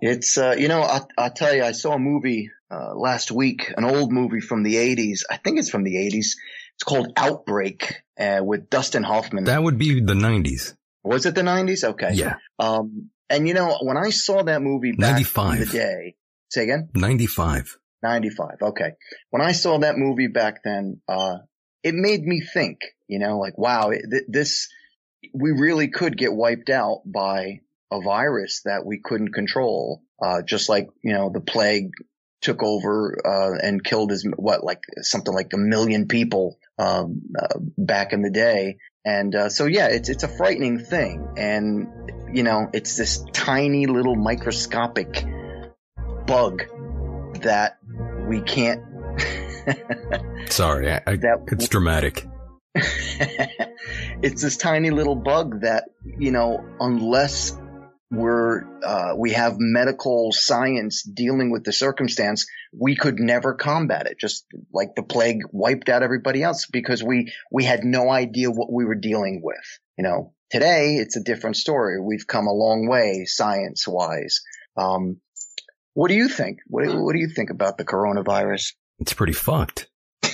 It's 0.00 0.38
uh, 0.38 0.54
you 0.58 0.68
know, 0.68 0.82
I 0.82 1.00
I 1.18 1.28
tell 1.30 1.54
you, 1.54 1.64
I 1.64 1.72
saw 1.72 1.94
a 1.94 1.98
movie 1.98 2.50
uh, 2.70 2.94
last 2.94 3.30
week 3.30 3.72
an 3.76 3.84
old 3.84 4.12
movie 4.12 4.40
from 4.40 4.62
the 4.62 4.76
80s. 4.76 5.20
I 5.30 5.36
think 5.36 5.58
it's 5.58 5.70
from 5.70 5.84
the 5.84 5.96
80s. 5.96 6.36
It's 6.74 6.84
called 6.84 7.12
Outbreak 7.16 8.02
uh, 8.18 8.40
with 8.42 8.70
Dustin 8.70 9.02
Hoffman. 9.02 9.44
That 9.44 9.62
would 9.62 9.78
be 9.78 10.00
the 10.00 10.14
90s. 10.14 10.74
Was 11.02 11.26
it 11.26 11.34
the 11.34 11.42
90s? 11.42 11.84
Okay. 11.84 12.12
Yeah. 12.14 12.36
Um, 12.58 13.10
and 13.28 13.46
you 13.46 13.54
know, 13.54 13.78
when 13.82 13.96
I 13.96 14.10
saw 14.10 14.42
that 14.42 14.62
movie 14.62 14.92
back 14.92 15.12
95. 15.12 15.52
in 15.52 15.58
the 15.60 15.66
day, 15.66 16.16
say 16.48 16.64
again? 16.64 16.88
95. 16.94 17.76
95. 18.02 18.48
Okay. 18.62 18.92
When 19.30 19.42
I 19.42 19.52
saw 19.52 19.78
that 19.78 19.96
movie 19.98 20.28
back 20.28 20.62
then, 20.64 21.00
uh, 21.08 21.38
it 21.82 21.94
made 21.94 22.22
me 22.22 22.40
think, 22.40 22.80
you 23.08 23.18
know, 23.18 23.38
like, 23.38 23.56
wow, 23.56 23.90
it, 23.90 24.02
th- 24.10 24.24
this, 24.28 24.68
we 25.34 25.50
really 25.50 25.88
could 25.88 26.16
get 26.16 26.32
wiped 26.32 26.70
out 26.70 27.02
by 27.04 27.60
a 27.90 28.00
virus 28.00 28.62
that 28.64 28.84
we 28.84 29.00
couldn't 29.02 29.32
control. 29.32 30.02
Uh, 30.22 30.42
just 30.42 30.68
like, 30.68 30.88
you 31.02 31.14
know, 31.14 31.30
the 31.32 31.40
plague 31.40 31.90
took 32.40 32.62
over, 32.62 33.20
uh, 33.24 33.58
and 33.62 33.82
killed 33.82 34.12
as, 34.12 34.24
what, 34.36 34.64
like 34.64 34.82
something 35.02 35.32
like 35.34 35.52
a 35.52 35.58
million 35.58 36.08
people, 36.08 36.58
um, 36.78 37.22
uh, 37.38 37.58
back 37.76 38.12
in 38.12 38.22
the 38.22 38.30
day. 38.30 38.78
And, 39.04 39.34
uh, 39.34 39.48
so 39.48 39.66
yeah, 39.66 39.88
it's, 39.88 40.08
it's 40.08 40.22
a 40.24 40.28
frightening 40.28 40.78
thing. 40.78 41.28
And, 41.36 41.88
you 42.32 42.42
know, 42.42 42.68
it's 42.72 42.96
this 42.96 43.24
tiny 43.32 43.86
little 43.86 44.16
microscopic 44.16 45.24
bug 46.26 46.62
that 47.40 47.78
we 48.28 48.40
can't. 48.40 48.82
Sorry, 50.50 50.90
I, 50.92 51.02
I, 51.06 51.16
That- 51.16 51.44
it's 51.48 51.68
dramatic. 51.68 52.26
it's 54.22 54.42
this 54.42 54.56
tiny 54.56 54.90
little 54.90 55.16
bug 55.16 55.62
that, 55.62 55.90
you 56.18 56.30
know, 56.30 56.64
unless 56.78 57.56
we're, 58.10 58.64
uh, 58.82 59.14
we 59.16 59.32
have 59.32 59.56
medical 59.58 60.32
science 60.32 61.02
dealing 61.02 61.50
with 61.50 61.64
the 61.64 61.72
circumstance, 61.72 62.46
we 62.76 62.96
could 62.96 63.18
never 63.20 63.54
combat 63.54 64.06
it. 64.06 64.18
Just 64.18 64.44
like 64.72 64.94
the 64.96 65.02
plague 65.02 65.42
wiped 65.52 65.88
out 65.88 66.02
everybody 66.02 66.42
else 66.42 66.66
because 66.66 67.02
we, 67.02 67.32
we 67.52 67.64
had 67.64 67.84
no 67.84 68.10
idea 68.10 68.50
what 68.50 68.72
we 68.72 68.84
were 68.84 68.94
dealing 68.96 69.40
with. 69.42 69.78
You 69.96 70.04
know, 70.04 70.34
today 70.50 70.96
it's 70.96 71.16
a 71.16 71.22
different 71.22 71.56
story. 71.56 72.00
We've 72.00 72.26
come 72.26 72.46
a 72.46 72.52
long 72.52 72.88
way 72.88 73.24
science 73.26 73.86
wise. 73.86 74.40
Um, 74.76 75.20
what 75.94 76.08
do 76.08 76.14
you 76.14 76.28
think? 76.28 76.58
What, 76.66 76.86
what 76.86 77.12
do 77.12 77.18
you 77.18 77.28
think 77.28 77.50
about 77.50 77.78
the 77.78 77.84
coronavirus? 77.84 78.72
It's 78.98 79.12
pretty 79.14 79.32
fucked. 79.34 79.88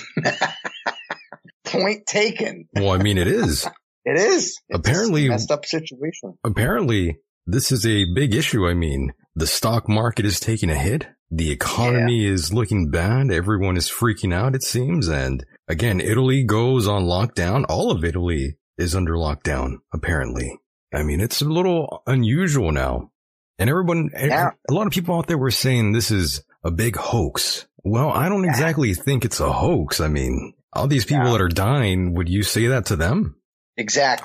Point 1.65 2.05
taken. 2.05 2.67
Well, 2.73 2.91
I 2.91 2.97
mean, 2.97 3.17
it 3.17 3.27
is. 3.27 3.67
It 4.09 4.17
is. 4.17 4.61
It's 4.69 4.79
Apparently- 4.79 5.27
messed 5.27 5.51
up 5.51 5.65
situation. 5.65 6.37
Apparently, 6.45 7.17
this 7.47 7.71
is 7.71 7.85
a 7.85 8.05
big 8.13 8.35
issue. 8.35 8.67
I 8.67 8.73
mean, 8.75 9.13
the 9.35 9.47
stock 9.47 9.89
market 9.89 10.25
is 10.25 10.39
taking 10.39 10.69
a 10.69 10.75
hit. 10.75 11.07
The 11.31 11.51
economy 11.51 12.25
is 12.25 12.53
looking 12.53 12.89
bad. 12.91 13.31
Everyone 13.31 13.75
is 13.77 13.89
freaking 13.89 14.33
out, 14.33 14.55
it 14.55 14.63
seems. 14.63 15.07
And 15.07 15.45
again, 15.67 15.99
Italy 15.99 16.43
goes 16.43 16.87
on 16.87 17.03
lockdown. 17.03 17.65
All 17.67 17.91
of 17.91 18.03
Italy 18.05 18.57
is 18.77 18.95
under 18.95 19.13
lockdown, 19.13 19.77
apparently. 19.93 20.59
I 20.93 21.03
mean, 21.03 21.19
it's 21.19 21.41
a 21.41 21.45
little 21.45 22.03
unusual 22.07 22.71
now. 22.71 23.11
And 23.59 23.69
everyone, 23.69 24.09
Yeah. 24.13 24.51
a 24.69 24.73
lot 24.73 24.87
of 24.87 24.93
people 24.93 25.15
out 25.17 25.27
there 25.27 25.37
were 25.37 25.51
saying 25.51 25.91
this 25.91 26.11
is 26.11 26.43
a 26.63 26.71
big 26.71 26.95
hoax. 26.95 27.65
Well, 27.83 28.09
I 28.09 28.29
don't 28.29 28.45
exactly 28.45 28.93
think 28.93 29.25
it's 29.25 29.39
a 29.39 29.51
hoax. 29.51 29.99
I 29.99 30.07
mean, 30.09 30.53
all 30.73 30.87
these 30.87 31.05
people 31.05 31.25
Yeah. 31.25 31.31
that 31.33 31.41
are 31.41 31.47
dying, 31.49 32.13
would 32.13 32.29
you 32.29 32.43
say 32.43 32.67
that 32.67 32.85
to 32.87 32.95
them? 32.95 33.36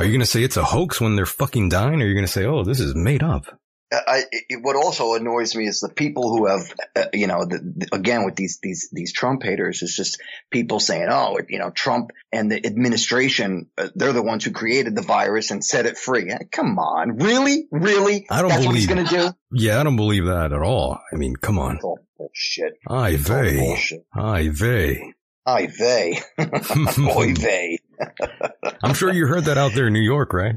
Are 0.00 0.04
you 0.04 0.10
going 0.12 0.20
to 0.20 0.26
say 0.26 0.42
it's 0.42 0.56
a 0.56 0.64
hoax 0.64 1.00
when 1.00 1.16
they're 1.16 1.26
fucking 1.26 1.68
dying? 1.68 2.00
Or 2.00 2.04
are 2.04 2.08
you 2.08 2.14
going 2.14 2.26
to 2.26 2.32
say, 2.32 2.44
oh, 2.46 2.64
this 2.64 2.80
is 2.80 2.94
made 2.94 3.22
up? 3.22 3.46
Uh, 3.94 4.00
I, 4.06 4.22
it, 4.48 4.62
what 4.62 4.74
also 4.74 5.12
annoys 5.12 5.54
me 5.54 5.66
is 5.66 5.80
the 5.80 5.90
people 5.90 6.34
who 6.34 6.46
have, 6.46 6.62
uh, 6.96 7.04
you 7.12 7.26
know, 7.26 7.44
the, 7.44 7.58
the- 7.58 7.94
again 7.94 8.24
with 8.24 8.36
these 8.36 8.58
these 8.62 8.88
these 8.90 9.12
Trump 9.12 9.42
haters 9.42 9.82
is 9.82 9.94
just 9.94 10.18
people 10.50 10.80
saying, 10.80 11.08
oh, 11.10 11.38
you 11.50 11.58
know, 11.58 11.68
Trump 11.68 12.10
and 12.32 12.50
the 12.50 12.64
administration, 12.64 13.68
uh, 13.76 13.88
they're 13.94 14.14
the 14.14 14.22
ones 14.22 14.46
who 14.46 14.50
created 14.52 14.94
the 14.96 15.02
virus 15.02 15.50
and 15.50 15.62
set 15.62 15.84
it 15.84 15.98
free. 15.98 16.30
Uh, 16.32 16.38
Come 16.50 16.78
on, 16.78 17.18
really, 17.18 17.66
really? 17.70 18.24
I 18.30 18.40
don't 18.40 18.48
That's 18.48 18.64
what 18.64 18.76
he's 18.76 18.86
believe- 18.86 19.08
going 19.10 19.24
to 19.26 19.30
do. 19.30 19.36
Yeah, 19.62 19.78
I 19.78 19.82
don't 19.84 19.96
believe 19.96 20.24
that 20.24 20.52
at 20.54 20.62
all. 20.62 20.98
I 21.12 21.16
mean, 21.16 21.36
come 21.36 21.58
on. 21.58 21.74
It's 21.76 21.84
all 21.84 21.98
bullshit. 22.16 22.72
All 22.86 23.10
vey. 23.12 23.56
bullshit. 23.58 24.06
Ay 24.14 24.48
vey. 24.48 25.12
Ay 25.44 25.66
vey, 25.66 26.18
oy 26.38 27.34
vey. 27.34 27.78
I'm 28.82 28.94
sure 28.94 29.12
you 29.12 29.26
heard 29.26 29.44
that 29.44 29.58
out 29.58 29.72
there 29.74 29.86
in 29.86 29.92
New 29.92 30.00
York, 30.00 30.32
right? 30.32 30.56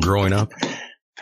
Growing 0.00 0.32
up. 0.32 0.52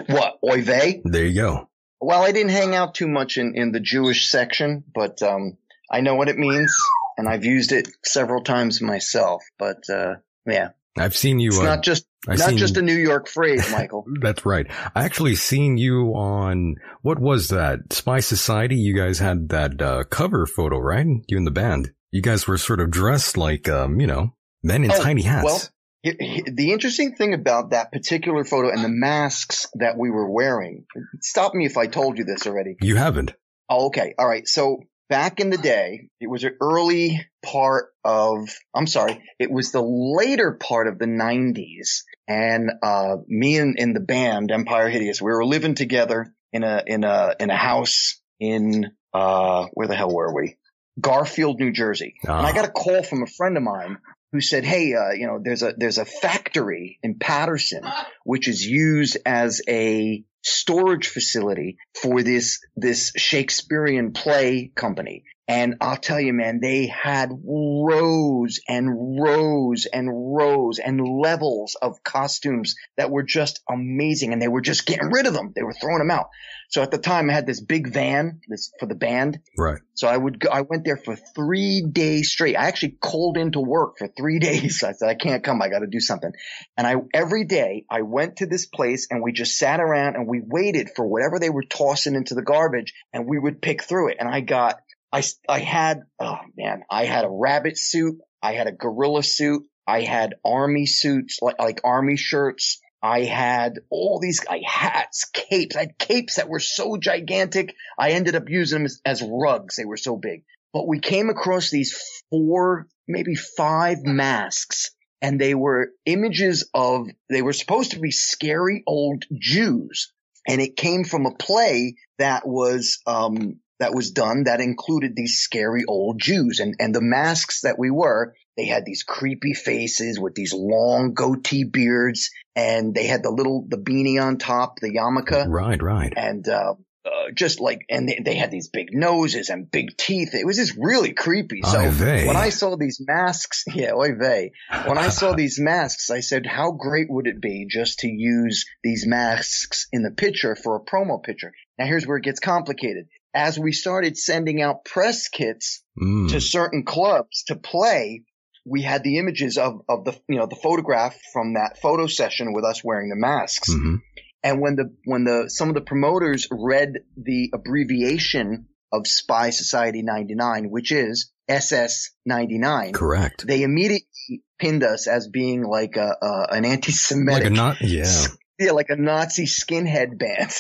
What 0.06 0.38
oy 0.44 0.62
vey? 0.62 1.00
There 1.04 1.24
you 1.24 1.34
go. 1.40 1.68
Well, 2.00 2.22
I 2.22 2.32
didn't 2.32 2.50
hang 2.52 2.74
out 2.74 2.94
too 2.94 3.08
much 3.08 3.38
in, 3.38 3.54
in 3.56 3.72
the 3.72 3.80
Jewish 3.80 4.28
section, 4.28 4.84
but 4.94 5.22
um, 5.22 5.56
I 5.90 6.00
know 6.00 6.16
what 6.16 6.28
it 6.28 6.36
means, 6.36 6.74
and 7.16 7.28
I've 7.28 7.44
used 7.44 7.72
it 7.72 7.88
several 8.04 8.42
times 8.42 8.82
myself. 8.82 9.42
But 9.58 9.88
uh, 9.88 10.16
yeah, 10.46 10.70
I've 10.98 11.16
seen 11.16 11.38
you. 11.38 11.50
it's 11.50 11.60
uh, 11.60 11.64
not 11.64 11.82
just 11.82 12.06
I've 12.28 12.38
not 12.38 12.50
seen- 12.50 12.58
just 12.58 12.76
a 12.76 12.82
New 12.82 12.96
York 12.96 13.28
phrase, 13.28 13.70
Michael. 13.72 14.04
That's 14.20 14.44
right. 14.44 14.66
I 14.94 15.04
actually 15.04 15.34
seen 15.36 15.78
you 15.78 16.12
on, 16.14 16.76
what 17.02 17.18
was 17.18 17.48
that? 17.48 17.92
Spy 17.92 18.20
Society? 18.20 18.76
You 18.76 18.94
guys 18.94 19.18
had 19.18 19.48
that, 19.50 19.80
uh, 19.80 20.04
cover 20.04 20.46
photo, 20.46 20.78
right? 20.78 21.06
You 21.28 21.36
and 21.38 21.46
the 21.46 21.50
band. 21.50 21.92
You 22.14 22.22
guys 22.22 22.46
were 22.46 22.58
sort 22.58 22.78
of 22.78 22.92
dressed 22.92 23.36
like, 23.36 23.68
um, 23.68 24.00
you 24.00 24.06
know, 24.06 24.34
men 24.62 24.84
in 24.84 24.92
Oh, 24.92 25.02
tiny 25.02 25.22
hats. 25.22 25.44
well, 25.44 25.60
He- 26.04 26.16
he- 26.20 26.44
The 26.48 26.70
interesting 26.70 27.16
thing 27.16 27.32
about 27.34 27.70
that 27.70 27.90
particular 27.90 28.44
photo 28.44 28.70
and 28.70 28.84
the 28.84 28.88
masks 28.90 29.66
that 29.74 29.96
we 29.98 30.10
were 30.10 30.30
wearing, 30.30 30.84
stop 31.22 31.54
me 31.54 31.64
if 31.66 31.76
I 31.78 31.86
told 31.88 32.18
you 32.18 32.24
this 32.24 32.46
already. 32.46 32.76
you 32.82 32.94
haven't. 32.96 33.32
Oh, 33.68 33.86
okay. 33.86 34.14
All 34.18 34.28
right. 34.28 34.46
So 34.46 34.80
back 35.08 35.40
in 35.40 35.48
the 35.50 35.56
day, 35.56 36.10
it 36.20 36.28
was 36.28 36.44
an 36.44 36.56
early 36.60 37.20
part 37.42 37.86
of, 38.04 38.48
I'm 38.74 38.86
sorry, 38.86 39.24
it 39.40 39.50
was 39.50 39.72
the 39.72 39.82
later 39.82 40.52
part 40.52 40.86
of 40.86 40.98
the 41.00 41.06
90s. 41.06 42.04
And, 42.28 42.70
uh, 42.82 43.16
me 43.26 43.56
and, 43.58 43.76
and 43.80 43.96
the 43.96 44.00
band 44.00 44.52
Empire 44.52 44.88
Hideous, 44.90 45.20
we 45.20 45.32
were 45.32 45.44
living 45.44 45.74
together 45.74 46.32
in 46.52 46.62
a, 46.62 46.82
in 46.86 47.02
a, 47.02 47.34
in 47.40 47.50
a 47.50 47.56
house 47.56 48.20
in, 48.38 48.92
uh, 49.14 49.66
where 49.72 49.88
the 49.88 49.96
hell 49.96 50.14
were 50.14 50.32
we? 50.34 50.56
Garfield, 51.00 51.58
New 51.60 51.72
Jersey. 51.72 52.14
And 52.22 52.32
I 52.46 52.50
Ah. 52.50 52.52
got 52.52 52.64
a 52.64 52.70
call 52.70 53.02
from 53.02 53.22
a 53.22 53.26
friend 53.26 53.56
of 53.56 53.62
mine 53.62 53.98
who 54.32 54.40
said, 54.40 54.64
Hey, 54.64 54.94
uh, 54.94 55.12
you 55.12 55.26
know, 55.26 55.40
there's 55.42 55.62
a, 55.62 55.74
there's 55.76 55.98
a 55.98 56.04
factory 56.04 56.98
in 57.02 57.16
Paterson, 57.18 57.82
which 58.24 58.48
is 58.48 58.64
used 58.66 59.16
as 59.24 59.60
a 59.68 60.24
storage 60.42 61.08
facility 61.08 61.78
for 62.02 62.22
this, 62.22 62.60
this 62.76 63.12
Shakespearean 63.16 64.12
play 64.12 64.70
company. 64.74 65.24
And 65.46 65.76
I'll 65.82 65.98
tell 65.98 66.20
you, 66.20 66.32
man, 66.32 66.60
they 66.60 66.86
had 66.86 67.30
rows 67.44 68.60
and 68.66 69.20
rows 69.20 69.86
and 69.86 70.08
rows 70.34 70.78
and 70.78 71.00
levels 71.06 71.76
of 71.80 72.02
costumes 72.02 72.76
that 72.96 73.10
were 73.10 73.24
just 73.24 73.60
amazing. 73.68 74.32
And 74.32 74.40
they 74.40 74.48
were 74.48 74.62
just 74.62 74.86
getting 74.86 75.10
rid 75.10 75.26
of 75.26 75.34
them. 75.34 75.52
They 75.54 75.62
were 75.62 75.74
throwing 75.74 75.98
them 75.98 76.10
out. 76.10 76.30
So 76.68 76.82
at 76.82 76.90
the 76.90 76.98
time 76.98 77.28
I 77.28 77.34
had 77.34 77.46
this 77.46 77.60
big 77.60 77.92
van, 77.92 78.40
this 78.48 78.72
for 78.80 78.86
the 78.86 78.94
band. 78.94 79.40
Right. 79.56 79.80
So 79.94 80.08
I 80.08 80.16
would 80.16 80.40
go, 80.40 80.48
I 80.50 80.62
went 80.62 80.84
there 80.84 80.96
for 80.96 81.14
three 81.14 81.82
days 81.82 82.32
straight. 82.32 82.56
I 82.56 82.66
actually 82.66 82.96
called 83.00 83.36
into 83.36 83.60
work 83.60 83.98
for 83.98 84.08
three 84.08 84.38
days. 84.40 84.82
I 84.82 84.92
said, 84.92 85.08
I 85.08 85.14
can't 85.14 85.44
come. 85.44 85.60
I 85.60 85.68
got 85.68 85.80
to 85.80 85.86
do 85.86 86.00
something. 86.00 86.32
And 86.76 86.86
I, 86.86 86.96
every 87.12 87.44
day 87.44 87.84
I 87.90 88.02
went 88.02 88.36
to 88.36 88.46
this 88.46 88.66
place 88.66 89.08
and 89.10 89.22
we 89.22 89.32
just 89.32 89.58
sat 89.58 89.78
around 89.78 90.16
and 90.16 90.26
we 90.26 90.40
waited 90.40 90.90
for 90.96 91.06
whatever 91.06 91.38
they 91.38 91.50
were 91.50 91.64
tossing 91.64 92.14
into 92.14 92.34
the 92.34 92.42
garbage 92.42 92.94
and 93.12 93.26
we 93.26 93.38
would 93.38 93.60
pick 93.60 93.84
through 93.84 94.12
it. 94.12 94.16
And 94.18 94.28
I 94.28 94.40
got, 94.40 94.80
I, 95.14 95.22
I 95.48 95.60
had, 95.60 96.00
oh 96.18 96.38
man, 96.56 96.82
I 96.90 97.04
had 97.04 97.24
a 97.24 97.30
rabbit 97.30 97.78
suit. 97.78 98.18
I 98.42 98.54
had 98.54 98.66
a 98.66 98.72
gorilla 98.72 99.22
suit. 99.22 99.62
I 99.86 100.00
had 100.00 100.34
army 100.44 100.86
suits, 100.86 101.38
like, 101.40 101.60
like 101.60 101.80
army 101.84 102.16
shirts. 102.16 102.80
I 103.00 103.20
had 103.20 103.78
all 103.90 104.18
these 104.18 104.44
I 104.50 104.62
hats, 104.66 105.26
capes. 105.32 105.76
I 105.76 105.80
had 105.80 105.98
capes 105.98 106.36
that 106.36 106.48
were 106.48 106.58
so 106.58 106.96
gigantic. 106.96 107.76
I 107.96 108.10
ended 108.10 108.34
up 108.34 108.48
using 108.48 108.78
them 108.78 108.86
as, 108.86 109.00
as 109.04 109.22
rugs. 109.22 109.76
They 109.76 109.84
were 109.84 109.96
so 109.96 110.16
big. 110.16 110.42
But 110.72 110.88
we 110.88 110.98
came 110.98 111.30
across 111.30 111.70
these 111.70 111.96
four, 112.30 112.88
maybe 113.06 113.36
five 113.36 113.98
masks 114.02 114.90
and 115.22 115.40
they 115.40 115.54
were 115.54 115.92
images 116.06 116.68
of, 116.74 117.06
they 117.30 117.42
were 117.42 117.52
supposed 117.52 117.92
to 117.92 118.00
be 118.00 118.10
scary 118.10 118.82
old 118.84 119.24
Jews. 119.32 120.12
And 120.48 120.60
it 120.60 120.76
came 120.76 121.04
from 121.04 121.26
a 121.26 121.34
play 121.36 121.94
that 122.18 122.48
was, 122.48 122.98
um, 123.06 123.60
that 123.80 123.94
was 123.94 124.10
done 124.12 124.44
that 124.44 124.60
included 124.60 125.14
these 125.16 125.38
scary 125.38 125.84
old 125.86 126.20
Jews 126.20 126.60
and, 126.60 126.74
and 126.78 126.94
the 126.94 127.00
masks 127.02 127.62
that 127.62 127.78
we 127.78 127.90
were, 127.90 128.34
they 128.56 128.66
had 128.66 128.84
these 128.84 129.02
creepy 129.02 129.52
faces 129.52 130.18
with 130.20 130.34
these 130.34 130.52
long 130.54 131.12
goatee 131.14 131.64
beards 131.64 132.30
and 132.54 132.94
they 132.94 133.06
had 133.06 133.22
the 133.22 133.30
little, 133.30 133.66
the 133.68 133.76
beanie 133.78 134.22
on 134.22 134.38
top, 134.38 134.78
the 134.80 134.92
yarmulke 134.96 135.48
Right, 135.48 135.82
right. 135.82 136.12
and 136.16 136.48
uh, 136.48 136.74
uh, 137.04 137.30
just 137.34 137.60
like, 137.60 137.84
and 137.90 138.08
they, 138.08 138.20
they 138.24 138.36
had 138.36 138.50
these 138.50 138.68
big 138.68 138.88
noses 138.94 139.50
and 139.50 139.70
big 139.70 139.96
teeth. 139.96 140.34
It 140.34 140.46
was 140.46 140.56
just 140.56 140.74
really 140.78 141.12
creepy. 141.12 141.60
So 141.62 141.80
Oy 141.80 141.90
vey. 141.90 142.26
when 142.28 142.36
I 142.36 142.48
saw 142.50 142.76
these 142.76 143.02
masks, 143.04 143.64
yeah, 143.74 143.92
oy 143.92 144.14
vey. 144.14 144.52
When 144.86 144.98
I 144.98 145.08
saw 145.08 145.34
these 145.34 145.58
masks, 145.60 146.10
I 146.10 146.20
said, 146.20 146.46
how 146.46 146.70
great 146.70 147.08
would 147.10 147.26
it 147.26 147.40
be 147.42 147.66
just 147.68 147.98
to 148.00 148.08
use 148.08 148.64
these 148.82 149.04
masks 149.06 149.88
in 149.92 150.02
the 150.02 150.12
picture 150.12 150.54
for 150.56 150.76
a 150.76 150.80
promo 150.80 151.22
picture? 151.22 151.52
Now 151.78 151.86
here's 151.86 152.06
where 152.06 152.16
it 152.18 152.24
gets 152.24 152.40
complicated. 152.40 153.08
As 153.34 153.58
we 153.58 153.72
started 153.72 154.16
sending 154.16 154.62
out 154.62 154.84
press 154.84 155.28
kits 155.28 155.82
Mm. 156.00 156.30
to 156.30 156.40
certain 156.40 156.84
clubs 156.84 157.44
to 157.48 157.54
play, 157.56 158.22
we 158.66 158.82
had 158.82 159.04
the 159.04 159.18
images 159.18 159.58
of, 159.58 159.82
of 159.88 160.04
the, 160.04 160.18
you 160.28 160.36
know, 160.38 160.46
the 160.46 160.56
photograph 160.56 161.16
from 161.32 161.54
that 161.54 161.78
photo 161.80 162.06
session 162.06 162.52
with 162.52 162.64
us 162.64 162.82
wearing 162.82 163.10
the 163.10 163.16
masks. 163.16 163.70
Mhm. 163.72 164.00
And 164.42 164.60
when 164.60 164.76
the, 164.76 164.94
when 165.04 165.24
the, 165.24 165.48
some 165.48 165.68
of 165.68 165.74
the 165.74 165.80
promoters 165.80 166.48
read 166.50 166.94
the 167.16 167.50
abbreviation 167.54 168.66
of 168.92 169.06
Spy 169.06 169.50
Society 169.50 170.02
99, 170.02 170.70
which 170.70 170.92
is 170.92 171.30
SS 171.48 172.10
99, 172.26 172.92
Correct. 172.92 173.46
they 173.46 173.62
immediately 173.62 174.42
pinned 174.58 174.82
us 174.82 175.06
as 175.06 175.28
being 175.28 175.62
like 175.62 175.96
a, 175.96 176.16
a 176.22 176.46
an 176.52 176.64
anti-Semitic, 176.64 177.46
a 177.46 177.50
not, 177.50 177.80
yeah, 177.80 178.26
yeah, 178.58 178.72
like 178.72 178.90
a 178.90 178.96
Nazi 178.96 179.46
skinhead 179.46 180.18
band, 180.18 180.52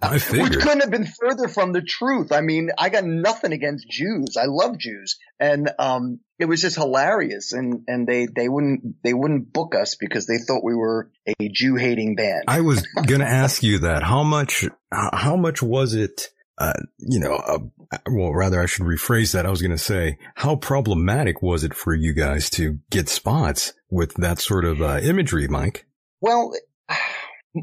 I 0.00 0.12
which 0.12 0.22
figured. 0.22 0.62
couldn't 0.62 0.80
have 0.80 0.90
been 0.90 1.06
further 1.06 1.48
from 1.48 1.72
the 1.72 1.82
truth. 1.82 2.30
I 2.30 2.40
mean, 2.40 2.70
I 2.78 2.88
got 2.88 3.04
nothing 3.04 3.52
against 3.52 3.88
Jews. 3.88 4.36
I 4.36 4.46
love 4.46 4.78
Jews, 4.78 5.18
and 5.40 5.70
um, 5.78 6.20
it 6.38 6.44
was 6.44 6.60
just 6.60 6.76
hilarious. 6.76 7.52
And 7.52 7.82
and 7.88 8.06
they 8.06 8.26
they 8.26 8.48
wouldn't 8.48 9.02
they 9.02 9.12
wouldn't 9.14 9.52
book 9.52 9.74
us 9.74 9.96
because 9.96 10.26
they 10.26 10.38
thought 10.38 10.62
we 10.64 10.74
were 10.76 11.10
a 11.26 11.48
Jew 11.48 11.76
hating 11.76 12.14
band. 12.16 12.44
I 12.46 12.60
was 12.60 12.86
gonna 13.06 13.24
ask 13.24 13.62
you 13.62 13.80
that. 13.80 14.02
How 14.04 14.22
much, 14.22 14.64
how 14.92 15.36
much 15.36 15.62
was 15.62 15.94
it, 15.94 16.28
uh, 16.58 16.74
you 16.98 17.18
know, 17.18 17.34
uh, 17.34 17.98
well, 18.08 18.32
rather 18.32 18.60
I 18.62 18.66
should 18.66 18.86
rephrase 18.86 19.32
that. 19.32 19.46
I 19.46 19.50
was 19.50 19.62
gonna 19.62 19.78
say, 19.78 20.18
how 20.36 20.54
problematic 20.54 21.42
was 21.42 21.64
it 21.64 21.74
for 21.74 21.92
you 21.92 22.14
guys 22.14 22.50
to 22.50 22.78
get 22.90 23.08
spots 23.08 23.72
with 23.90 24.14
that 24.14 24.38
sort 24.38 24.64
of, 24.64 24.80
uh, 24.80 25.00
imagery, 25.02 25.48
Mike? 25.48 25.86
Well, 26.20 26.52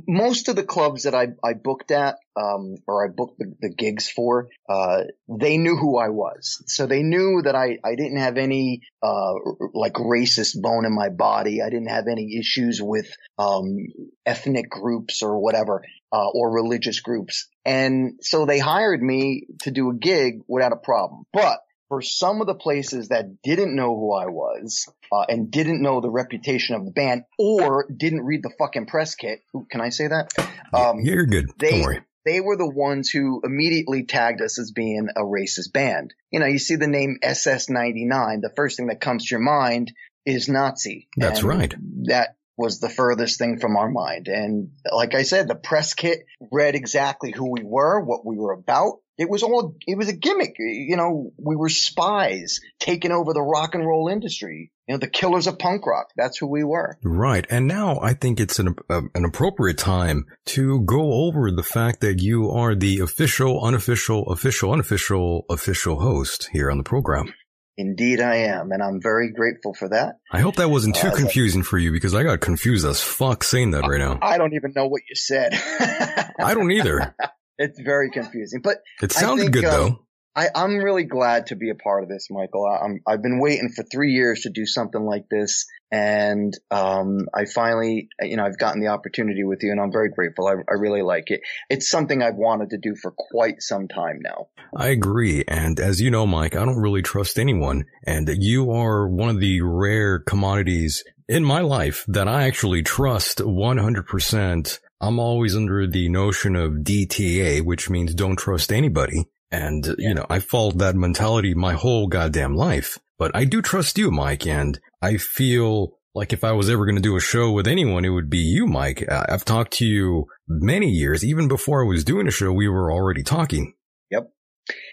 most 0.08 0.48
of 0.48 0.56
the 0.56 0.64
clubs 0.64 1.04
that 1.04 1.14
I, 1.14 1.28
I 1.44 1.54
booked 1.54 1.92
at, 1.92 2.16
um, 2.40 2.76
or 2.88 3.06
I 3.06 3.10
booked 3.10 3.38
the, 3.40 3.54
the 3.60 3.70
gigs 3.70 4.10
for, 4.10 4.48
uh, 4.70 5.02
they 5.28 5.58
knew 5.58 5.76
who 5.76 5.98
I 5.98 6.10
was. 6.10 6.64
So 6.68 6.86
they 6.86 7.04
knew 7.04 7.42
that 7.44 7.56
I, 7.56 7.78
I 7.84 7.96
didn't 7.96 8.18
have 8.18 8.38
any, 8.38 8.82
uh, 9.04 9.34
like 9.74 9.94
racist 9.94 10.62
bone 10.62 10.86
in 10.86 10.96
my 10.96 11.10
body. 11.10 11.62
I 11.62 11.70
didn't 11.70 11.90
have 11.90 12.08
any 12.08 12.38
issues 12.40 12.82
with, 12.82 13.08
um, 13.38 13.78
ethnic 14.26 14.70
groups 14.70 15.22
or 15.22 15.40
whatever, 15.40 15.84
uh, 16.14 16.30
or 16.34 16.54
religious 16.54 17.02
groups. 17.02 17.50
And 17.66 18.20
so 18.22 18.46
they 18.46 18.60
hired 18.60 19.02
me 19.02 19.48
to 19.64 19.72
do 19.72 19.90
a 19.90 19.96
gig 19.96 20.42
without 20.48 20.72
a 20.72 20.78
problem. 20.78 21.24
But 21.34 21.60
for 21.92 22.02
some 22.02 22.40
of 22.40 22.48
the 22.48 22.56
places 22.56 23.10
that 23.10 23.42
didn't 23.44 23.76
know 23.76 23.94
who 23.94 24.14
I 24.14 24.28
was, 24.28 24.88
uh, 25.12 25.26
and 25.28 25.52
didn't 25.52 25.82
know 25.82 26.00
the 26.00 26.10
reputation 26.10 26.74
of 26.74 26.86
the 26.86 26.92
band 26.92 27.24
or 27.38 27.86
didn't 27.94 28.22
read 28.22 28.44
the 28.44 28.54
fucking 28.58 28.86
press 28.86 29.16
kit. 29.16 29.42
Ooh, 29.54 29.68
can 29.70 29.82
I 29.82 29.90
say 29.90 30.08
that? 30.08 30.32
Um, 30.74 31.02
You're 31.04 31.26
good. 31.26 31.52
they, 31.60 31.72
Don't 31.72 31.82
worry. 31.82 32.00
they 32.24 32.40
were 32.40 32.56
the 32.56 32.70
ones 32.70 33.10
who 33.10 33.42
immediately 33.44 34.06
tagged 34.06 34.42
us 34.42 34.58
as 34.58 34.72
being 34.72 35.10
a 35.18 35.20
racist 35.20 35.74
band. 35.74 36.14
You 36.32 36.40
know, 36.40 36.46
you 36.46 36.60
see 36.60 36.78
the 36.78 36.88
name 36.88 37.18
SS99, 37.22 38.40
the 38.40 38.54
first 38.56 38.78
thing 38.78 38.88
that 38.88 39.02
comes 39.02 39.26
to 39.26 39.32
your 39.36 39.42
mind 39.42 39.92
is 40.26 40.48
Nazi. 40.48 41.10
That's 41.18 41.44
right. 41.44 41.76
That 42.04 42.38
was 42.58 42.80
the 42.80 42.90
furthest 42.90 43.40
thing 43.40 43.60
from 43.60 43.76
our 43.78 43.90
mind. 43.90 44.28
And 44.28 44.72
like 44.92 45.16
I 45.16 45.24
said, 45.24 45.48
the 45.48 45.56
press 45.56 45.94
kit 45.94 46.20
read 46.52 46.76
exactly 46.76 47.32
who 47.32 47.52
we 47.52 47.64
were, 47.64 48.02
what 48.02 48.26
we 48.26 48.38
were 48.38 48.54
about. 48.54 49.00
It 49.18 49.30
was 49.30 49.44
all, 49.44 49.76
it 49.86 49.98
was 49.98 50.10
a 50.10 50.14
gimmick. 50.14 50.56
You 50.58 50.98
know, 50.98 51.32
we 51.38 51.56
were 51.56 51.70
spies 51.70 52.60
taking 52.80 53.12
over 53.12 53.34
the 53.34 53.42
rock 53.42 53.76
and 53.76 53.86
roll 53.86 54.08
industry. 54.08 54.72
You 54.88 54.96
know, 54.96 55.00
the 55.00 55.08
killers 55.08 55.48
of 55.48 55.60
punk 55.60 55.86
rock. 55.86 56.08
That's 56.18 56.38
who 56.40 56.48
we 56.48 56.64
were. 56.64 56.98
Right. 57.04 57.46
And 57.50 57.68
now 57.68 58.00
I 58.02 58.14
think 58.14 58.40
it's 58.40 58.58
an, 58.58 58.76
an 58.90 59.26
appropriate 59.26 59.78
time 59.78 60.26
to 60.48 60.82
go 60.82 61.14
over 61.26 61.52
the 61.52 61.64
fact 61.64 62.02
that 62.02 62.20
you 62.20 62.50
are 62.50 62.74
the 62.74 63.00
official, 63.00 63.64
unofficial, 63.64 64.28
official, 64.32 64.74
unofficial, 64.74 65.46
official 65.50 66.00
host 66.00 66.50
here 66.52 66.72
on 66.72 66.78
the 66.78 66.84
program. 66.84 67.32
Indeed 67.82 68.22
I 68.22 68.36
am. 68.36 68.72
And 68.72 68.84
I'm 68.84 69.02
very 69.02 69.32
grateful 69.32 69.74
for 69.74 69.90
that. 69.90 70.18
I 70.32 70.40
hope 70.40 70.56
that 70.58 70.70
wasn't 70.70 70.96
too 70.96 71.08
Uh, 71.08 71.16
confusing 71.16 71.64
for 71.64 71.80
you 71.80 71.92
because 71.92 72.14
I 72.14 72.22
got 72.24 72.40
confused 72.40 72.86
as 72.86 73.02
fuck 73.02 73.44
saying 73.44 73.72
that 73.72 73.88
right 73.88 74.00
now. 74.00 74.20
I 74.22 74.38
don't 74.38 74.54
even 74.54 74.74
know 74.76 74.86
what 74.88 75.02
you 75.10 75.16
said. 75.16 75.54
I 75.54 76.54
don't 76.54 76.72
either. 76.72 77.16
it's 77.58 77.80
very 77.80 78.12
confusing, 78.12 78.62
but 78.62 78.78
It 79.02 79.12
sounded 79.12 79.42
think, 79.42 79.54
good 79.54 79.66
um, 79.66 79.72
though. 79.72 80.06
I, 80.36 80.48
I'm 80.56 80.78
really 80.78 81.04
glad 81.04 81.48
to 81.48 81.56
be 81.56 81.70
a 81.72 81.76
part 81.76 82.04
of 82.04 82.10
this, 82.10 82.28
Michael. 82.30 82.66
I, 82.66 83.12
I've 83.12 83.22
been 83.22 83.40
waiting 83.40 83.70
for 83.70 83.84
three 83.84 84.14
years 84.14 84.42
to 84.42 84.50
do 84.50 84.66
something 84.66 85.04
like 85.04 85.28
this. 85.30 85.66
And, 85.92 86.54
um, 86.70 87.28
I 87.34 87.44
finally, 87.44 88.08
you 88.22 88.38
know, 88.38 88.46
I've 88.46 88.58
gotten 88.58 88.80
the 88.80 88.88
opportunity 88.88 89.44
with 89.44 89.60
you 89.62 89.72
and 89.72 89.82
I'm 89.82 89.92
very 89.92 90.10
grateful. 90.10 90.48
I, 90.48 90.54
I 90.70 90.76
really 90.80 91.02
like 91.02 91.32
it. 91.32 91.42
It's 91.70 91.90
something 91.90 92.24
I've 92.24 92.36
wanted 92.36 92.70
to 92.70 92.78
do 92.78 92.96
for 92.96 93.12
quite 93.12 93.62
some 93.62 93.90
time 93.90 94.20
now. 94.22 94.48
I 94.74 94.88
agree. 94.90 95.44
And 95.50 95.82
as 95.82 96.00
you 96.00 96.10
know, 96.10 96.26
Mike, 96.26 96.56
I 96.56 96.64
don't 96.64 96.80
really 96.80 97.02
trust 97.02 97.38
anyone. 97.38 97.84
And 98.06 98.30
you 98.40 98.72
are 98.72 99.10
one 99.10 99.28
of 99.28 99.42
the 99.42 99.62
rare 99.62 100.20
commodities 100.20 101.04
in 101.28 101.44
my 101.44 101.60
life 101.60 102.06
that 102.08 102.30
I 102.30 102.44
actually 102.44 102.84
trust 102.84 103.40
100%. 103.40 104.80
I'm 105.02 105.20
always 105.20 105.58
under 105.58 105.88
the 105.88 106.08
notion 106.08 106.56
of 106.56 106.72
DTA, 106.84 107.66
which 107.66 107.90
means 107.90 108.14
don't 108.14 108.38
trust 108.38 108.72
anybody. 108.72 109.26
And, 109.52 109.96
you 109.98 110.14
know, 110.14 110.26
I 110.30 110.40
followed 110.40 110.80
that 110.80 110.96
mentality 110.96 111.54
my 111.54 111.74
whole 111.74 112.08
goddamn 112.08 112.56
life. 112.56 112.98
But 113.18 113.36
I 113.36 113.46
do 113.46 113.62
trust 113.62 113.98
you, 113.98 114.10
Mike, 114.10 114.48
and 114.48 114.80
I 115.02 115.18
feel 115.18 116.00
like 116.16 116.34
if 116.34 116.44
I 116.44 116.54
was 116.54 116.70
ever 116.70 116.86
going 116.86 116.96
to 116.96 117.02
do 117.02 117.16
a 117.16 117.22
show 117.22 117.52
with 117.52 117.68
anyone, 117.68 118.04
it 118.04 118.10
would 118.10 118.30
be 118.30 118.40
you, 118.40 118.66
Mike. 118.66 119.06
I've 119.10 119.46
talked 119.46 119.74
to 119.74 119.86
you 119.86 120.26
many 120.48 120.88
years. 120.88 121.24
Even 121.24 121.48
before 121.48 121.84
I 121.84 121.88
was 121.88 122.04
doing 122.04 122.28
a 122.28 122.32
show, 122.32 122.52
we 122.52 122.68
were 122.68 122.92
already 122.92 123.24
talking. 123.24 123.74
Yep. 124.10 124.32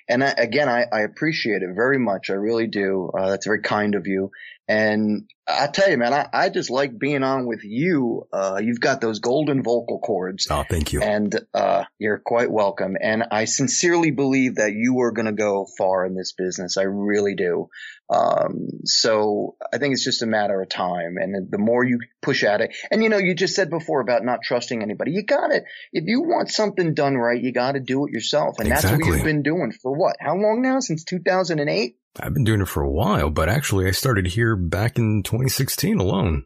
And 0.08 0.24
I, 0.24 0.34
again, 0.36 0.68
I, 0.68 0.84
I 0.92 1.00
appreciate 1.00 1.62
it 1.62 1.70
very 1.74 1.98
much. 1.98 2.30
I 2.30 2.34
really 2.34 2.66
do. 2.66 3.10
Uh, 3.18 3.30
that's 3.30 3.46
very 3.46 3.62
kind 3.62 3.94
of 3.94 4.06
you. 4.06 4.30
And 4.68 5.28
I 5.48 5.66
tell 5.68 5.90
you, 5.90 5.96
man, 5.96 6.12
I, 6.12 6.28
I 6.32 6.48
just 6.50 6.68
like 6.68 6.98
being 6.98 7.22
on 7.22 7.46
with 7.46 7.64
you. 7.64 8.26
Uh, 8.32 8.60
you've 8.62 8.80
got 8.80 9.00
those 9.00 9.20
golden 9.20 9.62
vocal 9.62 9.98
cords. 9.98 10.46
Oh, 10.50 10.64
thank 10.68 10.92
you. 10.92 11.00
And 11.00 11.34
uh, 11.54 11.84
you're 11.98 12.18
quite 12.18 12.50
welcome. 12.50 12.96
And 13.00 13.24
I 13.30 13.46
sincerely 13.46 14.10
believe 14.10 14.56
that 14.56 14.72
you 14.74 15.00
are 15.00 15.12
going 15.12 15.26
to 15.26 15.32
go 15.32 15.66
far 15.78 16.04
in 16.04 16.14
this 16.14 16.32
business. 16.32 16.76
I 16.76 16.82
really 16.82 17.34
do. 17.34 17.70
Um, 18.10 18.68
so 18.84 19.56
I 19.72 19.78
think 19.78 19.92
it's 19.92 20.04
just 20.04 20.22
a 20.22 20.26
matter 20.26 20.60
of 20.60 20.68
time. 20.68 21.16
And 21.18 21.50
the 21.50 21.58
more 21.58 21.84
you 21.84 22.00
push 22.22 22.44
at 22.44 22.60
it, 22.60 22.74
and 22.90 23.02
you 23.02 23.08
know, 23.08 23.18
you 23.18 23.34
just 23.34 23.54
said 23.54 23.70
before 23.70 24.00
about 24.00 24.24
not 24.24 24.40
trusting 24.42 24.82
anybody. 24.82 25.12
You 25.12 25.22
got 25.22 25.50
it. 25.50 25.64
If 25.92 26.04
you 26.06 26.22
want 26.22 26.50
something 26.50 26.94
done 26.94 27.16
right, 27.16 27.40
you 27.40 27.52
got 27.52 27.72
to 27.72 27.80
do 27.80 28.06
it 28.06 28.12
yourself. 28.12 28.58
And 28.58 28.70
that's 28.70 28.84
what 28.84 29.04
you've 29.04 29.24
been 29.24 29.42
doing 29.42 29.72
for 29.72 29.92
what? 29.92 30.16
How 30.20 30.36
long 30.36 30.62
now? 30.62 30.80
Since 30.80 31.04
2008? 31.04 31.96
I've 32.20 32.34
been 32.34 32.44
doing 32.44 32.60
it 32.60 32.68
for 32.68 32.82
a 32.82 32.90
while, 32.90 33.30
but 33.30 33.48
actually 33.48 33.86
I 33.86 33.92
started 33.92 34.26
here 34.26 34.56
back 34.56 34.98
in 34.98 35.22
2016 35.38 35.98
alone. 35.98 36.44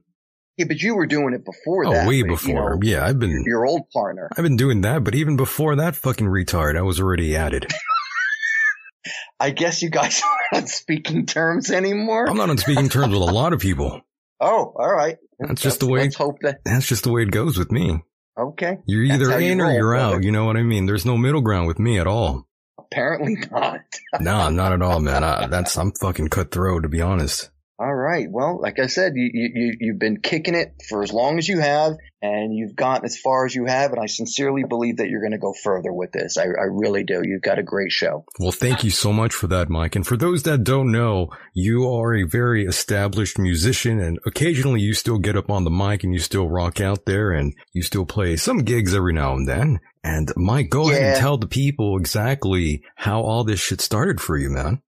Yeah, 0.58 0.66
but 0.66 0.80
you 0.80 0.94
were 0.94 1.06
doing 1.06 1.32
it 1.34 1.44
before 1.44 1.86
Oh, 1.86 1.92
that. 1.92 2.06
way 2.06 2.20
but, 2.22 2.26
you 2.26 2.32
before. 2.32 2.74
know, 2.76 2.80
yeah, 2.82 3.04
I've 3.06 3.18
been, 3.18 3.42
Your 3.46 3.64
old 3.66 3.88
partner. 3.90 4.28
I've 4.36 4.42
been 4.44 4.56
doing 4.56 4.82
that, 4.82 5.02
but 5.02 5.14
even 5.14 5.36
before 5.36 5.76
that 5.76 5.96
fucking 5.96 6.26
retard, 6.26 6.76
I 6.76 6.82
was 6.82 7.00
already 7.00 7.34
at 7.34 7.54
it. 7.54 7.72
I 9.40 9.50
guess 9.50 9.82
you 9.82 9.90
guys 9.90 10.22
aren't 10.52 10.64
on 10.64 10.68
speaking 10.68 11.26
terms 11.26 11.70
anymore. 11.70 12.28
I'm 12.28 12.36
not 12.36 12.50
on 12.50 12.58
speaking 12.58 12.88
terms 12.88 13.12
with 13.12 13.22
a 13.28 13.32
lot 13.32 13.52
of 13.52 13.60
people. 13.60 14.00
Oh, 14.44 14.72
all 14.74 14.92
right. 14.92 15.18
That's 15.38 15.62
just 15.62 15.78
the 15.78 15.86
way- 15.86 16.00
Let's 16.00 16.16
hope 16.16 16.38
that. 16.40 16.62
That's 16.64 16.88
just 16.88 17.04
the 17.04 17.12
way 17.12 17.22
it 17.22 17.30
goes 17.30 17.56
with 17.56 17.70
me. 17.70 18.00
Okay. 18.36 18.78
You're 18.88 19.04
either 19.04 19.30
how 19.30 19.36
you 19.36 19.52
in 19.52 19.60
or 19.60 19.66
roll, 19.66 19.72
you're 19.74 19.92
brother. 19.92 20.16
out. 20.16 20.24
You 20.24 20.32
know 20.32 20.46
what 20.46 20.56
I 20.56 20.64
mean? 20.64 20.86
There's 20.86 21.06
no 21.06 21.16
middle 21.16 21.42
ground 21.42 21.68
with 21.68 21.78
me 21.78 22.00
at 22.00 22.08
all. 22.08 22.48
Apparently 22.76 23.36
not. 23.52 23.82
Nah, 24.20 24.50
not 24.50 24.72
at 24.72 24.82
all, 24.82 24.98
man. 24.98 25.22
I, 25.22 25.46
that's, 25.46 25.78
I'm 25.78 25.92
fucking 25.92 26.26
cutthroat, 26.30 26.82
to 26.82 26.88
be 26.88 27.00
honest. 27.00 27.50
All 27.84 27.92
right. 27.92 28.28
Well, 28.30 28.60
like 28.62 28.78
I 28.78 28.86
said, 28.86 29.14
you, 29.16 29.28
you, 29.32 29.50
you- 29.54 29.76
you've 29.80 29.98
been 29.98 30.20
kicking 30.20 30.54
it 30.54 30.74
for 30.88 31.02
as 31.02 31.12
long 31.12 31.38
as 31.38 31.48
you 31.48 31.58
have 31.58 31.94
and 32.24 32.54
you've 32.54 32.76
gotten 32.76 33.04
as 33.04 33.18
far 33.18 33.44
as 33.44 33.56
you 33.56 33.64
have. 33.66 33.90
And 33.90 34.00
I 34.00 34.06
sincerely 34.06 34.62
believe 34.62 34.98
that 34.98 35.08
you're 35.08 35.20
going 35.20 35.32
to 35.32 35.38
go 35.38 35.52
further 35.64 35.92
with 35.92 36.12
this. 36.12 36.38
I, 36.38 36.44
I 36.44 36.66
really 36.70 37.02
do. 37.02 37.22
You've 37.24 37.42
got 37.42 37.58
a 37.58 37.62
great 37.64 37.90
show. 37.90 38.24
Well, 38.38 38.52
thank 38.52 38.84
you 38.84 38.90
so 38.90 39.12
much 39.12 39.34
for 39.34 39.48
that, 39.48 39.68
Mike. 39.68 39.96
And 39.96 40.06
for 40.06 40.16
those 40.16 40.44
that 40.44 40.62
don't 40.62 40.92
know, 40.92 41.30
you 41.54 41.92
are 41.92 42.14
a 42.14 42.22
very 42.22 42.64
established 42.66 43.36
musician 43.40 43.98
and 43.98 44.20
occasionally 44.26 44.80
you 44.80 44.94
still 44.94 45.18
get 45.18 45.36
up 45.36 45.50
on 45.50 45.64
the 45.64 45.70
mic 45.70 46.04
and 46.04 46.14
you 46.14 46.20
still 46.20 46.48
rock 46.48 46.80
out 46.80 47.04
there 47.04 47.32
and 47.32 47.52
you 47.72 47.82
still 47.82 48.06
play 48.06 48.36
some 48.36 48.58
gigs 48.58 48.94
every 48.94 49.12
now 49.12 49.34
and 49.34 49.48
then. 49.48 49.80
And 50.04 50.30
Mike, 50.36 50.68
go 50.70 50.88
ahead 50.90 51.02
and 51.02 51.20
tell 51.20 51.36
the 51.38 51.48
people 51.48 51.96
exactly 51.98 52.82
how 52.94 53.22
all 53.22 53.42
this 53.42 53.58
shit 53.58 53.80
started 53.80 54.20
for 54.20 54.36
you, 54.36 54.50
man. 54.50 54.82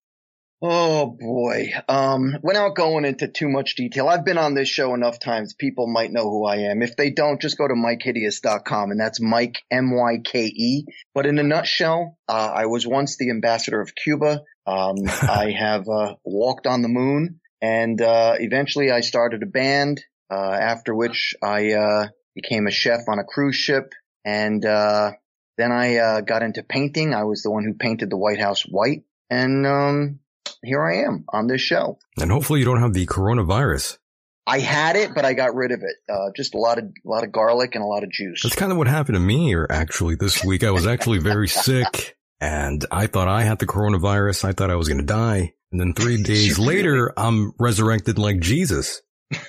Oh 0.62 1.06
boy. 1.06 1.72
Um, 1.88 2.38
without 2.42 2.74
going 2.74 3.04
into 3.04 3.28
too 3.28 3.48
much 3.48 3.74
detail, 3.74 4.08
I've 4.08 4.24
been 4.24 4.38
on 4.38 4.54
this 4.54 4.68
show 4.68 4.94
enough 4.94 5.18
times. 5.18 5.54
People 5.54 5.86
might 5.86 6.10
know 6.10 6.30
who 6.30 6.46
I 6.46 6.70
am. 6.70 6.80
If 6.82 6.96
they 6.96 7.10
don't, 7.10 7.40
just 7.40 7.58
go 7.58 7.68
to 7.68 7.74
MykeHideous.com 7.74 8.90
and 8.90 8.98
that's 8.98 9.20
Myke, 9.20 9.56
M-Y-K-E. 9.70 10.86
But 11.14 11.26
in 11.26 11.38
a 11.38 11.42
nutshell, 11.42 12.16
uh, 12.28 12.50
I 12.54 12.66
was 12.66 12.86
once 12.86 13.16
the 13.18 13.30
ambassador 13.30 13.80
of 13.80 13.94
Cuba. 13.94 14.42
Um, 14.66 14.96
I 15.06 15.54
have, 15.58 15.88
uh, 15.88 16.14
walked 16.24 16.66
on 16.66 16.82
the 16.82 16.88
moon 16.88 17.40
and, 17.60 18.00
uh, 18.00 18.36
eventually 18.38 18.90
I 18.90 19.00
started 19.00 19.42
a 19.42 19.46
band, 19.46 20.02
uh, 20.30 20.34
after 20.34 20.94
which 20.94 21.34
I, 21.42 21.72
uh, 21.72 22.08
became 22.34 22.66
a 22.66 22.70
chef 22.70 23.00
on 23.08 23.18
a 23.18 23.24
cruise 23.24 23.56
ship 23.56 23.92
and, 24.24 24.64
uh, 24.64 25.12
then 25.56 25.72
I 25.72 25.96
uh, 25.98 26.20
got 26.22 26.42
into 26.42 26.62
painting. 26.62 27.14
I 27.14 27.24
was 27.24 27.42
the 27.42 27.50
one 27.50 27.64
who 27.64 27.74
painted 27.74 28.10
the 28.10 28.16
White 28.16 28.40
House 28.40 28.62
white, 28.62 29.04
and 29.30 29.64
um, 29.66 30.18
here 30.64 30.84
I 30.84 31.06
am 31.06 31.24
on 31.28 31.46
this 31.46 31.60
show. 31.60 31.98
And 32.18 32.30
hopefully 32.30 32.60
you 32.60 32.64
don't 32.64 32.80
have 32.80 32.92
the 32.92 33.06
coronavirus. 33.06 33.98
I 34.46 34.58
had 34.58 34.96
it, 34.96 35.14
but 35.14 35.24
I 35.24 35.32
got 35.32 35.54
rid 35.54 35.70
of 35.70 35.80
it. 35.80 36.12
Uh, 36.12 36.30
just 36.36 36.54
a 36.54 36.58
lot 36.58 36.78
of 36.78 36.84
a 36.84 37.08
lot 37.08 37.24
of 37.24 37.32
garlic 37.32 37.74
and 37.74 37.82
a 37.82 37.86
lot 37.86 38.04
of 38.04 38.10
juice. 38.10 38.42
That's 38.42 38.54
kind 38.54 38.72
of 38.72 38.78
what 38.78 38.86
happened 38.86 39.16
to 39.16 39.20
me 39.20 39.54
or 39.54 39.66
actually 39.70 40.16
this 40.16 40.44
week. 40.44 40.64
I 40.64 40.70
was 40.70 40.86
actually 40.86 41.18
very 41.18 41.48
sick 41.64 42.16
and 42.40 42.84
I 42.90 43.06
thought 43.06 43.28
I 43.28 43.42
had 43.42 43.58
the 43.58 43.66
coronavirus. 43.66 44.44
I 44.44 44.52
thought 44.52 44.70
I 44.70 44.76
was 44.76 44.88
going 44.88 45.00
to 45.00 45.04
die. 45.04 45.54
And 45.72 45.80
then 45.80 45.94
three 45.94 46.22
days 46.22 46.58
later, 46.58 47.12
I'm 47.16 47.52
resurrected 47.58 48.18
like 48.18 48.40
Jesus. 48.40 49.00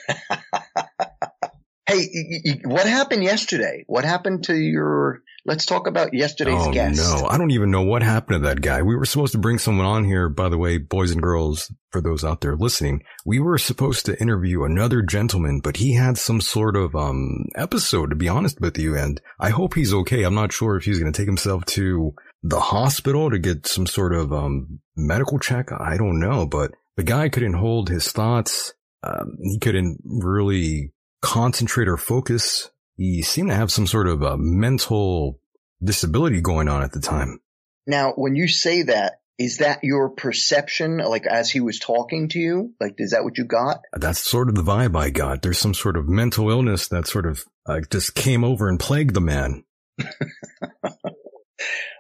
Hey, 1.88 2.08
y- 2.14 2.40
y- 2.46 2.60
what 2.66 2.88
happened 2.88 3.24
yesterday? 3.24 3.84
What 3.88 4.04
happened 4.06 4.46
to 4.46 4.56
your? 4.56 5.22
Let's 5.48 5.68
talk 5.68 5.86
about 5.86 6.16
yesterday's 6.16 6.56
oh 6.58 6.72
guest. 6.74 6.98
no, 6.98 7.28
I 7.28 7.38
don't 7.38 7.52
even 7.52 7.70
know 7.70 7.84
what 7.84 8.02
happened 8.02 8.42
to 8.42 8.48
that 8.48 8.62
guy. 8.62 8.82
We 8.82 8.96
were 8.96 9.06
supposed 9.06 9.34
to 9.34 9.38
bring 9.38 9.60
someone 9.60 9.86
on 9.86 10.04
here, 10.04 10.28
by 10.28 10.50
the 10.50 10.58
way, 10.58 10.80
boys 10.80 11.12
and 11.12 11.22
girls, 11.22 11.72
for 11.92 12.02
those 12.02 12.24
out 12.24 12.42
there 12.42 12.56
listening. 12.56 13.04
We 13.28 13.40
were 13.40 13.60
supposed 13.60 14.08
to 14.08 14.20
interview 14.20 14.64
another 14.64 15.04
gentleman, 15.04 15.60
but 15.60 15.78
he 15.78 15.94
had 15.94 16.18
some 16.18 16.42
sort 16.42 16.76
of, 16.76 16.96
um, 16.96 17.46
episode, 17.56 18.10
to 18.10 18.16
be 18.16 18.28
honest 18.28 18.60
with 18.60 18.76
you. 18.80 18.98
And 18.98 19.22
I 19.40 19.50
hope 19.50 19.76
he's 19.76 19.94
okay. 19.94 20.24
I'm 20.24 20.34
not 20.34 20.52
sure 20.52 20.78
if 20.78 20.86
he's 20.86 20.98
going 20.98 21.14
to 21.14 21.16
take 21.18 21.28
himself 21.28 21.64
to 21.66 22.16
the 22.42 22.60
hospital 22.60 23.30
to 23.30 23.38
get 23.38 23.68
some 23.68 23.86
sort 23.86 24.16
of, 24.16 24.34
um, 24.34 24.80
medical 24.96 25.38
check. 25.38 25.72
I 25.72 25.98
don't 25.98 26.20
know, 26.20 26.48
but 26.48 26.72
the 26.98 27.04
guy 27.04 27.30
couldn't 27.30 27.54
hold 27.54 27.90
his 27.90 28.12
thoughts. 28.12 28.74
Um, 29.04 29.38
he 29.44 29.60
couldn't 29.60 30.00
really 30.04 30.92
concentrate 31.26 31.88
or 31.88 31.98
focus. 31.98 32.70
He 32.98 33.22
seemed 33.22 33.50
to 33.50 33.56
have 33.56 33.72
some 33.72 33.88
sort 33.88 34.08
of 34.08 34.22
a 34.22 34.38
mental 34.38 35.40
disability 35.84 36.42
going 36.42 36.70
on 36.70 36.82
at 36.82 36.92
the 36.92 37.02
time. 37.02 37.40
Now, 37.88 38.14
when 38.14 38.36
you 38.36 38.48
say 38.48 38.84
that, 38.84 39.20
is 39.38 39.58
that 39.58 39.80
your 39.84 40.12
perception? 40.12 40.98
Like 41.00 41.26
as 41.28 41.52
he 41.52 41.60
was 41.60 41.80
talking 41.80 42.30
to 42.30 42.40
you, 42.40 42.74
like 42.80 42.96
is 42.98 43.12
that 43.12 43.24
what 43.24 43.38
you 43.38 43.46
got? 43.46 43.82
That's 43.94 44.20
sort 44.20 44.48
of 44.48 44.56
the 44.56 44.64
vibe 44.64 44.98
I 44.98 45.10
got. 45.10 45.42
There's 45.42 45.58
some 45.58 45.74
sort 45.74 45.98
of 45.98 46.08
mental 46.08 46.50
illness 46.50 46.88
that 46.88 47.08
sort 47.08 47.26
of 47.26 47.44
uh, 47.66 47.82
just 47.92 48.16
came 48.16 48.46
over 48.46 48.70
and 48.70 48.80
plagued 48.80 49.14
the 49.14 49.22
man. 49.22 49.66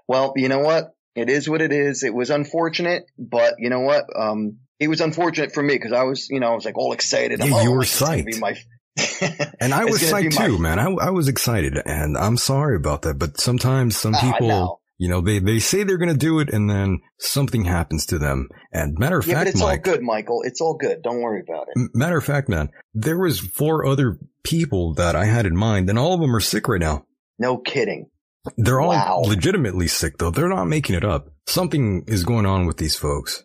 Well, 0.07 0.33
you 0.35 0.49
know 0.49 0.59
what? 0.59 0.95
It 1.15 1.29
is 1.29 1.49
what 1.49 1.61
it 1.61 1.71
is. 1.71 2.03
It 2.03 2.13
was 2.13 2.29
unfortunate, 2.29 3.05
but 3.17 3.55
you 3.57 3.69
know 3.69 3.81
what? 3.81 4.05
Um, 4.15 4.57
it 4.79 4.87
was 4.87 5.01
unfortunate 5.01 5.53
for 5.53 5.63
me 5.63 5.75
because 5.75 5.93
I 5.93 6.03
was, 6.03 6.29
you 6.29 6.39
know, 6.39 6.51
I 6.51 6.55
was 6.55 6.65
like 6.65 6.77
all 6.77 6.93
excited. 6.93 7.41
I'm, 7.41 7.49
Yeah, 7.49 7.63
you 7.63 7.69
oh, 7.69 7.73
were 7.73 7.79
this 7.81 8.01
is 8.01 8.07
psyched. 8.07 8.25
Be 8.25 8.39
my, 8.39 8.55
And 9.59 9.73
I 9.73 9.85
was 9.85 10.01
psyched 10.01 10.37
too, 10.37 10.57
man. 10.59 10.79
I, 10.79 10.89
I 10.91 11.09
was 11.09 11.27
excited 11.27 11.77
and 11.85 12.17
I'm 12.17 12.37
sorry 12.37 12.75
about 12.75 13.01
that. 13.03 13.17
But 13.17 13.39
sometimes 13.39 13.97
some 13.97 14.13
Ah, 14.15 14.21
people, 14.21 14.47
no. 14.47 14.79
you 14.97 15.09
know, 15.09 15.21
they, 15.21 15.39
they 15.39 15.59
say 15.59 15.83
they're 15.83 15.97
going 15.97 16.11
to 16.11 16.17
do 16.17 16.39
it 16.39 16.49
and 16.51 16.69
then 16.69 16.99
something 17.19 17.65
happens 17.65 18.05
to 18.07 18.19
them. 18.19 18.47
And 18.71 18.97
matter 18.99 19.17
of 19.19 19.25
Yeah, 19.27 19.35
but 19.35 19.37
fact, 19.45 19.49
it's 19.51 19.61
all 19.61 19.77
good, 19.77 20.01
Michael. 20.01 20.41
It's 20.43 20.61
all 20.61 20.75
good. 20.77 21.01
Don't 21.03 21.21
worry 21.21 21.41
about 21.47 21.67
it. 21.73 21.89
matter 21.93 22.17
of 22.17 22.23
fact, 22.23 22.47
man, 22.49 22.69
there 22.93 23.17
was 23.17 23.39
four 23.39 23.85
other 23.85 24.17
people 24.43 24.93
that 24.95 25.15
I 25.15 25.25
had 25.25 25.45
in 25.45 25.55
mind 25.57 25.89
and 25.89 25.97
all 25.97 26.13
of 26.13 26.19
them 26.19 26.35
are 26.35 26.39
sick 26.41 26.67
right 26.67 26.81
now. 26.81 27.05
No 27.39 27.57
kidding. 27.57 28.09
They're 28.57 28.79
all 28.81 28.89
Wow. 28.89 29.23
legitimately 29.25 29.87
sick 29.87 30.17
though. 30.19 30.29
They're 30.31 30.47
not 30.49 30.65
making 30.65 30.95
it 30.95 31.03
up. 31.03 31.29
Something 31.47 32.03
is 32.07 32.23
going 32.23 32.45
on 32.45 32.65
with 32.67 32.77
these 32.77 32.95
folks. 32.95 33.43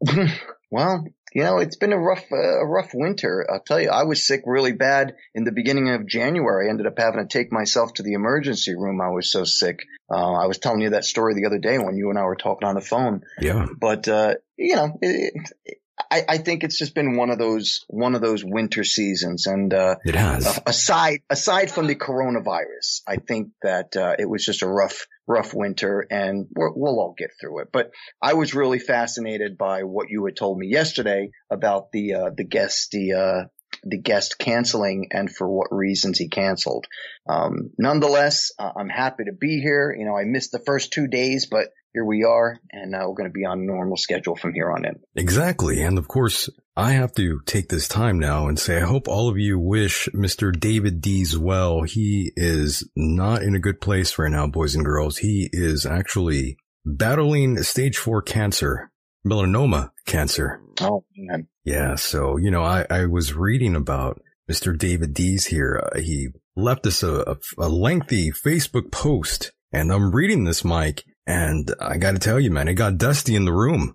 well, 0.70 1.04
you 1.32 1.42
know, 1.42 1.58
it's 1.58 1.76
been 1.76 1.92
a 1.92 1.98
rough, 1.98 2.24
uh, 2.32 2.36
a 2.36 2.66
rough 2.66 2.90
winter. 2.94 3.46
I'll 3.50 3.60
tell 3.60 3.80
you, 3.80 3.90
I 3.90 4.04
was 4.04 4.26
sick 4.26 4.42
really 4.46 4.72
bad 4.72 5.14
in 5.34 5.44
the 5.44 5.52
beginning 5.52 5.90
of 5.90 6.06
January. 6.06 6.66
I 6.66 6.70
ended 6.70 6.86
up 6.86 6.98
having 6.98 7.20
to 7.20 7.26
take 7.26 7.52
myself 7.52 7.94
to 7.94 8.02
the 8.02 8.14
emergency 8.14 8.74
room. 8.74 9.00
I 9.00 9.10
was 9.10 9.30
so 9.30 9.44
sick. 9.44 9.80
Uh, 10.10 10.32
I 10.32 10.46
was 10.46 10.58
telling 10.58 10.80
you 10.80 10.90
that 10.90 11.04
story 11.04 11.34
the 11.34 11.46
other 11.46 11.58
day 11.58 11.78
when 11.78 11.96
you 11.96 12.10
and 12.10 12.18
I 12.18 12.24
were 12.24 12.36
talking 12.36 12.66
on 12.66 12.74
the 12.74 12.80
phone. 12.80 13.22
Yeah. 13.40 13.66
But, 13.78 14.08
uh, 14.08 14.34
you 14.56 14.76
know, 14.76 14.98
it, 15.02 15.34
it, 15.64 15.78
I, 16.10 16.22
I 16.28 16.38
think 16.38 16.64
it's 16.64 16.78
just 16.78 16.94
been 16.94 17.16
one 17.16 17.30
of 17.30 17.38
those, 17.38 17.84
one 17.88 18.14
of 18.14 18.20
those 18.20 18.44
winter 18.44 18.84
seasons. 18.84 19.46
And, 19.46 19.72
uh, 19.74 19.96
It 20.04 20.14
has. 20.14 20.46
a- 20.46 20.62
aside, 20.66 21.20
aside 21.28 21.70
from 21.70 21.86
the 21.86 21.94
coronavirus, 21.94 23.02
I 23.06 23.16
think 23.16 23.48
that, 23.62 23.96
uh, 23.96 24.16
it 24.18 24.28
was 24.28 24.44
just 24.44 24.62
a 24.62 24.68
rough, 24.68 25.06
rough 25.26 25.52
winter 25.54 26.06
and 26.10 26.46
we're, 26.54 26.72
we'll 26.72 26.98
all 27.00 27.14
get 27.16 27.30
through 27.40 27.60
it. 27.60 27.68
But 27.72 27.90
I 28.22 28.34
was 28.34 28.54
really 28.54 28.78
fascinated 28.78 29.58
by 29.58 29.82
what 29.82 30.08
you 30.08 30.24
had 30.24 30.36
told 30.36 30.58
me 30.58 30.68
yesterday 30.68 31.30
about 31.50 31.92
the, 31.92 32.14
uh, 32.14 32.30
the 32.36 32.44
guest, 32.44 32.90
the, 32.92 33.12
uh, 33.12 33.44
the 33.84 33.98
guest 33.98 34.38
canceling 34.38 35.08
and 35.12 35.30
for 35.30 35.48
what 35.48 35.68
reasons 35.70 36.18
he 36.18 36.28
canceled. 36.28 36.86
Um, 37.28 37.70
nonetheless, 37.78 38.50
uh, 38.58 38.72
I'm 38.76 38.88
happy 38.88 39.24
to 39.24 39.32
be 39.32 39.60
here. 39.60 39.94
You 39.96 40.06
know, 40.06 40.16
I 40.16 40.24
missed 40.24 40.52
the 40.52 40.62
first 40.64 40.92
two 40.92 41.06
days, 41.06 41.46
but 41.50 41.68
here 41.92 42.04
we 42.04 42.24
are 42.24 42.60
and 42.70 42.94
uh, 42.94 43.00
we're 43.06 43.14
going 43.14 43.28
to 43.28 43.32
be 43.32 43.44
on 43.44 43.60
a 43.60 43.64
normal 43.64 43.96
schedule 43.96 44.36
from 44.36 44.52
here 44.52 44.70
on 44.70 44.84
in. 44.84 45.00
Exactly. 45.16 45.82
And 45.82 45.98
of 45.98 46.08
course, 46.08 46.48
I 46.76 46.92
have 46.92 47.12
to 47.14 47.40
take 47.46 47.68
this 47.68 47.88
time 47.88 48.18
now 48.18 48.46
and 48.46 48.58
say, 48.58 48.78
I 48.78 48.86
hope 48.86 49.08
all 49.08 49.28
of 49.28 49.38
you 49.38 49.58
wish 49.58 50.08
Mr. 50.14 50.58
David 50.58 51.00
Dees 51.00 51.36
well. 51.36 51.82
He 51.82 52.32
is 52.36 52.88
not 52.94 53.42
in 53.42 53.54
a 53.54 53.60
good 53.60 53.80
place 53.80 54.18
right 54.18 54.30
now, 54.30 54.46
boys 54.46 54.74
and 54.74 54.84
girls. 54.84 55.18
He 55.18 55.48
is 55.52 55.86
actually 55.86 56.56
battling 56.84 57.62
stage 57.62 57.98
four 57.98 58.22
cancer, 58.22 58.90
melanoma 59.26 59.90
cancer. 60.06 60.60
Oh 60.80 61.04
man. 61.16 61.48
Yeah. 61.64 61.96
So, 61.96 62.36
you 62.36 62.50
know, 62.50 62.62
I, 62.62 62.86
I 62.88 63.06
was 63.06 63.34
reading 63.34 63.74
about 63.74 64.20
Mr. 64.50 64.76
David 64.76 65.14
Dees 65.14 65.46
here. 65.46 65.82
Uh, 65.92 66.00
he 66.00 66.28
left 66.56 66.86
us 66.86 67.02
a, 67.02 67.20
a, 67.22 67.36
a 67.58 67.68
lengthy 67.68 68.30
Facebook 68.30 68.90
post 68.90 69.52
and 69.72 69.92
I'm 69.92 70.14
reading 70.14 70.44
this, 70.44 70.64
Mike, 70.64 71.04
and 71.28 71.72
I 71.80 71.98
got 71.98 72.12
to 72.12 72.18
tell 72.18 72.40
you, 72.40 72.50
man, 72.50 72.66
it 72.66 72.74
got 72.74 72.98
dusty 72.98 73.36
in 73.36 73.44
the 73.44 73.52
room. 73.52 73.94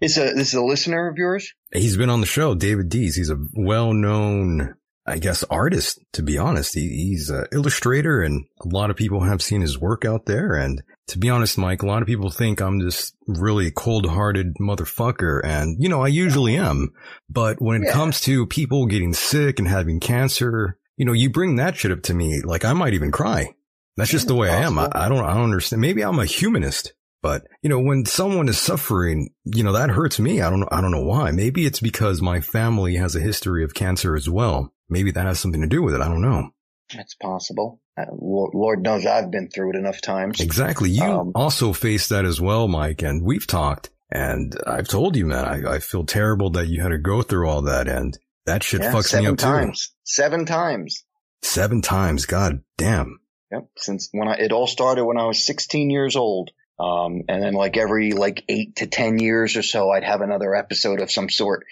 Is 0.00 0.16
a, 0.16 0.32
this 0.32 0.48
is 0.48 0.54
a 0.54 0.62
listener 0.62 1.08
of 1.08 1.16
yours? 1.18 1.52
He's 1.72 1.96
been 1.96 2.08
on 2.08 2.20
the 2.20 2.26
show, 2.26 2.54
David 2.54 2.88
Dees. 2.88 3.16
He's 3.16 3.30
a 3.30 3.36
well-known, 3.54 4.76
I 5.04 5.18
guess, 5.18 5.42
artist, 5.44 5.98
to 6.12 6.22
be 6.22 6.38
honest. 6.38 6.74
He, 6.74 6.88
he's 6.88 7.30
an 7.30 7.46
illustrator 7.52 8.22
and 8.22 8.44
a 8.64 8.68
lot 8.68 8.90
of 8.90 8.96
people 8.96 9.24
have 9.24 9.42
seen 9.42 9.60
his 9.60 9.76
work 9.76 10.04
out 10.04 10.26
there. 10.26 10.54
And 10.54 10.82
to 11.08 11.18
be 11.18 11.28
honest, 11.30 11.58
Mike, 11.58 11.82
a 11.82 11.86
lot 11.86 12.00
of 12.02 12.06
people 12.06 12.30
think 12.30 12.60
I'm 12.60 12.78
just 12.80 13.16
really 13.26 13.72
cold-hearted 13.72 14.54
motherfucker. 14.60 15.40
And, 15.44 15.82
you 15.82 15.88
know, 15.88 16.02
I 16.02 16.08
usually 16.08 16.56
am. 16.56 16.92
But 17.28 17.60
when 17.60 17.82
it 17.82 17.86
Yeah. 17.86 17.92
comes 17.94 18.20
to 18.20 18.46
people 18.46 18.86
getting 18.86 19.14
sick 19.14 19.58
and 19.58 19.66
having 19.66 19.98
cancer, 19.98 20.78
you 20.96 21.06
know, 21.06 21.12
you 21.12 21.28
bring 21.28 21.56
that 21.56 21.76
shit 21.76 21.90
up 21.90 22.02
to 22.04 22.14
me, 22.14 22.40
like 22.42 22.64
I 22.64 22.72
might 22.72 22.94
even 22.94 23.10
cry. 23.10 23.54
That's 23.98 24.10
just 24.10 24.28
the 24.28 24.34
way 24.34 24.48
I 24.50 24.62
am. 24.62 24.78
I, 24.78 24.88
I 24.92 25.08
don't, 25.08 25.24
I 25.24 25.34
don't 25.34 25.44
understand. 25.44 25.80
Maybe 25.82 26.02
I'm 26.02 26.18
a 26.18 26.24
humanist. 26.24 26.92
But, 27.20 27.42
you 27.62 27.68
know, 27.68 27.80
when 27.80 28.04
someone 28.06 28.48
is 28.48 28.58
suffering, 28.58 29.30
you 29.44 29.64
know, 29.64 29.72
that 29.72 29.90
hurts 29.90 30.20
me. 30.20 30.40
I 30.40 30.50
don't. 30.50 30.66
I 30.70 30.80
don't 30.80 30.92
know 30.92 31.02
why. 31.04 31.32
Maybe 31.32 31.66
it's 31.66 31.80
because 31.80 32.22
my 32.22 32.40
family 32.40 32.94
has 32.94 33.16
a 33.16 33.20
history 33.20 33.64
of 33.64 33.74
cancer 33.74 34.14
as 34.14 34.30
well. 34.30 34.72
Maybe 34.88 35.10
that 35.10 35.26
has 35.26 35.40
something 35.40 35.60
to 35.60 35.66
do 35.66 35.82
with 35.82 35.94
it. 35.94 36.00
I 36.00 36.06
don't 36.08 36.22
know. 36.22 36.50
That's 36.94 37.16
possible. 37.16 37.80
Uh, 37.98 38.04
Lord, 38.12 38.82
knows 38.82 39.04
I've 39.04 39.32
been 39.32 39.50
through 39.50 39.70
it 39.70 39.76
enough 39.76 40.00
times. 40.00 40.40
Exactly. 40.40 40.90
You 40.90 41.02
Um, 41.02 41.32
also 41.34 41.72
face 41.72 42.08
that 42.08 42.24
as 42.24 42.40
well, 42.40 42.68
Mike, 42.68 43.02
and 43.02 43.24
we've 43.24 43.46
talked 43.46 43.90
and 44.10 44.56
I've 44.66 44.88
told 44.88 45.16
you, 45.16 45.26
man, 45.26 45.44
I, 45.44 45.74
I 45.74 45.78
feel 45.80 46.04
terrible 46.04 46.50
that 46.50 46.68
you 46.68 46.80
had 46.82 46.90
to 46.90 46.98
go 46.98 47.22
through 47.22 47.48
all 47.48 47.62
that 47.62 47.88
and 47.88 48.16
that 48.46 48.62
shit 48.62 48.80
Yeah, 48.80 48.92
fucks 48.92 49.18
me 49.20 49.26
up 49.26 49.36
times. 49.36 49.92
Seven 50.04 50.46
times. 50.46 51.02
too. 51.42 51.48
Seven 51.48 51.82
times. 51.82 52.24
God 52.26 52.60
damn. 52.78 53.20
Yep. 53.52 53.68
Since 53.76 54.08
when 54.12 54.28
I, 54.28 54.34
it 54.34 54.52
all 54.52 54.66
started 54.66 55.04
when 55.04 55.18
I 55.18 55.26
was 55.26 55.44
16 55.44 55.90
years 55.90 56.16
old. 56.16 56.50
Um, 56.78 57.22
and 57.28 57.42
then 57.42 57.54
like 57.54 57.76
every 57.76 58.12
like 58.12 58.44
eight 58.48 58.76
to 58.76 58.86
10 58.86 59.18
years 59.18 59.56
or 59.56 59.62
so, 59.62 59.90
I'd 59.90 60.04
have 60.04 60.20
another 60.20 60.54
episode 60.54 61.00
of 61.00 61.10
some 61.10 61.28
sort. 61.28 61.64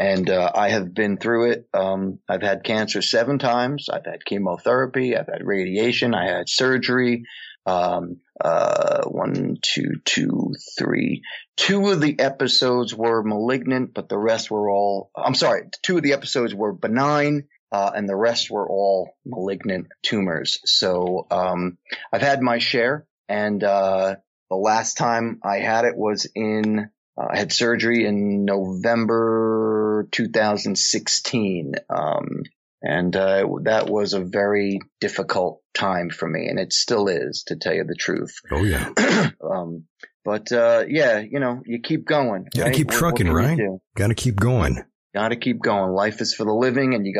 And, 0.00 0.30
uh, 0.30 0.50
I 0.54 0.70
have 0.70 0.94
been 0.94 1.16
through 1.16 1.50
it. 1.52 1.68
Um, 1.74 2.20
I've 2.28 2.42
had 2.42 2.64
cancer 2.64 3.02
seven 3.02 3.38
times. 3.38 3.88
I've 3.88 4.06
had 4.06 4.24
chemotherapy. 4.24 5.16
I've 5.16 5.26
had 5.26 5.44
radiation. 5.44 6.14
I 6.14 6.26
had 6.26 6.48
surgery. 6.48 7.24
Um, 7.66 8.20
uh, 8.42 9.02
one, 9.04 9.58
two, 9.60 10.00
two, 10.04 10.54
three. 10.78 11.22
Two 11.56 11.88
of 11.88 12.00
the 12.00 12.18
episodes 12.18 12.94
were 12.94 13.22
malignant, 13.22 13.92
but 13.92 14.08
the 14.08 14.18
rest 14.18 14.50
were 14.50 14.70
all, 14.70 15.10
I'm 15.16 15.34
sorry, 15.34 15.64
two 15.82 15.96
of 15.96 16.02
the 16.02 16.12
episodes 16.12 16.54
were 16.54 16.72
benign. 16.72 17.48
Uh, 17.70 17.90
and 17.94 18.08
the 18.08 18.16
rest 18.16 18.50
were 18.50 18.66
all 18.68 19.10
malignant 19.26 19.88
tumors. 20.02 20.58
So, 20.64 21.26
um, 21.30 21.76
I've 22.12 22.22
had 22.22 22.40
my 22.42 22.58
share 22.58 23.06
and, 23.28 23.62
uh, 23.62 24.16
the 24.50 24.56
last 24.56 24.96
time 24.96 25.40
I 25.44 25.58
had 25.58 25.84
it 25.84 25.94
was 25.96 26.26
in, 26.34 26.88
uh, 27.20 27.26
I 27.30 27.36
had 27.36 27.52
surgery 27.52 28.06
in 28.06 28.46
November 28.46 30.08
2016. 30.12 31.74
Um, 31.90 32.42
and, 32.82 33.14
uh, 33.14 33.46
that 33.64 33.88
was 33.90 34.14
a 34.14 34.20
very 34.20 34.80
difficult 35.00 35.60
time 35.74 36.10
for 36.10 36.28
me 36.28 36.46
and 36.48 36.58
it 36.58 36.72
still 36.72 37.08
is 37.08 37.44
to 37.48 37.56
tell 37.56 37.74
you 37.74 37.84
the 37.84 37.96
truth. 37.98 38.40
Oh 38.50 38.64
yeah. 38.64 38.88
um, 39.44 39.84
but, 40.24 40.50
uh, 40.52 40.84
yeah, 40.88 41.18
you 41.18 41.40
know, 41.40 41.62
you 41.66 41.80
keep 41.80 42.06
going. 42.06 42.46
Gotta 42.54 42.66
right? 42.70 42.74
keep 42.74 42.86
What- 42.88 42.94
what 42.94 42.98
trucking, 42.98 43.26
can 43.26 43.34
you 43.34 43.70
right? 43.72 43.80
Gotta 43.96 44.14
keep 44.14 44.36
going. 44.36 44.82
Gotta 45.14 45.36
keep 45.36 45.60
going. 45.60 45.92
Life 45.92 46.20
is 46.20 46.34
for 46.34 46.44
the 46.44 46.52
living 46.52 46.94
and 46.94 47.06
you 47.06 47.14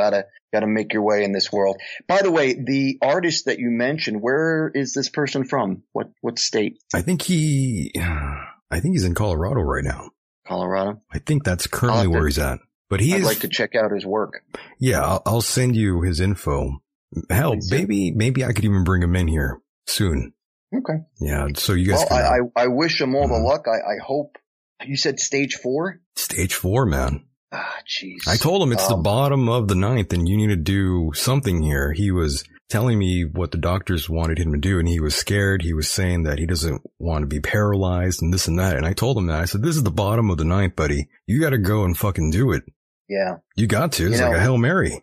gotta, 0.52 0.64
gotta 0.64 0.72
make 0.72 0.92
your 0.92 1.02
way 1.02 1.24
in 1.24 1.32
this 1.32 1.50
world. 1.52 1.80
By 2.06 2.22
the 2.22 2.30
way, 2.30 2.54
the 2.54 2.98
artist 3.02 3.46
that 3.46 3.58
you 3.58 3.70
mentioned, 3.70 4.20
where 4.22 4.70
is 4.74 4.92
this 4.94 5.08
person 5.08 5.44
from? 5.44 5.82
What, 5.92 6.10
what 6.20 6.38
state? 6.38 6.78
I 6.94 7.02
think 7.02 7.22
he, 7.22 7.92
I 7.98 8.80
think 8.80 8.94
he's 8.94 9.04
in 9.04 9.14
Colorado 9.14 9.60
right 9.60 9.84
now. 9.84 10.10
Colorado? 10.46 11.02
I 11.12 11.18
think 11.18 11.44
that's 11.44 11.66
currently 11.66 12.06
where 12.06 12.20
to- 12.20 12.26
he's 12.26 12.38
at. 12.38 12.60
But 12.90 13.00
he 13.00 13.12
I'd 13.14 13.20
is, 13.20 13.26
like 13.26 13.40
to 13.40 13.48
check 13.48 13.74
out 13.74 13.92
his 13.92 14.06
work. 14.06 14.42
yeah, 14.80 15.04
I'll, 15.04 15.22
I'll 15.26 15.40
send 15.42 15.76
you 15.76 16.00
his 16.00 16.20
info. 16.20 16.82
Hell, 17.28 17.52
Please 17.52 17.70
maybe, 17.70 18.10
maybe 18.12 18.42
I 18.44 18.52
could 18.54 18.64
even 18.64 18.82
bring 18.82 19.02
him 19.02 19.14
in 19.14 19.28
here 19.28 19.60
soon. 19.86 20.32
Okay. 20.74 20.94
Yeah. 21.20 21.48
So 21.56 21.74
you 21.74 21.88
guys 21.90 21.98
Well, 21.98 22.08
can, 22.08 22.50
I, 22.56 22.60
I, 22.62 22.64
I 22.64 22.66
wish 22.68 22.98
him 22.98 23.14
all 23.14 23.28
the 23.28 23.34
Mhm. 23.34 23.44
luck. 23.44 23.66
I, 23.68 23.76
I 23.76 23.96
hope 24.02 24.38
you 24.86 24.96
said 24.96 25.20
stage 25.20 25.56
four. 25.56 26.00
stage 26.16 26.54
four, 26.54 26.86
man. 26.86 27.26
Ah, 27.52 27.76
jeez. 27.88 28.26
I 28.28 28.36
told 28.36 28.62
him 28.62 28.72
it's 28.72 28.86
the 28.88 28.94
Um, 28.94 29.02
bottom 29.02 29.48
of 29.48 29.68
the 29.68 29.74
ninth 29.74 30.12
and 30.12 30.28
you 30.28 30.36
need 30.36 30.48
to 30.48 30.56
do 30.56 31.12
something 31.14 31.62
here. 31.62 31.92
He 31.92 32.10
was 32.10 32.44
telling 32.68 32.98
me 32.98 33.24
what 33.24 33.50
the 33.52 33.58
doctors 33.58 34.10
wanted 34.10 34.38
him 34.38 34.52
to 34.52 34.58
do 34.58 34.78
and 34.78 34.86
he 34.86 35.00
was 35.00 35.14
scared. 35.14 35.62
He 35.62 35.72
was 35.72 35.88
saying 35.90 36.24
that 36.24 36.38
he 36.38 36.44
doesn't 36.46 36.82
want 36.98 37.22
to 37.22 37.26
be 37.26 37.40
paralyzed 37.40 38.20
and 38.20 38.32
this 38.34 38.48
and 38.48 38.58
that. 38.58 38.76
And 38.76 38.84
I 38.84 38.92
told 38.92 39.16
him 39.16 39.26
that. 39.28 39.40
I 39.40 39.46
said, 39.46 39.62
this 39.62 39.76
is 39.76 39.82
the 39.82 39.90
bottom 39.90 40.28
of 40.30 40.36
the 40.36 40.44
ninth, 40.44 40.76
buddy. 40.76 41.08
You 41.26 41.40
got 41.40 41.50
to 41.50 41.58
go 41.58 41.84
and 41.84 41.96
fucking 41.96 42.30
do 42.30 42.52
it. 42.52 42.64
Yeah. 43.08 43.36
You 43.56 43.66
got 43.66 43.92
to. 43.92 44.06
It's 44.08 44.18
You 44.18 44.24
like 44.24 44.32
know- 44.32 44.38
a 44.38 44.42
Hail 44.42 44.58
Mary. 44.58 45.02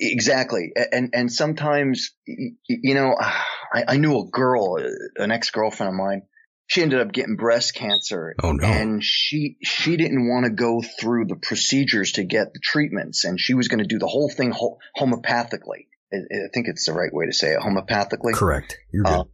Exactly. 0.00 0.72
And, 0.92 1.10
and 1.12 1.32
sometimes, 1.32 2.10
you 2.26 2.94
know, 2.94 3.14
I, 3.72 3.84
I 3.88 3.96
knew 3.98 4.18
a 4.18 4.28
girl, 4.28 4.78
an 5.16 5.30
ex-girlfriend 5.30 5.90
of 5.90 5.94
mine. 5.94 6.22
She 6.70 6.82
ended 6.82 7.00
up 7.00 7.10
getting 7.10 7.34
breast 7.34 7.74
cancer 7.74 8.36
Oh 8.40 8.52
no. 8.52 8.64
and 8.64 9.02
she, 9.02 9.56
she 9.60 9.96
didn't 9.96 10.28
want 10.28 10.44
to 10.44 10.50
go 10.50 10.80
through 11.00 11.24
the 11.24 11.34
procedures 11.34 12.12
to 12.12 12.22
get 12.22 12.54
the 12.54 12.60
treatments 12.62 13.24
and 13.24 13.40
she 13.40 13.54
was 13.54 13.66
going 13.66 13.80
to 13.80 13.88
do 13.88 13.98
the 13.98 14.06
whole 14.06 14.30
thing 14.30 14.52
ho- 14.52 14.78
homeopathically. 14.96 15.88
I, 16.12 16.18
I 16.18 16.48
think 16.54 16.68
it's 16.68 16.86
the 16.86 16.92
right 16.92 17.12
way 17.12 17.26
to 17.26 17.32
say 17.32 17.54
it, 17.54 17.58
homeopathically. 17.58 18.34
Correct. 18.34 18.78
You're 18.92 19.02
good. 19.02 19.10
Uh, 19.12 19.24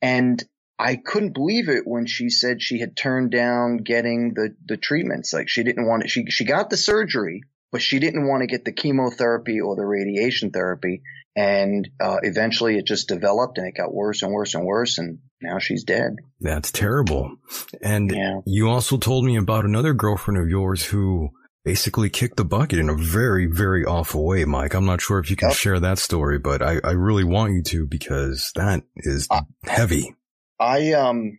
and 0.00 0.40
I 0.78 0.94
couldn't 0.94 1.34
believe 1.34 1.68
it 1.68 1.82
when 1.86 2.06
she 2.06 2.28
said 2.30 2.62
she 2.62 2.78
had 2.78 2.96
turned 2.96 3.32
down 3.32 3.78
getting 3.78 4.34
the, 4.34 4.54
the 4.64 4.76
treatments. 4.76 5.32
Like 5.32 5.48
she 5.48 5.64
didn't 5.64 5.88
want 5.88 6.04
it. 6.04 6.10
She, 6.10 6.26
she 6.30 6.44
got 6.44 6.70
the 6.70 6.76
surgery, 6.76 7.40
but 7.72 7.82
she 7.82 7.98
didn't 7.98 8.28
want 8.28 8.42
to 8.42 8.46
get 8.46 8.64
the 8.64 8.70
chemotherapy 8.72 9.60
or 9.60 9.74
the 9.74 9.84
radiation 9.84 10.52
therapy. 10.52 11.02
And, 11.34 11.88
uh, 12.00 12.18
eventually 12.22 12.78
it 12.78 12.86
just 12.86 13.08
developed 13.08 13.58
and 13.58 13.66
it 13.66 13.74
got 13.76 13.92
worse 13.92 14.22
and 14.22 14.32
worse 14.32 14.54
and 14.54 14.64
worse. 14.64 14.98
And 14.98 15.18
now 15.42 15.58
she's 15.58 15.84
dead. 15.84 16.16
That's 16.40 16.70
terrible. 16.72 17.36
And 17.82 18.10
Yeah. 18.14 18.40
you 18.46 18.68
also 18.68 18.96
told 18.96 19.24
me 19.24 19.36
about 19.36 19.64
another 19.64 19.92
girlfriend 19.94 20.38
of 20.38 20.48
yours 20.48 20.84
who 20.86 21.30
basically 21.64 22.08
kicked 22.08 22.36
the 22.36 22.44
bucket 22.44 22.78
in 22.78 22.88
a 22.88 22.94
very, 22.94 23.46
very 23.46 23.84
awful 23.84 24.24
way, 24.24 24.44
Mike. 24.44 24.74
I'm 24.74 24.86
not 24.86 25.00
sure 25.00 25.18
if 25.18 25.30
you 25.30 25.36
can 25.36 25.48
Yep. 25.48 25.56
share 25.56 25.80
that 25.80 25.98
story, 25.98 26.38
but 26.38 26.62
I, 26.62 26.78
I 26.84 26.92
really 26.92 27.24
want 27.24 27.54
you 27.54 27.62
to 27.64 27.86
because 27.86 28.52
that 28.54 28.82
is 28.96 29.26
Uh, 29.30 29.42
heavy. 29.64 30.14
I, 30.60 30.92
um, 30.92 31.38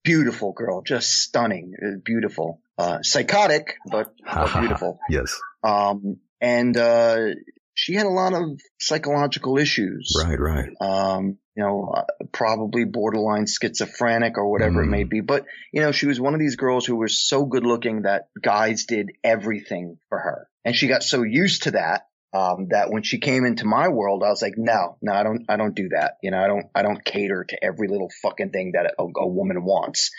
Beautiful 0.05 0.53
girl, 0.53 0.83
just 0.83 1.09
stunning, 1.13 1.75
uh, 1.81 1.99
beautiful, 2.05 2.61
uh, 2.77 2.99
psychotic, 3.03 3.77
but, 3.91 4.13
but 4.25 4.53
beautiful. 4.59 4.99
Yes. 5.09 5.39
Um, 5.63 6.17
and, 6.41 6.77
uh, 6.77 7.27
she 7.75 7.95
had 7.95 8.05
a 8.07 8.11
lot 8.11 8.35
of 8.35 8.61
psychological 8.81 9.57
issues 9.59 10.13
Right, 10.23 10.39
right. 10.39 10.69
um, 10.81 11.39
you 11.57 11.63
know, 11.63 11.91
uh, 11.97 12.03
probably 12.31 12.85
borderline 12.85 13.47
schizophrenic 13.47 14.37
or 14.37 14.51
whatever 14.51 14.83
it 14.83 14.87
Mm. 14.89 14.91
may 14.91 15.05
be. 15.05 15.21
But, 15.21 15.47
you 15.73 15.81
know, 15.81 15.91
she 15.93 16.07
was 16.07 16.21
one 16.21 16.35
of 16.35 16.41
these 16.41 16.57
girls 16.57 16.85
who 16.85 16.97
was 16.97 17.27
so 17.27 17.47
good 17.47 17.65
looking 17.65 18.03
that 18.03 18.25
guys 18.43 18.85
did 18.85 19.13
everything 19.25 19.97
for 20.11 20.19
her. 20.19 20.49
And 20.65 20.77
she 20.77 20.87
got 20.89 21.03
so 21.03 21.23
used 21.23 21.63
to 21.65 21.71
that, 21.73 22.03
um, 22.35 22.69
that 22.71 22.91
when 22.91 23.03
she 23.03 23.19
came 23.19 23.45
into 23.45 23.67
my 23.67 23.89
world, 23.89 24.23
I 24.25 24.29
was 24.29 24.41
like, 24.41 24.55
no, 24.57 24.97
no, 25.03 25.13
I 25.13 25.23
don't, 25.23 25.45
I 25.49 25.57
don't 25.57 25.75
do 25.75 25.91
that. 25.91 26.15
You 26.23 26.31
know, 26.31 26.39
I 26.39 26.47
don't, 26.47 26.67
I 26.75 26.83
don't 26.83 27.05
cater 27.05 27.45
to 27.45 27.65
every 27.65 27.89
little 27.89 28.11
fucking 28.23 28.51
thing 28.51 28.73
that 28.73 28.95
a, 28.99 29.03
a 29.03 29.27
woman 29.27 29.65
wants. 29.65 30.11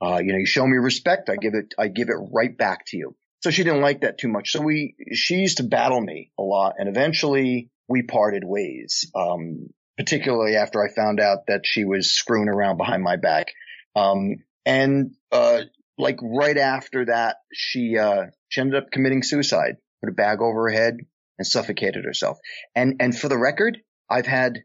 Uh, 0.00 0.20
you 0.22 0.32
know, 0.32 0.38
you 0.38 0.46
show 0.46 0.66
me 0.66 0.76
respect, 0.76 1.28
I 1.28 1.36
give 1.36 1.54
it, 1.54 1.74
I 1.78 1.88
give 1.88 2.08
it 2.08 2.16
right 2.32 2.56
back 2.56 2.86
to 2.86 2.96
you. 2.96 3.16
So 3.40 3.50
she 3.50 3.64
didn't 3.64 3.82
like 3.82 4.00
that 4.00 4.18
too 4.18 4.28
much. 4.28 4.52
So 4.52 4.62
we, 4.62 4.94
she 5.12 5.34
used 5.34 5.58
to 5.58 5.64
battle 5.64 6.00
me 6.00 6.32
a 6.38 6.42
lot 6.42 6.74
and 6.78 6.88
eventually 6.88 7.70
we 7.88 8.02
parted 8.02 8.44
ways. 8.44 9.10
Um, 9.14 9.68
particularly 9.96 10.54
after 10.54 10.80
I 10.80 10.94
found 10.94 11.18
out 11.18 11.48
that 11.48 11.62
she 11.64 11.84
was 11.84 12.12
screwing 12.12 12.48
around 12.48 12.76
behind 12.76 13.02
my 13.02 13.16
back. 13.16 13.48
Um, 13.96 14.36
and, 14.64 15.16
uh, 15.32 15.62
like 15.98 16.18
right 16.22 16.56
after 16.56 17.06
that, 17.06 17.38
she, 17.52 17.98
uh, 17.98 18.26
she 18.48 18.60
ended 18.60 18.80
up 18.80 18.92
committing 18.92 19.24
suicide, 19.24 19.78
put 20.00 20.10
a 20.10 20.14
bag 20.14 20.40
over 20.40 20.68
her 20.68 20.70
head 20.70 20.98
and 21.38 21.46
suffocated 21.46 22.04
herself. 22.04 22.38
And, 22.74 22.96
and 23.00 23.16
for 23.16 23.28
the 23.28 23.38
record, 23.38 23.78
I've 24.10 24.26
had, 24.26 24.60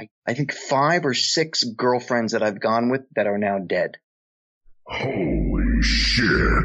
I, 0.00 0.08
I 0.26 0.34
think 0.34 0.52
five 0.52 1.06
or 1.06 1.14
six 1.14 1.62
girlfriends 1.64 2.32
that 2.32 2.42
I've 2.42 2.60
gone 2.60 2.90
with 2.90 3.02
that 3.16 3.26
are 3.26 3.38
now 3.38 3.58
dead. 3.58 3.96
Holy 4.86 5.82
shit. 5.82 6.64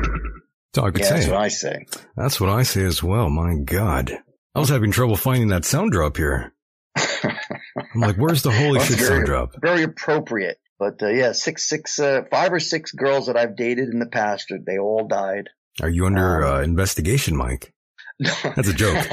Dog 0.73 0.97
Yeah, 0.99 1.09
that's 1.09 1.25
say. 1.25 1.31
what 1.31 1.39
I 1.39 1.47
say. 1.49 1.85
That's 2.17 2.41
what 2.41 2.49
I 2.49 2.63
say 2.63 2.83
as 2.83 3.01
well. 3.03 3.29
My 3.29 3.55
God. 3.55 4.11
I 4.55 4.59
was 4.59 4.69
having 4.69 4.91
trouble 4.91 5.15
finding 5.15 5.49
that 5.49 5.65
sound 5.65 5.91
drop 5.91 6.17
here. 6.17 6.53
I'm 6.97 8.01
like, 8.01 8.15
where's 8.17 8.41
the 8.41 8.51
holy 8.51 8.73
That's 8.79 8.89
shit 8.89 8.97
very, 8.99 9.09
sound 9.09 9.25
drop? 9.25 9.55
Very 9.61 9.83
appropriate. 9.83 10.57
But, 10.79 11.01
uh, 11.01 11.07
yeah, 11.09 11.31
six, 11.33 11.67
six, 11.69 11.99
uh, 11.99 12.23
five 12.31 12.51
or 12.51 12.59
six 12.59 12.91
girls 12.91 13.27
that 13.27 13.37
I've 13.37 13.55
dated 13.55 13.89
in 13.89 13.99
the 13.99 14.05
past, 14.07 14.51
they 14.65 14.77
all 14.77 15.07
died. 15.07 15.49
Are 15.81 15.89
you 15.89 16.05
under 16.05 16.43
Um, 16.45 16.53
uh, 16.53 16.61
investigation, 16.61 17.35
Mike? 17.37 17.73
That's 18.55 18.69
a 18.69 18.73
joke. 18.73 19.05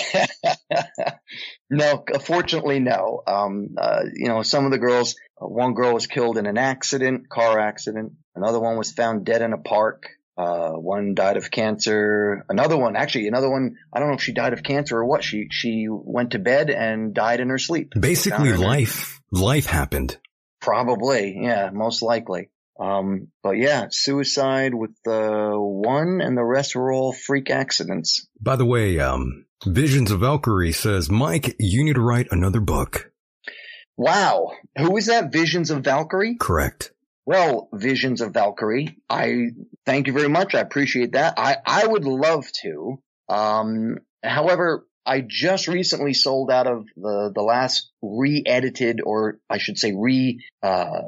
no, 1.70 2.04
fortunately, 2.20 2.80
no. 2.80 3.22
Um, 3.26 3.74
uh, 3.78 4.02
you 4.14 4.28
know, 4.28 4.42
some 4.42 4.64
of 4.64 4.70
the 4.70 4.78
girls, 4.78 5.16
uh, 5.40 5.46
one 5.46 5.74
girl 5.74 5.94
was 5.94 6.06
killed 6.06 6.38
in 6.38 6.46
an 6.46 6.58
accident, 6.58 7.28
car 7.28 7.58
accident. 7.58 8.12
Another 8.34 8.60
one 8.60 8.76
was 8.76 8.92
found 8.92 9.24
dead 9.24 9.42
in 9.42 9.52
a 9.52 9.58
park. 9.58 10.08
Uh, 10.36 10.70
one 10.70 11.14
died 11.14 11.36
of 11.36 11.50
cancer. 11.50 12.44
Another 12.48 12.76
one, 12.76 12.96
actually, 12.96 13.28
another 13.28 13.50
one, 13.50 13.76
I 13.92 13.98
don't 13.98 14.08
know 14.08 14.14
if 14.14 14.22
she 14.22 14.32
died 14.32 14.54
of 14.54 14.62
cancer 14.62 14.96
or 14.96 15.04
what. 15.04 15.22
She, 15.22 15.48
she 15.50 15.86
went 15.88 16.32
to 16.32 16.38
bed 16.38 16.70
and 16.70 17.14
died 17.14 17.40
in 17.40 17.48
her 17.50 17.58
sleep. 17.58 17.92
Basically, 17.98 18.52
life, 18.54 19.20
life 19.30 19.66
happened. 19.66 20.18
Probably. 20.60 21.38
Yeah, 21.42 21.70
most 21.72 22.02
likely. 22.02 22.48
Um, 22.82 23.28
but 23.42 23.52
yeah, 23.52 23.86
suicide 23.90 24.74
with, 24.74 24.90
the 25.04 25.52
one 25.56 26.20
and 26.20 26.36
the 26.36 26.44
rest 26.44 26.74
were 26.74 26.92
all 26.92 27.12
freak 27.12 27.48
accidents. 27.50 28.26
By 28.40 28.56
the 28.56 28.66
way, 28.66 28.98
um, 28.98 29.46
Visions 29.64 30.10
of 30.10 30.20
Valkyrie 30.20 30.72
says, 30.72 31.10
Mike, 31.10 31.54
you 31.60 31.84
need 31.84 31.94
to 31.94 32.00
write 32.00 32.28
another 32.30 32.60
book. 32.60 33.12
Wow. 33.96 34.52
Who 34.76 34.96
is 34.96 35.06
that? 35.06 35.32
Visions 35.32 35.70
of 35.70 35.84
Valkyrie? 35.84 36.36
Correct. 36.40 36.92
Well, 37.24 37.68
Visions 37.72 38.20
of 38.20 38.34
Valkyrie, 38.34 38.98
I 39.08 39.50
thank 39.86 40.08
you 40.08 40.12
very 40.12 40.28
much. 40.28 40.56
I 40.56 40.60
appreciate 40.60 41.12
that. 41.12 41.34
I, 41.36 41.58
I 41.64 41.86
would 41.86 42.04
love 42.04 42.46
to. 42.62 43.00
Um, 43.28 43.98
however, 44.24 44.86
I 45.04 45.20
just 45.26 45.68
recently 45.68 46.14
sold 46.14 46.50
out 46.50 46.66
of 46.66 46.86
the, 46.96 47.32
the 47.34 47.42
last 47.42 47.90
re-edited 48.02 49.00
or 49.04 49.38
I 49.50 49.58
should 49.58 49.78
say 49.78 49.92
re, 49.96 50.44
uh, 50.62 51.02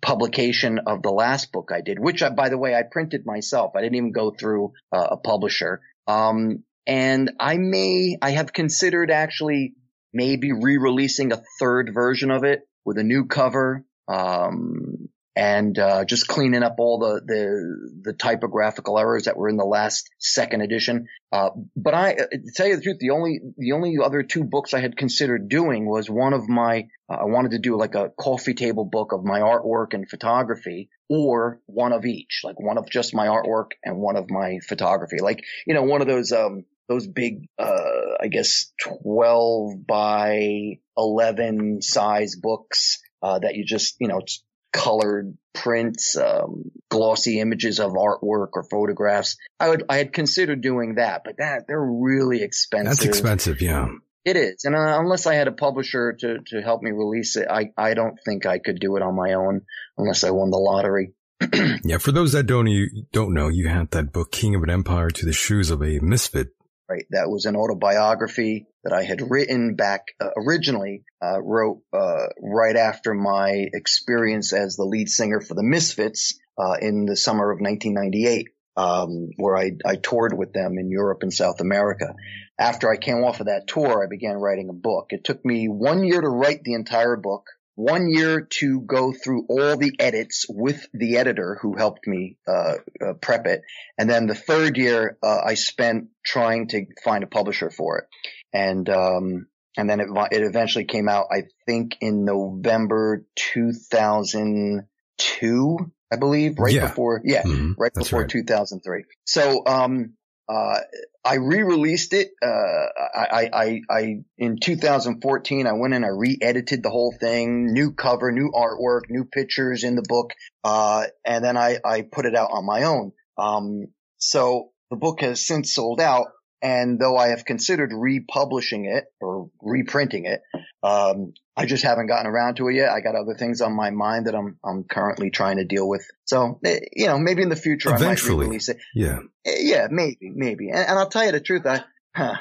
publication 0.00 0.80
of 0.86 1.02
the 1.02 1.10
last 1.10 1.52
book 1.52 1.70
I 1.72 1.80
did, 1.80 1.98
which 1.98 2.22
I, 2.22 2.30
by 2.30 2.48
the 2.48 2.58
way, 2.58 2.74
I 2.74 2.82
printed 2.82 3.26
myself. 3.26 3.72
I 3.76 3.80
didn't 3.80 3.96
even 3.96 4.12
go 4.12 4.30
through 4.30 4.72
uh, 4.92 5.08
a 5.12 5.16
publisher. 5.16 5.80
Um, 6.06 6.64
and 6.86 7.32
I 7.38 7.58
may, 7.58 8.16
I 8.20 8.30
have 8.30 8.52
considered 8.52 9.10
actually 9.10 9.74
maybe 10.12 10.52
re-releasing 10.52 11.32
a 11.32 11.42
third 11.60 11.90
version 11.92 12.30
of 12.30 12.44
it 12.44 12.62
with 12.84 12.98
a 12.98 13.04
new 13.04 13.26
cover. 13.26 13.84
Um, 14.08 15.08
and 15.38 15.78
uh, 15.78 16.04
just 16.04 16.26
cleaning 16.26 16.64
up 16.64 16.74
all 16.80 16.98
the, 16.98 17.20
the 17.24 18.10
the 18.10 18.12
typographical 18.12 18.98
errors 18.98 19.26
that 19.26 19.36
were 19.36 19.48
in 19.48 19.56
the 19.56 19.64
last 19.64 20.10
second 20.18 20.62
edition. 20.62 21.06
Uh, 21.30 21.50
but 21.76 21.94
I, 21.94 22.14
uh, 22.14 22.26
to 22.26 22.52
tell 22.56 22.66
you 22.66 22.74
the 22.74 22.82
truth, 22.82 22.98
the 22.98 23.10
only 23.10 23.38
the 23.56 23.70
only 23.70 23.98
other 24.02 24.24
two 24.24 24.42
books 24.42 24.74
I 24.74 24.80
had 24.80 24.96
considered 24.96 25.48
doing 25.48 25.88
was 25.88 26.10
one 26.10 26.32
of 26.32 26.48
my 26.48 26.88
uh, 27.08 27.18
I 27.20 27.24
wanted 27.26 27.52
to 27.52 27.60
do 27.60 27.78
like 27.78 27.94
a 27.94 28.10
coffee 28.18 28.54
table 28.54 28.84
book 28.84 29.12
of 29.12 29.22
my 29.24 29.38
artwork 29.38 29.94
and 29.94 30.10
photography, 30.10 30.90
or 31.08 31.60
one 31.66 31.92
of 31.92 32.04
each, 32.04 32.40
like 32.42 32.58
one 32.58 32.76
of 32.76 32.90
just 32.90 33.14
my 33.14 33.28
artwork 33.28 33.70
and 33.84 33.98
one 33.98 34.16
of 34.16 34.28
my 34.30 34.58
photography, 34.68 35.18
like 35.20 35.44
you 35.68 35.74
know 35.74 35.84
one 35.84 36.00
of 36.00 36.08
those 36.08 36.32
um 36.32 36.64
those 36.88 37.06
big 37.06 37.46
uh 37.60 38.16
I 38.20 38.26
guess 38.26 38.72
twelve 38.82 39.86
by 39.86 40.80
eleven 40.96 41.80
size 41.80 42.34
books 42.34 42.98
uh, 43.22 43.38
that 43.38 43.54
you 43.54 43.64
just 43.64 43.94
you 44.00 44.08
know 44.08 44.18
it's 44.18 44.42
colored 44.72 45.36
prints, 45.54 46.16
um, 46.16 46.70
glossy 46.88 47.40
images 47.40 47.80
of 47.80 47.92
artwork 47.92 48.50
or 48.52 48.64
photographs. 48.70 49.36
I 49.58 49.68
would, 49.68 49.84
I 49.88 49.96
had 49.96 50.12
considered 50.12 50.60
doing 50.60 50.96
that, 50.96 51.22
but 51.24 51.38
that 51.38 51.66
they're 51.66 51.80
really 51.80 52.42
expensive. 52.42 52.98
That's 52.98 53.04
expensive, 53.04 53.60
yeah. 53.60 53.88
It 54.24 54.36
is, 54.36 54.64
and 54.64 54.74
uh, 54.74 54.98
unless 55.00 55.26
I 55.26 55.34
had 55.34 55.48
a 55.48 55.52
publisher 55.52 56.12
to 56.12 56.38
to 56.48 56.60
help 56.60 56.82
me 56.82 56.90
release 56.90 57.36
it, 57.36 57.46
I 57.48 57.70
I 57.78 57.94
don't 57.94 58.18
think 58.22 58.44
I 58.44 58.58
could 58.58 58.78
do 58.78 58.96
it 58.96 59.02
on 59.02 59.14
my 59.14 59.34
own 59.34 59.62
unless 59.96 60.22
I 60.22 60.32
won 60.32 60.50
the 60.50 60.58
lottery. 60.58 61.14
yeah, 61.84 61.96
for 61.96 62.12
those 62.12 62.32
that 62.32 62.42
don't 62.42 62.66
you 62.66 63.06
don't 63.10 63.32
know, 63.32 63.48
you 63.48 63.68
had 63.68 63.90
that 63.92 64.12
book 64.12 64.30
King 64.30 64.54
of 64.54 64.62
an 64.62 64.70
Empire 64.70 65.08
to 65.08 65.24
the 65.24 65.32
Shoes 65.32 65.70
of 65.70 65.82
a 65.82 65.98
Misfit. 66.00 66.48
Right, 66.88 67.04
that 67.10 67.28
was 67.28 67.44
an 67.44 67.54
autobiography 67.54 68.66
that 68.82 68.94
I 68.94 69.02
had 69.02 69.30
written 69.30 69.74
back 69.74 70.06
uh, 70.18 70.30
originally, 70.38 71.04
uh, 71.22 71.38
wrote 71.42 71.82
uh, 71.92 72.28
right 72.40 72.76
after 72.76 73.12
my 73.12 73.66
experience 73.74 74.54
as 74.54 74.76
the 74.76 74.86
lead 74.86 75.10
singer 75.10 75.42
for 75.42 75.52
the 75.52 75.62
Misfits 75.62 76.40
uh, 76.56 76.76
in 76.80 77.04
the 77.04 77.14
summer 77.14 77.50
of 77.50 77.60
1998, 77.60 78.48
um, 78.78 79.28
where 79.36 79.58
I, 79.58 79.72
I 79.84 79.96
toured 79.96 80.32
with 80.38 80.54
them 80.54 80.78
in 80.78 80.90
Europe 80.90 81.18
and 81.20 81.32
South 81.32 81.60
America. 81.60 82.14
After 82.58 82.90
I 82.90 82.96
came 82.96 83.22
off 83.22 83.40
of 83.40 83.46
that 83.46 83.68
tour, 83.68 84.02
I 84.02 84.08
began 84.08 84.36
writing 84.36 84.70
a 84.70 84.72
book. 84.72 85.08
It 85.10 85.24
took 85.24 85.44
me 85.44 85.68
one 85.68 86.04
year 86.04 86.22
to 86.22 86.28
write 86.28 86.64
the 86.64 86.72
entire 86.72 87.16
book 87.16 87.44
one 87.78 88.08
year 88.10 88.40
to 88.58 88.80
go 88.80 89.12
through 89.12 89.46
all 89.48 89.76
the 89.76 89.92
edits 90.00 90.46
with 90.48 90.88
the 90.92 91.16
editor 91.16 91.56
who 91.62 91.76
helped 91.76 92.08
me 92.08 92.36
uh, 92.48 92.74
uh, 93.00 93.12
prep 93.20 93.46
it, 93.46 93.62
and 93.96 94.10
then 94.10 94.26
the 94.26 94.34
third 94.34 94.76
year 94.76 95.16
uh, 95.22 95.38
I 95.46 95.54
spent 95.54 96.08
trying 96.26 96.66
to 96.68 96.86
find 97.04 97.22
a 97.22 97.28
publisher 97.28 97.70
for 97.70 97.98
it, 97.98 98.06
and 98.52 98.90
um, 98.90 99.46
and 99.76 99.88
then 99.88 100.00
it 100.00 100.08
it 100.32 100.42
eventually 100.42 100.86
came 100.86 101.08
out. 101.08 101.26
I 101.30 101.44
think 101.66 101.96
in 102.00 102.24
November 102.24 103.24
2002, 103.36 105.92
I 106.12 106.16
believe, 106.16 106.58
right 106.58 106.74
Yeah. 106.74 106.88
before 106.88 107.20
yeah, 107.24 107.44
Mhm, 107.44 107.74
right 107.78 107.92
that's 107.94 108.08
before 108.08 108.22
right. 108.22 108.28
2003. 108.30 109.04
So 109.24 109.62
um, 109.66 110.14
uh, 110.48 110.80
I 111.28 111.34
re-released 111.34 112.14
it. 112.14 112.30
Uh, 112.42 112.46
I, 112.46 113.50
I, 113.52 113.80
I, 113.90 114.14
in 114.38 114.58
2014, 114.58 115.66
I 115.66 115.72
went 115.72 115.92
and 115.92 116.02
I 116.02 116.08
re-edited 116.08 116.82
the 116.82 116.88
whole 116.88 117.14
thing, 117.20 117.66
new 117.66 117.92
cover, 117.92 118.32
new 118.32 118.50
artwork, 118.50 119.10
new 119.10 119.26
pictures 119.26 119.84
in 119.84 119.94
the 119.94 120.04
book. 120.08 120.32
Uh, 120.64 121.04
and 121.26 121.44
then 121.44 121.58
I, 121.58 121.80
I 121.84 122.00
put 122.00 122.24
it 122.24 122.34
out 122.34 122.48
on 122.52 122.64
my 122.64 122.84
own. 122.84 123.12
Um, 123.36 123.88
so 124.16 124.70
the 124.90 124.96
book 124.96 125.20
has 125.20 125.46
since 125.46 125.74
sold 125.74 126.00
out. 126.00 126.28
And 126.60 126.98
though 126.98 127.16
I 127.16 127.28
have 127.28 127.44
considered 127.44 127.92
republishing 127.94 128.86
it 128.86 129.04
or 129.20 129.50
reprinting 129.62 130.26
it, 130.26 130.42
um, 130.82 131.32
I 131.56 131.66
just 131.66 131.84
haven't 131.84 132.08
gotten 132.08 132.26
around 132.26 132.56
to 132.56 132.68
it 132.68 132.74
yet. 132.74 132.90
I 132.90 133.00
got 133.00 133.14
other 133.14 133.34
things 133.34 133.60
on 133.60 133.72
my 133.74 133.90
mind 133.90 134.26
that 134.26 134.34
I'm, 134.34 134.58
I'm 134.64 134.84
currently 134.84 135.30
trying 135.30 135.58
to 135.58 135.64
deal 135.64 135.88
with. 135.88 136.04
So, 136.24 136.58
eh, 136.64 136.80
you 136.92 137.06
know, 137.06 137.18
maybe 137.18 137.42
in 137.42 137.48
the 137.48 137.56
future 137.56 137.90
I 137.90 137.92
might 137.92 138.02
Eventually. 138.02 138.46
re-release 138.46 138.68
it. 138.68 138.78
Yeah. 138.94 139.18
Uh, 139.46 139.52
Yeah, 139.56 139.86
maybe, 139.90 140.30
maybe. 140.34 140.70
And, 140.70 140.80
and 140.80 140.98
I'll 140.98 141.08
tell 141.08 141.24
you 141.24 141.32
the 141.32 141.40
truth. 141.40 141.66
I, 141.66 141.84
huh, 142.14 142.36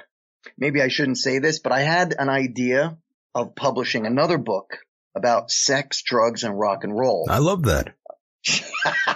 maybe 0.57 0.81
I 0.81 0.87
shouldn't 0.87 1.17
say 1.17 1.39
this, 1.39 1.59
but 1.59 1.71
I 1.71 1.81
had 1.81 2.15
an 2.17 2.29
idea 2.29 2.97
of 3.35 3.55
publishing 3.55 4.05
another 4.05 4.37
book 4.37 4.79
about 5.15 5.51
sex, 5.51 6.01
drugs, 6.03 6.43
and 6.43 6.57
rock 6.57 6.83
and 6.83 6.95
roll. 6.95 7.27
I 7.29 7.39
love 7.39 7.63
that. 7.63 7.95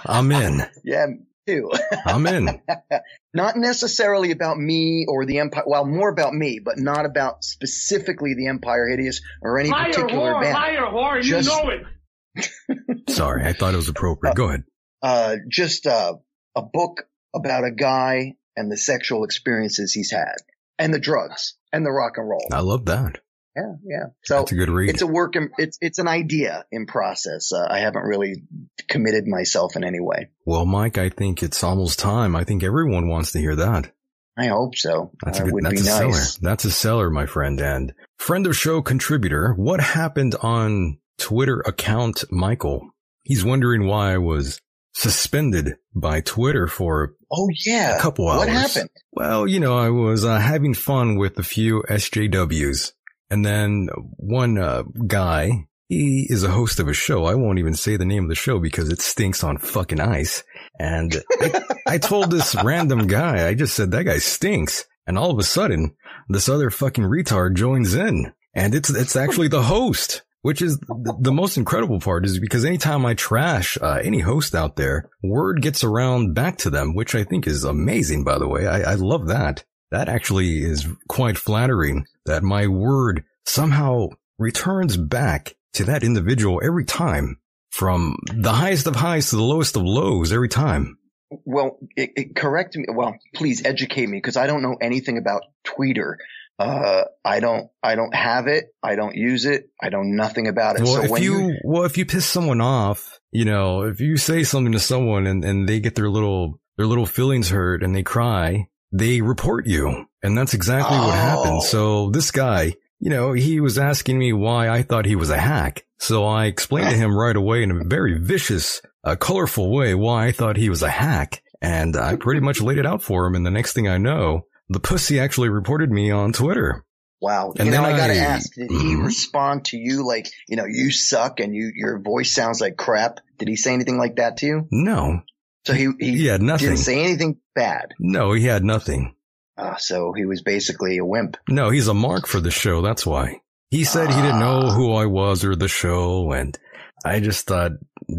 I'm 0.04 0.30
in. 0.32 0.62
yeah, 0.84 1.06
too. 1.46 1.70
I'm 2.06 2.26
in. 2.26 2.60
not 3.34 3.56
necessarily 3.56 4.30
about 4.30 4.58
me 4.58 5.06
or 5.08 5.26
the 5.26 5.38
empire. 5.38 5.64
Well, 5.66 5.84
more 5.84 6.08
about 6.10 6.34
me, 6.34 6.60
but 6.64 6.78
not 6.78 7.06
about 7.06 7.44
specifically 7.44 8.34
the 8.34 8.48
Empire 8.48 8.88
Hideous 8.88 9.20
or 9.40 9.58
any 9.58 9.70
Liar, 9.70 9.92
particular 9.92 10.32
whore, 10.34 10.42
band. 10.42 10.54
liar, 10.54 10.86
whore, 10.90 11.24
you 11.24 11.42
know 11.42 11.70
it. 11.70 13.10
Sorry, 13.10 13.44
I 13.44 13.52
thought 13.52 13.74
it 13.74 13.78
was 13.78 13.88
appropriate. 13.88 14.36
Go 14.36 14.48
ahead. 14.48 14.64
Uh, 15.02 15.36
just 15.48 15.86
uh, 15.86 16.14
a 16.56 16.62
book 16.62 17.04
about 17.34 17.64
a 17.64 17.70
guy 17.70 18.34
and 18.56 18.70
the 18.70 18.76
sexual 18.76 19.24
experiences 19.24 19.92
he's 19.92 20.10
had, 20.10 20.36
and 20.78 20.92
the 20.94 21.00
drugs 21.00 21.54
and 21.72 21.84
the 21.84 21.90
rock 21.90 22.14
and 22.16 22.28
roll. 22.28 22.46
I 22.52 22.60
love 22.60 22.86
that. 22.86 23.20
Yeah, 23.56 23.72
yeah. 23.84 24.04
So 24.24 24.38
That's 24.38 24.52
a 24.52 24.54
good 24.54 24.70
read. 24.70 24.90
it's 24.90 25.02
a 25.02 25.06
work 25.06 25.36
in, 25.36 25.50
it's, 25.58 25.76
it's 25.80 25.98
an 25.98 26.08
idea 26.08 26.64
in 26.72 26.86
process. 26.86 27.52
Uh, 27.52 27.66
I 27.68 27.80
haven't 27.80 28.02
really 28.04 28.44
committed 28.88 29.26
myself 29.26 29.76
in 29.76 29.84
any 29.84 30.00
way. 30.00 30.30
Well, 30.46 30.64
Mike, 30.64 30.96
I 30.98 31.08
think 31.10 31.42
it's 31.42 31.62
almost 31.62 31.98
time. 31.98 32.34
I 32.34 32.44
think 32.44 32.62
everyone 32.62 33.08
wants 33.08 33.32
to 33.32 33.38
hear 33.38 33.54
that. 33.56 33.92
I 34.38 34.46
hope 34.46 34.74
so. 34.76 35.12
That's 35.22 35.38
Uh, 35.38 35.42
a 35.42 35.44
good, 35.46 35.54
would 35.54 35.64
that's 35.64 35.82
be 35.82 35.88
a 35.88 35.90
seller. 35.90 36.08
nice. 36.12 36.36
That's 36.38 36.64
a 36.64 36.70
seller, 36.70 37.10
my 37.10 37.26
friend. 37.26 37.60
And 37.60 37.92
friend 38.18 38.46
of 38.46 38.56
show 38.56 38.80
contributor, 38.80 39.52
what 39.54 39.80
happened 39.80 40.34
on 40.40 40.98
Twitter 41.18 41.60
account 41.66 42.24
Michael? 42.30 42.88
He's 43.24 43.44
wondering 43.44 43.86
why 43.86 44.14
I 44.14 44.18
was 44.18 44.60
suspended 44.94 45.76
by 45.94 46.20
Twitter 46.22 46.66
for 46.66 47.14
Oh 47.30 47.48
yeah. 47.66 47.98
a 47.98 48.00
couple 48.00 48.28
hours. 48.28 48.38
What 48.40 48.48
happened? 48.48 48.88
Well, 49.12 49.46
you 49.46 49.60
know, 49.60 49.76
I 49.76 49.90
was 49.90 50.24
uh, 50.24 50.38
having 50.38 50.72
fun 50.74 51.16
with 51.18 51.38
a 51.38 51.42
few 51.42 51.82
SJWs. 51.88 52.92
And 53.32 53.46
then 53.46 53.88
one 54.18 54.58
uh, 54.58 54.82
guy, 55.06 55.66
he 55.88 56.26
is 56.28 56.42
a 56.42 56.50
host 56.50 56.80
of 56.80 56.88
a 56.88 56.92
show. 56.92 57.24
I 57.24 57.34
won't 57.34 57.58
even 57.58 57.72
say 57.72 57.96
the 57.96 58.04
name 58.04 58.24
of 58.24 58.28
the 58.28 58.34
show 58.34 58.58
because 58.58 58.90
it 58.90 59.00
stinks 59.00 59.42
on 59.42 59.56
fucking 59.56 60.00
ice. 60.00 60.44
And 60.78 61.16
I, 61.40 61.62
I 61.86 61.96
told 61.96 62.30
this 62.30 62.54
random 62.62 63.06
guy, 63.06 63.48
I 63.48 63.54
just 63.54 63.74
said, 63.74 63.90
that 63.92 64.04
guy 64.04 64.18
stinks. 64.18 64.84
And 65.06 65.16
all 65.16 65.30
of 65.30 65.38
a 65.38 65.44
sudden, 65.44 65.96
this 66.28 66.50
other 66.50 66.68
fucking 66.68 67.04
retard 67.04 67.54
joins 67.54 67.94
in. 67.94 68.34
And 68.54 68.74
it's, 68.74 68.90
it's 68.90 69.16
actually 69.16 69.48
the 69.48 69.62
host. 69.62 70.20
Which 70.42 70.60
is 70.60 70.76
the, 70.80 71.16
the 71.20 71.32
most 71.32 71.56
incredible 71.56 72.00
part 72.00 72.26
is 72.26 72.40
because 72.40 72.64
anytime 72.66 73.06
I 73.06 73.14
trash 73.14 73.78
uh, 73.80 74.00
any 74.02 74.18
host 74.18 74.56
out 74.56 74.74
there, 74.74 75.08
word 75.22 75.62
gets 75.62 75.84
around 75.84 76.34
back 76.34 76.58
to 76.58 76.70
them, 76.70 76.94
which 76.96 77.14
I 77.14 77.22
think 77.24 77.46
is 77.46 77.64
amazing, 77.64 78.24
by 78.24 78.38
the 78.38 78.48
way. 78.48 78.66
I, 78.66 78.80
I 78.80 78.94
love 78.96 79.28
that. 79.28 79.64
That 79.92 80.08
actually 80.08 80.62
is 80.62 80.88
quite 81.06 81.36
flattering 81.36 82.06
that 82.24 82.42
my 82.42 82.66
word 82.66 83.24
somehow 83.44 84.08
returns 84.38 84.96
back 84.96 85.54
to 85.74 85.84
that 85.84 86.02
individual 86.02 86.62
every 86.64 86.86
time 86.86 87.36
from 87.68 88.16
the 88.34 88.52
highest 88.52 88.86
of 88.86 88.96
highs 88.96 89.28
to 89.30 89.36
the 89.36 89.42
lowest 89.42 89.76
of 89.76 89.82
lows 89.82 90.32
every 90.32 90.48
time. 90.48 90.96
Well, 91.44 91.78
it, 91.94 92.10
it, 92.16 92.36
correct 92.36 92.74
me. 92.74 92.86
Well, 92.88 93.16
please 93.34 93.66
educate 93.66 94.08
me 94.08 94.16
because 94.16 94.38
I 94.38 94.46
don't 94.46 94.62
know 94.62 94.76
anything 94.80 95.18
about 95.18 95.42
Twitter. 95.62 96.18
Uh, 96.58 97.04
I 97.22 97.40
don't, 97.40 97.68
I 97.82 97.94
don't 97.94 98.14
have 98.14 98.46
it. 98.46 98.74
I 98.82 98.96
don't 98.96 99.14
use 99.14 99.44
it. 99.44 99.68
I 99.82 99.90
know 99.90 100.02
nothing 100.02 100.48
about 100.48 100.76
it. 100.76 100.84
Well, 100.84 100.96
so 100.96 101.02
if 101.02 101.10
when 101.10 101.22
you, 101.22 101.58
well, 101.64 101.84
if 101.84 101.98
you 101.98 102.06
piss 102.06 102.24
someone 102.24 102.62
off, 102.62 103.20
you 103.30 103.44
know, 103.44 103.82
if 103.82 104.00
you 104.00 104.16
say 104.16 104.42
something 104.42 104.72
to 104.72 104.80
someone 104.80 105.26
and, 105.26 105.44
and 105.44 105.68
they 105.68 105.80
get 105.80 105.96
their 105.96 106.08
little, 106.08 106.60
their 106.78 106.86
little 106.86 107.06
feelings 107.06 107.50
hurt 107.50 107.82
and 107.82 107.94
they 107.94 108.02
cry, 108.02 108.68
they 108.92 109.20
report 109.20 109.66
you. 109.66 110.06
And 110.22 110.36
that's 110.36 110.54
exactly 110.54 110.96
what 110.98 111.08
Oh. 111.08 111.12
happened. 111.12 111.62
So 111.62 112.10
this 112.10 112.30
guy, 112.30 112.74
you 113.00 113.10
know, 113.10 113.32
he 113.32 113.60
was 113.60 113.78
asking 113.78 114.18
me 114.18 114.32
why 114.32 114.68
I 114.68 114.82
thought 114.82 115.06
he 115.06 115.16
was 115.16 115.30
a 115.30 115.38
hack. 115.38 115.84
So 115.98 116.24
I 116.24 116.46
explained 116.46 116.90
to 116.90 116.96
him 116.96 117.16
right 117.16 117.34
away 117.36 117.62
in 117.62 117.70
a 117.70 117.84
very 117.84 118.18
vicious, 118.18 118.82
uh, 119.04 119.16
colorful 119.16 119.72
way 119.72 119.94
why 119.94 120.26
I 120.26 120.32
thought 120.32 120.56
he 120.56 120.68
was 120.68 120.82
a 120.82 120.90
hack. 120.90 121.42
And 121.60 121.96
I 121.96 122.16
pretty 122.16 122.40
much 122.40 122.60
laid 122.60 122.78
it 122.78 122.86
out 122.86 123.02
for 123.02 123.26
him. 123.26 123.34
And 123.34 123.46
the 123.46 123.50
next 123.50 123.72
thing 123.72 123.88
I 123.88 123.98
know, 123.98 124.46
the 124.68 124.80
pussy 124.80 125.20
actually 125.20 125.48
reported 125.48 125.90
me 125.90 126.10
on 126.10 126.32
Twitter. 126.32 126.84
Wow. 127.20 127.52
And 127.56 127.66
you 127.66 127.72
know, 127.72 127.82
then 127.82 127.94
I 127.94 127.96
gotta 127.96 128.14
I- 128.14 128.16
ask, 128.16 128.52
did 128.54 128.68
he 128.70 128.76
Mhm. 128.96 129.04
respond 129.04 129.66
to 129.66 129.76
you 129.76 130.04
like, 130.04 130.26
you 130.48 130.56
know, 130.56 130.64
you 130.66 130.90
suck 130.90 131.38
and 131.38 131.54
you, 131.54 131.70
your 131.74 132.00
voice 132.00 132.32
sounds 132.32 132.60
like 132.60 132.76
crap? 132.76 133.20
Did 133.38 133.46
he 133.46 133.54
say 133.54 133.72
anything 133.74 133.96
like 133.96 134.16
that 134.16 134.38
to 134.38 134.46
you? 134.46 134.66
No, 134.72 135.20
So 135.66 135.72
he, 135.74 135.88
he, 136.00 136.16
he 136.18 136.26
had 136.26 136.42
nothing. 136.42 136.68
didn't 136.68 136.80
say 136.80 137.02
anything 137.04 137.38
bad. 137.54 137.92
No, 138.00 138.32
he 138.32 138.44
had 138.44 138.64
nothing. 138.64 139.14
Uh, 139.56 139.76
so 139.76 140.12
he 140.12 140.24
was 140.24 140.42
basically 140.42 140.98
a 140.98 141.04
wimp. 141.04 141.36
No, 141.48 141.70
he's 141.70 141.88
a 141.88 141.94
mark 141.94 142.26
for 142.26 142.40
the 142.40 142.50
show. 142.50 142.82
That's 142.82 143.06
why. 143.06 143.40
He 143.70 143.84
said 143.84 144.08
he 144.10 144.20
didn't 144.20 144.40
know 144.40 144.62
Ah. 144.64 144.74
who 144.74 144.92
I 144.94 145.06
was 145.06 145.44
or 145.44 145.54
the 145.54 145.68
show. 145.68 146.32
And 146.32 146.58
I 147.04 147.20
just 147.20 147.46
thought, 147.46 147.72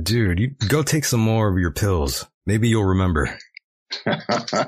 dude, 0.04 0.40
you 0.40 0.52
go 0.70 0.84
take 0.84 1.06
some 1.06 1.20
more 1.20 1.52
of 1.52 1.60
your 1.60 1.72
pills. 1.72 2.26
Maybe 2.46 2.70
you'll 2.70 2.86
remember. 2.86 3.38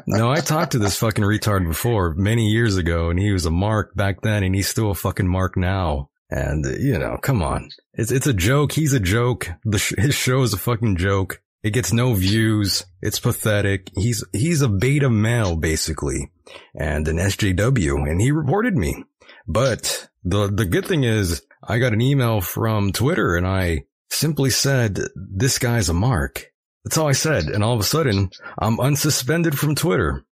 No, 0.07 0.29
I 0.31 0.39
talked 0.39 0.73
to 0.73 0.79
this 0.79 0.97
fucking 0.99 1.23
retard 1.23 1.67
before 1.67 2.13
many 2.13 2.47
years 2.49 2.77
ago 2.77 3.09
and 3.09 3.19
he 3.19 3.31
was 3.31 3.45
a 3.45 3.51
mark 3.51 3.95
back 3.95 4.21
then 4.21 4.43
and 4.43 4.53
he's 4.53 4.67
still 4.67 4.91
a 4.91 4.95
fucking 4.95 5.27
mark 5.27 5.57
now. 5.57 6.09
And 6.29 6.65
uh, 6.65 6.71
you 6.77 6.97
know, 6.99 7.17
come 7.21 7.41
on. 7.41 7.69
It's, 7.93 8.11
it's 8.11 8.27
a 8.27 8.33
joke. 8.33 8.71
He's 8.71 8.93
a 8.93 8.99
joke. 8.99 9.47
The 9.63 9.79
sh- 9.79 9.93
his 9.97 10.13
show 10.15 10.41
is 10.43 10.53
a 10.53 10.57
fucking 10.59 10.97
joke. 10.97 11.41
It 11.65 11.73
gets 11.73 11.91
no 11.91 12.13
views. 12.13 12.85
It's 13.01 13.19
pathetic. 13.19 13.89
He's, 13.95 14.23
he's 14.31 14.61
a 14.61 14.69
beta 14.69 15.09
male 15.09 15.55
basically 15.55 16.31
and 16.79 17.07
an 17.07 17.17
SJW 17.17 18.07
and 18.07 18.21
he 18.21 18.29
reported 18.29 18.77
me. 18.77 19.03
But 19.47 20.07
the, 20.23 20.45
the 20.45 20.65
good 20.65 20.85
thing 20.85 21.05
is 21.05 21.41
I 21.67 21.79
got 21.79 21.91
an 21.91 22.01
email 22.01 22.39
from 22.39 22.91
Twitter 22.91 23.35
and 23.35 23.47
I 23.47 23.85
simply 24.11 24.51
said, 24.51 24.99
this 25.15 25.57
guy's 25.57 25.89
a 25.89 25.93
mark. 25.95 26.53
That's 26.83 26.99
all 26.99 27.07
I 27.07 27.13
said. 27.13 27.45
And 27.45 27.63
all 27.63 27.73
of 27.73 27.79
a 27.79 27.83
sudden 27.83 28.29
I'm 28.59 28.77
unsuspended 28.77 29.57
from 29.57 29.73
Twitter. 29.73 30.23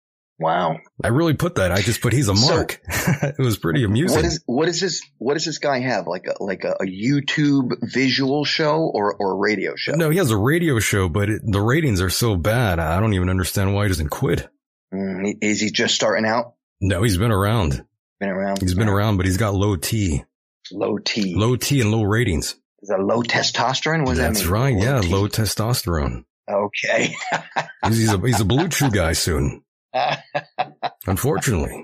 Wow. 0.44 0.78
I 1.04 1.08
really 1.08 1.34
put 1.36 1.56
that. 1.56 1.72
I 1.72 1.82
just 1.82 2.02
put 2.02 2.12
he's 2.14 2.28
a 2.28 2.36
So- 2.36 2.56
mark. 2.56 2.80
it 2.88 3.40
was 3.40 3.58
pretty 3.58 3.84
amusing. 3.84 4.18
What 4.18 4.26
is 4.26 4.44
what 4.46 4.68
is 4.68 4.82
this? 4.82 5.02
What 5.18 5.36
does 5.36 5.46
this 5.46 5.58
guy 5.58 5.80
have? 5.80 6.06
Like 6.06 6.26
a 6.28 6.44
like 6.44 6.64
a, 6.66 6.74
a 6.82 6.86
YouTube 6.86 7.72
visual 7.82 8.44
show 8.46 8.80
or 8.94 9.16
or 9.16 9.32
a 9.32 9.36
radio 9.36 9.74
show? 9.78 9.94
no, 9.94 10.10
he 10.10 10.18
has 10.18 10.32
a 10.32 10.38
radio 10.38 10.80
show, 10.80 11.08
but 11.08 11.30
it, 11.30 11.42
the 11.46 11.62
ratings 11.62 12.02
are 12.02 12.10
so 12.10 12.36
bad. 12.36 12.80
I 12.80 13.00
don't 13.00 13.14
even 13.14 13.30
understand 13.30 13.74
why 13.74 13.84
he 13.84 13.88
doesn't 13.90 14.10
quit. 14.10 14.50
Mm, 14.94 15.38
is 15.42 15.62
he 15.62 15.72
just 15.72 15.96
starting 15.96 16.26
out? 16.26 16.54
No, 16.82 17.02
he's 17.04 17.18
been 17.18 17.32
around. 17.32 17.86
Been 18.20 18.30
around. 18.30 18.60
He's 18.62 18.74
been 18.76 18.90
around, 18.90 19.18
but 19.18 19.26
he's 19.26 19.38
got 19.38 19.54
low 19.56 19.76
T, 19.78 20.24
Low 20.72 20.98
T. 20.98 21.36
low 21.36 21.56
T 21.56 21.82
and 21.82 21.92
low 21.92 22.04
ratings. 22.04 22.56
Is 22.82 22.90
that 22.90 23.00
low 23.00 23.22
testosterone? 23.24 24.02
What 24.06 24.12
does 24.16 24.18
That's 24.18 24.40
that 24.42 24.46
mean? 24.46 24.54
right. 24.54 24.76
Yeah, 24.78 25.00
T. 25.02 25.08
low 25.10 25.28
testosterone. 25.30 26.26
Okay. 26.52 27.16
He's, 27.88 27.98
he's 27.98 28.14
a 28.14 28.18
he's 28.20 28.42
a 28.42 28.46
BlueChew 28.46 28.92
guy 28.94 29.14
soon. 29.14 29.63
Unfortunately. 31.08 31.84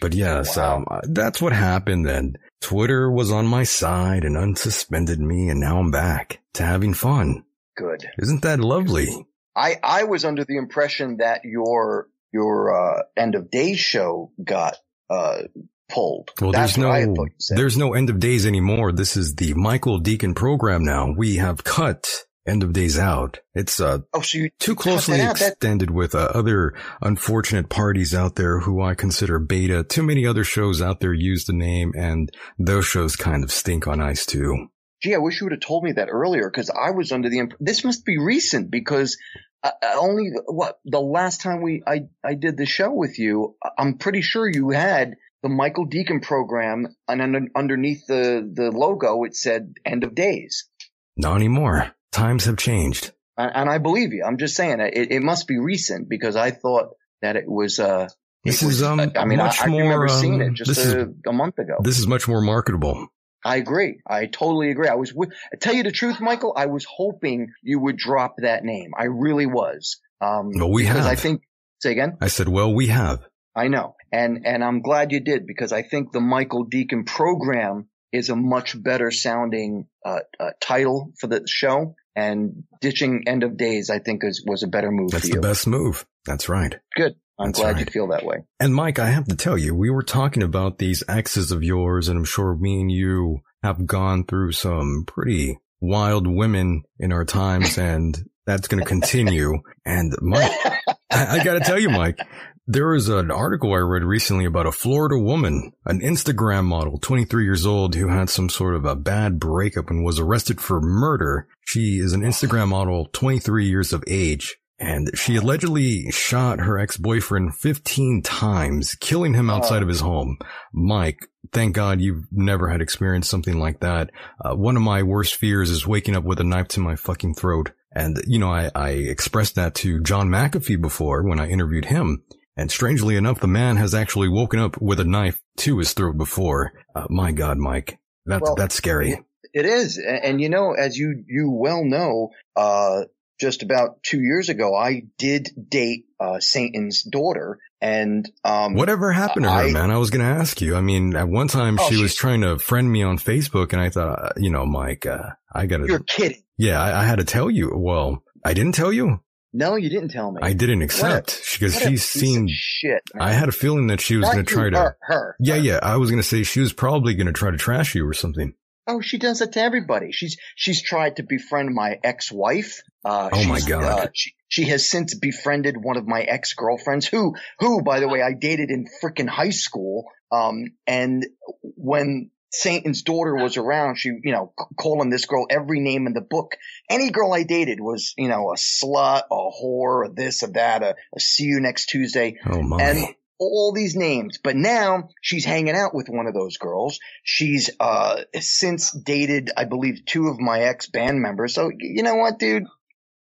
But 0.00 0.14
yes, 0.14 0.56
Wow. 0.56 0.84
um, 0.88 1.00
that's 1.08 1.42
what 1.42 1.52
happened 1.52 2.06
then. 2.06 2.34
Twitter 2.60 3.10
was 3.10 3.32
on 3.32 3.46
my 3.46 3.64
side 3.64 4.24
and 4.24 4.36
unsuspended 4.36 5.18
me 5.18 5.48
and 5.48 5.60
now 5.60 5.78
I'm 5.78 5.90
back 5.90 6.40
to 6.54 6.62
having 6.62 6.94
fun. 6.94 7.44
Good. 7.76 8.06
Isn't 8.18 8.42
that 8.42 8.60
lovely? 8.60 9.26
I 9.56 9.76
I 9.82 10.04
was 10.04 10.24
under 10.24 10.44
the 10.44 10.56
impression 10.56 11.16
that 11.18 11.40
your 11.44 12.08
your 12.32 12.74
uh, 12.74 13.02
end 13.16 13.34
of 13.34 13.50
day 13.50 13.74
show 13.74 14.30
got 14.42 14.76
uh 15.10 15.42
pulled. 15.88 16.30
Well, 16.40 16.52
That's 16.52 16.76
there's 16.76 16.78
no, 17.06 17.14
thought 17.14 17.24
you 17.28 17.34
said. 17.38 17.58
there's 17.58 17.76
no 17.76 17.94
end 17.94 18.10
of 18.10 18.18
days 18.20 18.46
anymore. 18.46 18.92
This 18.92 19.16
is 19.16 19.34
the 19.34 19.54
Michael 19.54 20.00
Decon 20.00 20.34
program 20.36 20.84
now. 20.84 21.12
We 21.16 21.36
have 21.36 21.62
cut 21.64 22.23
end 22.46 22.62
of 22.62 22.72
days 22.72 22.98
out. 22.98 23.40
It's, 23.54 23.80
uh, 23.80 23.98
oh, 24.12 24.20
so 24.20 24.46
too 24.58 24.74
closely 24.74 25.18
that 25.18 25.30
out. 25.30 25.38
That- 25.38 25.52
extended 25.52 25.90
with 25.90 26.14
uh, 26.14 26.30
other 26.34 26.74
unfortunate 27.00 27.68
parties 27.68 28.14
out 28.14 28.36
there 28.36 28.60
who 28.60 28.82
I 28.82 28.94
consider 28.94 29.38
beta. 29.38 29.84
Too 29.84 30.02
many 30.02 30.26
other 30.26 30.44
shows 30.44 30.82
out 30.82 31.00
there 31.00 31.12
use 31.12 31.44
the 31.44 31.52
name 31.52 31.92
and 31.96 32.30
those 32.58 32.86
shows 32.86 33.16
kind 33.16 33.44
of 33.44 33.50
stink 33.50 33.86
on 33.86 34.00
ice 34.00 34.26
too. 34.26 34.68
Gee, 35.02 35.14
I 35.14 35.18
wish 35.18 35.40
you 35.40 35.46
would 35.46 35.52
have 35.52 35.60
told 35.60 35.84
me 35.84 35.92
that 35.92 36.08
earlier 36.10 36.50
because 36.50 36.70
I 36.70 36.90
was 36.90 37.12
under 37.12 37.28
the 37.28 37.38
imp- 37.40 37.56
this 37.60 37.84
must 37.84 38.06
be 38.06 38.18
recent 38.18 38.70
because 38.70 39.18
uh, 39.62 39.70
uh, 39.82 39.96
only 39.98 40.30
what 40.46 40.78
the 40.84 41.00
last 41.00 41.40
time 41.42 41.62
we 41.62 41.82
I 41.86 42.06
I 42.22 42.34
did 42.34 42.56
the 42.56 42.66
show 42.66 42.90
with 42.90 43.18
you, 43.18 43.56
I'm 43.78 43.98
pretty 43.98 44.22
sure 44.22 44.48
you 44.48 44.70
had 44.70 45.14
the 45.42 45.50
Michael 45.50 45.86
Decon 45.86 46.22
program 46.22 46.86
and 47.06 47.20
under, 47.20 47.40
underneath 47.54 48.06
the 48.06 48.50
the 48.50 48.70
logo 48.70 49.24
it 49.24 49.36
said 49.36 49.74
end 49.84 50.04
of 50.04 50.14
days. 50.14 50.68
Not 51.16 51.36
anymore. 51.36 51.93
Times 52.14 52.44
have 52.46 52.56
changed. 52.56 53.12
And, 53.36 53.50
and 53.54 53.70
I 53.70 53.78
believe 53.78 54.12
you. 54.12 54.24
I'm 54.24 54.38
just 54.38 54.54
saying 54.56 54.80
it, 54.80 55.10
it 55.12 55.22
must 55.22 55.46
be 55.48 55.58
recent 55.58 56.08
because 56.08 56.36
I 56.36 56.50
thought 56.50 56.90
that 57.22 57.36
it 57.36 57.44
was 57.46 57.78
uh 57.78 58.08
This 58.44 58.62
it 58.62 58.66
was- 58.66 58.76
is, 58.76 58.82
um, 58.82 59.00
I 59.00 59.24
mean, 59.24 59.40
I, 59.40 59.44
much 59.46 59.60
I 59.60 59.64
remember 59.66 60.06
more, 60.06 60.08
seeing 60.08 60.34
um, 60.34 60.40
it 60.42 60.54
just 60.54 60.68
this 60.68 60.78
is- 60.78 60.94
a, 60.94 61.12
a 61.28 61.32
month 61.32 61.58
ago. 61.58 61.76
This 61.82 61.98
is 61.98 62.06
much 62.06 62.28
more 62.28 62.40
marketable. 62.40 63.08
I 63.44 63.56
agree. 63.56 64.00
I 64.08 64.24
totally 64.26 64.70
agree. 64.70 64.88
I 64.88 64.94
was, 64.94 65.10
wi- 65.10 65.34
tell 65.60 65.74
you 65.74 65.82
the 65.82 65.92
truth, 65.92 66.18
Michael, 66.18 66.54
I 66.56 66.64
was 66.66 66.86
hoping 66.88 67.48
you 67.62 67.78
would 67.78 67.98
drop 67.98 68.36
that 68.38 68.64
name. 68.64 68.92
I 68.96 69.04
really 69.04 69.44
was. 69.44 70.00
Um, 70.22 70.50
Well, 70.54 70.70
we 70.70 70.82
because 70.84 71.04
I 71.04 71.14
think, 71.14 71.42
say 71.82 71.92
again, 71.92 72.16
I 72.22 72.28
said, 72.28 72.48
well, 72.48 72.72
we 72.72 72.86
have. 72.86 73.20
I 73.54 73.68
know. 73.68 73.96
And, 74.10 74.46
and 74.46 74.64
I'm 74.64 74.80
glad 74.80 75.12
you 75.12 75.20
did 75.20 75.46
because 75.46 75.72
I 75.72 75.82
think 75.82 76.10
the 76.12 76.22
Michael 76.22 76.66
Decon 76.66 77.04
program 77.04 77.88
is 78.12 78.30
a 78.30 78.36
much 78.36 78.80
better 78.82 79.10
sounding, 79.10 79.88
uh, 80.06 80.20
uh 80.40 80.50
title 80.62 81.12
for 81.20 81.26
the 81.26 81.42
show 81.46 81.96
and 82.16 82.64
ditching 82.80 83.24
end 83.26 83.42
of 83.42 83.56
days, 83.56 83.90
I 83.90 83.98
think 83.98 84.22
is, 84.24 84.44
was 84.46 84.62
a 84.62 84.68
better 84.68 84.90
move 84.90 85.10
That's 85.10 85.30
the 85.30 85.40
best 85.40 85.66
move. 85.66 86.06
That's 86.26 86.48
right. 86.48 86.76
Good. 86.96 87.14
I'm 87.38 87.48
That's 87.48 87.60
glad 87.60 87.80
you 87.80 87.86
feel 87.86 88.08
that 88.08 88.24
way. 88.24 88.44
And 88.60 88.74
Mike, 88.74 88.98
I 88.98 89.10
have 89.10 89.26
to 89.26 89.36
tell 89.36 89.58
you, 89.58 89.74
we 89.74 89.90
were 89.90 90.04
talking 90.04 90.42
about 90.42 90.78
these 90.78 91.02
exes 91.08 91.50
of 91.50 91.64
yours, 91.64 92.08
and 92.08 92.16
I'm 92.16 92.24
sure 92.24 92.54
me 92.54 92.80
and 92.80 92.90
you 92.90 93.40
have 93.62 93.86
gone 93.86 94.24
through 94.24 94.52
some 94.52 95.04
pretty 95.06 95.58
wild 95.80 96.28
women 96.28 96.84
in 96.98 97.12
our 97.12 97.24
times, 97.24 97.76
and 97.76 98.16
that's 98.46 98.68
going 98.68 98.82
to 98.82 98.88
continue. 98.88 99.62
And 99.84 100.12
Mike, 100.20 100.52
I, 101.10 101.38
I 101.38 101.44
got 101.44 101.54
to 101.54 101.60
tell 101.60 101.78
you, 101.78 101.90
Mike, 101.90 102.20
there 102.66 102.88
was 102.88 103.08
an 103.08 103.30
article 103.30 103.74
I 103.74 103.78
read 103.78 104.04
recently 104.04 104.46
about 104.46 104.66
a 104.66 104.72
Florida 104.72 105.18
woman, 105.18 105.72
an 105.84 106.00
Instagram 106.00 106.64
model, 106.64 106.98
23 106.98 107.44
years 107.44 107.66
old, 107.66 107.94
who 107.94 108.08
had 108.08 108.30
some 108.30 108.48
sort 108.48 108.74
of 108.74 108.86
a 108.86 108.96
bad 108.96 109.38
breakup 109.38 109.90
and 109.90 110.04
was 110.04 110.18
arrested 110.18 110.60
for 110.60 110.80
murder. 110.80 111.46
She 111.66 111.98
is 111.98 112.14
an 112.14 112.22
Instagram 112.22 112.68
model, 112.68 113.08
23 113.12 113.66
years 113.66 113.92
of 113.92 114.02
age. 114.06 114.56
And 114.78 115.10
she 115.16 115.36
allegedly 115.36 116.10
shot 116.10 116.58
her 116.60 116.78
ex-boyfriend 116.78 117.54
15 117.54 118.22
times, 118.22 118.94
killing 118.96 119.34
him 119.34 119.48
outside 119.48 119.82
of 119.82 119.88
his 119.88 120.00
home. 120.00 120.38
Mike, 120.72 121.28
thank 121.52 121.74
God 121.74 122.00
you've 122.00 122.24
never 122.32 122.68
had 122.68 122.80
experienced 122.80 123.30
something 123.30 123.58
like 123.58 123.80
that. 123.80 124.10
Uh, 124.42 124.54
one 124.56 124.76
of 124.76 124.82
my 124.82 125.02
worst 125.02 125.36
fears 125.36 125.70
is 125.70 125.86
waking 125.86 126.16
up 126.16 126.24
with 126.24 126.40
a 126.40 126.44
knife 126.44 126.68
to 126.68 126.80
my 126.80 126.96
fucking 126.96 127.34
throat. 127.34 127.70
And, 127.92 128.20
you 128.26 128.40
know, 128.40 128.50
I, 128.50 128.70
I 128.74 128.88
expressed 128.90 129.54
that 129.54 129.76
to 129.76 130.02
John 130.02 130.28
McAfee 130.28 130.80
before 130.80 131.22
when 131.22 131.38
I 131.38 131.48
interviewed 131.48 131.84
him. 131.84 132.24
And 132.56 132.70
strangely 132.70 133.16
enough, 133.16 133.40
the 133.40 133.48
man 133.48 133.76
has 133.76 133.94
actually 133.94 134.28
woken 134.28 134.60
up 134.60 134.80
with 134.80 135.00
a 135.00 135.04
knife 135.04 135.40
to 135.58 135.78
his 135.78 135.92
throat 135.92 136.16
before. 136.16 136.72
Uh, 136.94 137.06
my 137.10 137.32
God, 137.32 137.58
Mike, 137.58 137.98
that's, 138.26 138.42
Well, 138.42 138.54
that's 138.54 138.74
scary. 138.76 139.18
It 139.52 139.66
is. 139.66 139.98
And, 139.98 140.24
and 140.24 140.40
you 140.40 140.48
know, 140.48 140.72
as 140.72 140.96
you, 140.96 141.24
you 141.26 141.50
well 141.50 141.84
know, 141.84 142.30
uh, 142.56 143.02
just 143.40 143.62
about 143.64 144.02
two 144.04 144.20
years 144.20 144.48
ago, 144.48 144.74
I 144.76 145.02
did 145.18 145.48
date, 145.68 146.06
uh, 146.20 146.38
Satan's 146.38 147.02
daughter 147.02 147.58
and, 147.80 148.30
um, 148.44 148.74
Whatever 148.74 149.10
happened 149.10 149.44
to 149.46 149.50
her, 149.50 149.58
I- 149.58 149.72
man? 149.72 149.90
I 149.90 149.98
was 149.98 150.10
going 150.10 150.24
to 150.24 150.30
ask 150.40 150.60
you. 150.60 150.76
I 150.76 150.80
mean, 150.80 151.14
at 151.16 151.28
one 151.28 151.48
time 151.48 151.78
Oh, 151.80 151.90
she 151.90 152.00
was 152.00 152.14
trying 152.14 152.42
to 152.42 152.58
friend 152.58 152.90
me 152.90 153.02
on 153.02 153.18
Facebook 153.18 153.72
and 153.72 153.82
I 153.82 153.90
thought, 153.90 154.22
uh, 154.22 154.32
you 154.36 154.50
know, 154.50 154.64
Mike, 154.64 155.06
uh, 155.06 155.30
I 155.52 155.66
gotta, 155.66 155.86
you're 155.88 155.98
kidding. 155.98 156.42
yeah, 156.56 156.80
I, 156.80 157.00
I 157.00 157.04
had 157.04 157.18
to 157.18 157.24
tell 157.24 157.50
you. 157.50 157.72
Well, 157.74 158.22
I 158.44 158.54
didn't 158.54 158.74
tell 158.76 158.92
you. 158.92 159.20
No, 159.56 159.76
you 159.76 159.88
didn't 159.88 160.08
tell 160.08 160.32
me. 160.32 160.40
I 160.42 160.52
didn't 160.52 160.82
accept 160.82 161.40
because 161.52 161.78
she 161.78 161.96
seemed, 161.96 162.50
shit. 162.50 163.02
man. 163.14 163.28
I 163.28 163.32
had 163.32 163.48
a 163.48 163.52
feeling 163.52 163.86
that 163.86 164.00
she 164.00 164.16
was 164.16 164.28
going 164.28 164.44
to 164.44 164.52
try 164.52 164.68
to, 164.68 164.76
her, 164.76 164.98
her. 165.00 165.36
yeah, 165.38 165.54
yeah. 165.54 165.78
I 165.80 165.96
was 165.96 166.10
going 166.10 166.20
to 166.20 166.28
say 166.28 166.42
she 166.42 166.58
was 166.58 166.72
probably 166.72 167.14
going 167.14 167.28
to 167.28 167.32
try 167.32 167.52
to 167.52 167.56
trash 167.56 167.94
you 167.94 168.04
or 168.04 168.14
something. 168.14 168.54
Oh, 168.88 169.00
she 169.00 169.16
does 169.16 169.40
it 169.40 169.52
to 169.52 169.60
everybody. 169.60 170.10
She's 170.10 170.36
she's 170.56 170.82
tried 170.82 171.16
to 171.16 171.22
befriend 171.22 171.72
my 171.72 171.98
ex-wife. 172.02 172.82
Uh, 173.04 173.30
Oh, 173.32 173.44
my 173.46 173.60
God. 173.60 173.84
Uh, 173.84 174.06
she, 174.12 174.32
she 174.48 174.64
has 174.64 174.88
since 174.88 175.14
befriended 175.14 175.76
one 175.80 175.96
of 175.96 176.06
my 176.06 176.20
ex-girlfriends 176.22 177.06
who 177.06 177.34
who 177.60 177.82
by 177.82 178.00
the 178.00 178.08
way 178.08 178.22
I 178.22 178.32
dated 178.32 178.70
in 178.70 178.86
frickin' 179.02 179.28
high 179.28 179.50
school. 179.50 180.06
Um, 180.32 180.64
and 180.86 181.24
when 181.62 182.30
Satan's 182.54 183.02
daughter 183.02 183.34
was 183.34 183.56
around, 183.56 183.96
she 183.96 184.10
you 184.22 184.32
know 184.32 184.52
calling 184.76 185.10
this 185.10 185.26
girl 185.26 185.46
every 185.50 185.80
name 185.80 186.06
in 186.06 186.14
the 186.14 186.20
book. 186.20 186.56
Any 186.88 187.10
girl 187.10 187.32
I 187.32 187.42
dated 187.42 187.80
was 187.80 188.14
you 188.16 188.28
know 188.28 188.50
a 188.50 188.56
slut, 188.56 189.22
a 189.30 189.50
whore, 189.62 190.06
a 190.08 190.12
this, 190.12 190.42
a 190.42 190.48
that, 190.48 190.82
a, 190.82 190.94
a 191.14 191.20
see 191.20 191.44
you 191.44 191.60
next 191.60 191.86
Tuesday. 191.86 192.36
Oh 192.46 192.62
my. 192.62 192.80
and 192.82 193.14
all 193.38 193.72
these 193.74 193.96
names. 193.96 194.38
But 194.42 194.56
now 194.56 195.08
she's 195.20 195.44
hanging 195.44 195.74
out 195.74 195.94
with 195.94 196.08
one 196.08 196.26
of 196.26 196.34
those 196.34 196.56
girls. 196.56 197.00
She's 197.24 197.70
uh 197.80 198.22
since 198.38 198.92
dated, 198.92 199.50
I 199.56 199.64
believe, 199.64 200.04
two 200.06 200.28
of 200.28 200.38
my 200.38 200.60
ex 200.60 200.86
band 200.86 201.20
members. 201.20 201.54
So 201.54 201.70
you 201.76 202.02
know 202.02 202.14
what, 202.16 202.38
dude? 202.38 202.64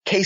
Que 0.04 0.24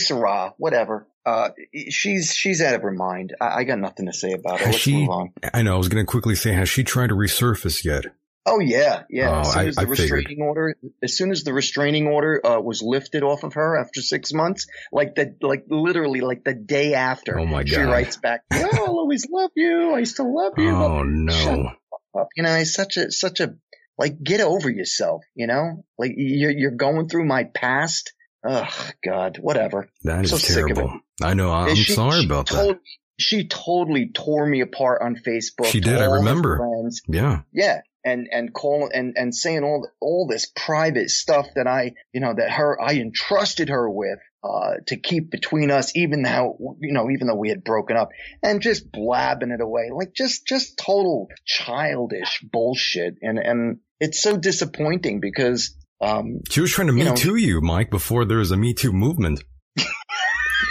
whatever. 0.59 1.07
Uh, 1.25 1.51
she's 1.91 2.35
she's 2.35 2.63
out 2.63 2.75
of 2.75 2.83
her 2.83 2.93
mind. 2.93 3.35
I, 3.41 3.59
I 3.59 3.65
got 3.65 3.79
nothing 3.79 4.07
to 4.07 4.13
say 4.13 4.33
about 4.33 4.61
her. 4.61 4.67
Has 4.67 4.75
Let's 4.75 4.79
she- 4.79 4.97
move 4.97 5.11
on. 5.11 5.33
I 5.53 5.63
know. 5.63 5.75
I 5.75 5.79
was 5.79 5.89
going 5.89 6.05
to 6.05 6.09
quickly 6.09 6.37
say, 6.37 6.53
has 6.53 6.69
she 6.69 6.85
tried 6.85 7.09
to 7.09 7.15
resurface 7.15 7.85
yet? 7.85 8.07
Oh 8.49 8.61
yeah, 8.61 9.03
yeah. 9.11 9.31
Oh, 9.31 9.41
as 9.41 9.53
soon 9.53 9.61
I- 9.63 9.67
as 9.67 9.75
the 9.75 9.81
I 9.83 9.85
figured. 9.87 9.99
restraining 10.19 10.43
order, 10.43 10.77
as 11.03 11.17
soon 11.17 11.31
as 11.33 11.43
the 11.43 11.53
restraining 11.53 12.07
order 12.07 12.41
uh, 12.47 12.61
was 12.61 12.81
lifted 12.81 13.23
off 13.25 13.43
of 13.43 13.55
her 13.55 13.77
after 13.77 14.01
six 14.03 14.33
months, 14.33 14.67
like 14.93 15.17
the 15.17 15.35
like 15.43 15.65
literally 15.69 16.21
like 16.21 16.45
the 16.45 16.55
day 16.55 16.95
after, 16.95 17.39
Oh, 17.39 17.45
my 17.47 17.65
she 17.65 17.75
God. 17.77 17.91
writes 17.91 18.17
back, 18.19 18.43
"Yeah, 18.53 18.69
I'll 18.73 18.99
always 18.99 19.27
love 19.31 19.51
you. 19.57 19.95
I 19.95 20.05
still 20.05 20.33
love 20.35 20.53
you." 20.59 20.71
Oh 20.71 21.03
no. 21.03 21.73
You 22.37 22.43
know, 22.45 22.55
it's 22.55 22.73
such 22.73 22.97
a, 22.97 23.11
such 23.11 23.41
a, 23.41 23.57
like, 23.99 24.23
get 24.23 24.41
over 24.41 24.71
yourself, 24.71 25.23
you 25.35 25.47
know? 25.47 25.85
Like, 25.99 26.13
you're, 26.17 26.51
you're 26.51 26.71
going 26.71 27.09
through 27.11 27.27
my 27.27 27.45
past. 27.45 28.15
Ugh, 28.49 28.73
God, 29.05 29.37
whatever. 29.39 29.91
That 30.05 30.25
is 30.25 30.31
so 30.31 30.39
terrible. 30.39 30.99
I 31.23 31.35
know. 31.35 31.51
I'm 31.53 31.75
she- 31.75 31.93
sorry 31.93 32.21
she 32.21 32.25
about 32.27 32.49
that. 32.49 32.79
She 33.19 33.49
totally 33.49 34.09
tore 34.15 34.47
me 34.47 34.63
apart 34.63 35.03
on 35.03 35.17
Facebook. 35.17 35.67
She 35.67 35.81
did, 35.81 35.99
I 36.01 36.07
remember. 36.07 36.59
Yeah. 37.07 37.41
Yeah. 37.53 37.81
And, 38.07 38.29
and 38.31 38.55
calling 38.55 38.91
and, 38.95 39.15
and 39.17 39.35
saying 39.35 39.65
all, 39.65 39.89
all 40.01 40.29
this 40.31 40.51
private 40.55 41.11
stuff 41.11 41.49
that 41.57 41.67
I, 41.67 41.95
you 42.15 42.21
know, 42.21 42.33
that 42.33 42.53
her, 42.53 42.81
I 42.81 42.93
entrusted 42.95 43.69
her 43.69 43.91
with, 43.91 44.21
uh, 44.45 44.75
to 44.87 44.97
keep 44.97 45.29
between 45.33 45.73
us, 45.73 45.91
even 45.97 46.23
though, 46.23 46.77
you 46.81 46.93
know, 46.95 47.11
even 47.11 47.27
though 47.27 47.35
we 47.35 47.49
had 47.49 47.65
broken 47.65 47.97
up 47.97 48.11
and 48.45 48.63
just 48.63 48.93
blabbing 48.93 49.51
it 49.51 49.61
away, 49.61 49.91
like 49.93 50.15
just, 50.15 50.47
just 50.47 50.79
total 50.79 51.27
childish 51.45 52.45
bullshit. 52.53 53.17
And, 53.23 53.41
and 53.41 53.79
it's 53.99 54.23
so 54.23 54.37
disappointing 54.37 55.19
because, 55.19 55.75
um, 56.01 56.43
She 56.49 56.61
was 56.61 56.71
trying 56.71 56.87
to 56.87 56.93
You 56.93 57.01
Me 57.01 57.05
know- 57.07 57.17
Too 57.17 57.35
you, 57.35 57.61
Mike, 57.61 57.91
before 57.91 58.25
there 58.25 58.39
was 58.39 58.53
a 58.53 58.57
Me 58.57 58.73
Too 58.73 58.93
movement. 58.93 59.43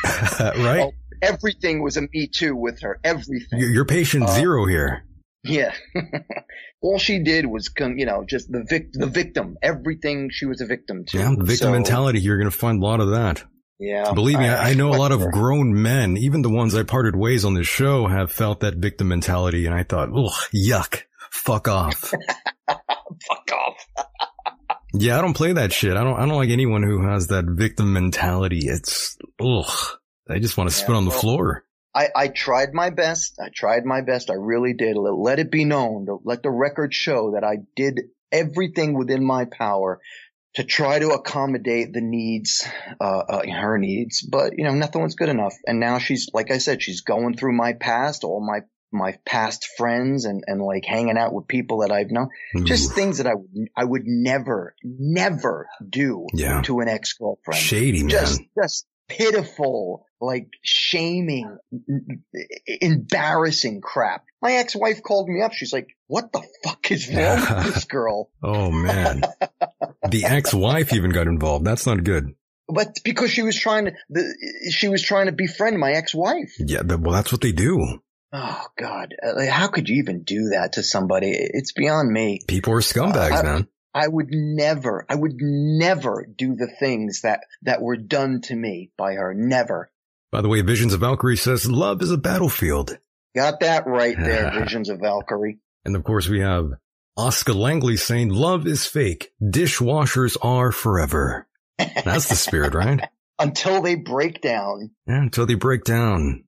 right? 0.40 0.80
Oh, 0.84 0.92
everything 1.22 1.84
was 1.84 1.98
a 1.98 2.02
me 2.14 2.28
too 2.28 2.56
with 2.56 2.82
her. 2.82 3.00
Everything. 3.04 3.60
You're, 3.60 3.70
you're 3.70 3.86
patient 3.86 4.24
Uh, 4.24 4.36
zero 4.36 4.66
here. 4.66 5.04
Yeah. 5.46 5.74
All 6.82 6.98
she 7.00 7.20
did 7.24 7.46
was, 7.46 7.70
con- 7.70 7.98
you 7.98 8.06
know, 8.06 8.26
just 8.28 8.52
the 8.52 8.66
vic- 8.70 8.92
the 8.94 9.08
victim. 9.08 9.58
Everything 9.62 10.30
she 10.32 10.46
was 10.46 10.62
a 10.62 10.66
victim 10.66 11.06
to. 11.08 11.18
Yeah, 11.18 11.30
victim 11.38 11.56
So, 11.68 11.72
mentality. 11.72 12.20
You're 12.20 12.38
going 12.38 12.50
to 12.52 12.56
find 12.58 12.82
a 12.82 12.86
lot 12.86 13.00
of 13.00 13.12
that. 13.12 13.44
Yeah. 13.80 14.14
Believe 14.14 14.40
me, 14.40 14.48
I, 14.48 14.70
I 14.70 14.74
know 14.74 14.90
a 14.90 14.96
lot 14.98 15.12
of 15.12 15.20
grown 15.32 15.82
men, 15.82 16.18
even 16.18 16.42
the 16.42 16.50
ones 16.50 16.76
I 16.76 16.84
parted 16.84 17.16
ways 17.16 17.44
on 17.46 17.54
this 17.56 17.68
show, 17.68 18.08
have 18.08 18.32
felt 18.32 18.62
that 18.62 18.76
victim 18.76 19.08
mentality, 19.10 19.66
and 19.66 19.76
I 19.76 19.84
thought, 19.84 20.10
ugh, 20.16 20.32
yuck, 20.56 21.02
fuck 21.32 21.68
off. 21.68 22.14
Fuck 22.68 23.52
off. 23.54 23.86
yeah, 24.94 25.18
I 25.18 25.22
don't 25.22 25.36
play 25.36 25.54
that 25.54 25.72
shit. 25.72 25.96
I 25.96 26.04
don't. 26.04 26.16
I 26.20 26.26
don't 26.26 26.36
like 26.36 26.50
anyone 26.50 26.84
who 26.84 27.08
has 27.08 27.28
that 27.28 27.46
victim 27.48 27.94
mentality. 27.94 28.62
It's 28.66 29.18
ugh. 29.40 29.98
I 30.30 30.40
just 30.40 30.58
want 30.58 30.70
to 30.70 30.76
Yeah, 30.76 30.84
spit 30.84 30.96
on 30.96 31.06
the 31.06 31.12
well- 31.12 31.20
floor. 31.20 31.64
I, 31.96 32.10
I 32.16 32.28
tried 32.28 32.74
my 32.74 32.90
best. 32.90 33.40
I 33.40 33.50
tried 33.56 33.86
my 33.86 34.02
best. 34.02 34.30
I 34.30 34.34
really 34.36 34.74
did. 34.74 34.98
Let, 34.98 35.14
let 35.16 35.40
it 35.40 35.50
be 35.50 35.64
known. 35.64 36.06
Let 36.26 36.44
the 36.44 36.52
record 36.52 36.94
show 36.94 37.32
that 37.36 37.44
I 37.46 37.60
did 37.76 38.02
everything 38.32 38.98
within 38.98 39.24
my 39.26 39.46
power 39.46 40.02
to 40.56 40.64
try 40.64 41.00
to 41.00 41.10
accommodate 41.10 41.94
the 41.94 42.02
needs, 42.02 42.68
uh, 43.00 43.04
uh, 43.30 43.42
her 43.50 43.78
needs. 43.78 44.22
But, 44.22 44.54
you 44.58 44.64
know, 44.66 44.74
nothing 44.74 45.02
was 45.02 45.16
good 45.16 45.30
enough. 45.30 45.54
And 45.66 45.80
now 45.80 46.00
she's, 46.00 46.30
like 46.34 46.52
I 46.52 46.58
said, 46.60 46.82
she's 46.84 47.02
going 47.02 47.36
through 47.38 47.56
my 47.58 47.74
past, 47.74 48.24
all 48.24 48.46
my, 48.46 48.60
my 48.92 49.18
past 49.26 49.68
friends 49.78 50.24
and, 50.26 50.44
and 50.48 50.62
like 50.62 50.86
hanging 50.86 51.18
out 51.18 51.34
with 51.34 51.48
people 51.48 51.80
that 51.80 51.92
I've 51.92 52.10
known. 52.12 52.30
Just 52.66 52.94
things 52.94 53.18
that 53.18 53.28
I, 53.28 53.36
would- 53.36 53.68
I 53.76 53.84
would 53.84 54.04
never, 54.06 54.76
never 54.84 55.68
do 55.90 56.28
Yeah. 56.34 56.62
to 56.64 56.80
an 56.80 56.88
ex-girlfriend 56.88 57.60
shady 57.60 58.02
man. 58.04 58.10
just 58.10 58.42
just 58.62 58.86
pitiful 59.08 60.06
like 60.22 60.48
shaming 60.64 61.58
n- 61.74 62.24
embarrassing 62.82 63.82
crap 63.82 64.24
my 64.42 64.54
ex-wife 64.54 65.02
called 65.04 65.28
me 65.28 65.42
up 65.42 65.54
she's 65.54 65.74
like 65.74 65.88
what 66.08 66.32
the 66.32 66.42
fuck 66.64 66.92
is 66.92 67.08
wrong 67.14 67.40
with 67.66 67.66
this 67.76 67.84
girl 67.86 68.30
oh 68.44 68.72
man, 68.72 69.22
the 70.10 70.24
ex-wife 70.26 70.94
even 70.94 71.12
got 71.12 71.28
involved. 71.28 71.66
That's 71.66 71.86
not 71.86 72.04
good. 72.04 72.34
but 72.68 73.00
because 73.04 73.32
she 73.32 73.42
was 73.42 73.58
trying 73.60 73.86
to 73.86 73.92
the, 74.10 74.70
she 74.72 74.88
was 74.88 75.02
trying 75.02 75.26
to 75.28 75.32
befriend 75.32 75.78
my 75.80 75.92
ex-wife 75.92 76.54
Yeah, 76.60 76.82
that, 76.84 77.00
well, 77.00 77.14
that's 77.14 77.32
what 77.32 77.42
they 77.42 77.52
do. 77.52 78.00
oh 78.34 78.66
god 78.78 79.14
Uh, 79.22 79.46
how 79.50 79.68
could 79.68 79.90
you 79.90 79.98
even 79.98 80.24
do 80.24 80.50
that 80.54 80.74
to 80.74 80.84
somebody 80.84 81.32
it's 81.36 81.74
beyond 81.74 82.12
me 82.12 82.40
People 82.48 82.74
are 82.74 82.82
scumbags, 82.82 83.32
Uh, 83.34 83.40
I- 83.40 83.44
man. 83.44 83.68
I 83.96 84.10
would 84.10 84.28
never, 84.30 85.06
I 85.08 85.16
would 85.16 85.38
never 85.40 86.28
do 86.38 86.56
the 86.56 86.68
things 86.68 87.22
that, 87.22 87.40
that 87.62 87.82
were 87.82 87.96
done 87.96 88.42
to 88.42 88.56
me 88.56 88.92
by 88.98 89.14
her. 89.14 89.34
Never. 89.34 89.90
By 90.34 90.42
the 90.42 90.50
way, 90.50 90.60
Visions 90.62 90.94
of 90.94 91.00
Valkyrie 91.00 91.38
says 91.38 91.72
love 91.72 92.02
is 92.02 92.12
a 92.12 92.18
battlefield. 92.18 92.98
Got 93.34 93.62
that 93.62 93.88
right 93.88 94.18
there, 94.18 94.52
Visions 94.60 94.90
of 94.90 95.00
Valkyrie. 95.00 95.60
And 95.86 95.96
of 95.96 96.04
course 96.04 96.28
we 96.28 96.42
have 96.42 96.72
Oscar 97.16 97.54
Langley 97.54 97.96
saying 97.96 98.30
love 98.30 98.68
is 98.68 98.86
fake. 98.86 99.32
Dishwashers 99.42 100.36
are 100.42 100.74
forever. 100.74 101.48
That's 101.78 102.28
the 102.28 102.36
spirit, 102.36 102.74
right? 102.76 103.08
Until 103.40 103.82
they 103.82 103.96
break 103.96 104.42
down. 104.42 104.92
Yeah, 105.08 105.22
until 105.22 105.46
they 105.46 105.56
break 105.56 105.86
down. 105.86 106.44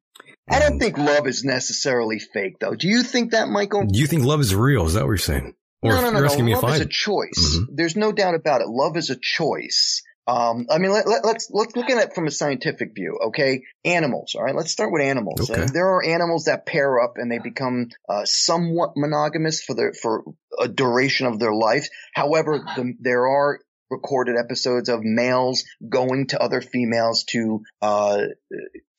I 0.49 0.60
don't 0.60 0.80
think 0.80 0.98
love 0.98 1.28
is 1.28 1.45
necessarily 1.45 2.19
fake 2.19 2.60
though. 2.60 2.76
Do 2.76 2.90
you 2.90 3.03
think 3.03 3.32
that, 3.32 3.48
Michael? 3.48 3.86
Do 3.86 3.99
you 3.99 4.07
think 4.07 4.26
love 4.26 4.41
is 4.41 4.53
real? 4.53 4.86
Is 4.86 4.95
that 4.95 5.03
what 5.03 5.11
you're 5.11 5.18
saying? 5.18 5.53
Or 5.82 5.91
no, 5.91 6.02
no, 6.02 6.10
no, 6.10 6.20
no. 6.20 6.60
Love 6.60 6.76
is 6.76 6.82
a 6.82 6.86
choice. 6.86 7.58
Mhm. 7.58 7.66
There's 7.76 7.95
no 7.95 8.12
doubt 8.12 8.36
about 8.36 8.62
it. 8.62 8.68
Love 8.68 8.98
is 8.98 9.10
a 9.10 9.18
choice. 9.22 10.02
Um, 10.28 10.66
I 10.70 10.78
mean, 10.78 10.91
let, 10.91 11.08
let, 11.08 11.24
let's 11.24 11.49
let's 11.52 11.76
look 11.78 11.90
at 11.90 12.04
it 12.04 12.14
from 12.14 12.28
a 12.28 12.32
scientific 12.32 12.94
view. 12.94 13.18
Okay, 13.28 13.64
animals. 13.86 14.36
All 14.36 14.44
right, 14.44 14.56
let's 14.56 14.72
start 14.72 14.91
with 14.91 15.02
animals. 15.02 15.49
Okay. 15.49 15.68
There 15.72 15.88
are 15.88 16.04
animals 16.04 16.45
that 16.45 16.66
pair 16.66 16.99
up 16.99 17.14
and 17.16 17.32
they 17.32 17.40
become 17.40 17.88
uh, 18.10 18.26
somewhat 18.26 18.91
monogamous 18.98 19.64
for 19.64 19.74
their 19.74 19.94
for 19.94 20.26
a 20.60 20.68
duration 20.68 21.28
of 21.28 21.40
their 21.40 21.54
life. 21.54 21.88
However, 22.14 22.58
the, 22.58 22.94
there 22.99 23.26
are 23.26 23.60
recorded 23.90 24.36
episodes 24.36 24.90
of 24.90 24.99
males 25.02 25.64
going 25.88 26.28
to 26.28 26.41
other 26.41 26.60
females 26.60 27.24
to 27.30 27.62
uh, 27.82 28.24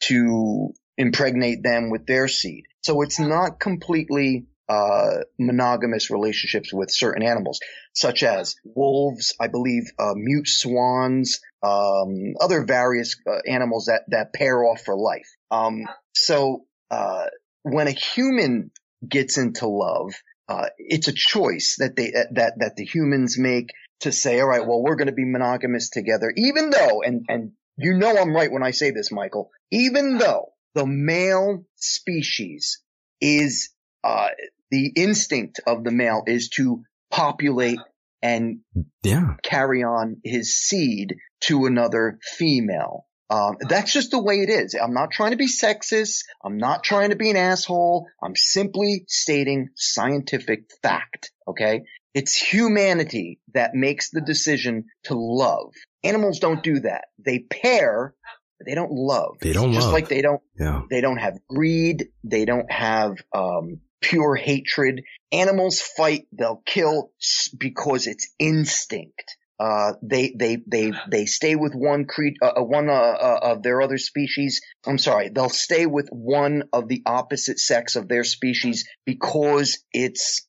to 0.00 0.72
impregnate 0.96 1.62
them 1.62 1.90
with 1.90 2.06
their 2.06 2.28
seed. 2.28 2.64
So 2.82 3.02
it's 3.02 3.20
not 3.20 3.60
completely 3.60 4.46
uh, 4.68 5.22
monogamous 5.38 6.10
relationships 6.10 6.72
with 6.72 6.90
certain 6.90 7.22
animals, 7.22 7.60
such 7.94 8.22
as 8.22 8.54
wolves, 8.64 9.34
I 9.40 9.48
believe, 9.48 9.84
uh, 9.98 10.12
mute 10.14 10.48
swans, 10.48 11.40
um, 11.62 12.34
other 12.40 12.64
various 12.64 13.16
uh, 13.26 13.38
animals 13.46 13.86
that, 13.86 14.02
that 14.08 14.32
pair 14.34 14.62
off 14.64 14.82
for 14.84 14.96
life. 14.96 15.28
Um, 15.50 15.86
so, 16.14 16.64
uh, 16.90 17.26
when 17.62 17.88
a 17.88 17.92
human 17.92 18.70
gets 19.06 19.38
into 19.38 19.66
love, 19.66 20.12
uh, 20.48 20.66
it's 20.78 21.08
a 21.08 21.12
choice 21.12 21.76
that 21.78 21.96
they, 21.96 22.10
that, 22.10 22.54
that 22.58 22.76
the 22.76 22.84
humans 22.84 23.36
make 23.38 23.70
to 24.00 24.12
say, 24.12 24.40
all 24.40 24.48
right, 24.48 24.66
well, 24.66 24.82
we're 24.82 24.96
going 24.96 25.08
to 25.08 25.12
be 25.12 25.24
monogamous 25.24 25.90
together, 25.90 26.32
even 26.36 26.70
though, 26.70 27.02
and, 27.02 27.24
and 27.28 27.52
you 27.76 27.94
know 27.94 28.16
I'm 28.16 28.34
right 28.34 28.50
when 28.50 28.62
I 28.62 28.70
say 28.70 28.90
this, 28.90 29.10
Michael, 29.12 29.50
even 29.70 30.18
though 30.18 30.52
the 30.74 30.86
male 30.86 31.64
species 31.76 32.80
is, 33.20 33.70
uh, 34.04 34.28
the 34.70 34.92
instinct 34.96 35.60
of 35.66 35.84
the 35.84 35.90
male 35.90 36.22
is 36.26 36.48
to 36.56 36.82
populate 37.10 37.78
and 38.22 38.60
Yeah. 39.02 39.34
carry 39.42 39.82
on 39.82 40.20
his 40.24 40.56
seed 40.56 41.16
to 41.42 41.66
another 41.66 42.18
female. 42.36 43.06
Um, 43.30 43.56
that's 43.68 43.92
just 43.92 44.10
the 44.10 44.22
way 44.22 44.36
it 44.36 44.48
is. 44.48 44.74
I'm 44.74 44.94
not 44.94 45.10
trying 45.10 45.32
to 45.32 45.36
be 45.36 45.48
sexist. 45.48 46.24
I'm 46.42 46.56
not 46.56 46.82
trying 46.82 47.10
to 47.10 47.16
be 47.16 47.28
an 47.30 47.36
asshole. 47.36 48.06
I'm 48.22 48.34
simply 48.34 49.04
stating 49.06 49.68
scientific 49.76 50.70
fact. 50.82 51.30
Okay. 51.46 51.82
It's 52.14 52.34
humanity 52.36 53.38
that 53.54 53.74
makes 53.74 54.10
the 54.10 54.22
decision 54.22 54.86
to 55.04 55.14
love. 55.14 55.72
Animals 56.02 56.38
don't 56.38 56.62
do 56.62 56.80
that. 56.80 57.04
They 57.18 57.40
pair, 57.40 58.14
but 58.58 58.66
they 58.66 58.74
don't 58.74 58.92
love. 58.92 59.36
They 59.42 59.52
don't 59.52 59.72
Just 59.72 59.86
love. 59.86 59.92
like 59.92 60.08
they 60.08 60.22
don't 60.22 60.40
Yeah. 60.58 60.82
they 60.90 61.00
don't 61.02 61.18
have 61.18 61.38
greed. 61.48 62.08
They 62.24 62.46
don't 62.46 62.70
have 62.72 63.16
um, 63.34 63.80
pure 64.00 64.34
hatred. 64.34 65.04
Animals 65.32 65.80
fight. 65.80 66.26
They'll 66.32 66.62
kill 66.64 67.10
because 67.56 68.06
it's 68.06 68.32
instinct. 68.38 69.36
Uh, 69.60 69.94
they, 70.02 70.32
they, 70.38 70.58
they, 70.66 70.92
they 71.10 71.26
stay 71.26 71.56
with 71.56 71.74
one 71.74 72.04
cre- 72.04 72.38
uh, 72.40 72.52
uh, 72.58 72.62
one, 72.62 72.88
uh, 72.88 72.92
uh, 72.92 73.40
of 73.42 73.62
their 73.62 73.82
other 73.82 73.98
species. 73.98 74.60
I'm 74.86 74.98
sorry. 74.98 75.30
They'll 75.30 75.48
stay 75.48 75.86
with 75.86 76.08
one 76.10 76.64
of 76.72 76.86
the 76.86 77.02
opposite 77.04 77.58
sex 77.58 77.96
of 77.96 78.08
their 78.08 78.22
species 78.22 78.88
because 79.04 79.82
it's, 79.92 80.46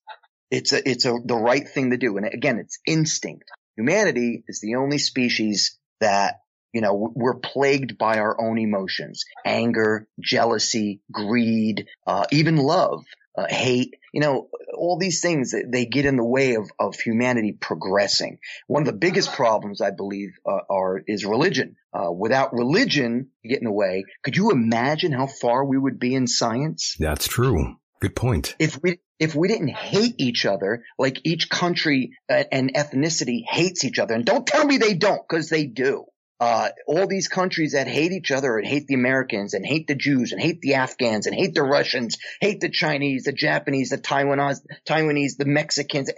it's 0.52 0.74
a, 0.74 0.88
it's 0.88 1.06
a, 1.06 1.16
the 1.26 1.36
right 1.36 1.68
thing 1.68 1.90
to 1.90 1.98
do. 1.98 2.18
And 2.18 2.26
again, 2.28 2.60
it's 2.60 2.78
instinct. 2.86 3.46
Humanity 3.78 4.44
is 4.48 4.60
the 4.62 4.76
only 4.76 5.00
species 5.00 5.78
that 6.02 6.36
you 6.74 6.82
know, 6.82 7.12
we're 7.16 7.40
plagued 7.40 7.98
by 7.98 8.20
our 8.20 8.40
own 8.40 8.60
emotions, 8.60 9.26
anger, 9.46 10.08
jealousy, 10.20 11.02
greed, 11.12 11.88
uh, 12.06 12.26
even 12.32 12.58
love, 12.58 13.04
uh, 13.40 13.46
hate, 13.48 13.96
you 14.14 14.22
know, 14.22 14.50
all 14.76 14.98
these 14.98 15.22
things 15.22 15.52
that 15.52 15.70
they 15.72 15.86
get 15.86 16.06
in 16.06 16.16
the 16.16 16.26
way 16.26 16.56
of, 16.56 16.70
of 16.80 16.96
humanity 16.96 17.54
progressing. 17.54 18.40
One 18.68 18.82
of 18.82 18.88
the 18.88 18.94
biggest 18.94 19.34
problems, 19.34 19.82
I 19.82 19.92
believe, 19.92 20.32
uh, 20.46 20.60
are, 20.70 21.02
is 21.06 21.26
religion. 21.26 21.76
Uh, 21.94 22.12
without 22.12 22.54
religion 22.54 23.30
to 23.42 23.50
get 23.50 23.60
in 23.60 23.66
the 23.66 23.72
way, 23.72 24.04
could 24.24 24.38
you 24.38 24.52
imagine 24.52 25.12
how 25.12 25.28
far 25.28 25.66
we 25.66 25.78
would 25.78 26.00
be 26.00 26.14
in 26.14 26.28
science? 26.28 26.96
That's 27.00 27.28
true. 27.28 27.78
Good 28.00 28.16
point. 28.16 28.56
if 28.60 28.82
we 28.82 29.00
if 29.20 29.36
we 29.36 29.50
didn't 29.50 29.70
hate 29.70 30.16
each 30.20 30.46
other 30.46 30.86
like 30.98 31.20
each 31.26 31.50
country 31.50 32.12
uh, 32.30 32.46
and 32.50 32.74
ethnicity 32.74 33.42
hates 33.46 33.84
each 33.84 34.00
other 34.00 34.14
and 34.14 34.24
don't 34.24 34.48
tell 34.48 34.66
me 34.66 34.78
they 34.78 34.94
don't 34.94 35.22
because 35.28 35.50
they 35.50 35.66
do 35.66 36.06
uh, 36.40 36.70
all 36.88 37.08
these 37.08 37.28
countries 37.28 37.74
that 37.74 37.88
hate 37.88 38.12
each 38.12 38.32
other 38.32 38.58
and 38.58 38.66
hate 38.66 38.88
the 38.88 38.94
Americans 38.94 39.54
and 39.54 39.66
hate 39.66 39.88
the 39.88 39.96
Jews 39.96 40.32
and 40.32 40.42
hate 40.42 40.62
the 40.62 40.76
Afghans 40.76 41.26
and 41.28 41.36
hate 41.36 41.54
the 41.54 41.64
Russians, 41.64 42.18
hate 42.40 42.62
the 42.62 42.70
Chinese, 42.70 43.24
the 43.26 43.34
Japanese, 43.34 43.90
the 43.90 43.98
Taiwanese, 43.98 44.62
Taiwanese, 44.88 45.38
the 45.38 45.46
Mexicans. 45.46 46.10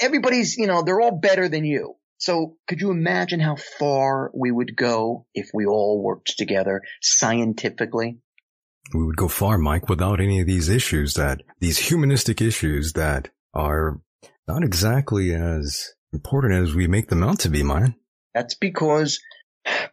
Everybody's, 0.00 0.56
you 0.56 0.66
know, 0.66 0.82
they're 0.82 1.00
all 1.00 1.18
better 1.18 1.48
than 1.48 1.64
you. 1.64 1.96
So 2.18 2.56
could 2.66 2.80
you 2.80 2.90
imagine 2.90 3.40
how 3.40 3.56
far 3.56 4.30
we 4.34 4.50
would 4.50 4.76
go 4.76 5.26
if 5.34 5.50
we 5.52 5.66
all 5.66 6.02
worked 6.02 6.38
together 6.38 6.82
scientifically? 7.02 8.18
We 8.94 9.04
would 9.04 9.16
go 9.16 9.28
far, 9.28 9.58
Mike, 9.58 9.88
without 9.88 10.20
any 10.20 10.40
of 10.40 10.46
these 10.46 10.68
issues 10.68 11.14
that, 11.14 11.42
these 11.58 11.78
humanistic 11.78 12.40
issues 12.40 12.92
that 12.92 13.30
are 13.52 14.00
not 14.46 14.62
exactly 14.62 15.34
as 15.34 15.92
important 16.12 16.54
as 16.54 16.74
we 16.74 16.86
make 16.86 17.08
them 17.08 17.24
out 17.24 17.40
to 17.40 17.48
be, 17.48 17.64
Mike. 17.64 17.94
That's 18.32 18.54
because, 18.54 19.18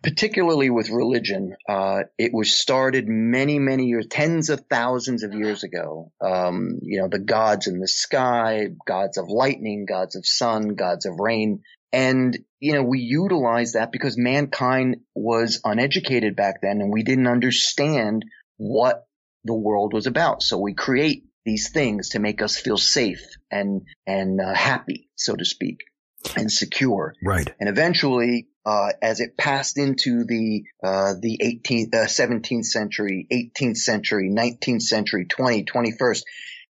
particularly 0.01 0.69
with 0.69 0.89
religion, 0.89 1.55
uh, 1.67 2.03
it 2.17 2.33
was 2.33 2.55
started 2.55 3.07
many, 3.07 3.59
many 3.59 3.85
years, 3.85 4.07
tens 4.09 4.49
of 4.49 4.65
thousands 4.69 5.23
of 5.23 5.33
years 5.33 5.63
ago. 5.63 6.11
Um, 6.21 6.79
you 6.81 7.01
know, 7.01 7.07
the 7.09 7.19
gods 7.19 7.67
in 7.67 7.79
the 7.79 7.87
sky, 7.87 8.67
gods 8.85 9.17
of 9.17 9.29
lightning, 9.29 9.85
gods 9.85 10.15
of 10.15 10.25
sun, 10.25 10.75
gods 10.75 11.05
of 11.05 11.19
rain. 11.19 11.61
And, 11.91 12.37
you 12.59 12.73
know, 12.73 12.83
we 12.83 12.99
utilize 12.99 13.73
that 13.73 13.91
because 13.91 14.17
mankind 14.17 14.97
was 15.15 15.61
uneducated 15.63 16.35
back 16.35 16.61
then 16.61 16.81
and 16.81 16.91
we 16.91 17.03
didn't 17.03 17.27
understand 17.27 18.25
what 18.57 19.05
the 19.43 19.53
world 19.53 19.93
was 19.93 20.07
about. 20.07 20.41
So 20.43 20.57
we 20.57 20.73
create 20.73 21.25
these 21.45 21.69
things 21.71 22.09
to 22.09 22.19
make 22.19 22.41
us 22.41 22.57
feel 22.57 22.77
safe 22.77 23.23
and, 23.51 23.81
and 24.07 24.39
uh, 24.39 24.53
happy, 24.53 25.09
so 25.15 25.35
to 25.35 25.45
speak, 25.45 25.81
and 26.35 26.51
secure. 26.51 27.13
Right. 27.23 27.53
And 27.59 27.69
eventually, 27.69 28.47
uh, 28.65 28.89
as 29.01 29.19
it 29.19 29.37
passed 29.37 29.77
into 29.77 30.23
the, 30.23 30.63
uh, 30.83 31.13
the 31.19 31.39
18th, 31.43 31.93
uh, 31.93 32.05
17th 32.05 32.65
century, 32.65 33.27
18th 33.31 33.77
century, 33.77 34.29
19th 34.29 34.81
century, 34.81 35.25
20, 35.25 35.65
21st, 35.65 36.23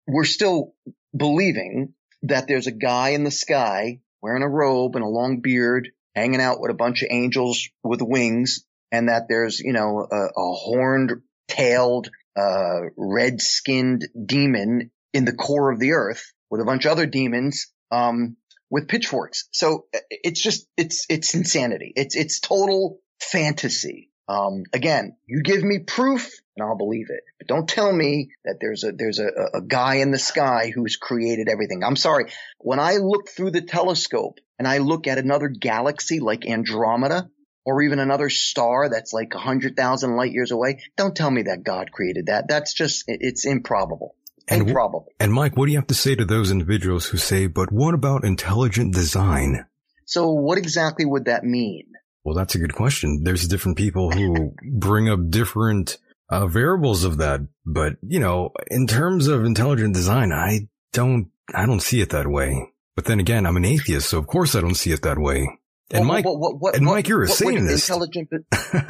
we're 0.07 0.23
still 0.23 0.73
believing 1.15 1.93
that 2.23 2.47
there's 2.47 2.68
a 2.68 2.72
guy 2.72 3.09
in 3.09 3.23
the 3.23 3.31
sky 3.31 3.99
wearing 4.22 4.43
a 4.43 4.49
robe 4.49 4.95
and 4.95 5.03
a 5.03 5.07
long 5.07 5.41
beard, 5.41 5.89
hanging 6.15 6.41
out 6.41 6.61
with 6.61 6.72
a 6.72 6.76
bunch 6.76 7.01
of 7.01 7.09
angels 7.11 7.68
with 7.84 8.01
wings, 8.01 8.63
and 8.91 9.09
that 9.09 9.27
there's, 9.27 9.59
you 9.59 9.73
know, 9.73 10.07
a, 10.09 10.15
a 10.15 10.53
horned, 10.53 11.22
tailed, 11.47 12.09
uh, 12.38 12.81
red 12.95 13.41
skinned 13.41 14.07
demon 14.26 14.91
in 15.13 15.26
the 15.26 15.34
core 15.34 15.72
of 15.72 15.80
the 15.80 15.93
earth 15.93 16.31
with 16.49 16.61
a 16.61 16.65
bunch 16.65 16.85
of 16.85 16.91
other 16.91 17.05
demons, 17.05 17.72
um, 17.91 18.38
with 18.72 18.88
pitchforks. 18.88 19.48
So 19.52 19.85
it's 20.10 20.41
just, 20.41 20.65
it's, 20.77 21.06
it's 21.10 21.35
insanity. 21.35 21.93
It's, 21.95 22.15
it's 22.15 22.39
total 22.39 22.99
fantasy. 23.19 24.10
Um, 24.27 24.64
again, 24.73 25.18
you 25.27 25.43
give 25.43 25.61
me 25.61 25.80
proof 25.80 26.31
and 26.56 26.65
I'll 26.65 26.77
believe 26.77 27.10
it. 27.10 27.22
But 27.38 27.48
don't 27.48 27.68
tell 27.68 27.91
me 27.91 28.31
that 28.45 28.60
there's 28.61 28.85
a, 28.85 28.93
there's 28.93 29.19
a, 29.19 29.27
a 29.56 29.61
guy 29.61 29.95
in 29.95 30.11
the 30.11 30.18
sky 30.18 30.72
who's 30.73 30.95
created 30.95 31.49
everything. 31.49 31.84
I'm 31.84 31.98
sorry. 31.98 32.31
When 32.60 32.80
I 32.80 32.93
look 32.95 33.30
through 33.30 33.52
the 33.52 33.61
telescope 33.61 34.39
and 34.57 34.68
I 34.68 34.77
look 34.77 35.06
at 35.07 35.18
another 35.18 35.49
galaxy 35.49 36.22
like 36.22 36.48
Andromeda 36.48 37.30
or 37.65 37.81
even 37.81 37.99
another 37.99 38.30
star 38.30 38.89
that's 38.89 39.11
like 39.11 39.34
a 39.35 39.39
hundred 39.39 39.76
thousand 39.76 40.15
light 40.15 40.31
years 40.31 40.52
away, 40.52 40.81
don't 40.95 41.15
tell 41.15 41.30
me 41.30 41.43
that 41.43 41.64
God 41.64 41.91
created 41.91 42.27
that. 42.27 42.48
That's 42.48 42.73
just, 42.73 43.03
it's 43.07 43.45
improbable. 43.45 44.15
And, 44.51 44.67
improbable. 44.67 45.07
and 45.19 45.33
Mike, 45.33 45.57
what 45.57 45.65
do 45.65 45.71
you 45.71 45.77
have 45.77 45.87
to 45.87 45.93
say 45.93 46.15
to 46.15 46.25
those 46.25 46.51
individuals 46.51 47.07
who 47.07 47.17
say, 47.17 47.47
but 47.47 47.71
what 47.71 47.93
about 47.93 48.23
intelligent 48.23 48.93
design? 48.93 49.65
So 50.05 50.31
what 50.31 50.57
exactly 50.57 51.05
would 51.05 51.25
that 51.25 51.43
mean? 51.43 51.87
Well, 52.23 52.35
that's 52.35 52.55
a 52.55 52.59
good 52.59 52.75
question. 52.75 53.21
There's 53.23 53.47
different 53.47 53.77
people 53.77 54.11
who 54.11 54.53
bring 54.71 55.09
up 55.09 55.19
different 55.29 55.97
uh, 56.29 56.47
variables 56.47 57.03
of 57.03 57.17
that, 57.17 57.41
but 57.65 57.93
you 58.07 58.19
know, 58.19 58.51
in 58.69 58.87
terms 58.87 59.27
of 59.27 59.43
intelligent 59.43 59.93
design, 59.93 60.31
I 60.31 60.67
don't, 60.93 61.31
I 61.53 61.65
don't 61.65 61.81
see 61.81 62.01
it 62.01 62.11
that 62.11 62.27
way. 62.27 62.69
But 62.95 63.05
then 63.05 63.19
again, 63.19 63.45
I'm 63.45 63.57
an 63.57 63.65
atheist, 63.65 64.09
so 64.09 64.19
of 64.19 64.27
course 64.27 64.55
I 64.55 64.61
don't 64.61 64.75
see 64.75 64.91
it 64.91 65.01
that 65.03 65.17
way. 65.17 65.47
And 65.93 66.07
Well, 66.07 66.15
Mike, 66.15 66.25
what, 66.25 66.39
what, 66.39 66.59
what, 66.59 66.75
and 66.75 66.85
Mike, 66.85 67.07
you're 67.07 67.23
a 67.23 67.27
Satanist. 67.27 67.89
Intelligent, 67.89 68.29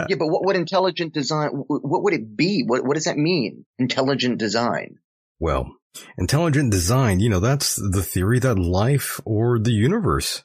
yeah, 0.10 0.16
but 0.18 0.28
what 0.28 0.46
would 0.46 0.56
intelligent 0.56 1.14
design? 1.14 1.50
What 1.50 2.04
would 2.04 2.14
it 2.14 2.36
be? 2.36 2.64
What 2.66 2.86
What 2.86 2.94
does 2.94 3.06
that 3.06 3.18
mean? 3.18 3.66
Intelligent 3.80 4.38
design. 4.38 4.98
Well, 5.42 5.76
intelligent 6.20 6.72
design, 6.72 7.20
you 7.20 7.28
know, 7.28 7.40
that's 7.40 7.76
the 7.76 8.04
theory 8.04 8.38
that 8.40 8.60
life 8.60 9.20
or 9.26 9.58
the 9.58 9.72
universe 9.72 10.44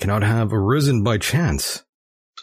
cannot 0.00 0.22
have 0.22 0.54
arisen 0.54 1.02
by 1.02 1.18
chance. 1.18 1.84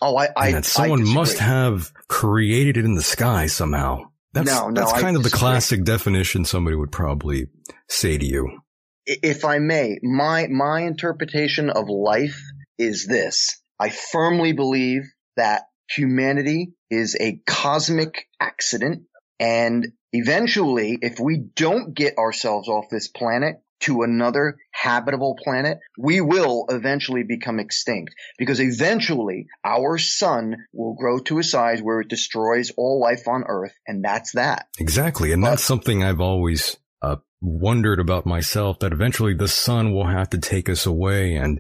Oh, 0.03 0.15
I, 0.15 0.27
I, 0.37 0.47
and 0.49 0.57
that 0.57 0.65
someone 0.65 1.01
I 1.01 1.13
must 1.13 1.39
have 1.39 1.91
created 2.07 2.77
it 2.77 2.85
in 2.85 2.93
the 2.93 3.01
sky 3.01 3.47
somehow. 3.47 4.11
That's, 4.33 4.51
No, 4.51 4.67
no, 4.67 4.81
that's 4.81 4.93
I 4.93 5.01
kind 5.01 5.17
of 5.17 5.23
the 5.23 5.31
classic 5.31 5.83
definition 5.83 6.45
somebody 6.45 6.75
would 6.75 6.91
probably 6.91 7.47
say 7.89 8.19
to 8.19 8.25
you. 8.25 8.59
If 9.07 9.43
I 9.43 9.57
may, 9.57 9.97
my 10.03 10.45
my 10.47 10.81
interpretation 10.81 11.71
of 11.71 11.89
life 11.89 12.39
is 12.77 13.07
this: 13.07 13.59
I 13.79 13.89
firmly 13.89 14.53
believe 14.53 15.03
that 15.37 15.63
humanity 15.89 16.73
is 16.91 17.17
a 17.19 17.41
cosmic 17.47 18.27
accident, 18.39 19.05
and 19.39 19.87
eventually, 20.15 20.97
if 21.01 21.19
we 21.19 21.37
don't 21.55 21.93
get 21.93 22.17
ourselves 22.17 22.67
off 22.67 22.85
this 22.89 23.07
planet 23.07 23.61
to 23.81 24.03
another 24.03 24.57
habitable 24.71 25.35
planet, 25.43 25.79
we 25.97 26.21
will 26.21 26.65
eventually 26.69 27.23
become 27.23 27.59
extinct 27.59 28.13
because 28.37 28.59
eventually 28.61 29.47
our 29.65 29.97
sun 29.97 30.55
will 30.73 30.95
grow 30.95 31.19
to 31.19 31.39
a 31.39 31.43
size 31.43 31.81
where 31.81 31.99
it 31.99 32.07
destroys 32.07 32.71
all 32.77 32.99
life 33.01 33.27
on 33.27 33.43
Earth, 33.47 33.73
and 33.85 34.03
that's 34.03 34.31
that. 34.33 34.67
Exactly. 34.79 35.31
And 35.31 35.41
But- 35.41 35.51
that's 35.51 35.63
something 35.63 36.03
I've 36.03 36.21
always 36.21 36.77
uh, 37.01 37.17
wondered 37.41 37.99
about 37.99 38.25
myself 38.25 38.79
that 38.79 38.93
eventually 38.93 39.33
the 39.33 39.47
sun 39.49 39.93
will 39.93 40.07
have 40.07 40.29
to 40.31 40.37
take 40.37 40.69
us 40.69 40.85
away 40.85 41.35
and 41.35 41.59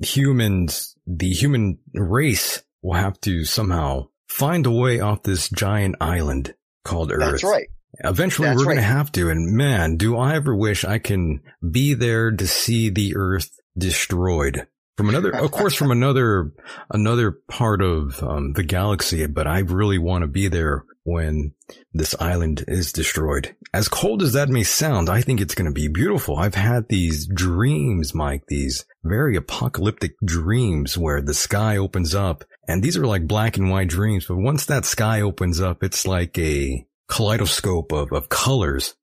humans, 0.00 0.96
the 1.06 1.30
human 1.30 1.78
race 1.94 2.62
will 2.82 2.94
have 2.94 3.18
to 3.22 3.44
somehow 3.44 4.08
find 4.28 4.66
a 4.66 4.70
way 4.70 5.00
off 5.00 5.22
this 5.22 5.48
giant 5.48 5.96
island 6.00 6.54
called 6.84 7.10
Earth. 7.10 7.20
That's 7.20 7.44
right. 7.44 7.68
Eventually 8.02 8.48
That's 8.48 8.58
we're 8.58 8.64
going 8.64 8.76
to 8.76 8.82
have 8.82 9.12
to. 9.12 9.30
And 9.30 9.56
man, 9.56 9.96
do 9.96 10.16
I 10.16 10.34
ever 10.34 10.54
wish 10.54 10.84
I 10.84 10.98
can 10.98 11.40
be 11.68 11.94
there 11.94 12.30
to 12.30 12.46
see 12.46 12.90
the 12.90 13.16
earth 13.16 13.50
destroyed 13.76 14.66
from 14.96 15.08
another, 15.08 15.34
of 15.34 15.50
course, 15.50 15.74
from 15.74 15.90
another, 15.90 16.52
another 16.90 17.32
part 17.48 17.82
of 17.82 18.22
um, 18.22 18.52
the 18.52 18.62
galaxy. 18.62 19.26
But 19.26 19.46
I 19.46 19.58
really 19.60 19.98
want 19.98 20.22
to 20.22 20.28
be 20.28 20.48
there 20.48 20.84
when 21.02 21.52
this 21.92 22.14
island 22.20 22.64
is 22.68 22.92
destroyed. 22.92 23.54
As 23.72 23.88
cold 23.88 24.22
as 24.22 24.32
that 24.34 24.48
may 24.48 24.62
sound, 24.62 25.10
I 25.10 25.20
think 25.20 25.40
it's 25.40 25.54
going 25.54 25.66
to 25.66 25.72
be 25.72 25.88
beautiful. 25.88 26.36
I've 26.36 26.54
had 26.54 26.88
these 26.88 27.26
dreams, 27.26 28.14
Mike, 28.14 28.44
these 28.48 28.86
very 29.02 29.36
apocalyptic 29.36 30.14
dreams 30.24 30.96
where 30.96 31.20
the 31.20 31.34
sky 31.34 31.76
opens 31.76 32.14
up 32.14 32.44
and 32.66 32.82
these 32.82 32.96
are 32.96 33.06
like 33.06 33.26
black 33.26 33.56
and 33.56 33.70
white 33.70 33.88
dreams. 33.88 34.26
But 34.26 34.36
once 34.36 34.64
that 34.66 34.84
sky 34.84 35.20
opens 35.20 35.60
up, 35.60 35.82
it's 35.82 36.06
like 36.06 36.38
a 36.38 36.86
kaleidoscope 37.08 37.92
of, 37.92 38.12
of 38.12 38.28
colors. 38.28 38.94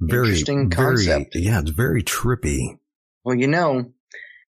Very, 0.00 0.28
Interesting 0.28 0.70
very, 0.70 1.06
concept. 1.06 1.34
yeah, 1.34 1.60
it's 1.60 1.70
very 1.70 2.02
trippy. 2.02 2.78
Well, 3.24 3.34
you 3.36 3.48
know, 3.48 3.92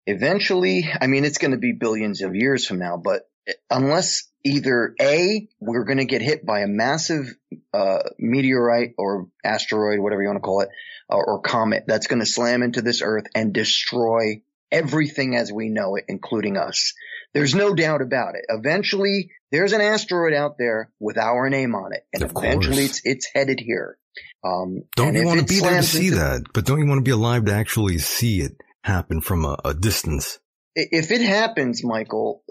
eventually, 0.06 0.90
I 0.99 1.08
mean, 1.08 1.26
it's 1.26 1.40
going 1.40 1.52
to 1.52 1.58
be 1.58 1.74
billions 1.74 2.22
of 2.22 2.36
years 2.36 2.66
from 2.66 2.80
now, 2.80 2.98
but 2.98 3.24
unless 3.70 4.28
either 4.45 4.94
A, 5.02 5.48
we're 5.60 5.84
going 5.84 5.98
to 5.98 6.06
get 6.06 6.22
hit 6.22 6.45
by 6.45 6.60
a 6.62 6.68
massive, 6.68 7.34
uh, 7.74 7.99
meteorite 8.20 8.94
or 8.98 9.28
asteroid, 9.44 9.99
whatever 9.99 10.22
you 10.22 10.28
want 10.28 10.38
to 10.38 10.41
call 10.41 10.62
it, 10.62 10.70
or, 11.10 11.26
or 11.26 11.41
comet 11.41 11.86
that's 11.88 12.08
going 12.08 12.20
to 12.20 12.26
slam 12.26 12.62
into 12.62 12.82
this 12.82 13.02
earth 13.02 13.26
and 13.34 13.53
destroy 13.53 14.41
everything 14.72 15.36
as 15.36 15.52
we 15.52 15.70
know 15.70 15.95
it, 15.95 16.06
including 16.08 16.56
us. 16.56 16.94
There's 17.34 17.56
no 17.56 17.74
doubt 17.74 18.02
about 18.02 18.36
it. 18.36 18.45
Eventually, 18.48 19.32
there's 19.52 19.73
an 19.73 19.82
asteroid 19.82 20.34
out 20.34 20.57
there 20.57 20.91
with 20.99 21.18
our 21.18 21.49
name 21.49 21.76
on 21.76 21.94
it, 21.94 22.06
and 22.14 22.23
Of 22.23 22.34
course. 22.34 22.45
eventually 22.45 22.86
it's, 22.86 23.02
it's 23.03 23.28
headed 23.34 23.60
here. 23.60 23.98
Um, 24.44 24.84
Don't 24.95 25.15
you 25.15 25.26
want 25.26 25.40
to 25.40 25.45
be 25.45 25.60
there 25.60 25.78
to 25.78 25.84
see 25.84 26.07
into- 26.07 26.19
that? 26.19 26.44
But 26.53 26.65
don't 26.65 26.80
you 26.80 26.88
want 26.88 26.99
to 26.99 27.03
be 27.03 27.11
alive 27.11 27.45
to 27.45 27.53
actually 27.53 27.99
see 27.99 28.41
it 28.41 28.53
happen 28.84 29.22
from 29.22 29.45
a, 29.45 29.57
a 29.64 29.73
distance? 29.73 30.40
if 30.76 31.11
it 31.11 31.22
happens, 31.22 31.84
Michael, 31.84 32.44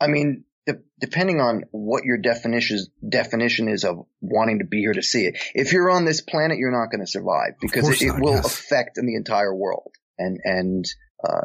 I 0.00 0.08
mean, 0.08 0.44
de- 0.66 0.80
depending 1.00 1.40
on 1.40 1.64
what 1.70 2.04
your 2.04 2.18
definition 2.18 2.80
definition 3.08 3.68
is 3.68 3.84
of 3.84 4.04
wanting 4.20 4.58
to 4.58 4.64
be 4.64 4.80
here 4.80 4.92
to 4.92 5.02
see 5.02 5.26
it, 5.26 5.38
if 5.54 5.72
you're 5.72 5.90
on 5.90 6.04
this 6.04 6.20
planet, 6.20 6.58
you're 6.58 6.72
not 6.72 6.90
going 6.90 7.00
to 7.00 7.06
survive 7.06 7.52
because 7.60 7.88
it, 7.88 8.02
it 8.02 8.08
not, 8.08 8.20
will 8.20 8.34
yes. 8.34 8.46
affect 8.46 8.96
the 8.96 9.14
entire 9.14 9.54
world. 9.54 9.92
And 10.18 10.40
and 10.44 10.84
uh, 11.24 11.40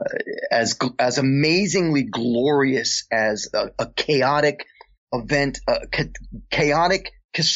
as 0.51 0.77
as 0.99 1.19
amazingly 1.19 2.03
glorious 2.03 3.05
as 3.11 3.49
a, 3.53 3.69
a 3.79 3.87
chaotic 3.95 4.65
event, 5.13 5.59
a 5.67 5.87
ca- 5.87 6.11
chaotic, 6.49 7.11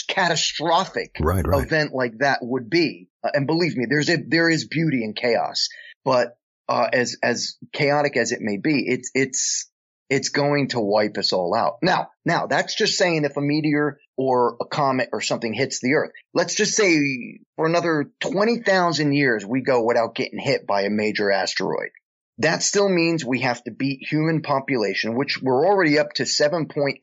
catastrophic 0.08 1.16
Right, 1.20 1.46
right. 1.46 1.64
event 1.66 1.94
like 1.94 2.20
that 2.20 2.40
would 2.42 2.70
be. 2.70 3.10
Uh, 3.24 3.30
and 3.34 3.48
believe 3.48 3.76
me, 3.76 3.86
there's 3.90 4.10
a, 4.10 4.18
there 4.18 4.50
is 4.50 4.68
beauty 4.68 5.04
in 5.04 5.14
chaos, 5.14 5.70
but, 6.06 6.38
uh, 6.70 6.88
as, 6.94 7.18
as 7.22 7.58
chaotic 7.74 8.16
as 8.16 8.32
it 8.32 8.40
may 8.42 8.58
be, 8.58 8.86
it's, 8.88 9.12
it's, 9.14 9.70
it's 10.10 10.30
going 10.30 10.68
to 10.70 10.80
wipe 10.80 11.18
us 11.18 11.32
all 11.34 11.56
out. 11.56 11.78
Now, 11.82 12.10
now 12.26 12.48
that's 12.48 12.76
just 12.76 12.98
saying 12.98 13.24
if 13.24 13.38
a 13.38 13.42
meteor 13.42 13.98
or 14.18 14.58
a 14.62 14.66
comet 14.66 15.10
or 15.14 15.22
something 15.22 15.54
hits 15.54 15.80
the 15.80 15.94
earth. 15.94 16.12
Let's 16.34 16.56
just 16.56 16.76
say 16.76 17.40
for 17.56 17.66
another 17.66 18.12
20,000 18.20 19.14
years, 19.14 19.46
we 19.46 19.62
go 19.62 19.84
without 19.84 20.16
getting 20.16 20.38
hit 20.40 20.68
by 20.68 20.82
a 20.82 20.90
major 20.90 21.32
asteroid. 21.32 21.92
That 22.40 22.62
still 22.62 22.90
means 22.90 23.24
we 23.24 23.42
have 23.42 23.64
to 23.64 23.72
beat 23.72 24.06
human 24.10 24.42
population, 24.42 25.16
which 25.16 25.42
we're 25.42 25.66
already 25.66 25.98
up 25.98 26.14
to 26.16 26.24
7.8 26.24 26.98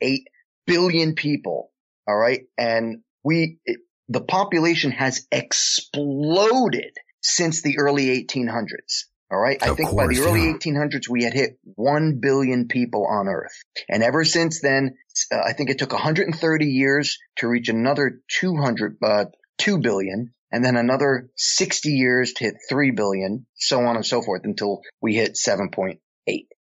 billion 0.68 1.14
people. 1.14 1.70
All 2.06 2.16
right. 2.16 2.42
And 2.56 3.02
we, 3.24 3.58
it, 3.64 3.80
the 4.08 4.20
population 4.20 4.92
has 4.92 5.26
exploded 5.32 6.92
since 7.20 7.62
the 7.62 7.78
early 7.78 8.24
1800s. 8.24 9.04
All 9.30 9.38
right. 9.38 9.62
I 9.62 9.74
think 9.74 9.94
by 9.94 10.06
the 10.06 10.20
early 10.20 10.44
yeah. 10.46 10.54
1800s, 10.54 11.08
we 11.08 11.24
had 11.24 11.34
hit 11.34 11.58
1 11.74 12.18
billion 12.20 12.66
people 12.68 13.06
on 13.06 13.28
earth. 13.28 13.52
And 13.88 14.02
ever 14.02 14.24
since 14.24 14.62
then, 14.62 14.96
uh, 15.30 15.40
I 15.44 15.52
think 15.52 15.68
it 15.68 15.78
took 15.78 15.92
130 15.92 16.64
years 16.64 17.18
to 17.38 17.48
reach 17.48 17.68
another 17.68 18.22
200, 18.40 18.96
uh, 19.02 19.24
2 19.58 19.78
billion 19.78 20.32
and 20.50 20.64
then 20.64 20.76
another 20.76 21.28
60 21.36 21.90
years 21.90 22.32
to 22.34 22.44
hit 22.44 22.54
3 22.70 22.92
billion, 22.92 23.46
so 23.54 23.80
on 23.80 23.96
and 23.96 24.06
so 24.06 24.22
forth 24.22 24.42
until 24.44 24.80
we 25.02 25.14
hit 25.14 25.34
7.8. 25.34 25.98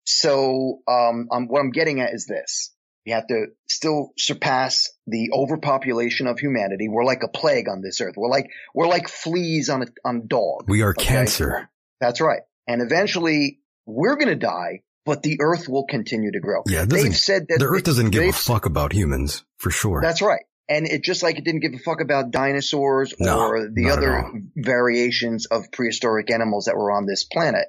So, 0.05 0.81
um, 0.89 1.28
um, 1.31 1.47
what 1.47 1.61
I'm 1.61 1.70
getting 1.70 2.01
at 2.01 2.12
is 2.12 2.27
this. 2.27 2.74
We 3.07 3.12
have 3.12 3.28
to 3.28 3.47
still 3.69 4.11
surpass 4.19 4.91
the 5.07 5.31
overpopulation 5.33 6.27
of 6.27 6.41
humanity. 6.41 6.89
We're 6.89 7.05
like 7.05 7.23
a 7.23 7.28
plague 7.28 7.69
on 7.69 7.81
this 7.81 8.01
earth. 8.01 8.15
We're 8.16 8.28
like, 8.28 8.51
we're 8.74 8.89
like 8.89 9.09
fleas 9.09 9.70
on 9.70 9.83
a, 9.83 9.87
on 10.05 10.27
dog. 10.27 10.69
We 10.69 10.83
are 10.83 10.91
okay? 10.91 11.05
cancer. 11.05 11.70
That's 12.01 12.20
right. 12.20 12.41
And 12.66 12.83
eventually 12.83 13.61
we're 13.87 14.16
going 14.16 14.28
to 14.28 14.35
die, 14.35 14.83
but 15.05 15.23
the 15.23 15.39
earth 15.41 15.69
will 15.69 15.87
continue 15.87 16.33
to 16.33 16.41
grow. 16.41 16.62
Yeah, 16.66 16.85
They've 16.85 17.16
said 17.16 17.47
that 17.49 17.61
the 17.61 17.66
earth 17.66 17.85
doesn't 17.85 18.11
give 18.11 18.24
a 18.24 18.33
fuck 18.33 18.66
about 18.66 18.93
humans, 18.93 19.45
for 19.59 19.70
sure. 19.70 20.01
That's 20.03 20.20
right. 20.20 20.43
And 20.69 20.85
it 20.85 21.05
just 21.05 21.23
like 21.23 21.39
it 21.39 21.45
didn't 21.45 21.61
give 21.61 21.74
a 21.74 21.78
fuck 21.78 22.01
about 22.01 22.33
dinosaurs 22.33 23.15
No, 23.20 23.39
or 23.39 23.70
the 23.73 23.91
other 23.91 24.33
variations 24.57 25.47
of 25.47 25.70
prehistoric 25.70 26.33
animals 26.33 26.65
that 26.65 26.77
were 26.77 26.91
on 26.91 27.07
this 27.07 27.23
planet. 27.23 27.69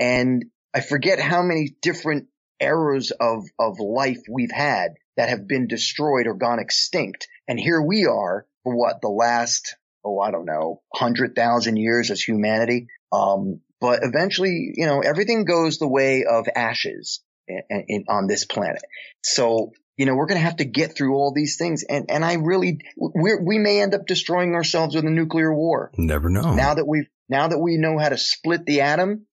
And 0.00 0.46
I 0.74 0.80
forget 0.80 1.20
how 1.20 1.42
many 1.42 1.76
different 1.82 2.26
eras 2.62 3.10
of, 3.10 3.44
of 3.58 3.80
life 3.80 4.20
we've 4.30 4.52
had 4.52 4.94
that 5.16 5.28
have 5.28 5.46
been 5.46 5.66
destroyed 5.66 6.26
or 6.26 6.34
gone 6.34 6.58
extinct. 6.58 7.28
And 7.48 7.58
here 7.58 7.82
we 7.82 8.06
are 8.06 8.46
for 8.62 8.74
what 8.74 9.00
the 9.02 9.08
last, 9.08 9.76
oh, 10.04 10.20
I 10.20 10.30
don't 10.30 10.46
know, 10.46 10.80
hundred 10.94 11.34
thousand 11.34 11.76
years 11.76 12.10
as 12.10 12.22
humanity. 12.22 12.86
Um, 13.12 13.60
but 13.80 14.00
eventually, 14.02 14.72
you 14.74 14.86
know, 14.86 15.00
everything 15.00 15.44
goes 15.44 15.78
the 15.78 15.88
way 15.88 16.24
of 16.24 16.46
ashes 16.54 17.20
in, 17.48 17.62
in, 17.88 18.04
on 18.08 18.26
this 18.26 18.44
planet. 18.44 18.82
So, 19.22 19.72
you 19.96 20.06
know, 20.06 20.14
we're 20.14 20.26
going 20.26 20.40
to 20.40 20.44
have 20.44 20.56
to 20.56 20.64
get 20.64 20.96
through 20.96 21.14
all 21.14 21.32
these 21.34 21.56
things. 21.56 21.84
And, 21.86 22.06
and 22.08 22.24
I 22.24 22.34
really, 22.34 22.78
we 22.96 23.32
we 23.44 23.58
may 23.58 23.82
end 23.82 23.94
up 23.94 24.06
destroying 24.06 24.54
ourselves 24.54 24.94
with 24.94 25.04
a 25.04 25.10
nuclear 25.10 25.52
war. 25.52 25.90
Never 25.98 26.30
know. 26.30 26.54
Now 26.54 26.74
that 26.74 26.86
we've, 26.86 27.08
now 27.28 27.48
that 27.48 27.58
we 27.58 27.76
know 27.76 27.98
how 27.98 28.08
to 28.08 28.16
split 28.16 28.64
the 28.64 28.80
atom, 28.82 29.26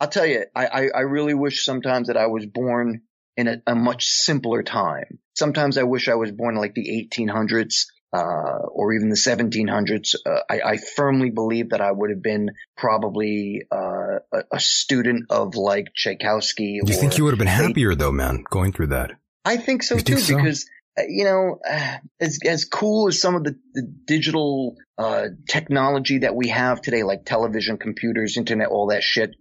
I'll 0.00 0.08
tell 0.08 0.26
you, 0.26 0.44
I, 0.54 0.66
I, 0.66 0.88
I 0.96 1.00
really 1.00 1.34
wish 1.34 1.64
sometimes 1.64 2.08
that 2.08 2.16
I 2.16 2.26
was 2.26 2.46
born 2.46 3.02
in 3.36 3.48
a, 3.48 3.62
a 3.66 3.74
much 3.74 4.06
simpler 4.06 4.62
time. 4.62 5.18
Sometimes 5.34 5.76
I 5.78 5.82
wish 5.82 6.08
I 6.08 6.14
was 6.14 6.32
born 6.32 6.54
in 6.54 6.60
like 6.60 6.74
the 6.74 7.08
1800s, 7.12 7.86
uh, 8.12 8.66
or 8.72 8.94
even 8.94 9.08
the 9.08 9.14
1700s. 9.14 10.14
Uh, 10.24 10.40
I, 10.48 10.60
I 10.72 10.76
firmly 10.96 11.30
believe 11.30 11.70
that 11.70 11.80
I 11.80 11.92
would 11.92 12.10
have 12.10 12.22
been 12.22 12.50
probably, 12.76 13.62
uh, 13.70 14.20
a, 14.32 14.42
a 14.52 14.60
student 14.60 15.26
of 15.30 15.54
like 15.54 15.88
Tchaikovsky. 15.94 16.80
Do 16.84 16.92
you 16.92 16.98
think 16.98 17.18
you 17.18 17.24
would 17.24 17.32
have 17.32 17.38
been 17.38 17.46
happier 17.46 17.94
though, 17.94 18.12
man, 18.12 18.44
going 18.50 18.72
through 18.72 18.88
that? 18.88 19.12
I 19.44 19.56
think 19.58 19.82
so 19.82 19.96
You 19.96 20.02
too, 20.02 20.14
think 20.16 20.26
so? 20.26 20.36
because 20.36 20.66
uh, 20.98 21.02
you 21.08 21.24
know, 21.24 21.60
uh, 21.68 21.98
as 22.18 22.40
as 22.44 22.64
cool 22.64 23.08
as 23.08 23.20
some 23.20 23.36
of 23.36 23.44
the, 23.44 23.56
the 23.74 23.82
digital 23.82 24.76
uh, 24.98 25.28
technology 25.48 26.18
that 26.18 26.34
we 26.34 26.48
have 26.48 26.82
today, 26.82 27.04
like 27.04 27.24
television, 27.24 27.78
computers, 27.78 28.36
internet, 28.36 28.68
all 28.68 28.88
that 28.88 29.02
shit, 29.02 29.36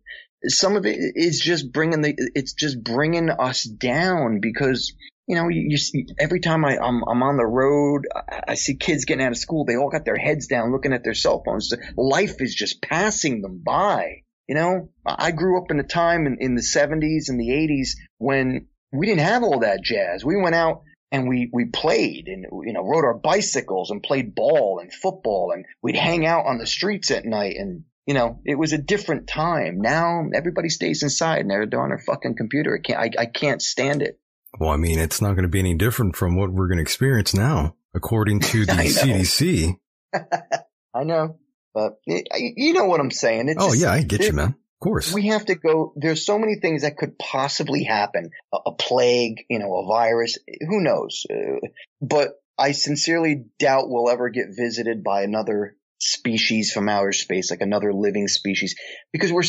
some 0.48 0.76
of 0.76 0.86
it 0.86 0.98
is 1.16 1.40
just 1.40 1.72
bringing 1.72 2.02
the 2.02 2.14
it's 2.36 2.54
just 2.54 2.84
bringing 2.84 3.30
us 3.30 3.64
down 3.64 4.40
because. 4.42 4.94
You 5.28 5.36
know, 5.36 5.48
you, 5.48 5.68
you 5.70 5.78
see, 5.78 6.08
every 6.20 6.40
time 6.40 6.66
I, 6.66 6.80
I'm, 6.80 7.04
I'm 7.08 7.22
on 7.22 7.38
the 7.38 7.46
road, 7.46 8.08
I, 8.16 8.42
I 8.48 8.56
see 8.56 8.78
kids 8.78 9.06
getting 9.06 9.24
out 9.24 9.32
of 9.32 9.38
school. 9.38 9.64
They 9.64 9.76
all 9.78 9.92
got 9.92 10.04
their 10.04 10.18
heads 10.18 10.48
down 10.48 10.72
looking 10.72 10.92
at 10.92 11.04
their 11.04 11.14
cell 11.14 11.44
phones. 11.46 11.72
Life 11.96 12.42
is 12.42 12.56
just 12.56 12.82
passing 12.82 13.44
them 13.44 13.62
by. 13.64 14.24
You 14.50 14.56
know, 14.56 14.90
I 15.06 15.30
grew 15.30 15.62
up 15.62 15.70
in 15.70 15.80
a 15.80 15.84
time 15.84 16.26
in, 16.26 16.38
in 16.40 16.56
the 16.56 16.64
70s 16.64 17.30
and 17.30 17.40
the 17.40 17.50
80s 17.50 17.90
when 18.18 18.66
we 18.92 19.06
didn't 19.06 19.22
have 19.22 19.44
all 19.44 19.60
that 19.60 19.84
jazz. 19.84 20.26
We 20.26 20.42
went 20.42 20.56
out 20.56 20.82
and 21.12 21.30
we, 21.30 21.52
we 21.54 21.66
played 21.66 22.28
and, 22.28 22.48
you 22.66 22.74
know, 22.74 22.82
rode 22.82 23.06
our 23.06 23.14
bicycles 23.14 23.92
and 23.92 24.02
played 24.02 24.34
ball 24.34 24.80
and 24.82 24.92
football 24.92 25.52
and 25.54 25.66
we'd 25.84 25.96
hang 25.96 26.26
out 26.26 26.48
on 26.48 26.58
the 26.58 26.66
streets 26.66 27.12
at 27.12 27.26
night 27.26 27.58
and, 27.58 27.84
you 28.10 28.16
know, 28.16 28.40
it 28.44 28.56
was 28.56 28.74
a 28.74 28.80
different 28.80 29.28
time. 29.28 29.82
Now 29.82 30.24
everybody 30.34 30.70
stays 30.70 31.04
inside 31.04 31.42
and 31.42 31.52
they're 31.52 31.62
on 31.80 31.90
their 31.90 32.00
fucking 32.00 32.36
computer. 32.36 32.76
I 32.76 32.82
can't, 32.82 33.00
I, 33.00 33.22
I 33.22 33.26
can't 33.28 33.62
stand 33.62 34.02
it. 34.02 34.20
Well, 34.60 34.72
I 34.72 34.78
mean, 34.78 34.98
it's 34.98 35.22
not 35.22 35.34
going 35.34 35.44
to 35.44 35.48
be 35.48 35.60
any 35.60 35.76
different 35.76 36.16
from 36.16 36.36
what 36.36 36.52
we're 36.52 36.68
going 36.70 36.80
to 36.80 36.82
experience 36.82 37.36
now, 37.36 37.76
according 37.94 38.40
to 38.40 38.66
the. 38.66 38.72
CDC. 38.72 39.76
I 40.96 41.04
know, 41.04 41.38
but 41.72 42.00
y- 42.08 42.24
you 42.34 42.74
know 42.74 42.86
what 42.86 43.00
I'm 43.00 43.12
saying. 43.12 43.48
It's 43.48 43.64
Oh 43.64 43.70
just- 43.70 43.82
yeah, 43.82 43.92
I 43.92 44.02
get 44.02 44.22
you, 44.26 44.34
man. 44.34 44.56
Of 44.82 44.84
course. 44.84 45.14
We 45.14 45.28
have 45.28 45.46
to 45.46 45.54
go. 45.56 45.94
There's 45.98 46.26
so 46.26 46.40
many 46.40 46.56
things 46.56 46.82
that 46.82 46.98
could 46.98 47.20
possibly 47.20 47.84
happen. 47.84 48.32
A, 48.52 48.58
a 48.68 48.72
plague, 48.74 49.44
you 49.52 49.60
know, 49.60 49.72
a 49.76 49.86
virus. 49.86 50.40
Who 50.68 50.82
knows? 50.82 51.28
Uh, 51.30 51.60
but 52.02 52.30
I 52.58 52.72
sincerely 52.72 53.46
doubt 53.60 53.90
we'll 53.90 54.10
ever 54.10 54.30
get 54.30 54.48
visited 54.58 55.04
by 55.04 55.22
another 55.24 55.76
species 56.00 56.72
from 56.72 56.90
outer 56.90 57.12
space, 57.12 57.52
like 57.52 57.62
another 57.62 57.94
living 57.94 58.28
species, 58.28 58.76
because 59.12 59.32
we're, 59.32 59.44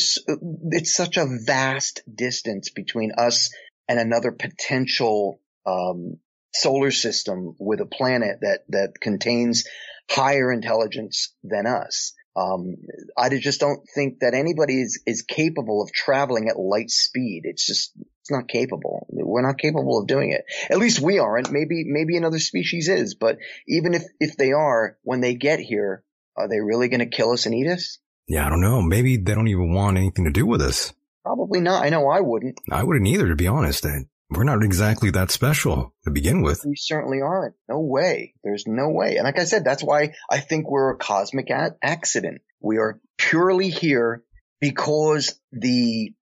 it's 0.70 0.94
such 0.94 1.16
a 1.16 1.27
vast 1.47 2.02
distance 2.12 2.70
between 2.70 3.12
us 3.16 3.51
and 3.89 3.98
another 3.98 4.32
potential 4.32 5.40
um, 5.66 6.18
solar 6.52 6.90
system 6.90 7.55
with 7.59 7.81
a 7.81 7.86
planet 7.86 8.39
that 8.43 8.60
that 8.68 8.94
contains 9.01 9.64
higher 10.10 10.52
intelligence 10.52 11.32
than 11.44 11.66
us. 11.66 12.12
Um, 12.36 12.77
I 13.16 13.28
just 13.39 13.60
don't 13.60 13.81
think 13.94 14.20
that 14.20 14.35
anybody 14.35 14.81
is, 14.81 15.02
is 15.06 15.22
capable 15.22 15.82
of 15.82 15.93
traveling 15.93 16.48
at 16.48 16.59
light 16.59 16.90
speed. 16.90 17.43
It's 17.44 17.66
just, 17.66 17.93
it's 18.22 18.31
not 18.31 18.48
capable. 18.48 19.06
We're 19.10 19.47
not 19.47 19.59
capable 19.59 20.01
of 20.01 20.06
doing 20.06 20.32
it. 20.32 20.44
At 20.70 20.78
least 20.78 21.01
we 21.01 21.18
aren't. 21.18 21.51
Maybe, 21.51 21.85
maybe 21.86 22.16
another 22.16 22.39
species 22.39 22.89
is, 22.89 23.14
but 23.14 23.39
even 23.68 23.94
if, 23.94 24.05
if 24.20 24.36
they 24.36 24.52
are, 24.52 24.97
when 25.02 25.20
they 25.20 25.35
get 25.35 25.59
here, 25.59 26.05
are 26.36 26.48
they 26.48 26.61
really 26.61 26.89
going 26.89 27.01
to 27.01 27.07
kill 27.07 27.32
us 27.32 27.47
and 27.47 27.55
eat 27.55 27.69
us? 27.69 27.98
Yeah, 28.28 28.47
I 28.47 28.48
don't 28.48 28.61
know. 28.61 28.81
Maybe 28.81 29.16
they 29.16 29.35
don't 29.35 29.48
even 29.48 29.74
want 29.74 29.97
anything 29.97 30.24
to 30.24 30.31
do 30.31 30.47
with 30.47 30.62
us. 30.62 30.93
Probably 31.24 31.61
not. 31.61 31.85
I 31.85 31.90
know 31.90 32.09
I 32.09 32.20
wouldn't. 32.20 32.61
I 32.70 32.85
wouldn't 32.85 33.07
either, 33.07 33.28
to 33.28 33.36
be 33.36 33.47
honest. 33.47 33.85
We're 34.31 34.44
not 34.44 34.62
exactly 34.62 35.11
that 35.11 35.32
special 35.32 35.93
to 36.05 36.11
begin 36.11 36.43
with. 36.43 36.65
We 36.65 36.77
certainly 36.77 37.20
aren't. 37.20 37.57
No 37.69 37.81
way. 37.81 38.35
There's 38.44 38.65
no 38.66 38.89
way. 38.90 39.16
And 39.16 39.24
like 39.24 39.39
I 39.39 39.44
said, 39.44 39.65
that's 39.65 39.82
why 39.82 40.15
I 40.31 40.39
think 40.39 40.70
we're 40.70 40.93
a 40.93 40.97
cosmic 40.97 41.51
a- 41.51 41.77
accident. 41.82 42.40
We 42.61 42.78
are 42.78 43.01
purely 43.19 43.70
here 43.70 44.23
because 44.61 45.39
the 45.52 46.15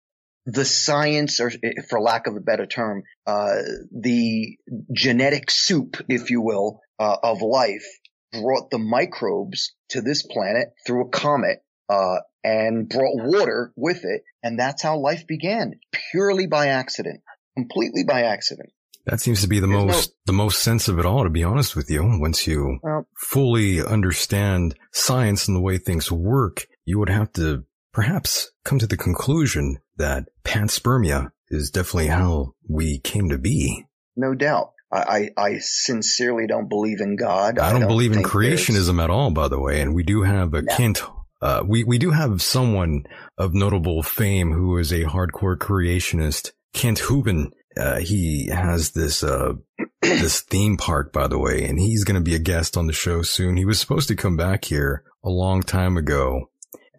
the 0.46 0.64
science, 0.64 1.40
or 1.40 1.50
eh, 1.50 1.82
for 1.90 2.00
lack 2.00 2.28
of 2.28 2.36
a 2.36 2.40
better 2.40 2.66
term, 2.66 3.02
uh, 3.26 3.56
the 3.90 4.56
genetic 4.92 5.50
soup, 5.50 5.96
if 6.08 6.30
you 6.30 6.40
will, 6.40 6.80
uh, 7.00 7.16
of 7.20 7.42
life 7.42 7.84
brought 8.32 8.70
the 8.70 8.78
microbes 8.78 9.74
to 9.90 10.00
this 10.00 10.22
planet 10.22 10.68
through 10.86 11.06
a 11.06 11.08
comet, 11.10 11.62
uh, 11.88 12.16
and 12.42 12.88
brought 12.88 13.16
water 13.16 13.72
with 13.76 14.04
it. 14.04 14.22
And 14.42 14.58
that's 14.58 14.82
how 14.82 14.98
life 14.98 15.26
began, 15.26 15.74
purely 16.12 16.46
by 16.46 16.68
accident, 16.68 17.20
completely 17.56 18.04
by 18.04 18.22
accident. 18.22 18.70
That 19.06 19.20
seems 19.20 19.40
to 19.42 19.48
be 19.48 19.60
the 19.60 19.68
There's 19.68 19.80
no- 19.80 19.86
most 19.86 20.12
the 20.26 20.32
most 20.32 20.62
sense 20.62 20.88
of 20.88 20.98
it 20.98 21.06
all, 21.06 21.22
to 21.24 21.30
be 21.30 21.44
honest 21.44 21.76
with 21.76 21.88
you. 21.90 22.02
Once 22.20 22.46
you 22.46 22.80
Well- 22.82 23.06
fully 23.16 23.80
understand 23.80 24.74
science 24.92 25.46
and 25.46 25.56
the 25.56 25.60
way 25.60 25.78
things 25.78 26.10
work, 26.10 26.66
you 26.84 26.98
would 26.98 27.08
have 27.08 27.32
to 27.34 27.64
perhaps 27.92 28.50
come 28.64 28.78
to 28.80 28.86
the 28.86 28.96
conclusion 28.96 29.78
that 29.96 30.28
panspermia 30.44 31.30
is 31.48 31.70
definitely 31.70 32.08
how 32.08 32.54
we 32.68 32.98
came 32.98 33.28
to 33.28 33.38
be. 33.38 33.84
No 34.16 34.34
doubt. 34.34 34.72
I, 34.92 35.30
I, 35.36 35.48
I 35.48 35.58
sincerely 35.58 36.46
don't 36.46 36.68
believe 36.68 37.00
in 37.00 37.16
God. 37.16 37.58
I 37.58 37.72
don't, 37.72 37.86
believe 37.88 38.12
in 38.12 38.22
creationism 38.22 39.02
at 39.02 39.10
all, 39.10 39.30
by 39.30 39.48
the 39.48 39.58
way. 39.58 39.80
And 39.80 39.94
we 39.94 40.02
do 40.02 40.22
have 40.22 40.54
a 40.54 40.62
No. 40.62 40.76
Kent. 40.76 41.02
Uh, 41.42 41.62
we, 41.66 41.84
we 41.84 41.98
do 41.98 42.10
have 42.10 42.40
someone 42.40 43.04
of 43.36 43.52
notable 43.52 44.02
fame 44.02 44.52
who 44.52 44.78
is 44.78 44.92
a 44.92 45.04
hardcore 45.04 45.56
creationist. 45.56 46.52
Kent 46.72 46.98
Hovind. 46.98 47.50
Uh, 47.76 47.98
he 47.98 48.46
has 48.46 48.92
this, 48.92 49.22
uh, 49.22 49.52
this 50.02 50.40
theme 50.40 50.78
park, 50.78 51.12
by 51.12 51.26
the 51.26 51.38
way, 51.38 51.64
and 51.64 51.78
he's 51.78 52.04
going 52.04 52.14
to 52.14 52.22
be 52.22 52.34
a 52.34 52.38
guest 52.38 52.76
on 52.76 52.86
the 52.86 52.92
show 52.92 53.20
soon. 53.20 53.56
He 53.56 53.66
was 53.66 53.78
supposed 53.78 54.08
to 54.08 54.16
come 54.16 54.36
back 54.36 54.64
here 54.64 55.04
a 55.22 55.28
long 55.28 55.62
time 55.62 55.98
ago. 55.98 56.50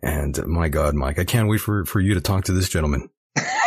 And 0.03 0.37
my 0.45 0.69
God, 0.69 0.93
Mike, 0.93 1.17
I 1.17 1.23
can't 1.23 1.49
wait 1.49 1.61
for, 1.61 1.83
for 1.85 1.99
you 1.99 2.13
to 2.13 2.21
talk 2.21 2.43
to 2.45 2.53
this 2.53 2.69
gentleman. 2.69 3.09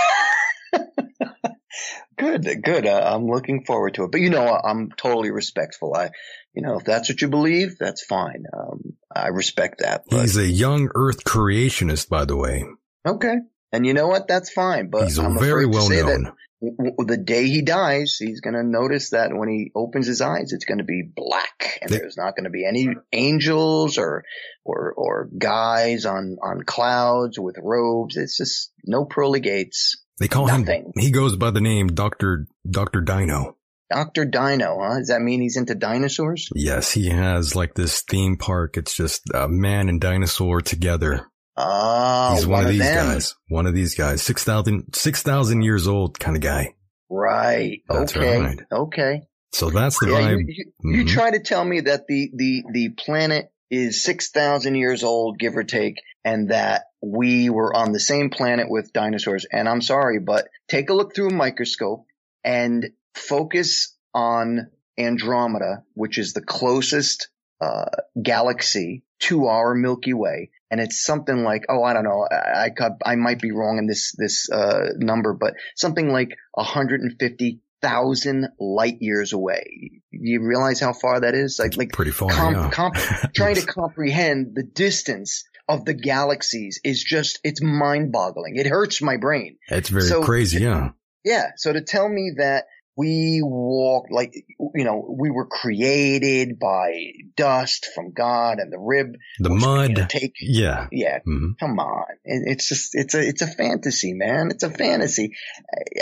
Good, 2.20 2.62
good. 2.62 2.86
Uh, 2.86 3.12
I'm 3.14 3.26
looking 3.26 3.64
forward 3.64 3.94
to 3.94 4.04
it. 4.04 4.12
But 4.12 4.20
you 4.20 4.30
know, 4.30 4.46
I'm 4.46 4.90
totally 4.96 5.30
respectful. 5.30 5.94
I, 5.94 6.10
you 6.54 6.62
know, 6.62 6.78
if 6.78 6.84
that's 6.84 7.08
what 7.08 7.20
you 7.22 7.28
believe, 7.28 7.78
that's 7.78 8.04
fine. 8.04 8.44
Um, 8.52 8.94
I 9.14 9.28
respect 9.28 9.80
that. 9.80 10.04
But, 10.08 10.20
He's 10.22 10.36
a 10.36 10.46
young 10.46 10.90
earth 10.94 11.24
creationist, 11.24 12.08
by 12.08 12.24
the 12.24 12.36
way. 12.36 12.64
okay. 13.06 13.36
And 13.72 13.86
you 13.86 13.94
know 13.94 14.08
what? 14.08 14.26
That's 14.28 14.52
fine. 14.52 14.90
But 14.90 15.04
He's 15.04 15.18
I'm 15.18 15.38
very 15.38 15.64
well 15.64 15.82
say 15.86 16.02
known. 16.02 16.32
w- 16.60 16.76
w- 16.76 17.06
the 17.06 17.16
day 17.16 17.46
he 17.46 17.62
dies, 17.62 18.16
he's 18.18 18.40
going 18.40 18.54
to 18.54 18.64
notice 18.64 19.10
that 19.10 19.30
when 19.32 19.48
he 19.48 19.70
opens 19.76 20.08
his 20.08 20.20
eyes, 20.20 20.52
it's 20.52 20.64
going 20.64 20.78
to 20.78 20.84
be 20.84 21.02
black, 21.04 21.78
and 21.80 21.88
They- 21.90 21.98
there's 21.98 22.16
not 22.16 22.34
going 22.34 22.44
to 22.44 22.50
be 22.50 22.66
any 22.66 22.88
angels 23.12 23.96
or 23.96 24.24
or 24.64 24.92
or 24.96 25.28
guys 25.38 26.04
on 26.04 26.36
on 26.42 26.62
clouds 26.64 27.38
with 27.38 27.56
robes. 27.62 28.16
It's 28.16 28.36
just 28.36 28.72
no 28.84 29.04
pearly 29.04 29.38
gates. 29.40 30.02
They 30.20 30.28
call 30.28 30.46
Nothing. 30.46 30.66
him, 30.66 30.92
he 30.96 31.10
goes 31.10 31.34
by 31.36 31.50
the 31.50 31.60
name 31.60 31.88
Dr. 31.88 32.46
Dr. 32.70 33.00
Dino. 33.00 33.56
Doctor 33.90 34.24
Dino, 34.24 34.78
huh? 34.80 34.98
Does 34.98 35.08
that 35.08 35.20
mean 35.20 35.40
he's 35.40 35.56
into 35.56 35.74
dinosaurs? 35.74 36.48
Yes, 36.54 36.92
he 36.92 37.08
has 37.08 37.56
like 37.56 37.74
this 37.74 38.02
theme 38.02 38.36
park. 38.36 38.76
It's 38.76 38.94
just 38.94 39.22
a 39.34 39.48
man 39.48 39.88
and 39.88 40.00
dinosaur 40.00 40.60
together. 40.60 41.26
Oh, 41.56 42.34
He's 42.36 42.46
one, 42.46 42.64
of 42.64 42.70
these 42.70 42.78
them. 42.80 43.08
guys. 43.08 43.34
One 43.48 43.66
of 43.66 43.74
these 43.74 43.94
guys. 43.96 44.22
6,000 44.22 44.94
6,000 44.94 45.62
years 45.62 45.88
old 45.88 46.20
kind 46.20 46.36
of 46.36 46.42
guy. 46.42 46.74
Right. 47.10 47.80
That's 47.88 48.16
okay. 48.16 48.38
right. 48.38 48.60
Okay. 48.70 49.22
So 49.52 49.70
that's 49.70 49.98
the 49.98 50.10
Yeah, 50.10 50.20
vibe. 50.20 50.38
you, 50.46 50.64
you, 50.84 50.98
you 50.98 51.04
Mhm. 51.04 51.08
try 51.08 51.30
to 51.32 51.40
tell 51.40 51.64
me 51.64 51.80
that 51.80 52.06
the, 52.06 52.30
the, 52.32 52.62
the 52.72 52.88
planet 52.90 53.50
is 53.70 54.02
6,000 54.04 54.76
years 54.76 55.02
old, 55.02 55.38
give 55.40 55.56
or 55.56 55.64
take, 55.64 55.96
and 56.24 56.50
that 56.50 56.84
we 57.02 57.50
were 57.50 57.74
on 57.74 57.92
the 57.92 58.00
same 58.00 58.30
planet 58.30 58.68
with 58.68 58.92
dinosaurs. 58.92 59.46
And 59.50 59.68
I'm 59.68 59.80
sorry, 59.80 60.18
but 60.20 60.48
take 60.68 60.90
a 60.90 60.94
look 60.94 61.14
through 61.14 61.28
a 61.28 61.34
microscope 61.34 62.04
and 62.44 62.90
focus 63.14 63.96
on 64.14 64.70
Andromeda, 64.98 65.84
which 65.94 66.18
is 66.18 66.32
the 66.32 66.42
closest, 66.42 67.28
uh, 67.60 67.86
galaxy 68.20 69.02
to 69.20 69.46
our 69.46 69.74
Milky 69.74 70.14
Way. 70.14 70.50
And 70.70 70.80
it's 70.80 71.04
something 71.04 71.42
like, 71.42 71.64
oh, 71.68 71.82
I 71.82 71.94
don't 71.94 72.04
know. 72.04 72.26
I, 72.30 72.70
I, 72.78 73.12
I 73.12 73.16
might 73.16 73.40
be 73.40 73.52
wrong 73.52 73.78
in 73.78 73.86
this, 73.86 74.14
this, 74.16 74.50
uh, 74.50 74.90
number, 74.96 75.32
but 75.34 75.54
something 75.76 76.10
like 76.10 76.36
150,000 76.52 78.48
light 78.58 78.98
years 79.00 79.32
away. 79.32 80.02
You 80.10 80.46
realize 80.46 80.80
how 80.80 80.92
far 80.92 81.20
that 81.20 81.34
is? 81.34 81.58
Like, 81.58 81.76
like 81.76 81.92
Pretty 81.92 82.12
far, 82.12 82.30
com- 82.30 82.54
yeah. 82.54 82.70
comp- 82.70 82.94
trying 83.34 83.56
to 83.56 83.66
comprehend 83.66 84.54
the 84.54 84.62
distance 84.62 85.44
of 85.70 85.84
the 85.84 85.94
galaxies 85.94 86.80
is 86.84 87.02
just, 87.02 87.38
it's 87.44 87.62
mind 87.62 88.12
boggling. 88.12 88.56
It 88.56 88.66
hurts 88.66 89.00
my 89.02 89.16
brain. 89.16 89.56
It's 89.68 89.88
very 89.88 90.04
So- 90.06 90.22
crazy, 90.22 90.60
yeah. 90.62 90.90
Yeah. 91.24 91.50
So 91.56 91.72
to 91.72 91.80
tell 91.82 92.08
me 92.08 92.32
that 92.38 92.64
we 92.96 93.40
walk 93.42 94.06
like, 94.10 94.34
you 94.74 94.84
know, 94.84 95.14
we 95.18 95.30
were 95.30 95.46
created 95.46 96.58
by 96.58 97.12
dust 97.36 97.86
from 97.94 98.12
God 98.12 98.58
and 98.58 98.70
the 98.72 98.78
rib. 98.78 99.16
The 99.38 99.50
was, 99.50 99.60
you 99.62 99.66
know, 99.66 99.76
mud. 100.00 100.10
take, 100.10 100.34
Yeah. 100.40 100.88
yeah. 100.92 101.20
Mhm. 101.26 101.58
Come 101.58 101.78
on. 101.78 102.04
It- 102.24 102.42
It's 102.52 102.68
just, 102.68 102.94
it's 102.94 103.14
a, 103.14 103.20
it's 103.26 103.42
a 103.42 103.46
fantasy, 103.46 104.12
man. 104.12 104.50
It's 104.50 104.64
a 104.64 104.70
fantasy. 104.70 105.34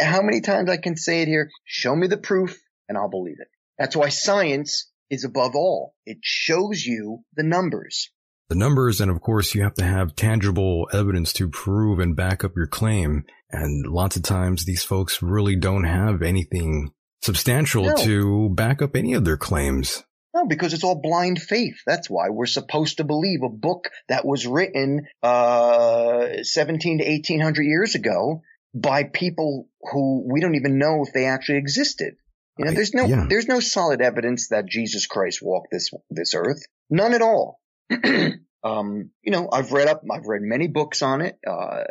Uh, 0.00 0.04
How 0.04 0.22
many 0.22 0.40
times 0.40 0.70
I 0.70 0.76
can 0.76 0.96
say 0.96 1.22
it 1.22 1.28
here? 1.28 1.50
Show 1.64 1.94
me 1.94 2.06
the 2.08 2.16
proof 2.16 2.58
and 2.88 2.96
I'll 2.98 3.10
believe 3.10 3.36
it. 3.40 3.48
That's 3.78 3.94
why 3.94 4.08
science 4.08 4.90
is 5.10 5.24
above 5.24 5.54
all. 5.54 5.94
It 6.06 6.18
shows 6.22 6.84
you 6.84 7.24
the 7.36 7.44
numbers. 7.44 8.10
The 8.48 8.54
numbers, 8.54 9.00
and 9.00 9.10
of 9.10 9.20
course, 9.20 9.54
you 9.54 9.62
have 9.62 9.74
to 9.74 9.84
have 9.84 10.16
tangible 10.16 10.88
evidence 10.92 11.34
to 11.34 11.50
prove 11.50 11.98
and 11.98 12.16
back 12.16 12.44
up 12.44 12.56
your 12.56 12.66
claim. 12.66 13.24
And 13.50 13.86
lots 13.86 14.16
of 14.16 14.22
times, 14.22 14.64
these 14.64 14.82
folks 14.82 15.22
really 15.22 15.54
don't 15.54 15.84
have 15.84 16.22
anything 16.22 16.92
substantial 17.20 17.84
No. 17.84 17.96
to 17.96 18.48
back 18.50 18.80
up 18.80 18.96
any 18.96 19.12
of 19.12 19.26
their 19.26 19.36
claims. 19.36 20.02
No, 20.34 20.46
because 20.46 20.72
it's 20.72 20.84
all 20.84 21.00
blind 21.00 21.42
faith. 21.42 21.76
That's 21.86 22.08
why 22.08 22.30
we're 22.30 22.46
supposed 22.46 22.98
to 22.98 23.04
believe 23.04 23.42
a 23.42 23.48
book 23.50 23.90
that 24.08 24.24
was 24.24 24.46
written, 24.46 25.06
uh, 25.22 26.42
17 26.42 26.98
to 26.98 27.04
1800 27.04 27.62
years 27.62 27.94
ago 27.94 28.42
by 28.74 29.04
people 29.04 29.68
who 29.92 30.26
we 30.30 30.40
don't 30.40 30.54
even 30.54 30.78
know 30.78 31.02
if 31.06 31.12
they 31.12 31.26
actually 31.26 31.58
existed. 31.58 32.14
You 32.58 32.64
know, 32.64 32.72
there's 32.72 32.94
no, 32.94 33.04
yeah. 33.04 33.26
there's 33.28 33.46
no 33.46 33.60
solid 33.60 34.00
evidence 34.00 34.48
that 34.48 34.66
Jesus 34.66 35.06
Christ 35.06 35.40
walked 35.42 35.68
this, 35.70 35.90
this 36.10 36.34
earth. 36.34 36.62
None 36.90 37.14
at 37.14 37.22
all. 37.22 37.60
um, 38.64 39.10
you 39.22 39.32
know, 39.32 39.48
I've 39.52 39.72
read 39.72 39.88
up, 39.88 40.02
I've 40.10 40.26
read 40.26 40.42
many 40.42 40.68
books 40.68 41.02
on 41.02 41.20
it. 41.20 41.38
Uh, 41.46 41.84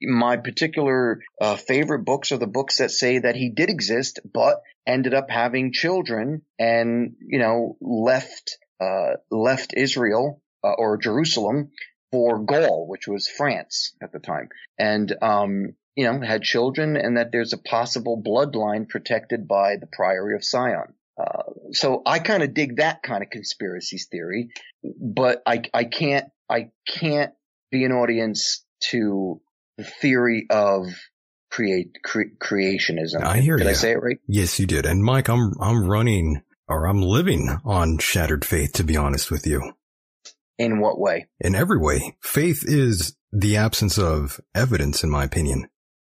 my 0.00 0.36
particular, 0.36 1.20
uh, 1.40 1.56
favorite 1.56 2.04
books 2.04 2.32
are 2.32 2.38
the 2.38 2.46
books 2.46 2.78
that 2.78 2.90
say 2.90 3.18
that 3.18 3.36
he 3.36 3.50
did 3.50 3.70
exist, 3.70 4.20
but 4.32 4.62
ended 4.86 5.14
up 5.14 5.30
having 5.30 5.72
children 5.72 6.42
and, 6.58 7.14
you 7.20 7.38
know, 7.38 7.76
left, 7.80 8.58
uh, 8.80 9.14
left 9.30 9.74
Israel, 9.76 10.42
uh, 10.64 10.72
or 10.78 10.96
Jerusalem 10.96 11.70
for 12.10 12.40
Gaul, 12.40 12.86
which 12.88 13.08
was 13.08 13.28
France 13.28 13.94
at 14.02 14.12
the 14.12 14.18
time. 14.18 14.48
And, 14.78 15.12
um, 15.22 15.74
you 15.96 16.04
know, 16.04 16.20
had 16.20 16.42
children 16.42 16.96
and 16.96 17.16
that 17.16 17.32
there's 17.32 17.52
a 17.52 17.58
possible 17.58 18.22
bloodline 18.22 18.88
protected 18.88 19.46
by 19.46 19.76
the 19.76 19.86
Priory 19.86 20.34
of 20.34 20.44
Sion. 20.44 20.94
So 21.72 22.02
I 22.04 22.18
kind 22.18 22.42
of 22.42 22.54
dig 22.54 22.76
that 22.76 23.02
kind 23.02 23.22
of 23.22 23.30
conspiracy 23.30 23.98
theory, 24.10 24.50
but 24.82 25.42
I, 25.46 25.62
I 25.72 25.84
can't, 25.84 26.26
I 26.50 26.70
can't 26.86 27.32
be 27.70 27.84
an 27.84 27.92
audience 27.92 28.64
to 28.90 29.40
the 29.78 29.84
theory 29.84 30.46
of 30.50 30.86
create, 31.50 31.98
cre- 32.04 32.34
creationism. 32.40 33.22
I 33.22 33.38
hear 33.38 33.56
you. 33.56 33.64
Did 33.64 33.70
I 33.70 33.74
say 33.74 33.92
it 33.92 34.02
right? 34.02 34.18
Yes, 34.26 34.58
you 34.58 34.66
did. 34.66 34.86
And 34.86 35.02
Mike, 35.02 35.28
I'm, 35.28 35.52
I'm 35.60 35.86
running 35.88 36.42
or 36.68 36.86
I'm 36.86 37.02
living 37.02 37.56
on 37.64 37.98
shattered 37.98 38.44
faith, 38.44 38.72
to 38.74 38.84
be 38.84 38.96
honest 38.96 39.30
with 39.30 39.46
you. 39.46 39.72
In 40.58 40.80
what 40.80 40.98
way? 40.98 41.26
In 41.40 41.54
every 41.54 41.78
way, 41.78 42.16
faith 42.20 42.62
is 42.66 43.16
the 43.32 43.56
absence 43.56 43.98
of 43.98 44.40
evidence, 44.54 45.02
in 45.02 45.10
my 45.10 45.24
opinion. 45.24 45.68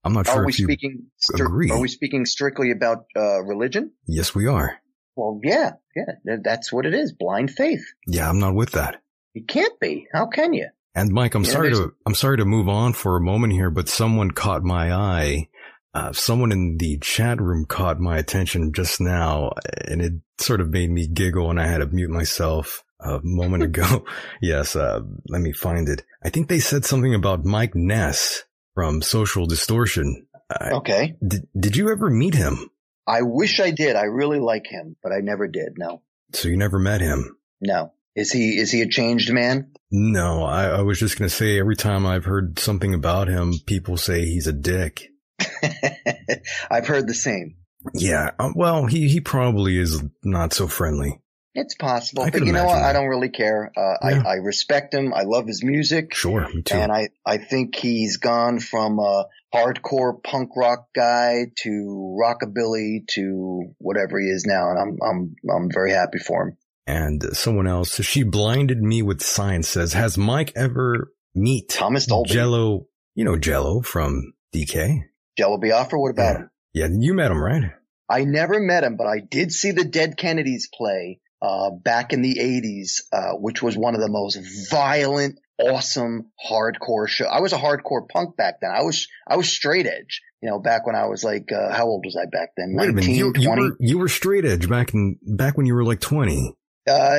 I'm 0.03 0.13
not 0.13 0.27
sure 0.27 0.43
Are 0.43 0.45
we 0.45 0.53
if 0.53 0.59
you 0.59 0.67
speaking, 0.67 1.07
agree. 1.35 1.71
are 1.71 1.81
we 1.81 1.89
speaking 1.89 2.27
strictly 2.27 2.71
about, 2.71 3.05
uh, 3.17 3.43
religion? 3.43 3.93
Yes, 4.07 4.35
we 4.35 4.47
are. 4.47 4.79
Well, 5.17 5.41
yeah, 5.43 5.73
yeah, 5.95 6.37
that's 6.43 6.73
what 6.73 6.87
it 6.87 6.95
is. 6.95 7.13
Blind 7.13 7.51
faith. 7.51 7.85
Yeah, 8.07 8.29
I'm 8.29 8.39
not 8.41 8.55
with 8.55 8.73
that. 8.73 9.01
You 9.35 9.45
can't 9.45 9.79
be. 9.81 10.07
How 10.13 10.27
can 10.27 10.53
you? 10.53 10.69
And 10.95 11.13
Mike, 11.13 11.35
I'm 11.35 11.45
Yeah, 11.45 11.51
sorry 11.51 11.71
to, 11.73 11.93
I'm 12.07 12.15
sorry 12.15 12.37
to 12.39 12.45
move 12.45 12.69
on 12.69 12.93
for 12.93 13.17
a 13.17 13.21
moment 13.21 13.53
here, 13.53 13.71
but 13.71 13.89
someone 13.89 14.31
caught 14.31 14.63
my 14.63 14.93
eye. 14.93 15.49
Uh, 15.93 16.13
someone 16.13 16.51
in 16.53 16.77
the 16.79 16.99
chat 16.99 17.41
room 17.41 17.65
caught 17.67 18.01
my 18.01 18.19
attention 18.19 18.73
just 18.73 19.01
now 19.01 19.53
and 19.87 20.03
it 20.03 20.13
sort 20.41 20.61
of 20.61 20.71
made 20.71 20.91
me 20.91 21.07
giggle 21.07 21.51
and 21.51 21.61
I 21.61 21.67
had 21.67 21.79
to 21.79 21.87
mute 21.87 22.11
myself 22.11 22.83
a 23.01 23.21
moment 23.23 23.63
ago. 23.65 24.05
yes, 24.43 24.75
uh, 24.75 25.01
let 25.29 25.41
me 25.41 25.53
find 25.53 25.89
it. 25.89 26.03
I 26.25 26.31
think 26.31 26.49
they 26.49 26.59
said 26.61 26.85
something 26.85 27.15
about 27.15 27.45
Mike 27.45 27.75
Ness 27.77 28.43
from 28.75 29.03
Social 29.03 29.47
Distortion. 29.47 30.27
Uh, 30.51 30.71
Okay. 30.77 31.17
did, 31.27 31.47
did 31.59 31.77
you 31.77 31.91
ever 31.91 32.11
meet 32.11 32.35
him? 32.35 32.71
I 33.07 33.23
wish 33.23 33.61
I 33.61 33.71
did. 33.71 33.97
I 33.97 34.05
really 34.05 34.39
like 34.41 34.67
him, 34.67 34.97
but 35.03 35.13
I 35.13 35.21
never 35.21 35.47
did. 35.49 35.75
No, 35.77 36.03
So 36.33 36.49
you 36.49 36.57
never 36.57 36.79
met 36.79 37.01
him? 37.01 37.37
no. 37.61 37.93
Is 38.17 38.31
he, 38.31 38.51
is 38.61 38.71
he 38.71 38.81
a 38.83 38.87
changed 38.89 39.33
man? 39.33 39.73
No, 39.91 40.45
I, 40.45 40.67
I 40.67 40.83
was 40.83 41.01
just 41.01 41.19
going 41.19 41.29
to 41.29 41.35
say 41.35 41.59
every 41.59 41.75
time 41.75 42.07
I've 42.07 42.25
heard 42.25 42.61
something 42.61 42.95
about 42.95 43.27
him, 43.27 43.55
people 43.67 43.97
say 43.97 44.25
he's 44.25 44.47
a 44.47 44.53
dick. 44.53 45.09
I've 46.71 46.87
heard 46.87 47.09
the 47.09 47.15
same. 47.15 47.57
Yeah, 47.93 48.31
uh, 48.39 48.51
well, 48.55 48.87
he, 48.87 49.09
he 49.09 49.21
probably 49.21 49.77
is 49.77 50.01
not 50.23 50.53
so 50.53 50.69
friendly. 50.69 51.21
It's 51.57 51.75
possible, 51.77 52.25
but 52.31 52.45
you 52.45 52.53
know 52.53 52.65
what? 52.65 52.73
imagine 52.79 52.85
I 52.85 52.93
don't 52.93 53.07
really 53.09 53.29
care. 53.29 53.71
Uh, 53.77 54.09
Yeah. 54.11 54.23
I, 54.27 54.31
I 54.31 54.35
respect 54.37 54.93
him. 54.93 55.15
I 55.15 55.23
love 55.23 55.47
his 55.47 55.63
music. 55.65 56.13
Sure, 56.15 56.49
me 56.53 56.63
too. 56.63 56.75
And 56.77 56.91
I, 56.91 57.11
I 57.25 57.37
think 57.39 57.77
he's 57.77 58.17
gone 58.17 58.59
from 58.59 58.99
a 58.99 59.27
hardcore 59.55 60.21
punk 60.23 60.51
rock 60.57 60.89
guy 60.97 61.47
to 61.63 62.17
rockabilly 62.21 63.07
to 63.11 63.73
whatever 63.79 64.19
he 64.21 64.27
is 64.27 64.45
now. 64.47 64.71
And 64.71 64.79
I'm, 64.79 64.99
I'm, 65.09 65.37
I'm 65.55 65.69
very 65.73 65.93
happy 65.93 66.19
for 66.19 66.49
him. 66.49 66.57
And 66.87 67.23
someone 67.37 67.67
else, 67.69 68.03
she 68.05 68.25
blinded 68.25 68.83
me 68.83 69.03
with 69.03 69.23
science 69.23 69.69
says, 69.69 69.93
has 69.93 70.19
Mike 70.19 70.53
ever 70.57 71.13
meet 71.35 71.69
Thomas 71.69 72.07
Dolby. 72.07 72.31
Jello, 72.31 72.87
you 73.15 73.25
know, 73.25 73.39
Jello 73.39 73.81
from 73.81 74.35
DK? 74.53 75.03
Jello 75.39 75.59
Biafra. 75.59 75.99
What 76.01 76.11
about 76.11 76.33
Yeah. 76.33 76.39
him? 76.39 76.51
Yeah, 76.75 76.89
you 76.99 77.15
met 77.15 77.31
him, 77.31 77.39
right? 77.41 77.71
I 78.11 78.25
never 78.25 78.59
met 78.61 78.85
him, 78.85 78.97
but 78.97 79.07
I 79.07 79.21
did 79.21 79.53
see 79.53 79.71
the 79.71 79.85
Dead 79.85 80.17
Kennedys 80.19 80.69
play, 80.77 81.21
uh, 81.45 81.71
back 81.71 82.15
in 82.15 82.23
the 82.23 82.41
eighties, 82.41 83.07
uh, 83.13 83.33
which 83.33 83.63
was 83.63 83.77
one 83.77 83.95
of 83.95 84.01
the 84.01 84.09
most 84.09 84.39
violent, 84.71 85.39
awesome 85.61 86.31
hardcore 86.43 87.07
show. 87.07 87.27
I 87.27 87.41
was 87.41 87.53
a 87.53 87.59
hardcore 87.59 88.09
punk 88.09 88.37
back 88.37 88.61
then. 88.63 88.71
I 88.71 88.83
was, 88.83 89.07
I 89.29 89.37
was 89.37 89.49
straight 89.49 89.87
edge, 89.87 90.23
you 90.41 90.49
know, 90.49 90.59
back 90.59 90.87
when 90.87 90.97
I 90.97 91.07
was 91.07 91.23
like, 91.23 91.51
uh, 91.53 91.71
how 91.73 91.85
old 91.85 92.05
was 92.07 92.17
I 92.17 92.25
back 92.25 92.51
then? 92.57 92.75
Wait 92.75 92.89
a 92.89 92.93
minute, 92.93 93.09
19, 93.09 93.15
you, 93.15 93.33
you 93.37 93.51
were, 93.51 93.77
you 93.79 93.99
were 93.99 94.09
straight 94.09 94.47
edge 94.47 94.69
back 94.71 94.95
in, 94.95 95.19
back 95.23 95.59
when 95.59 95.67
you 95.67 95.75
were 95.75 95.85
like 95.85 96.01
20. 96.01 96.57
Uh, 96.89 97.17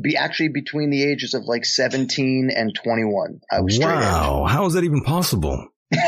be 0.00 0.16
actually 0.16 0.48
between 0.48 0.90
the 0.90 1.04
ages 1.04 1.34
of 1.34 1.44
like 1.44 1.64
17 1.64 2.50
and 2.54 2.74
21. 2.74 3.40
I 3.50 3.60
was 3.60 3.74
straight 3.74 3.86
Wow, 3.86 4.44
how 4.44 4.66
is 4.66 4.74
that 4.74 4.84
even 4.84 5.02
possible? 5.02 5.68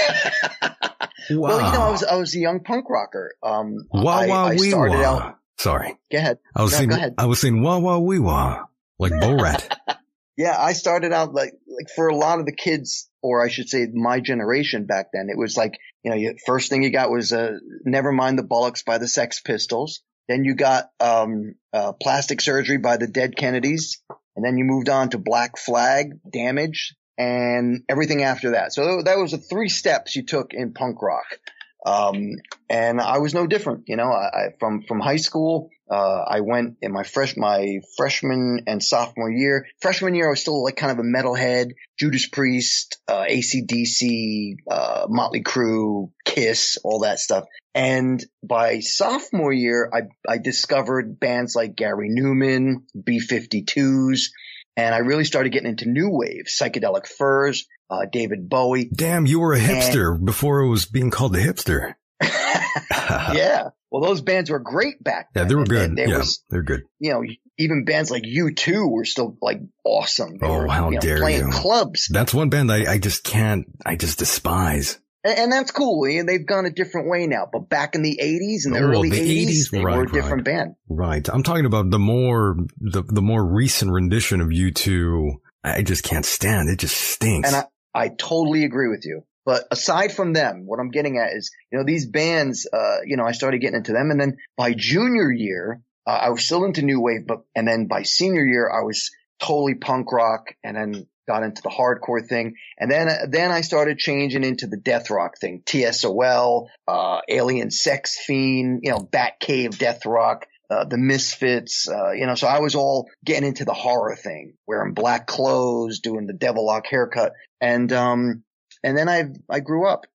Wow. 1.28 1.48
Well, 1.48 1.56
you 1.56 1.72
know, 1.76 1.84
I 1.84 1.90
was, 1.90 2.05
I 2.05 2.14
was 2.14 2.36
a 2.36 2.38
young 2.38 2.60
punk 2.60 2.88
rocker. 2.88 3.34
Um, 3.43 3.78
Wah 3.90 4.20
I, 4.20 4.26
wah 4.28 4.44
I 4.44 4.56
started 4.56 5.02
out, 5.02 5.38
Sorry. 5.59 5.97
go 6.12 6.19
ahead. 6.19 6.39
I 6.55 6.62
was 6.62 6.73
No, 6.73 6.78
saying, 6.78 6.89
go 6.91 6.97
ahead. 6.97 7.15
I 7.19 7.27
was 7.27 7.41
saying 7.41 7.62
wah 7.62 7.78
wah 7.78 7.99
wee 7.99 8.19
wah. 8.19 8.65
Like 8.99 9.12
Borat. 9.12 9.69
Yeah, 10.39 10.55
I 10.55 10.74
started 10.74 11.15
out 11.15 11.33
like, 11.33 11.55
like 11.66 11.89
for 11.95 12.09
a 12.09 12.15
lot 12.15 12.41
of 12.41 12.45
the 12.45 12.53
kids, 12.53 13.09
or 13.23 13.43
I 13.43 13.49
should 13.49 13.70
say 13.70 13.87
my 13.91 14.20
generation 14.20 14.85
back 14.85 15.07
then, 15.11 15.28
it 15.31 15.39
was 15.39 15.57
like, 15.57 15.78
you 16.05 16.15
know, 16.15 16.33
first 16.45 16.69
thing 16.69 16.83
you 16.83 16.91
got 16.91 17.11
was, 17.11 17.33
uh, 17.33 17.53
Never 17.87 18.12
Mind 18.12 18.39
the 18.39 18.43
Bollocks 18.43 18.85
by 18.85 18.99
the 18.99 19.09
Sex 19.09 19.41
Pistols. 19.41 20.03
Then 20.28 20.45
you 20.45 20.55
got, 20.55 20.91
um, 21.01 21.55
uh, 21.73 21.93
Plastic 21.95 22.43
Surgery 22.43 22.77
by 22.77 22.99
the 22.99 23.07
Dead 23.07 23.35
Kennedys. 23.35 24.03
And 24.37 24.45
then 24.45 24.59
you 24.59 24.65
moved 24.65 24.91
on 24.91 25.09
to 25.11 25.19
Black 25.19 25.57
Flag, 25.57 26.19
Damage, 26.31 26.95
and 27.16 27.85
everything 27.89 28.23
after 28.23 28.51
that. 28.51 28.74
So 28.74 29.01
that 29.05 29.16
was 29.16 29.31
the 29.31 29.39
three 29.39 29.70
steps 29.70 30.16
you 30.16 30.23
took 30.23 30.53
in 30.53 30.74
punk 30.74 31.01
rock. 31.01 31.39
Um, 31.86 32.34
and 32.68 33.00
I 33.00 33.18
was 33.18 33.32
no 33.32 33.46
different, 33.46 33.84
you 33.86 33.94
know, 33.94 34.10
I, 34.10 34.26
I 34.26 34.42
from, 34.58 34.82
from 34.82 34.98
high 34.98 35.18
school, 35.18 35.70
uh, 35.88 36.24
I 36.28 36.40
went 36.40 36.78
in 36.82 36.92
my 36.92 37.04
fresh, 37.04 37.36
my 37.36 37.78
freshman 37.96 38.62
and 38.66 38.82
sophomore 38.82 39.30
year. 39.30 39.68
Freshman 39.80 40.16
year, 40.16 40.26
I 40.26 40.30
was 40.30 40.40
still 40.40 40.64
like 40.64 40.74
kind 40.76 40.90
of 40.90 40.98
a 40.98 41.08
metalhead, 41.08 41.70
Judas 41.96 42.28
Priest, 42.28 42.98
uh, 43.06 43.24
ACDC, 43.30 44.56
uh, 44.68 45.06
Motley 45.08 45.44
Crue, 45.44 46.10
Kiss, 46.24 46.76
all 46.82 47.00
that 47.00 47.20
stuff. 47.20 47.44
And 47.72 48.24
by 48.42 48.80
sophomore 48.80 49.52
year, 49.52 49.88
I, 49.94 50.08
I 50.28 50.38
discovered 50.38 51.20
bands 51.20 51.54
like 51.54 51.76
Gary 51.76 52.10
Numan, 52.10 52.78
B-52s, 53.00 54.30
and 54.76 54.92
I 54.92 54.98
really 54.98 55.24
started 55.24 55.52
getting 55.52 55.70
into 55.70 55.88
new 55.88 56.10
wave, 56.10 56.46
psychedelic 56.48 57.06
furs, 57.06 57.66
uh, 57.90 58.06
David 58.10 58.48
Bowie. 58.48 58.90
Damn, 58.94 59.26
you 59.26 59.40
were 59.40 59.52
a 59.52 59.60
hipster 59.60 60.16
and, 60.16 60.26
before 60.26 60.60
it 60.60 60.68
was 60.68 60.86
being 60.86 61.10
called 61.10 61.34
a 61.36 61.44
hipster. 61.44 61.94
yeah. 62.22 63.70
Well, 63.90 64.02
those 64.02 64.20
bands 64.20 64.50
were 64.50 64.58
great 64.58 65.02
back 65.02 65.32
then. 65.32 65.44
Yeah, 65.44 65.48
they 65.48 65.54
were 65.54 65.64
good. 65.64 65.96
They 65.96 66.08
yeah, 66.08 66.18
was, 66.18 66.42
they're 66.50 66.62
good. 66.62 66.82
You 66.98 67.12
know, 67.12 67.24
even 67.58 67.84
bands 67.84 68.10
like 68.10 68.24
U2 68.24 68.90
were 68.90 69.04
still 69.04 69.36
like 69.40 69.60
awesome. 69.84 70.38
They 70.38 70.46
oh, 70.46 70.58
were, 70.58 70.68
how 70.68 70.90
you 70.90 70.96
know, 70.96 71.00
dare 71.00 71.18
playing 71.18 71.46
you. 71.46 71.52
clubs. 71.52 72.08
That's 72.10 72.34
one 72.34 72.50
band 72.50 72.70
I, 72.70 72.92
I 72.92 72.98
just 72.98 73.24
can't, 73.24 73.66
I 73.84 73.96
just 73.96 74.18
despise. 74.18 74.98
And, 75.24 75.38
and 75.38 75.52
that's 75.52 75.70
cool. 75.70 76.04
And 76.04 76.28
they've 76.28 76.44
gone 76.44 76.66
a 76.66 76.70
different 76.70 77.08
way 77.08 77.26
now. 77.26 77.48
But 77.50 77.68
back 77.68 77.94
in 77.94 78.02
the 78.02 78.18
80s 78.22 78.66
and 78.66 78.74
the 78.74 78.80
oh, 78.80 78.90
early 78.90 79.10
the 79.10 79.18
80s, 79.18 79.46
80s, 79.46 79.70
they 79.70 79.84
right, 79.84 79.96
were 79.96 80.04
a 80.04 80.12
different 80.12 80.46
right. 80.46 80.56
band. 80.56 80.74
Right. 80.88 81.28
I'm 81.28 81.42
talking 81.42 81.66
about 81.66 81.90
the 81.90 81.98
more, 81.98 82.56
the, 82.78 83.02
the 83.02 83.22
more 83.22 83.44
recent 83.44 83.92
rendition 83.92 84.40
of 84.40 84.48
U2. 84.48 85.36
I 85.64 85.82
just 85.82 86.04
can't 86.04 86.24
stand. 86.24 86.68
It 86.68 86.78
just 86.78 86.96
stinks. 86.96 87.48
And 87.48 87.56
I, 87.56 87.64
I 87.97 88.09
totally 88.09 88.64
agree 88.64 88.89
with 88.89 89.06
you. 89.06 89.24
But 89.47 89.64
aside 89.70 90.12
from 90.12 90.32
them, 90.32 90.66
what 90.66 90.81
I'm 90.81 90.90
getting 90.90 91.18
at 91.18 91.32
is, 91.32 91.51
you 91.73 91.78
know, 91.78 91.85
these 91.85 92.05
bands, 92.05 92.68
uh, 92.70 92.98
you 93.06 93.16
know, 93.16 93.24
I 93.24 93.32
started 93.32 93.60
getting 93.60 93.78
into 93.78 93.93
them. 93.93 94.10
And 94.10 94.20
then 94.20 94.36
by 94.56 94.74
junior 94.74 95.31
year, 95.31 95.81
uh, 96.06 96.10
I 96.10 96.28
was 96.31 96.44
still 96.44 96.64
into 96.64 96.82
new 96.82 97.01
wave, 97.01 97.27
but, 97.27 97.43
and 97.55 97.66
then 97.66 97.86
by 97.86 98.02
senior 98.02 98.44
year, 98.44 98.68
I 98.68 98.85
was 98.85 99.10
totally 99.40 99.74
punk 99.74 100.12
rock 100.12 100.55
and 100.62 100.77
then 100.77 101.06
got 101.28 101.43
into 101.43 101.62
the 101.62 101.70
hardcore 101.70 102.27
thing. 102.27 102.56
And 102.78 102.90
then, 102.90 103.09
then 103.31 103.51
I 103.51 103.62
started 103.62 103.98
changing 103.98 104.44
into 104.44 104.66
the 104.66 104.77
death 104.77 105.10
rock 105.10 105.39
thing, 105.40 105.62
TSOL, 105.64 106.66
uh, 106.86 107.20
Alien 107.28 107.70
Sex 107.70 108.18
Fiend, 108.18 108.81
you 108.82 108.90
know, 108.90 109.01
Bat 109.01 109.40
Cave 109.40 109.78
Death 109.78 110.05
Rock. 110.06 110.47
Uh, 110.68 110.84
the 110.84 110.98
Misfits, 110.98 111.88
uh, 111.88 112.10
you 112.12 112.26
know, 112.26 112.34
so 112.34 112.47
I 112.48 112.59
was 112.59 112.74
all 112.74 113.09
getting 113.24 113.48
into 113.48 113.64
the 113.64 113.72
horror 113.72 114.16
thing, 114.16 114.55
wearing 114.66 114.94
black 114.94 115.26
clothes, 115.26 116.01
doing 116.01 116.26
the 116.26 116.32
devil 116.32 116.66
lock 116.66 116.86
haircut. 116.86 117.32
And, 117.60 117.93
um, 117.93 118.43
and 118.82 118.98
then 118.98 119.09
I, 119.09 119.24
I 119.48 119.60
grew 119.60 119.88
up. 119.88 120.06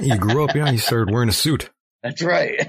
you 0.00 0.16
grew 0.16 0.44
up, 0.44 0.54
yeah. 0.54 0.70
You 0.70 0.78
started 0.78 1.12
wearing 1.12 1.28
a 1.28 1.32
suit. 1.32 1.70
That's 2.02 2.22
right. 2.22 2.68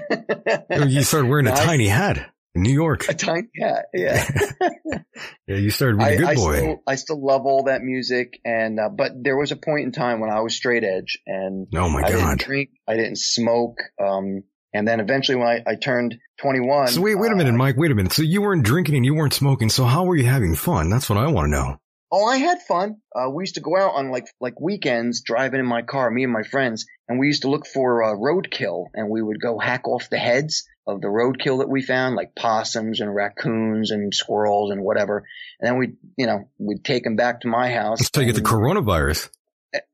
you 0.70 1.02
started 1.02 1.28
wearing 1.28 1.46
a 1.46 1.52
I, 1.52 1.64
tiny 1.64 1.88
hat 1.88 2.30
in 2.54 2.62
New 2.62 2.72
York. 2.72 3.08
A 3.08 3.14
tiny 3.14 3.48
hat, 3.60 3.86
yeah. 3.94 4.28
yeah, 5.46 5.56
you 5.56 5.70
started 5.70 5.98
being 5.98 6.14
a 6.14 6.16
good 6.16 6.26
I, 6.26 6.34
boy. 6.34 6.56
Still, 6.56 6.82
I 6.86 6.94
still 6.96 7.24
love 7.24 7.42
all 7.46 7.64
that 7.64 7.82
music, 7.82 8.40
and 8.44 8.78
uh, 8.80 8.88
but 8.88 9.12
there 9.22 9.36
was 9.36 9.52
a 9.52 9.56
point 9.56 9.84
in 9.84 9.92
time 9.92 10.20
when 10.20 10.30
I 10.30 10.40
was 10.40 10.54
straight 10.54 10.84
edge, 10.84 11.18
and 11.26 11.66
oh 11.74 11.88
my 11.88 12.02
God. 12.02 12.10
I 12.10 12.16
didn't 12.16 12.40
drink, 12.40 12.70
I 12.86 12.96
didn't 12.96 13.18
smoke, 13.18 13.78
um, 14.02 14.42
and 14.72 14.86
then 14.86 15.00
eventually 15.00 15.36
when 15.36 15.46
I, 15.48 15.62
I 15.66 15.74
turned 15.76 16.18
21. 16.40 16.88
So 16.88 17.00
wait, 17.00 17.14
wait 17.16 17.32
a 17.32 17.36
minute, 17.36 17.54
uh, 17.54 17.56
Mike. 17.56 17.76
Wait 17.76 17.90
a 17.90 17.94
minute. 17.94 18.12
So 18.12 18.22
you 18.22 18.42
weren't 18.42 18.64
drinking 18.64 18.96
and 18.96 19.04
you 19.04 19.14
weren't 19.14 19.34
smoking. 19.34 19.70
So 19.70 19.84
how 19.84 20.04
were 20.04 20.16
you 20.16 20.26
having 20.26 20.54
fun? 20.54 20.90
That's 20.90 21.08
what 21.08 21.18
I 21.18 21.26
want 21.28 21.46
to 21.46 21.50
know. 21.50 21.80
Oh, 22.10 22.24
I 22.24 22.38
had 22.38 22.62
fun. 22.62 23.02
Uh, 23.14 23.28
we 23.28 23.42
used 23.42 23.56
to 23.56 23.60
go 23.60 23.76
out 23.76 23.94
on 23.94 24.10
like 24.10 24.24
like 24.40 24.58
weekends, 24.60 25.20
driving 25.20 25.60
in 25.60 25.66
my 25.66 25.82
car, 25.82 26.10
me 26.10 26.24
and 26.24 26.32
my 26.32 26.42
friends, 26.42 26.86
and 27.06 27.18
we 27.18 27.26
used 27.26 27.42
to 27.42 27.50
look 27.50 27.66
for 27.66 28.02
uh, 28.02 28.14
roadkill, 28.14 28.86
and 28.94 29.10
we 29.10 29.20
would 29.20 29.40
go 29.42 29.58
hack 29.58 29.86
off 29.86 30.08
the 30.08 30.16
heads 30.16 30.66
of 30.86 31.02
the 31.02 31.08
roadkill 31.08 31.58
that 31.58 31.68
we 31.68 31.82
found, 31.82 32.16
like 32.16 32.34
possums 32.34 33.00
and 33.00 33.14
raccoons 33.14 33.90
and 33.90 34.14
squirrels 34.14 34.70
and 34.70 34.82
whatever. 34.82 35.26
And 35.60 35.68
then 35.68 35.78
we, 35.78 35.96
you 36.16 36.26
know, 36.26 36.48
we'd 36.58 36.82
take 36.82 37.04
them 37.04 37.16
back 37.16 37.42
to 37.42 37.48
my 37.48 37.70
house. 37.70 38.00
Until 38.00 38.22
you 38.22 38.32
get 38.32 38.42
the 38.42 38.48
coronavirus. 38.48 39.28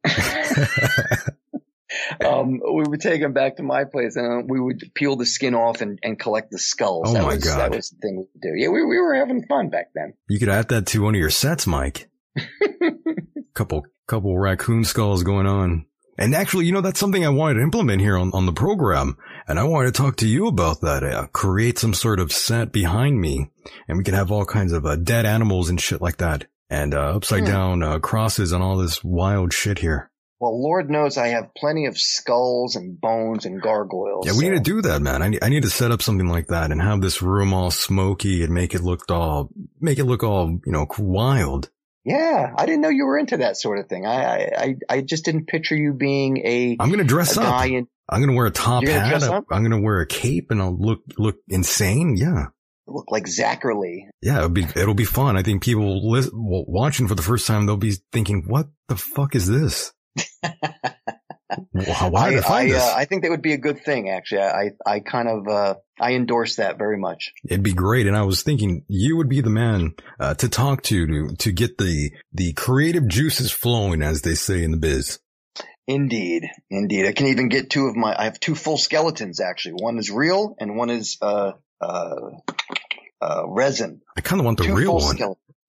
um, 2.24 2.60
we 2.60 2.84
would 2.84 3.00
take 3.00 3.20
them 3.20 3.32
back 3.32 3.56
to 3.56 3.62
my 3.62 3.84
place 3.84 4.16
and 4.16 4.48
we 4.48 4.60
would 4.60 4.82
peel 4.94 5.16
the 5.16 5.26
skin 5.26 5.54
off 5.54 5.80
and, 5.80 5.98
and 6.02 6.18
collect 6.18 6.50
the 6.50 6.58
skulls. 6.58 7.10
Oh 7.10 7.12
that 7.14 7.22
my 7.22 7.34
was, 7.34 7.44
God. 7.44 7.58
That 7.58 7.76
was 7.76 7.90
the 7.90 7.96
thing 7.98 8.16
we 8.18 8.40
do. 8.40 8.54
Yeah, 8.56 8.68
we, 8.68 8.84
we 8.84 8.98
were 8.98 9.14
having 9.14 9.44
fun 9.46 9.70
back 9.70 9.88
then. 9.94 10.14
You 10.28 10.38
could 10.38 10.48
add 10.48 10.68
that 10.68 10.86
to 10.88 11.02
one 11.02 11.14
of 11.14 11.20
your 11.20 11.30
sets, 11.30 11.66
Mike. 11.66 12.08
couple, 13.54 13.84
couple 14.06 14.36
raccoon 14.38 14.84
skulls 14.84 15.22
going 15.22 15.46
on. 15.46 15.86
And 16.16 16.34
actually, 16.34 16.66
you 16.66 16.72
know, 16.72 16.80
that's 16.80 17.00
something 17.00 17.24
I 17.24 17.30
wanted 17.30 17.54
to 17.54 17.62
implement 17.62 18.00
here 18.00 18.16
on, 18.16 18.30
on 18.34 18.46
the 18.46 18.52
program. 18.52 19.16
And 19.48 19.58
I 19.58 19.64
wanted 19.64 19.94
to 19.94 20.00
talk 20.00 20.16
to 20.18 20.28
you 20.28 20.46
about 20.46 20.80
that. 20.82 21.02
Uh, 21.02 21.26
create 21.32 21.78
some 21.78 21.92
sort 21.92 22.20
of 22.20 22.30
set 22.32 22.70
behind 22.72 23.20
me 23.20 23.50
and 23.88 23.98
we 23.98 24.04
can 24.04 24.14
have 24.14 24.30
all 24.30 24.44
kinds 24.44 24.72
of 24.72 24.86
uh, 24.86 24.96
dead 24.96 25.26
animals 25.26 25.68
and 25.68 25.80
shit 25.80 26.00
like 26.00 26.18
that. 26.18 26.46
And, 26.70 26.94
uh, 26.94 27.16
upside 27.16 27.40
Hmm. 27.40 27.46
down, 27.46 27.82
uh, 27.82 27.98
crosses 27.98 28.52
and 28.52 28.62
all 28.62 28.76
this 28.76 29.02
wild 29.02 29.52
shit 29.52 29.80
here. 29.80 30.10
Well, 30.44 30.62
Lord 30.62 30.90
knows 30.90 31.16
I 31.16 31.28
have 31.28 31.54
plenty 31.56 31.86
of 31.86 31.96
skulls 31.98 32.76
and 32.76 33.00
bones 33.00 33.46
and 33.46 33.62
gargoyles. 33.62 34.26
Yeah, 34.26 34.32
we 34.32 34.40
so- 34.44 34.50
need 34.50 34.56
to 34.58 34.62
do 34.62 34.82
that, 34.82 35.00
man. 35.00 35.22
I 35.22 35.28
need, 35.28 35.42
I 35.42 35.48
need 35.48 35.62
to 35.62 35.70
set 35.70 35.90
up 35.90 36.02
something 36.02 36.28
like 36.28 36.48
that 36.48 36.70
and 36.70 36.82
have 36.82 37.00
this 37.00 37.22
room 37.22 37.54
all 37.54 37.70
smoky 37.70 38.42
and 38.44 38.52
make 38.52 38.74
it 38.74 38.82
look 38.82 39.10
all, 39.10 39.48
make 39.80 39.98
it 39.98 40.04
look 40.04 40.22
all, 40.22 40.50
you 40.66 40.70
know, 40.70 40.86
wild. 40.98 41.70
Yeah, 42.04 42.52
I 42.58 42.66
didn't 42.66 42.82
know 42.82 42.90
you 42.90 43.06
were 43.06 43.16
into 43.16 43.38
that 43.38 43.56
sort 43.56 43.78
of 43.78 43.88
thing. 43.88 44.04
I 44.04 44.50
I, 44.54 44.76
I, 44.90 45.00
just 45.00 45.24
didn't 45.24 45.46
picture 45.46 45.76
you 45.76 45.94
being 45.94 46.36
a, 46.44 46.76
I'm 46.78 46.90
going 46.90 46.98
to 46.98 47.04
dress 47.06 47.38
up. 47.38 47.64
in 47.64 47.88
I'm 48.10 48.20
going 48.20 48.28
to 48.28 48.36
wear 48.36 48.44
a 48.44 48.50
top 48.50 48.84
gonna 48.84 49.00
hat. 49.00 49.22
up? 49.22 49.46
I'm 49.50 49.62
going 49.62 49.70
to 49.70 49.80
wear 49.80 50.00
a 50.00 50.06
cape 50.06 50.50
and 50.50 50.60
I'll 50.60 50.76
look, 50.78 51.00
look 51.16 51.36
insane. 51.48 52.18
Yeah. 52.18 52.48
look 52.86 53.10
like 53.10 53.26
Zachary. 53.26 54.10
Yeah. 54.20 54.36
It'll 54.36 54.50
be, 54.50 54.66
it'll 54.76 54.92
be 54.92 55.06
fun. 55.06 55.38
I 55.38 55.42
think 55.42 55.62
people 55.62 56.10
lis- 56.10 56.26
w- 56.28 56.66
watching 56.68 57.08
for 57.08 57.14
the 57.14 57.22
first 57.22 57.46
time, 57.46 57.64
they'll 57.64 57.78
be 57.78 57.94
thinking, 58.12 58.44
what 58.46 58.66
the 58.88 58.96
fuck 58.96 59.34
is 59.34 59.46
this? 59.46 59.93
Why, 61.70 62.08
why 62.08 62.30
did 62.30 62.40
I, 62.40 62.42
find 62.42 62.70
I, 62.70 62.72
this? 62.72 62.82
uh, 62.82 62.94
I 62.96 63.04
think 63.04 63.22
that 63.22 63.30
would 63.30 63.42
be 63.42 63.52
a 63.52 63.58
good 63.58 63.84
thing. 63.84 64.08
Actually, 64.08 64.42
I 64.42 64.70
I 64.86 65.00
kind 65.00 65.28
of 65.28 65.48
uh, 65.48 65.74
I 66.00 66.12
endorse 66.12 66.56
that 66.56 66.78
very 66.78 66.98
much. 66.98 67.32
It'd 67.44 67.62
be 67.62 67.72
great. 67.72 68.06
And 68.06 68.16
I 68.16 68.22
was 68.22 68.42
thinking 68.42 68.84
you 68.88 69.16
would 69.16 69.28
be 69.28 69.40
the 69.40 69.50
man 69.50 69.94
uh, 70.18 70.34
to 70.34 70.48
talk 70.48 70.82
to, 70.84 71.06
to, 71.06 71.36
to 71.36 71.52
get 71.52 71.78
the, 71.78 72.10
the 72.32 72.52
creative 72.54 73.06
juices 73.06 73.52
flowing, 73.52 74.02
as 74.02 74.22
they 74.22 74.34
say 74.34 74.64
in 74.64 74.72
the 74.72 74.76
biz. 74.76 75.20
Indeed, 75.86 76.44
indeed. 76.70 77.06
I 77.06 77.12
can 77.12 77.26
even 77.26 77.48
get 77.48 77.68
two 77.68 77.86
of 77.86 77.94
my. 77.94 78.14
I 78.18 78.24
have 78.24 78.40
two 78.40 78.54
full 78.54 78.78
skeletons 78.78 79.40
actually. 79.40 79.74
One 79.82 79.98
is 79.98 80.10
real 80.10 80.56
and 80.58 80.76
one 80.76 80.88
is 80.88 81.18
uh 81.20 81.52
uh 81.78 82.14
uh 83.20 83.42
resin. 83.46 84.00
I 84.16 84.22
kind 84.22 84.40
of 84.40 84.46
want 84.46 84.58
the 84.58 84.64
two 84.64 84.74
real 84.74 84.96
one. 84.96 85.18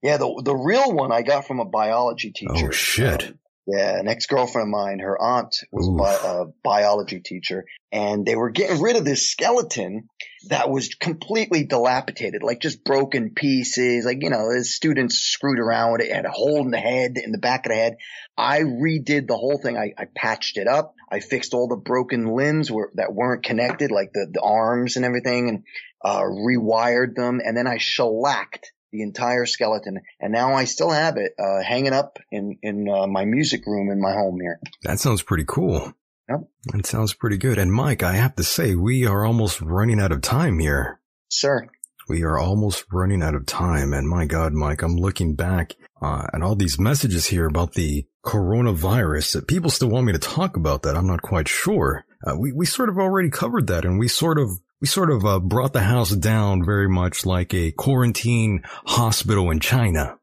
Yeah, 0.01 0.15
the 0.15 0.41
the 0.43 0.55
real 0.55 0.93
one 0.93 1.11
I 1.11 1.21
got 1.21 1.45
from 1.45 1.59
a 1.59 1.65
biology 1.65 2.31
teacher. 2.31 2.67
Oh 2.67 2.71
shit. 2.71 3.27
Um, 3.27 3.39
yeah, 3.67 3.97
an 3.97 4.07
ex-girlfriend 4.07 4.67
of 4.67 4.71
mine, 4.71 4.99
her 4.99 5.19
aunt 5.19 5.55
was 5.71 5.87
a, 5.87 5.91
bi- 5.91 6.19
a 6.23 6.45
biology 6.63 7.19
teacher 7.19 7.65
and 7.91 8.25
they 8.25 8.35
were 8.35 8.51
getting 8.51 8.81
rid 8.81 8.95
of 8.95 9.05
this 9.05 9.29
skeleton 9.29 10.07
that 10.49 10.69
was 10.69 10.93
completely 10.93 11.65
dilapidated, 11.65 12.43
like 12.43 12.59
just 12.59 12.83
broken 12.83 13.31
pieces. 13.31 14.05
Like, 14.05 14.21
you 14.21 14.29
know, 14.29 14.53
the 14.55 14.63
students 14.63 15.17
screwed 15.17 15.59
around 15.59 15.93
with 15.93 16.01
it, 16.01 16.09
it 16.09 16.15
had 16.15 16.25
a 16.25 16.31
hole 16.31 16.63
in 16.63 16.69
the 16.69 16.77
head, 16.77 17.17
in 17.17 17.31
the 17.31 17.39
back 17.39 17.65
of 17.65 17.71
the 17.71 17.75
head. 17.75 17.97
I 18.37 18.59
redid 18.59 19.27
the 19.27 19.37
whole 19.37 19.57
thing. 19.57 19.77
I, 19.77 19.93
I 19.97 20.05
patched 20.15 20.57
it 20.57 20.67
up. 20.67 20.93
I 21.09 21.19
fixed 21.19 21.55
all 21.55 21.67
the 21.67 21.75
broken 21.75 22.27
limbs 22.27 22.69
were, 22.69 22.91
that 22.95 23.13
weren't 23.13 23.43
connected, 23.43 23.89
like 23.89 24.11
the, 24.13 24.27
the 24.31 24.41
arms 24.41 24.95
and 24.95 25.05
everything 25.05 25.49
and, 25.49 25.63
uh, 26.03 26.21
rewired 26.21 27.15
them. 27.15 27.41
And 27.43 27.57
then 27.57 27.65
I 27.65 27.77
shellacked 27.77 28.71
the 28.95 29.03
entire 29.03 29.45
skeleton. 29.45 29.99
And 30.19 30.31
now 30.31 30.53
I 30.53 30.65
still 30.65 30.91
have 30.91 31.17
it, 31.17 31.33
uh, 31.37 31.61
hanging 31.61 31.93
up 31.93 32.19
in, 32.31 32.57
in, 32.61 32.87
uh, 32.89 33.07
my 33.07 33.25
music 33.25 33.65
room 33.65 33.91
in 33.91 33.99
my 34.01 34.13
home 34.13 34.39
here. 34.39 34.59
That 34.83 34.99
sounds 34.99 35.21
pretty 35.21 35.45
cool. 35.47 35.93
Yep. 36.29 36.39
That 36.73 36.85
sounds 36.85 37.13
pretty 37.13 37.37
good. 37.37 37.57
And 37.57 37.71
Mike, 37.71 38.01
I 38.01 38.13
have 38.13 38.35
to 38.35 38.43
say, 38.43 38.75
we 38.75 39.05
are 39.05 39.25
almost 39.25 39.61
running 39.61 39.99
out 39.99 40.11
of 40.11 40.21
time 40.21 40.59
here. 40.59 40.99
Sir. 41.29 41.67
We 42.07 42.23
are 42.23 42.39
almost 42.39 42.85
running 42.91 43.21
out 43.21 43.35
of 43.35 43.45
time. 43.45 43.93
And 43.93 44.07
my 44.07 44.25
God, 44.25 44.53
Mike, 44.53 44.81
I'm 44.81 44.95
looking 44.95 45.35
back 45.35 45.73
uh, 46.01 46.27
at 46.33 46.41
all 46.41 46.55
these 46.55 46.79
messages 46.79 47.25
here 47.25 47.47
about 47.47 47.73
the 47.73 48.05
coronavirus 48.23 49.33
that 49.33 49.47
people 49.47 49.69
still 49.69 49.89
want 49.89 50.05
me 50.05 50.13
to 50.13 50.19
talk 50.19 50.55
about 50.55 50.83
that. 50.83 50.95
I'm 50.95 51.07
not 51.07 51.21
quite 51.21 51.47
sure. 51.47 52.05
Uh, 52.25 52.35
we, 52.37 52.51
we 52.51 52.65
sort 52.65 52.89
of 52.89 52.97
already 52.97 53.29
covered 53.29 53.67
that 53.67 53.85
and 53.85 53.99
we 53.99 54.07
sort 54.07 54.39
of, 54.39 54.49
we 54.85 54.87
sort 54.87 55.09
of 55.09 55.25
uh, 55.25 55.39
brought 55.39 55.73
the 55.73 55.81
house 55.81 56.11
down 56.11 56.63
very 56.63 56.87
much 56.87 57.25
like 57.25 57.55
a 57.55 57.71
quarantine 57.71 58.61
hospital 58.85 59.49
in 59.49 59.59
China. 59.59 60.19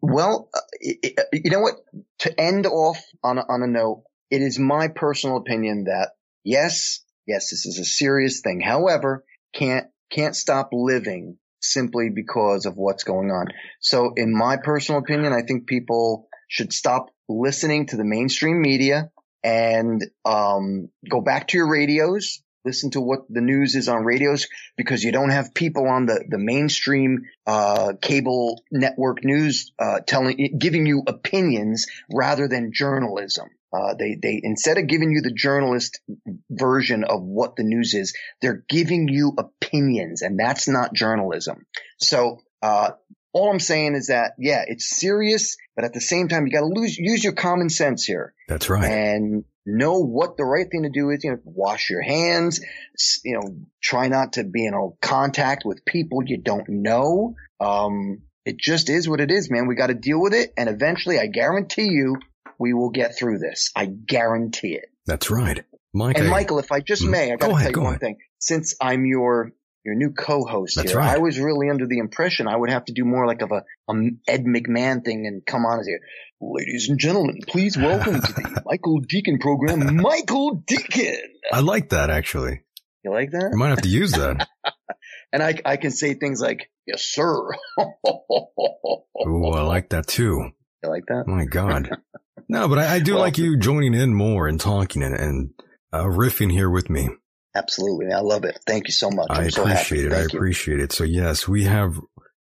Well, 0.00 0.48
uh, 0.54 0.60
you 1.32 1.50
know 1.50 1.58
what? 1.58 1.74
To 2.20 2.40
end 2.40 2.66
off 2.66 3.02
on 3.24 3.38
a, 3.38 3.40
on 3.40 3.64
a 3.64 3.66
note, 3.66 4.04
it 4.30 4.40
is 4.40 4.60
my 4.60 4.86
personal 4.86 5.38
opinion 5.38 5.86
that 5.88 6.10
yes, 6.44 7.00
yes, 7.26 7.50
this 7.50 7.66
is 7.66 7.80
a 7.80 7.84
serious 7.84 8.40
thing. 8.40 8.60
However, 8.60 9.24
can't 9.52 9.88
can't 10.12 10.36
stop 10.36 10.68
living 10.72 11.36
simply 11.60 12.10
because 12.14 12.66
of 12.66 12.76
what's 12.76 13.02
going 13.02 13.32
on. 13.32 13.48
So, 13.80 14.12
in 14.14 14.32
my 14.32 14.58
personal 14.62 15.00
opinion, 15.00 15.32
I 15.32 15.42
think 15.42 15.66
people 15.66 16.28
should 16.46 16.72
stop 16.72 17.08
listening 17.28 17.86
to 17.86 17.96
the 17.96 18.04
mainstream 18.04 18.62
media 18.62 19.10
and 19.42 20.04
um, 20.24 20.88
go 21.10 21.20
back 21.20 21.48
to 21.48 21.58
your 21.58 21.68
radios. 21.68 22.44
Listen 22.66 22.90
to 22.90 23.00
what 23.00 23.20
the 23.30 23.40
news 23.40 23.76
is 23.76 23.88
on 23.88 24.04
radios 24.04 24.48
because 24.76 25.04
you 25.04 25.12
don't 25.12 25.30
have 25.30 25.54
people 25.54 25.86
on 25.88 26.06
the, 26.06 26.24
the 26.28 26.36
mainstream, 26.38 27.22
uh, 27.46 27.92
cable 28.02 28.64
network 28.72 29.24
news, 29.24 29.70
uh, 29.78 30.00
telling, 30.04 30.58
giving 30.58 30.84
you 30.84 31.04
opinions 31.06 31.86
rather 32.12 32.48
than 32.48 32.72
journalism. 32.74 33.48
Uh, 33.72 33.94
they, 33.94 34.18
they, 34.20 34.40
instead 34.42 34.78
of 34.78 34.88
giving 34.88 35.12
you 35.12 35.20
the 35.22 35.32
journalist 35.32 36.00
version 36.50 37.04
of 37.04 37.22
what 37.22 37.54
the 37.54 37.62
news 37.62 37.94
is, 37.94 38.16
they're 38.42 38.64
giving 38.68 39.06
you 39.06 39.32
opinions 39.38 40.22
and 40.22 40.38
that's 40.38 40.66
not 40.66 40.92
journalism. 40.92 41.66
So, 41.98 42.40
uh, 42.62 42.90
all 43.32 43.50
I'm 43.50 43.60
saying 43.60 43.94
is 43.94 44.06
that, 44.06 44.32
yeah, 44.38 44.64
it's 44.66 44.98
serious, 44.98 45.56
but 45.76 45.84
at 45.84 45.92
the 45.92 46.00
same 46.00 46.28
time, 46.28 46.46
you 46.46 46.52
got 46.52 46.60
to 46.60 46.72
lose, 46.74 46.96
use 46.96 47.22
your 47.22 47.34
common 47.34 47.68
sense 47.68 48.02
here. 48.04 48.32
That's 48.48 48.70
right. 48.70 48.90
And 48.90 49.44
know 49.66 50.00
what 50.00 50.36
the 50.36 50.44
right 50.44 50.66
thing 50.70 50.84
to 50.84 50.90
do 50.90 51.10
is. 51.10 51.24
You 51.24 51.32
know, 51.32 51.38
wash 51.44 51.90
your 51.90 52.02
hands. 52.02 52.60
You 53.24 53.34
know, 53.34 53.56
try 53.82 54.08
not 54.08 54.34
to 54.34 54.44
be 54.44 54.64
in 54.66 54.74
contact 55.02 55.64
with 55.64 55.84
people 55.84 56.22
you 56.24 56.38
don't 56.38 56.68
know. 56.68 57.34
Um, 57.60 58.22
it 58.44 58.58
just 58.58 58.88
is 58.88 59.08
what 59.08 59.20
it 59.20 59.30
is, 59.30 59.50
man. 59.50 59.66
We 59.66 59.74
got 59.74 59.88
to 59.88 59.94
deal 59.94 60.20
with 60.20 60.32
it, 60.32 60.52
and 60.56 60.68
eventually, 60.68 61.18
I 61.18 61.26
guarantee 61.26 61.88
you, 61.90 62.16
we 62.58 62.72
will 62.72 62.90
get 62.90 63.18
through 63.18 63.38
this. 63.38 63.70
I 63.74 63.86
guarantee 63.86 64.74
it. 64.74 64.86
That's 65.06 65.30
right, 65.30 65.64
Mike. 65.92 66.16
And 66.18 66.28
Michael, 66.28 66.58
if 66.58 66.70
I 66.72 66.80
just 66.80 67.02
Mm. 67.02 67.10
may, 67.10 67.32
I 67.32 67.36
got 67.36 67.48
to 67.48 67.62
tell 67.62 67.70
you 67.72 67.80
one 67.80 67.86
ahead. 67.88 68.00
thing. 68.00 68.16
Since 68.38 68.76
I'm 68.80 69.04
your 69.04 69.52
your 69.86 69.94
new 69.94 70.10
co-host 70.10 70.76
That's 70.76 70.90
here, 70.90 70.98
right. 70.98 71.14
I 71.14 71.18
was 71.18 71.38
really 71.38 71.70
under 71.70 71.86
the 71.86 71.98
impression 71.98 72.48
I 72.48 72.56
would 72.56 72.70
have 72.70 72.84
to 72.86 72.92
do 72.92 73.04
more 73.04 73.26
like 73.26 73.40
of 73.40 73.52
a, 73.52 73.62
a 73.88 73.94
Ed 74.28 74.44
McMahon 74.44 75.04
thing 75.04 75.26
and 75.26 75.46
come 75.46 75.64
on 75.64 75.78
as 75.80 75.86
here. 75.86 76.00
Ladies 76.40 76.88
and 76.90 76.98
gentlemen, 76.98 77.38
please 77.46 77.78
welcome 77.78 78.20
to 78.20 78.32
the 78.32 78.62
Michael 78.66 79.00
Decon 79.00 79.40
program, 79.40 79.96
Michael 79.96 80.62
Decon. 80.68 81.16
I 81.52 81.60
like 81.60 81.90
that 81.90 82.10
actually. 82.10 82.60
You 83.04 83.12
like 83.12 83.30
that? 83.30 83.50
You 83.52 83.58
might 83.58 83.68
have 83.70 83.82
to 83.82 83.88
use 83.88 84.12
that. 84.12 84.48
And 85.32 85.42
I, 85.42 85.54
I 85.64 85.76
can 85.76 85.90
say 85.90 86.14
things 86.14 86.40
like, 86.40 86.70
yes, 86.86 87.02
sir. 87.02 87.50
oh, 87.78 89.52
I 89.52 89.62
like 89.62 89.90
that 89.90 90.06
too. 90.06 90.50
You 90.82 90.88
like 90.88 91.04
that? 91.08 91.24
My 91.26 91.44
God. 91.44 91.90
No, 92.48 92.68
but 92.68 92.78
I, 92.78 92.94
I 92.94 92.98
do 93.00 93.14
Well- 93.14 93.22
like 93.22 93.38
you 93.38 93.58
joining 93.58 93.92
in 93.92 94.14
more 94.14 94.46
and 94.46 94.60
talking 94.60 95.02
and, 95.02 95.14
and 95.18 95.50
uh, 95.92 96.04
riffing 96.04 96.52
here 96.52 96.70
with 96.70 96.88
me. 96.88 97.08
Absolutely. 97.56 98.12
I 98.12 98.20
love 98.20 98.44
it. 98.44 98.58
Thank 98.66 98.88
you 98.88 98.92
so 98.92 99.10
much. 99.10 99.28
I 99.30 99.44
I'm 99.44 99.50
so 99.50 99.62
appreciate 99.62 100.06
it. 100.06 100.12
I 100.12 100.20
you. 100.20 100.26
appreciate 100.26 100.80
it. 100.80 100.92
So 100.92 101.04
yes, 101.04 101.48
we 101.48 101.64
have 101.64 101.98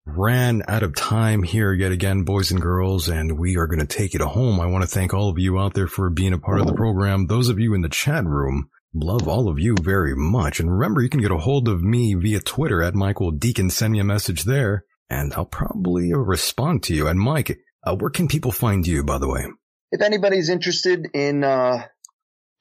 ran 0.07 0.63
out 0.69 0.83
of 0.83 0.95
time 0.95 1.43
here 1.43 1.73
yet 1.73 1.93
again, 1.93 2.25
boys 2.25 2.51
and 2.51 2.61
girls, 2.61 3.09
and 3.09 3.39
we 3.39 3.57
are 3.57 3.67
going 3.67 3.81
to 3.81 3.87
take 3.87 4.15
it 4.15 4.21
home. 4.21 4.61
I 4.61 4.67
want 4.67 4.83
to 4.83 4.91
thank 4.91 5.15
all 5.15 5.31
of 5.31 5.39
you 5.39 5.59
out 5.59 5.75
there 5.75 5.87
for 5.87 6.11
being 6.11 6.33
a 6.33 6.39
part 6.39 6.61
of 6.61 6.67
the 6.67 6.75
program. 6.75 7.27
Those 7.27 7.49
of 7.49 7.59
you 7.59 7.75
in 7.75 7.83
the 7.83 7.89
chat 7.89 8.25
room, 8.25 8.69
love 8.93 9.29
all 9.29 9.49
of 9.49 9.59
you 9.59 9.77
very 9.81 10.15
much. 10.17 10.61
And 10.61 10.71
remember, 10.71 11.01
you 11.01 11.09
can 11.09 11.21
get 11.21 11.31
a 11.31 11.39
hold 11.39 11.69
of 11.69 11.83
me 11.83 12.15
via 12.15 12.41
Twitter 12.41 12.83
at 12.83 12.95
Michael 12.95 13.33
Decon. 13.33 13.71
Send 13.71 13.93
me 13.93 14.01
a 14.01 14.05
message 14.05 14.43
there 14.43 14.85
and 15.09 15.33
I'll 15.35 15.47
probably 15.47 16.13
respond 16.13 16.83
to 16.85 16.95
you. 16.95 17.07
And 17.07 17.19
Mike, 17.19 17.59
uh, 17.85 17.95
where 17.97 18.11
can 18.11 18.29
people 18.29 18.53
find 18.53 18.87
you, 18.87 19.05
by 19.05 19.19
the 19.19 19.29
way? 19.29 19.47
If 19.93 20.01
anybody's 20.01 20.49
interested 20.49 21.09
in 21.15 21.45
uh, 21.45 21.87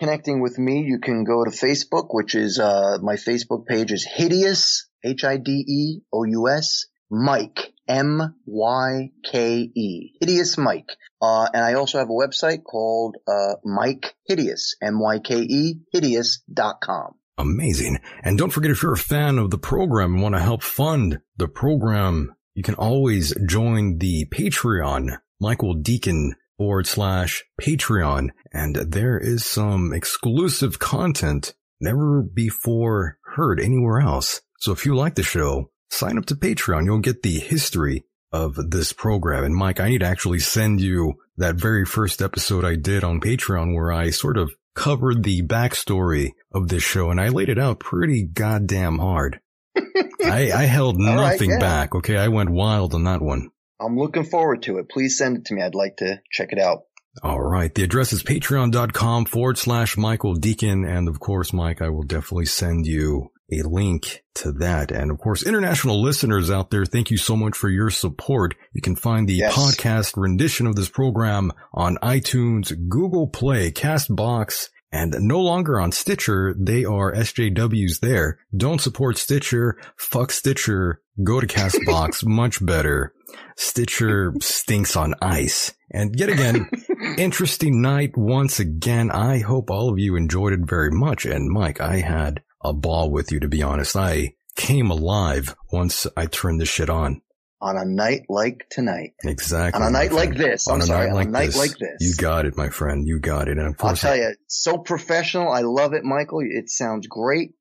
connecting 0.04 0.42
with 0.42 0.60
me, 0.60 0.84
you 0.86 1.00
can 1.00 1.24
go 1.24 1.46
to 1.46 1.50
Facebook, 1.50 2.08
which 2.10 2.36
is 2.36 2.60
uh, 2.60 2.98
my 3.02 3.16
Facebook 3.16 3.66
page 3.66 3.94
is 3.94 4.06
Hideous 4.06 4.90
H 5.02 5.24
I 5.24 5.38
D 5.38 5.64
E 5.66 6.02
O 6.12 6.26
U 6.26 6.50
S 6.50 6.88
Myke 7.10 7.68
M 7.88 8.36
Y 8.46 9.12
K 9.24 9.60
E 9.74 10.12
Hideous 10.20 10.58
Myke. 10.58 10.90
Uh, 11.22 11.48
and 11.54 11.64
I 11.64 11.76
also 11.76 12.00
have 12.00 12.10
a 12.10 12.12
website 12.12 12.64
called 12.66 13.16
uh, 13.26 13.56
Myke 13.66 14.12
Hideous 14.28 14.76
M 14.82 15.00
Y 15.00 15.20
K 15.20 15.38
E 15.38 15.76
Hideous 15.94 16.44
dot 16.54 16.82
com. 16.82 17.14
Amazing. 17.38 18.00
And 18.24 18.38
don't 18.38 18.50
forget, 18.50 18.72
if 18.72 18.84
you're 18.84 18.92
a 18.92 18.98
fan 18.98 19.40
of 19.40 19.52
the 19.52 19.58
program 19.58 20.16
and 20.16 20.22
want 20.22 20.36
to 20.36 20.42
help 20.42 20.64
fund 20.64 21.20
the 21.38 21.48
program, 21.48 22.36
you 22.56 22.64
can 22.64 22.76
always 22.76 23.34
join 23.48 24.00
the 24.00 24.26
Patreon, 24.26 25.18
Michael 25.40 25.78
Decon 25.78 26.32
forward 26.58 26.88
slash 26.88 27.44
Patreon. 27.62 28.30
And 28.52 28.76
there 28.76 29.18
is 29.18 29.46
some 29.46 29.94
exclusive 29.94 30.80
content 30.80 31.54
never 31.80 32.22
before 32.22 33.18
heard 33.36 33.60
anywhere 33.60 34.00
else. 34.00 34.42
So 34.60 34.72
if 34.72 34.86
you 34.86 34.96
like 34.96 35.16
the 35.16 35.24
show, 35.24 35.72
sign 35.90 36.18
up 36.18 36.26
to 36.28 36.36
Patreon. 36.36 36.86
You'll 36.86 37.00
get 37.00 37.24
the 37.24 37.40
history 37.40 38.06
of 38.32 38.56
this 38.72 38.94
program. 38.94 39.44
And 39.44 39.56
Mike, 39.56 39.80
I 39.80 39.90
need 39.90 40.00
to 40.00 40.08
actually 40.08 40.40
send 40.40 40.82
you 40.82 41.16
that 41.38 41.56
very 41.56 41.86
first 41.86 42.22
episode 42.22 42.66
I 42.66 42.76
did 42.76 43.04
on 43.04 43.22
Patreon 43.22 43.76
where 43.76 43.92
I 43.92 44.10
sort 44.10 44.38
of 44.38 44.52
covered 44.76 45.24
the 45.24 45.44
backstory 45.44 46.32
of 46.52 46.68
this 46.68 46.84
show 46.84 47.12
and 47.12 47.22
I 47.22 47.30
laid 47.30 47.50
it 47.50 47.60
out 47.60 47.80
pretty 47.80 48.24
goddamn 48.24 48.98
hard. 48.98 49.40
I, 49.78 50.52
I 50.52 50.64
held 50.64 50.98
All 51.00 51.16
right, 51.16 51.34
nothing 51.34 51.52
yeah. 51.52 51.60
back. 51.60 51.96
Okay. 51.96 52.18
I 52.18 52.28
went 52.30 52.50
wild 52.50 52.94
on 52.96 53.04
that 53.04 53.22
one. 53.22 53.50
I'm 53.80 53.98
looking 53.98 54.24
forward 54.26 54.64
to 54.64 54.78
it. 54.78 54.90
Please 54.90 55.18
send 55.18 55.38
it 55.38 55.46
to 55.46 55.54
me. 55.54 55.62
I'd 55.62 55.76
like 55.76 55.98
to 55.98 56.22
check 56.32 56.50
it 56.52 56.60
out. 56.60 56.84
All 57.22 57.42
right. 57.42 57.74
The 57.74 57.84
address 57.84 58.12
is 58.14 58.24
patreon.com 58.24 59.26
forward 59.26 59.58
slash 59.58 59.98
Michael 59.98 60.36
Decon. 60.36 60.88
And 60.88 61.08
of 61.08 61.20
course, 61.20 61.54
Mike, 61.54 61.82
I 61.82 61.90
will 61.90 62.04
definitely 62.04 62.46
send 62.48 62.86
you 62.88 63.30
a 63.52 63.62
link 63.68 64.24
to 64.36 64.52
that. 64.54 64.90
And 64.90 65.12
of 65.12 65.20
course, 65.20 65.46
international 65.46 66.02
listeners 66.02 66.50
out 66.50 66.72
there, 66.72 66.86
thank 66.86 67.12
you 67.12 67.18
so 67.18 67.36
much 67.36 67.56
for 67.56 67.70
your 67.70 67.92
support. 67.92 68.56
You 68.74 68.82
can 68.82 68.96
find 68.96 69.28
the 69.28 69.34
Yes. 69.36 69.54
podcast 69.56 70.14
rendition 70.18 70.66
of 70.66 70.76
this 70.76 70.90
program 70.90 71.52
on 71.74 71.98
iTunes, 71.98 72.74
Google 72.90 73.28
Play, 73.28 73.72
Castbox, 73.72 74.70
and 74.94 75.16
no 75.20 75.42
longer 75.42 75.82
on 75.82 75.92
Stitcher. 75.92 76.56
They 76.58 76.86
are 76.86 77.12
SJWs 77.12 78.00
there. 78.00 78.38
Don't 78.56 78.80
support 78.80 79.18
Stitcher. 79.18 79.76
Fuck 79.98 80.32
Stitcher. 80.32 81.02
Go 81.24 81.42
to 81.42 81.48
Castbox. 81.48 82.24
Much 82.26 82.64
better. 82.64 83.12
Stitcher 83.58 84.34
stinks 84.40 84.96
on 84.96 85.16
ice. 85.20 85.74
And 85.90 86.18
yet 86.20 86.30
again, 86.30 86.70
interesting 87.18 87.82
night 87.82 88.16
once 88.16 88.60
again. 88.60 89.10
I 89.10 89.40
hope 89.40 89.72
all 89.72 89.90
of 89.90 89.98
you 89.98 90.16
enjoyed 90.16 90.54
it 90.54 90.62
very 90.62 90.92
much. 90.92 91.26
And 91.26 91.50
Mike, 91.50 91.82
I 91.82 91.98
had 91.98 92.44
a 92.64 92.72
ball 92.72 93.10
with 93.10 93.32
you, 93.32 93.40
to 93.40 93.48
be 93.48 93.64
honest. 93.64 93.96
I 93.96 94.36
came 94.56 94.92
alive 94.92 95.56
once 95.72 96.06
I 96.16 96.28
turned 96.28 96.62
this 96.62 96.70
shit 96.70 96.90
on. 96.90 97.22
On 97.64 97.78
a 97.78 97.86
night 97.86 98.26
like 98.28 98.68
tonight. 98.70 99.14
Exactly. 99.24 99.82
On 99.82 99.88
a 99.88 99.90
night 99.90 100.12
like 100.12 100.36
this. 100.36 100.68
I'm 100.68 100.76
on 100.76 100.82
a 100.82 100.86
sorry, 100.86 101.06
night 101.08 101.12
on 101.12 101.14
a 101.14 101.16
like 101.16 101.30
night 101.30 101.46
this. 101.46 101.58
like 101.58 101.78
this. 101.78 101.98
You 102.02 102.14
got 102.16 102.46
it, 102.46 102.58
my 102.58 102.68
friend. 102.68 103.08
You 103.08 103.20
got 103.20 103.48
it. 103.48 103.58
And 103.58 103.68
of 103.68 103.78
course, 103.78 104.04
I'll 104.04 104.12
tell 104.12 104.22
you, 104.22 104.36
so 104.48 104.80
professional. 104.80 105.50
I 105.50 105.62
love 105.62 105.94
it, 105.94 106.04
Michael. 106.04 106.42
It 106.44 106.70
sounds 106.70 107.08
great. 107.08 107.54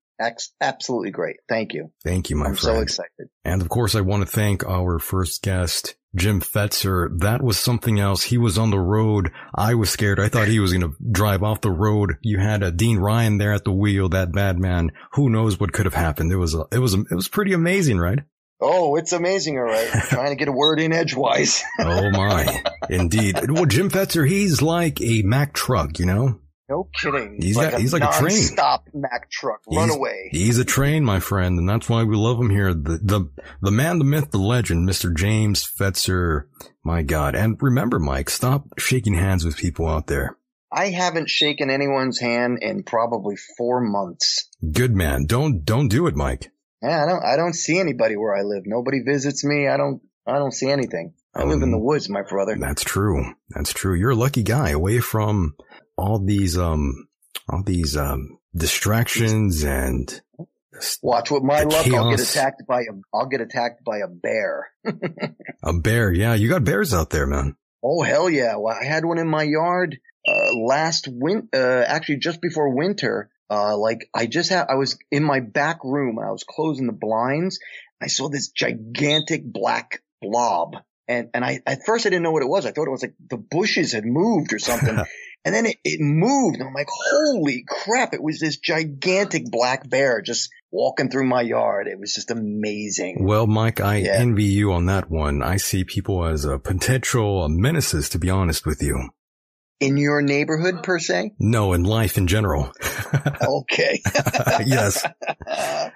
Absolutely 0.61 1.11
great. 1.11 1.37
Thank 1.49 1.73
you. 1.73 1.91
thank 2.05 2.31
you, 2.31 2.37
my 2.37 2.47
I'm 2.47 2.55
friend. 2.55 2.77
so 2.77 2.81
excited. 2.81 3.29
And 3.45 3.63
of 3.63 3.69
course, 3.69 3.95
I 3.95 4.03
want 4.03 4.25
to 4.25 4.31
thank 4.31 4.65
our 4.65 4.99
first 5.01 5.43
guest, 5.43 5.97
Jim 6.15 6.41
Fetzer. 6.41 7.09
That 7.21 7.43
was 7.43 7.59
something 7.59 7.99
else. 7.99 8.23
He 8.25 8.39
was 8.39 8.57
on 8.57 8.71
the 8.71 8.79
road. 8.79 9.33
I 9.55 9.75
was 9.75 9.91
scared. 9.91 10.21
I 10.21 10.29
thought 10.29 10.47
he 10.49 10.61
was 10.61 10.73
going 10.73 10.89
to 10.89 10.97
drive 11.11 11.43
off 11.43 11.61
the 11.61 11.73
road. 11.73 12.19
You 12.23 12.39
had 12.39 12.63
a 12.63 12.71
Dean 12.71 12.99
Ryan 12.99 13.39
there 13.39 13.53
at 13.53 13.65
the 13.65 13.73
wheel, 13.73 14.09
that 14.11 14.33
bad 14.33 14.59
man. 14.61 14.91
Who 15.15 15.29
knows 15.29 15.59
what 15.59 15.73
could 15.73 15.87
have 15.87 15.95
happened? 15.95 16.31
It 16.31 16.37
was, 16.37 16.55
a, 16.55 16.67
it 16.71 16.79
was, 16.79 16.95
a, 16.95 17.01
it 17.01 17.15
was 17.15 17.29
pretty 17.29 17.53
amazing, 17.53 17.99
right? 17.99 18.21
Oh, 18.65 18.97
it's 18.97 19.13
amazing. 19.13 19.59
All 19.59 19.65
right. 19.65 19.89
Trying 20.09 20.31
to 20.31 20.37
get 20.37 20.49
a 20.49 20.53
word 20.53 20.81
in 20.81 20.93
edgewise. 20.93 21.63
Oh 21.81 22.11
my, 22.11 22.63
indeed. 22.89 23.37
Well, 23.51 23.67
Jim 23.67 23.91
Fetzer, 23.91 24.27
he's 24.29 24.63
like 24.63 25.01
a 25.01 25.23
Mack 25.23 25.53
truck, 25.53 25.99
you 25.99 26.07
know? 26.07 26.39
No 26.69 26.89
kidding. 27.01 27.39
He's 27.43 27.57
like 27.57 27.73
got- 27.73 27.81
he's 27.81 27.93
like 27.93 28.03
a 28.05 28.19
train. 28.19 28.31
Stop 28.41 28.85
Mack 28.95 29.31
truck. 29.31 29.61
Run 29.71 29.89
He's- 29.89 29.97
away. 29.99 30.29
He's 30.31 30.59
a 30.59 30.65
train, 30.65 31.05
my 31.05 31.19
friend, 31.21 31.59
and 31.59 31.69
that's 31.69 31.89
why 31.89 32.05
we 32.05 32.17
love 32.17 32.39
him 32.39 32.51
here. 32.51 32.73
The, 32.73 32.99
the, 33.03 33.31
the 33.61 33.71
man, 33.73 33.99
the 33.99 34.05
myth, 34.05 34.31
the 34.31 34.39
legend, 34.39 34.89
Mr. 34.89 35.15
James 35.15 35.69
Fetzer. 35.69 36.45
My 36.85 37.03
God. 37.03 37.35
And 37.35 37.59
remember, 37.61 37.99
Mike, 37.99 38.31
stop 38.31 38.65
shaking 38.79 39.15
hands 39.15 39.45
with 39.45 39.57
people 39.57 39.87
out 39.89 40.07
there. 40.07 40.37
I 40.73 40.89
haven't 40.91 41.29
shaken 41.29 41.69
anyone's 41.69 42.19
hand 42.21 42.61
in 42.63 42.85
probably 42.85 43.37
four 43.59 43.81
months. 43.83 44.49
Good 44.73 44.95
man. 44.95 45.27
Don't, 45.27 45.65
don't 45.67 45.89
do 45.89 46.07
it, 46.07 46.17
Mike. 46.17 46.51
Yeah, 46.83 47.03
I 47.03 47.07
don't, 47.07 47.25
I 47.25 47.37
don't 47.37 47.55
see 47.55 47.79
anybody 47.79 48.17
where 48.17 48.35
I 48.35 48.43
live. 48.43 48.63
Nobody 48.67 49.01
visits 49.05 49.45
me. 49.45 49.69
I 49.69 49.77
don't, 49.77 50.01
I 50.27 50.35
don't 50.39 50.53
see 50.53 50.71
anything. 50.71 51.15
I 51.35 51.45
live 51.45 51.63
in 51.63 51.71
the 51.71 51.77
Um, 51.79 51.85
woods, 51.85 52.09
my 52.11 52.23
brother. 52.23 52.57
That's 52.59 52.83
true. 52.85 53.25
That's 53.51 53.73
true. 53.73 53.95
You're 53.95 54.11
a 54.11 54.17
lucky 54.17 54.43
guy 54.43 54.71
away 54.71 54.99
from 55.01 55.55
all 55.97 56.19
these, 56.19 56.59
um, 56.59 57.09
all 57.49 57.63
these, 57.63 57.97
um, 57.97 58.39
distractions 58.55 59.63
and 59.65 60.21
Watch 61.03 61.31
with 61.31 61.43
my 61.45 61.63
luck. 61.63 61.87
I'll 61.89 62.11
get 62.11 62.21
attacked 62.21 62.63
by 62.67 62.81
a, 62.81 62.93
I'll 63.15 63.27
get 63.27 63.41
attacked 63.41 63.85
by 63.85 63.99
a 63.99 64.09
bear. 64.09 64.69
a 65.63 65.73
bear. 65.75 66.13
Yeah. 66.13 66.35
You 66.35 66.49
got 66.49 66.65
bears 66.65 66.93
out 66.93 67.11
there, 67.11 67.27
man. 67.27 67.57
Oh 67.85 68.03
hell 68.03 68.31
yeah! 68.31 68.57
Well, 68.57 68.77
I 68.81 68.85
had 68.85 69.05
one 69.05 69.19
in 69.19 69.29
my 69.29 69.43
yard 69.43 69.99
uh, 70.27 70.55
last 70.55 71.09
win. 71.11 71.49
Uh, 71.53 71.83
actually, 71.87 72.17
just 72.19 72.41
before 72.41 72.75
winter. 72.75 73.29
Uh, 73.53 73.77
like 73.77 74.09
I 74.15 74.25
just 74.27 74.49
had, 74.51 74.67
I 74.71 74.77
was 74.77 74.99
in 75.11 75.23
my 75.23 75.41
back 75.41 75.85
room. 75.85 76.19
I 76.19 76.31
was 76.31 76.45
closing 76.49 76.87
the 76.87 76.93
blinds. 77.07 77.59
I 78.03 78.07
saw 78.07 78.29
this 78.31 78.49
gigantic 78.49 79.43
black 79.45 80.03
blob, 80.23 80.77
and 81.07 81.29
and 81.35 81.45
I 81.45 81.61
at 81.67 81.81
first 81.85 82.07
I 82.07 82.11
didn't 82.11 82.23
know 82.23 82.33
what 82.33 82.43
it 82.43 82.49
was. 82.49 82.65
I 82.65 82.73
thought 82.73 82.87
it 82.89 82.97
was 82.97 83.03
like 83.03 83.15
the 83.29 83.37
bushes 83.37 83.93
had 83.93 84.05
moved 84.07 84.53
or 84.53 84.59
something. 84.59 84.99
And 85.45 85.53
then 85.53 85.67
it, 85.67 85.79
it 85.83 85.99
moved. 86.01 86.61
And 86.61 86.69
I'm 86.69 86.73
like, 86.73 86.87
holy 86.89 87.65
crap. 87.67 88.15
It 88.15 88.23
was 88.23 88.39
this 88.39 88.59
gigantic 88.59 89.51
black 89.51 89.91
bear 89.91 90.23
just 90.23 90.51
walking 90.71 91.11
through 91.11 91.27
my 91.27 91.41
yard. 91.43 91.89
It 91.89 91.99
was 91.99 92.15
just 92.15 92.31
amazing. 92.31 93.25
Well, 93.27 93.49
Mike, 93.49 93.81
I 93.81 93.97
Yeah. 93.97 94.19
envy 94.19 94.45
you 94.45 94.73
on 94.73 94.87
that 94.87 95.11
one. 95.11 95.43
I 95.43 95.57
see 95.57 95.83
people 95.83 96.25
as 96.25 96.45
a 96.45 96.61
potential 96.61 97.49
menaces, 97.49 98.09
to 98.11 98.21
be 98.21 98.31
honest 98.31 98.67
with 98.67 98.81
you. 98.85 99.09
In 99.83 99.97
your 99.97 100.23
neighborhood 100.23 100.83
per 100.83 100.99
se? 100.99 101.33
No, 101.39 101.73
in 101.73 101.85
life 101.85 102.17
in 102.17 102.27
general. 102.27 102.73
Okay. 103.43 104.01
yes. 104.67 105.05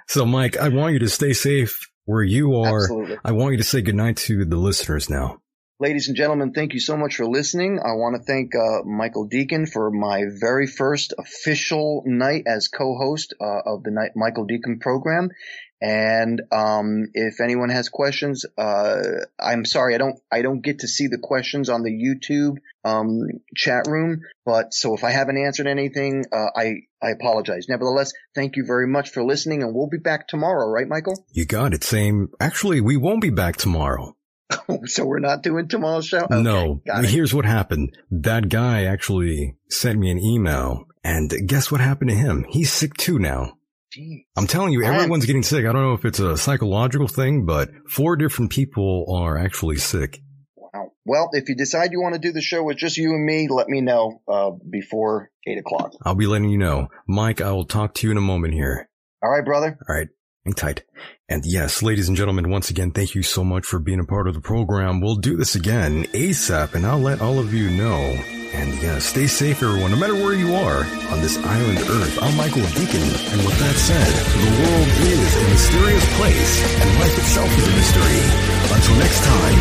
So, 0.07 0.27
Mike, 0.27 0.59
I 0.59 0.69
want 0.69 0.93
you 0.93 0.99
to 0.99 1.09
stay 1.09 1.33
safe 1.33 1.91
where 2.05 2.23
you 2.23 2.57
are. 2.57 2.83
Absolutely. 2.83 3.17
I 3.25 3.33
want 3.33 3.53
you 3.53 3.59
to 3.59 3.65
say 3.65 3.81
goodnight 3.81 4.19
to 4.19 4.45
the 4.45 4.57
listeners 4.57 5.09
now. 5.09 5.39
Ladies 5.79 6.09
and 6.09 6.17
gentlemen, 6.17 6.53
thank 6.53 6.73
you 6.73 6.81
so 6.81 6.97
much 6.97 7.17
for 7.17 7.27
listening. 7.27 7.79
I 7.79 7.93
want 7.93 8.17
to 8.17 8.23
thank 8.23 8.55
uh, 8.55 8.83
Michael 8.85 9.29
Decon 9.29 9.71
for 9.71 9.91
my 9.91 10.25
very 10.41 10.67
first 10.67 11.13
official 11.19 12.03
night 12.07 12.45
as 12.47 12.69
co-host 12.69 13.35
uh, 13.41 13.61
of 13.67 13.83
the 13.83 13.91
night 13.91 14.13
Michael 14.17 14.47
Decon 14.47 14.81
program. 14.81 15.29
And 15.81 16.41
um, 16.53 17.09
if 17.13 17.41
anyone 17.41 17.69
has 17.69 17.91
questions, 17.91 18.47
uh, 18.57 19.03
I'm 19.39 19.65
sorry 19.67 19.95
I 19.95 19.99
don't 19.99 20.19
I 20.33 20.43
don't 20.43 20.63
get 20.63 20.81
to 20.81 20.89
see 20.89 21.09
the 21.09 21.19
questions 21.19 21.69
on 21.69 21.83
the 21.83 21.91
YouTube 21.91 22.57
um, 22.85 23.27
chat 23.55 23.87
room. 23.87 24.23
But 24.47 24.73
so 24.73 24.95
if 24.95 25.05
I 25.05 25.11
haven't 25.11 25.37
answered 25.37 25.67
anything, 25.67 26.25
uh, 26.33 26.47
I 26.57 26.77
I 27.03 27.11
apologize. 27.11 27.67
Nevertheless, 27.69 28.13
thank 28.35 28.57
you 28.57 28.65
very 28.65 28.87
much 28.87 29.11
for 29.11 29.23
listening, 29.23 29.63
and 29.63 29.75
we'll 29.75 29.89
be 29.89 29.99
back 29.99 30.29
tomorrow, 30.29 30.67
right, 30.69 30.89
Michael? 30.89 31.27
You 31.33 31.45
got 31.45 31.75
it. 31.75 31.85
Same. 31.85 32.29
Actually, 32.41 32.81
we 32.81 32.97
won't 32.97 33.21
be 33.21 33.31
back 33.31 33.57
tomorrow. 33.57 34.17
so 34.85 35.05
we're 35.05 35.19
not 35.19 35.43
doing 35.43 35.69
tomorrow's 35.69 36.07
show. 36.07 36.25
Okay, 36.25 36.41
no. 36.41 36.81
Here's 37.03 37.35
what 37.35 37.45
happened. 37.45 37.97
That 38.11 38.49
guy 38.49 38.85
actually 38.85 39.57
sent 39.69 39.99
me 39.99 40.11
an 40.11 40.19
email 40.19 40.87
and 41.05 41.33
guess 41.47 41.71
what 41.71 41.81
happened 41.81 42.11
to 42.11 42.17
him? 42.17 42.45
He's 42.49 42.73
sick 42.73 42.95
too 42.95 43.19
now. 43.19 43.59
Jeez. 43.97 44.25
I'm 44.37 44.47
telling 44.47 44.73
you, 44.73 44.85
everyone's 44.85 45.27
getting 45.27 45.43
sick. 45.43 45.65
I 45.65 45.73
don't 45.73 45.83
know 45.83 45.95
if 45.95 46.05
it's 46.05 46.19
a 46.19 46.37
psychological 46.37 47.09
thing, 47.09 47.47
but 47.47 47.71
four 47.89 48.17
different 48.17 48.51
people 48.51 49.07
are 49.17 49.39
actually 49.39 49.77
sick. 49.77 50.21
Wow. 50.57 50.93
Well, 51.05 51.31
if 51.33 51.49
you 51.49 51.57
decide 51.57 51.93
you 51.93 52.03
want 52.03 52.15
to 52.15 52.21
do 52.21 52.33
the 52.33 52.43
show 52.43 52.63
with 52.63 52.77
just 52.77 52.97
you 52.97 53.11
and 53.11 53.25
me, 53.25 53.49
let 53.49 53.69
me 53.69 53.81
know 53.81 54.21
uh, 54.29 54.51
before 54.69 55.31
eight 55.47 55.59
o'clock. 55.59 55.93
I'll 56.05 56.15
be 56.15 56.27
letting 56.27 56.51
you 56.51 56.59
know. 56.59 56.89
Mike, 57.09 57.41
I 57.41 57.53
will 57.53 57.65
talk 57.65 57.95
to 57.95 58.07
you 58.07 58.11
in 58.11 58.17
a 58.17 58.23
moment 58.23 58.55
here. 58.55 58.89
All 59.23 59.31
right, 59.31 59.45
brother. 59.45 59.79
All 59.89 59.97
right. 59.97 60.09
Hang 60.47 60.55
tight. 60.55 60.85
And 61.29 61.45
yes, 61.45 61.83
ladies 61.83 62.07
and 62.07 62.17
gentlemen, 62.17 62.51
once 62.51 62.71
again, 62.71 62.93
thank 62.93 63.17
you 63.17 63.25
so 63.25 63.43
much 63.43 63.67
for 63.67 63.81
being 63.81 63.99
a 63.99 64.05
part 64.05 64.29
of 64.29 64.35
the 64.35 64.41
program. 64.41 65.01
We'll 65.01 65.17
do 65.17 65.37
this 65.37 65.57
again 65.57 66.05
ASAP 66.15 66.75
and 66.75 66.87
I'll 66.87 67.01
let 67.01 67.21
all 67.21 67.41
of 67.41 67.53
you 67.53 67.69
know. 67.69 68.15
And 68.55 68.73
yeah, 68.81 69.01
stay 69.01 69.27
safe 69.27 69.61
everyone, 69.61 69.91
no 69.91 69.97
matter 69.97 70.15
where 70.15 70.35
you 70.35 70.55
are 70.55 70.87
on 71.11 71.21
this 71.21 71.37
island 71.37 71.79
earth. 71.91 72.23
I'm 72.23 72.37
Michael 72.37 72.63
Decon. 72.79 73.33
And 73.35 73.43
with 73.43 73.59
that 73.59 73.75
said, 73.75 74.07
the 74.39 74.55
world 74.63 74.87
is 75.11 75.35
a 75.35 75.49
mysterious 75.51 76.07
place 76.15 76.63
and 76.81 77.01
life 77.01 77.19
itself 77.19 77.51
is 77.51 77.67
a 77.67 77.75
mystery. 77.75 78.23
Until 78.71 78.97
next 79.03 79.25
time, 79.25 79.59